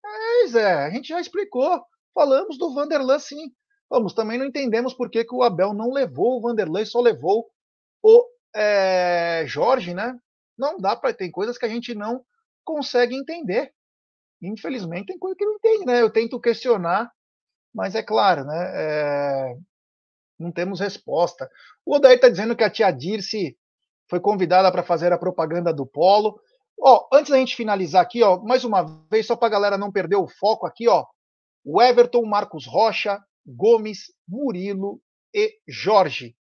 É, 0.05 0.47
Zé, 0.49 0.73
a 0.85 0.91
gente 0.91 1.09
já 1.09 1.21
explicou. 1.21 1.83
Falamos 2.15 2.59
do 2.59 2.73
Vanderlan, 2.75 3.19
sim. 3.19 3.53
Vamos, 3.91 4.13
também 4.13 4.39
não 4.39 4.47
entendemos 4.47 4.93
por 4.93 5.11
que, 5.11 5.25
que 5.25 5.35
o 5.35 5.43
Abel 5.43 5.73
não 5.73 5.93
levou 5.93 6.37
o 6.37 6.41
Vanderlan 6.41 6.83
e 6.83 6.87
só 6.87 7.01
levou 7.01 7.49
o 8.03 8.25
é, 8.55 9.45
Jorge, 9.47 9.95
né? 9.95 10.19
Não 10.57 10.79
dá 10.79 10.97
para. 10.97 11.15
Tem 11.15 11.31
coisas 11.31 11.57
que 11.57 11.65
a 11.65 11.69
gente 11.69 11.95
não 11.95 12.25
consegue 12.65 13.15
entender. 13.15 13.73
Infelizmente, 14.43 15.07
tem 15.07 15.19
coisa 15.19 15.37
que 15.37 15.45
não 15.45 15.55
entende, 15.55 15.87
né? 15.87 16.03
Eu 16.03 16.11
tento 16.11 16.41
questionar, 16.41 17.11
mas 17.75 17.95
é 17.95 18.03
claro, 18.03 18.45
né? 18.45 18.73
É, 18.75 19.57
não 20.39 20.53
temos 20.53 20.81
resposta. 20.81 21.51
O 21.85 21.97
Odair 21.97 22.17
está 22.17 22.29
dizendo 22.29 22.57
que 22.57 22.63
a 22.63 22.71
tia 22.71 22.91
Dirce 22.91 23.57
foi 24.09 24.21
convidada 24.21 24.71
para 24.71 24.83
fazer 24.83 25.13
a 25.13 25.19
propaganda 25.19 25.73
do 25.73 25.87
Polo. 25.87 26.41
Ó, 26.81 27.09
antes 27.13 27.31
da 27.31 27.39
gente 27.39 27.57
finalizar 27.57 28.03
aqui, 28.03 28.23
ó, 28.23 28.41
mais 28.41 28.65
uma 28.65 28.83
vez, 29.11 29.27
só 29.27 29.37
para 29.37 29.49
a 29.49 29.51
galera 29.51 29.79
não 29.79 29.93
perder 29.93 30.17
o 30.17 30.29
foco 30.29 30.67
aqui, 30.67 30.89
ó. 30.89 31.05
O 31.65 31.83
Everton, 31.83 32.25
Marcos 32.25 32.67
Rocha, 32.67 33.21
Gomes, 33.47 34.13
Murilo 34.27 35.01
e 35.35 35.55
Jorge. 35.69 36.37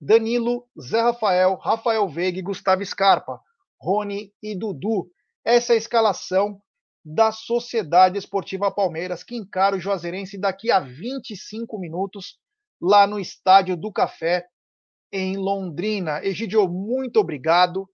Danilo, 0.00 0.66
Zé 0.80 1.00
Rafael, 1.00 1.56
Rafael 1.56 2.08
Veiga 2.08 2.38
e 2.38 2.42
Gustavo 2.42 2.84
Scarpa, 2.84 3.40
Rony 3.80 4.32
e 4.42 4.54
Dudu. 4.54 5.08
Essa 5.44 5.72
é 5.72 5.74
a 5.74 5.78
escalação 5.78 6.60
da 7.04 7.30
Sociedade 7.30 8.18
Esportiva 8.18 8.70
Palmeiras, 8.70 9.22
que 9.22 9.36
encara 9.36 9.76
o 9.76 9.80
Juazeirense 9.80 10.38
daqui 10.38 10.70
a 10.70 10.80
25 10.80 11.78
minutos, 11.78 12.38
lá 12.80 13.06
no 13.06 13.20
Estádio 13.20 13.76
do 13.76 13.92
Café, 13.92 14.46
em 15.14 15.36
Londrina. 15.36 16.20
Egidio, 16.24 16.68
muito 16.68 17.20
obrigado, 17.20 17.88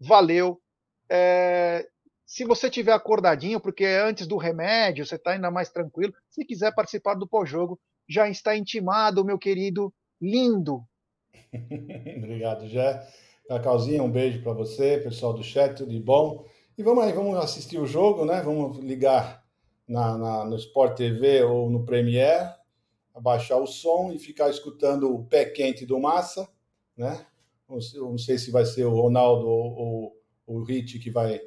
valeu. 0.00 0.58
É, 1.10 1.86
se 2.24 2.46
você 2.46 2.70
tiver 2.70 2.92
acordadinho, 2.92 3.60
porque 3.60 3.84
é 3.84 4.00
antes 4.00 4.26
do 4.26 4.38
remédio, 4.38 5.04
você 5.04 5.16
está 5.16 5.32
ainda 5.32 5.50
mais 5.50 5.68
tranquilo, 5.68 6.14
se 6.30 6.46
quiser 6.46 6.74
participar 6.74 7.14
do 7.14 7.28
pós-jogo, 7.28 7.78
já 8.08 8.26
está 8.26 8.56
intimado, 8.56 9.22
meu 9.22 9.38
querido 9.38 9.92
lindo. 10.18 10.82
Obrigado, 12.16 12.66
Jé. 12.66 13.06
Cacauzinha, 13.46 14.02
um 14.02 14.10
beijo 14.10 14.42
para 14.42 14.54
você, 14.54 14.96
pessoal 14.96 15.34
do 15.34 15.42
chat, 15.42 15.76
tudo 15.76 15.90
de 15.90 16.00
bom. 16.00 16.46
E 16.78 16.82
vamos 16.82 17.04
aí, 17.04 17.12
vamos 17.12 17.36
assistir 17.36 17.78
o 17.78 17.86
jogo, 17.86 18.24
né? 18.24 18.40
Vamos 18.40 18.78
ligar 18.78 19.44
na, 19.86 20.16
na, 20.16 20.44
no 20.46 20.56
Sport 20.56 20.96
TV 20.96 21.42
ou 21.42 21.68
no 21.68 21.84
Premiere, 21.84 22.48
abaixar 23.14 23.58
o 23.58 23.66
som 23.66 24.10
e 24.10 24.18
ficar 24.18 24.48
escutando 24.48 25.14
o 25.14 25.26
pé 25.26 25.44
quente 25.44 25.84
do 25.84 26.00
Massa, 26.00 26.48
né? 26.96 27.24
Não 27.68 28.18
sei 28.18 28.36
se 28.38 28.50
vai 28.50 28.64
ser 28.66 28.84
o 28.84 28.94
Ronaldo 28.94 29.48
ou, 29.48 29.74
ou 29.74 30.12
o 30.46 30.62
Rich 30.62 30.98
que 30.98 31.10
vai, 31.10 31.40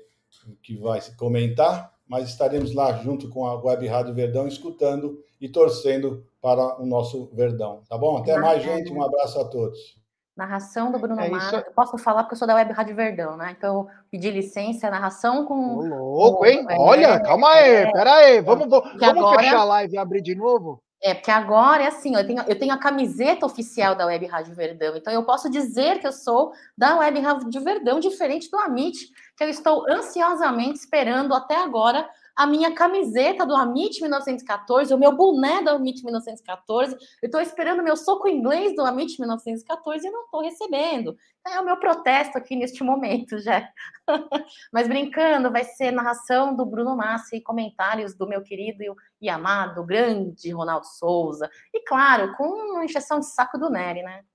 que 0.62 0.76
vai 0.78 1.00
comentar, 1.18 1.94
mas 2.08 2.30
estaremos 2.30 2.74
lá 2.74 2.94
junto 3.04 3.30
com 3.30 3.46
a 3.46 3.56
Web 3.62 3.88
Rádio 3.88 4.14
Verdão, 4.14 4.48
escutando 4.48 5.24
e 5.40 5.50
torcendo 5.50 6.26
para 6.42 6.82
o 6.82 6.86
nosso 6.86 7.30
Verdão. 7.34 7.84
Tá 7.88 7.98
bom? 7.98 8.18
Até 8.18 8.38
mais, 8.38 8.64
gente. 8.64 8.92
Um 8.92 9.04
abraço 9.04 9.40
a 9.40 9.46
todos. 9.46 9.98
Narração 10.36 10.92
do 10.92 11.00
Bruno 11.00 11.20
é 11.22 11.30
Mara. 11.30 11.64
Eu 11.66 11.74
posso 11.74 11.98
falar 11.98 12.24
porque 12.24 12.34
eu 12.34 12.38
sou 12.38 12.48
da 12.48 12.56
Web 12.56 12.74
Rádio 12.74 12.96
Verdão, 12.96 13.38
né? 13.38 13.56
Então, 13.58 13.88
pedi 14.12 14.30
licença, 14.30 14.90
narração 14.90 15.46
com. 15.46 15.78
Ô, 15.78 15.86
louco, 15.86 16.46
hein? 16.46 16.66
Com... 16.66 16.78
Olha, 16.78 17.08
é, 17.08 17.20
calma 17.22 17.50
aí, 17.50 17.70
é, 17.70 17.92
pera 17.92 18.14
aí. 18.16 18.42
Vamos, 18.42 18.68
vamos, 18.68 19.00
vamos 19.00 19.24
agora... 19.24 19.40
fechar 19.40 19.60
a 19.60 19.64
live 19.64 19.94
e 19.94 19.98
abrir 19.98 20.22
de 20.22 20.36
novo? 20.36 20.84
É, 21.02 21.14
porque 21.14 21.30
agora 21.30 21.84
é 21.84 21.88
assim, 21.88 22.16
eu 22.16 22.26
tenho, 22.26 22.44
eu 22.48 22.58
tenho 22.58 22.74
a 22.74 22.80
camiseta 22.80 23.46
oficial 23.46 23.96
da 23.96 24.06
Web 24.06 24.26
Rádio 24.26 24.56
Verdão, 24.56 24.96
então 24.96 25.14
eu 25.14 25.24
posso 25.24 25.50
dizer 25.50 26.00
que 26.00 26.08
eu 26.08 26.12
sou 26.12 26.54
da 26.78 26.98
Web 26.98 27.20
Rádio 27.20 27.62
Verdão, 27.62 28.00
diferente 28.00 28.50
do 28.50 28.58
Amit, 28.58 29.12
que 29.38 29.44
eu 29.44 29.50
estou 29.50 29.86
ansiosamente 29.90 30.80
esperando 30.80 31.34
até 31.34 31.58
agora 31.58 32.10
a 32.36 32.45
minha 32.45 32.74
camiseta 32.74 33.45
do 33.45 33.56
Amit 33.56 34.02
1914, 34.02 34.94
o 34.94 34.98
meu 34.98 35.16
boné 35.16 35.62
do 35.62 35.70
Amit 35.70 36.03
1914. 36.03 36.94
Eu 37.22 37.28
estou 37.28 37.40
esperando 37.40 37.82
meu 37.82 37.95
soco 37.95 38.28
inglês 38.28 38.76
do 38.76 38.84
Amit 38.84 39.18
1914 39.18 40.06
e 40.06 40.12
não 40.12 40.26
estou 40.26 40.41
recebendo. 40.41 41.18
É 41.48 41.60
o 41.60 41.66
meu 41.66 41.78
protesto 41.78 42.38
aqui 42.38 42.56
neste 42.56 42.84
momento, 42.84 43.40
já. 43.40 43.70
Mas 44.74 44.88
brincando, 44.88 45.49
vai 45.49 45.64
ser 45.64 45.91
narração 45.91 46.53
do 46.56 46.66
Bruno 46.66 46.95
Massa 46.98 47.38
e 47.38 47.41
comentários 47.41 48.16
do 48.16 48.28
meu 48.28 48.41
querido 48.41 48.84
e 49.22 49.30
amado, 49.30 49.86
grande 49.86 50.52
Ronaldo 50.52 50.88
Souza. 50.88 51.49
E 51.74 51.82
claro, 51.86 52.36
com 52.36 52.44
uma 52.44 52.84
injeção 52.84 53.20
de 53.20 53.28
saco 53.28 53.57
do 53.57 53.70
Nery, 53.70 54.03
né? 54.03 54.26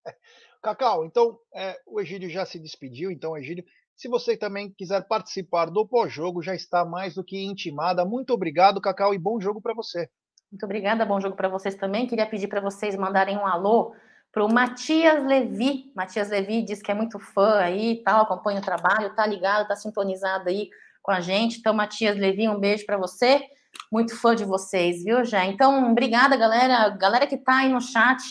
Cacau, 0.62 1.05
então 1.05 1.39
é, 1.53 1.78
o 1.86 2.01
Egídio 2.01 2.31
já 2.31 2.47
se 2.47 2.59
despediu, 2.59 3.11
então, 3.11 3.36
Egídio, 3.36 3.65
se 3.97 4.09
você 4.09 4.37
também 4.37 4.73
quiser 4.77 5.07
participar 5.07 5.66
do 5.66 5.87
pós-jogo, 5.87 6.43
já 6.43 6.55
está 6.55 6.85
mais 6.85 7.15
do 7.15 7.25
que 7.25 7.43
intimada. 7.45 8.05
Muito 8.05 8.33
obrigado, 8.33 8.81
Cacau, 8.81 9.15
e 9.15 9.19
bom 9.19 9.41
jogo 9.41 9.61
para 9.61 9.75
você. 9.75 10.09
Muito 10.51 10.65
obrigada, 10.65 11.05
bom 11.05 11.21
jogo 11.21 11.37
para 11.37 11.49
vocês 11.49 11.75
também. 11.75 12.07
Queria 12.07 12.27
pedir 12.27 12.49
para 12.49 12.61
vocês 12.61 12.97
mandarem 12.97 13.37
um 13.37 13.47
alô 13.47 13.95
para 14.33 14.45
o 14.45 14.53
Matias 14.53 15.25
Levi. 15.25 15.93
Matias 15.95 16.29
Levi 16.29 16.62
diz 16.62 16.83
que 16.83 16.91
é 16.91 16.95
muito 16.95 17.19
fã 17.19 17.59
aí, 17.59 18.03
tal, 18.05 18.23
acompanha 18.23 18.61
o 18.61 18.65
trabalho, 18.65 19.15
tá 19.15 19.25
ligado, 19.25 19.69
tá 19.69 19.77
sintonizado 19.77 20.49
aí 20.49 20.71
com 21.01 21.12
a 21.12 21.21
gente. 21.21 21.59
Então, 21.59 21.73
Matias 21.73 22.16
Levi, 22.16 22.49
um 22.49 22.59
beijo 22.59 22.85
para 22.85 22.97
você. 22.97 23.43
Muito 23.91 24.16
fã 24.16 24.35
de 24.35 24.45
vocês, 24.45 25.05
viu, 25.05 25.25
já? 25.25 25.45
Então, 25.45 25.91
obrigada, 25.91 26.37
galera. 26.37 26.89
Galera 26.91 27.27
que 27.27 27.37
tá 27.37 27.59
aí 27.59 27.69
no 27.73 27.81
chat, 27.81 28.23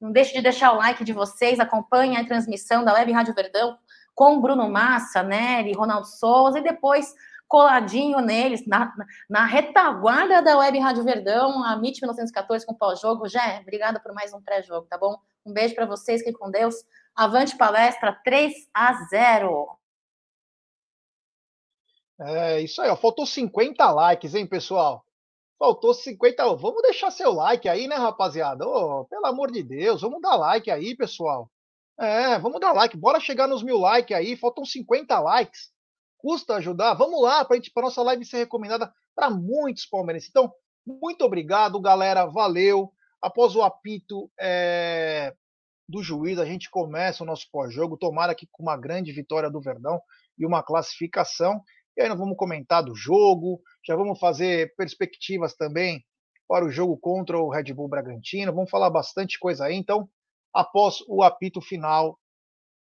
não 0.00 0.10
deixe 0.10 0.32
de 0.32 0.40
deixar 0.40 0.72
o 0.72 0.76
like 0.76 1.04
de 1.04 1.12
vocês, 1.12 1.60
acompanhe 1.60 2.16
a 2.16 2.24
transmissão 2.24 2.84
da 2.84 2.94
Web 2.94 3.12
Rádio 3.12 3.34
Verdão 3.34 3.78
com 4.14 4.40
Bruno 4.40 4.68
Massa, 4.68 5.22
Nery, 5.22 5.72
Ronaldo 5.72 6.06
Souza, 6.06 6.58
e 6.58 6.62
depois 6.62 7.14
coladinho 7.52 8.18
neles, 8.20 8.66
na, 8.66 8.90
na 9.28 9.44
retaguarda 9.44 10.40
da 10.40 10.56
Web 10.56 10.78
Rádio 10.78 11.04
Verdão, 11.04 11.62
a 11.62 11.74
MIT 11.76 12.00
1914 12.00 12.64
com 12.64 12.72
pós-jogo. 12.72 13.28
Jé, 13.28 13.60
obrigada 13.60 14.00
por 14.00 14.14
mais 14.14 14.32
um 14.32 14.40
pré-jogo, 14.40 14.86
tá 14.88 14.96
bom? 14.96 15.18
Um 15.44 15.52
beijo 15.52 15.74
para 15.74 15.84
vocês, 15.84 16.22
que 16.22 16.32
com 16.32 16.50
Deus. 16.50 16.74
Avante 17.14 17.54
palestra 17.58 18.18
3 18.24 18.54
a 18.72 18.94
0. 19.10 19.68
É 22.20 22.60
isso 22.62 22.80
aí, 22.80 22.88
ó. 22.88 22.96
Faltou 22.96 23.26
50 23.26 23.90
likes, 23.90 24.34
hein, 24.34 24.46
pessoal? 24.46 25.04
Faltou 25.58 25.92
50. 25.92 26.56
Vamos 26.56 26.80
deixar 26.80 27.10
seu 27.10 27.32
like 27.32 27.68
aí, 27.68 27.86
né, 27.86 27.96
rapaziada? 27.96 28.66
Oh, 28.66 29.04
pelo 29.04 29.26
amor 29.26 29.52
de 29.52 29.62
Deus, 29.62 30.00
vamos 30.00 30.22
dar 30.22 30.36
like 30.36 30.70
aí, 30.70 30.96
pessoal. 30.96 31.51
É, 31.98 32.38
vamos 32.38 32.60
dar 32.60 32.72
like, 32.72 32.96
bora 32.96 33.20
chegar 33.20 33.46
nos 33.46 33.62
mil 33.62 33.78
likes 33.78 34.16
aí, 34.16 34.36
faltam 34.36 34.64
50 34.64 35.18
likes. 35.20 35.70
Custa 36.18 36.56
ajudar? 36.56 36.94
Vamos 36.94 37.20
lá 37.20 37.44
para 37.44 37.56
a 37.56 37.82
nossa 37.82 38.02
live 38.02 38.24
ser 38.24 38.38
recomendada 38.38 38.92
para 39.14 39.28
muitos 39.28 39.86
palmeirenses. 39.86 40.28
Então, 40.30 40.52
muito 40.86 41.24
obrigado, 41.24 41.80
galera. 41.80 42.26
Valeu. 42.26 42.92
Após 43.20 43.54
o 43.54 43.62
apito 43.62 44.30
é, 44.40 45.34
do 45.88 46.02
juiz, 46.02 46.38
a 46.38 46.44
gente 46.44 46.70
começa 46.70 47.22
o 47.22 47.26
nosso 47.26 47.48
pós-jogo. 47.50 47.96
Tomara 47.96 48.34
que 48.34 48.48
com 48.50 48.62
uma 48.62 48.76
grande 48.76 49.12
vitória 49.12 49.50
do 49.50 49.60
Verdão 49.60 50.00
e 50.38 50.46
uma 50.46 50.62
classificação. 50.62 51.62
E 51.96 52.02
aí 52.02 52.08
nós 52.08 52.18
vamos 52.18 52.36
comentar 52.36 52.82
do 52.82 52.94
jogo, 52.94 53.60
já 53.86 53.94
vamos 53.94 54.18
fazer 54.18 54.74
perspectivas 54.76 55.54
também 55.54 56.04
para 56.48 56.64
o 56.64 56.70
jogo 56.70 56.96
contra 56.96 57.38
o 57.38 57.50
Red 57.50 57.72
Bull 57.74 57.88
Bragantino. 57.88 58.52
Vamos 58.52 58.70
falar 58.70 58.90
bastante 58.90 59.38
coisa 59.38 59.66
aí. 59.66 59.74
Então, 59.74 60.08
após 60.52 60.98
o 61.08 61.22
apito 61.22 61.60
final, 61.60 62.18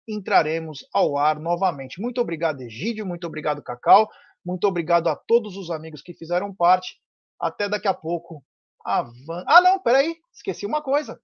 entraremos 0.08 0.86
ao 0.92 1.16
ar 1.16 1.38
novamente. 1.38 2.00
Muito 2.00 2.20
obrigado, 2.20 2.62
Egídio, 2.62 3.06
muito 3.06 3.26
obrigado, 3.26 3.62
Cacau, 3.62 4.08
muito 4.44 4.66
obrigado 4.66 5.08
a 5.08 5.16
todos 5.16 5.56
os 5.56 5.70
amigos 5.70 6.02
que 6.02 6.14
fizeram 6.14 6.54
parte. 6.54 7.00
Até 7.38 7.68
daqui 7.68 7.88
a 7.88 7.94
pouco. 7.94 8.44
Avan... 8.84 9.44
Ah, 9.46 9.60
não, 9.60 9.80
peraí, 9.80 10.16
esqueci 10.32 10.66
uma 10.66 10.82
coisa. 10.82 11.20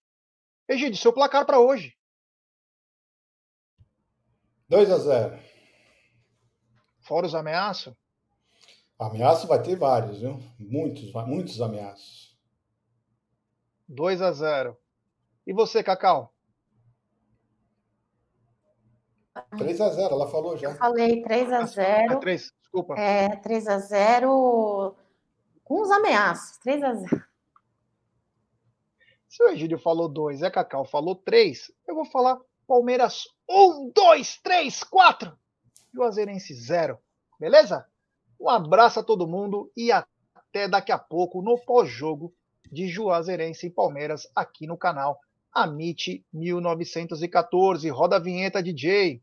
Egídio, 0.69 0.99
seu 0.99 1.13
placar 1.13 1.45
para 1.45 1.59
hoje. 1.59 1.95
2 4.69 4.91
a 4.91 4.99
0. 4.99 5.39
Fora 7.03 7.27
os 7.27 7.35
ameaços? 7.35 7.95
Ameaço 8.99 9.47
vai 9.47 9.63
ter 9.63 9.77
vários, 9.77 10.21
viu? 10.21 10.41
Muitos, 10.59 11.13
muitos 11.27 11.61
ameaços. 11.61 12.37
2 13.89 14.23
a 14.23 14.33
0. 14.33 14.77
E 15.47 15.53
você, 15.53 15.83
Cacau? 15.83 16.36
3 19.57 19.81
a 19.81 19.89
0 19.91 20.15
ela 20.15 20.29
falou 20.29 20.57
já. 20.57 20.71
Eu 20.71 20.77
falei 20.77 21.23
3 21.23 21.53
a 21.53 21.67
0 21.67 22.13
É 22.13 22.17
3, 22.17 22.53
desculpa. 22.61 22.95
É, 22.99 23.37
3 23.37 23.69
a 23.69 23.79
0 23.79 24.97
com 25.65 25.83
os 25.83 25.91
ameaços, 25.91 26.59
3 26.59 26.83
a 26.83 26.95
0 26.95 27.25
Se 29.29 29.43
o 29.43 29.49
Egídio 29.49 29.79
falou 29.79 30.09
2 30.09 30.41
e 30.41 30.47
a 30.47 30.51
Cacau 30.51 30.85
falou 30.85 31.17
3, 31.17 31.73
eu 31.87 31.95
vou 31.95 32.05
falar 32.05 32.39
Palmeiras 32.67 33.25
1, 33.49 33.91
2, 33.95 34.39
3, 34.43 34.85
4 34.85 35.33
e 35.95 35.99
o 35.99 36.03
Azeirense 36.03 36.55
0. 36.55 36.99
Beleza? 37.39 37.87
Um 38.41 38.49
abraço 38.49 39.01
a 39.01 39.05
todo 39.05 39.27
mundo 39.27 39.71
e 39.77 39.91
até 39.91 40.69
daqui 40.69 40.93
a 40.93 40.99
pouco 40.99 41.43
no 41.43 41.59
pós-jogo 41.59 42.33
de 42.71 42.89
Juazeirense 42.89 43.67
e 43.67 43.71
Palmeiras 43.71 44.29
aqui 44.35 44.67
no 44.67 44.77
canal 44.77 45.21
Amit 45.53 46.25
1914. 46.33 47.89
Roda 47.89 48.17
a 48.17 48.21
vinheta, 48.21 48.63
DJ. 48.63 49.23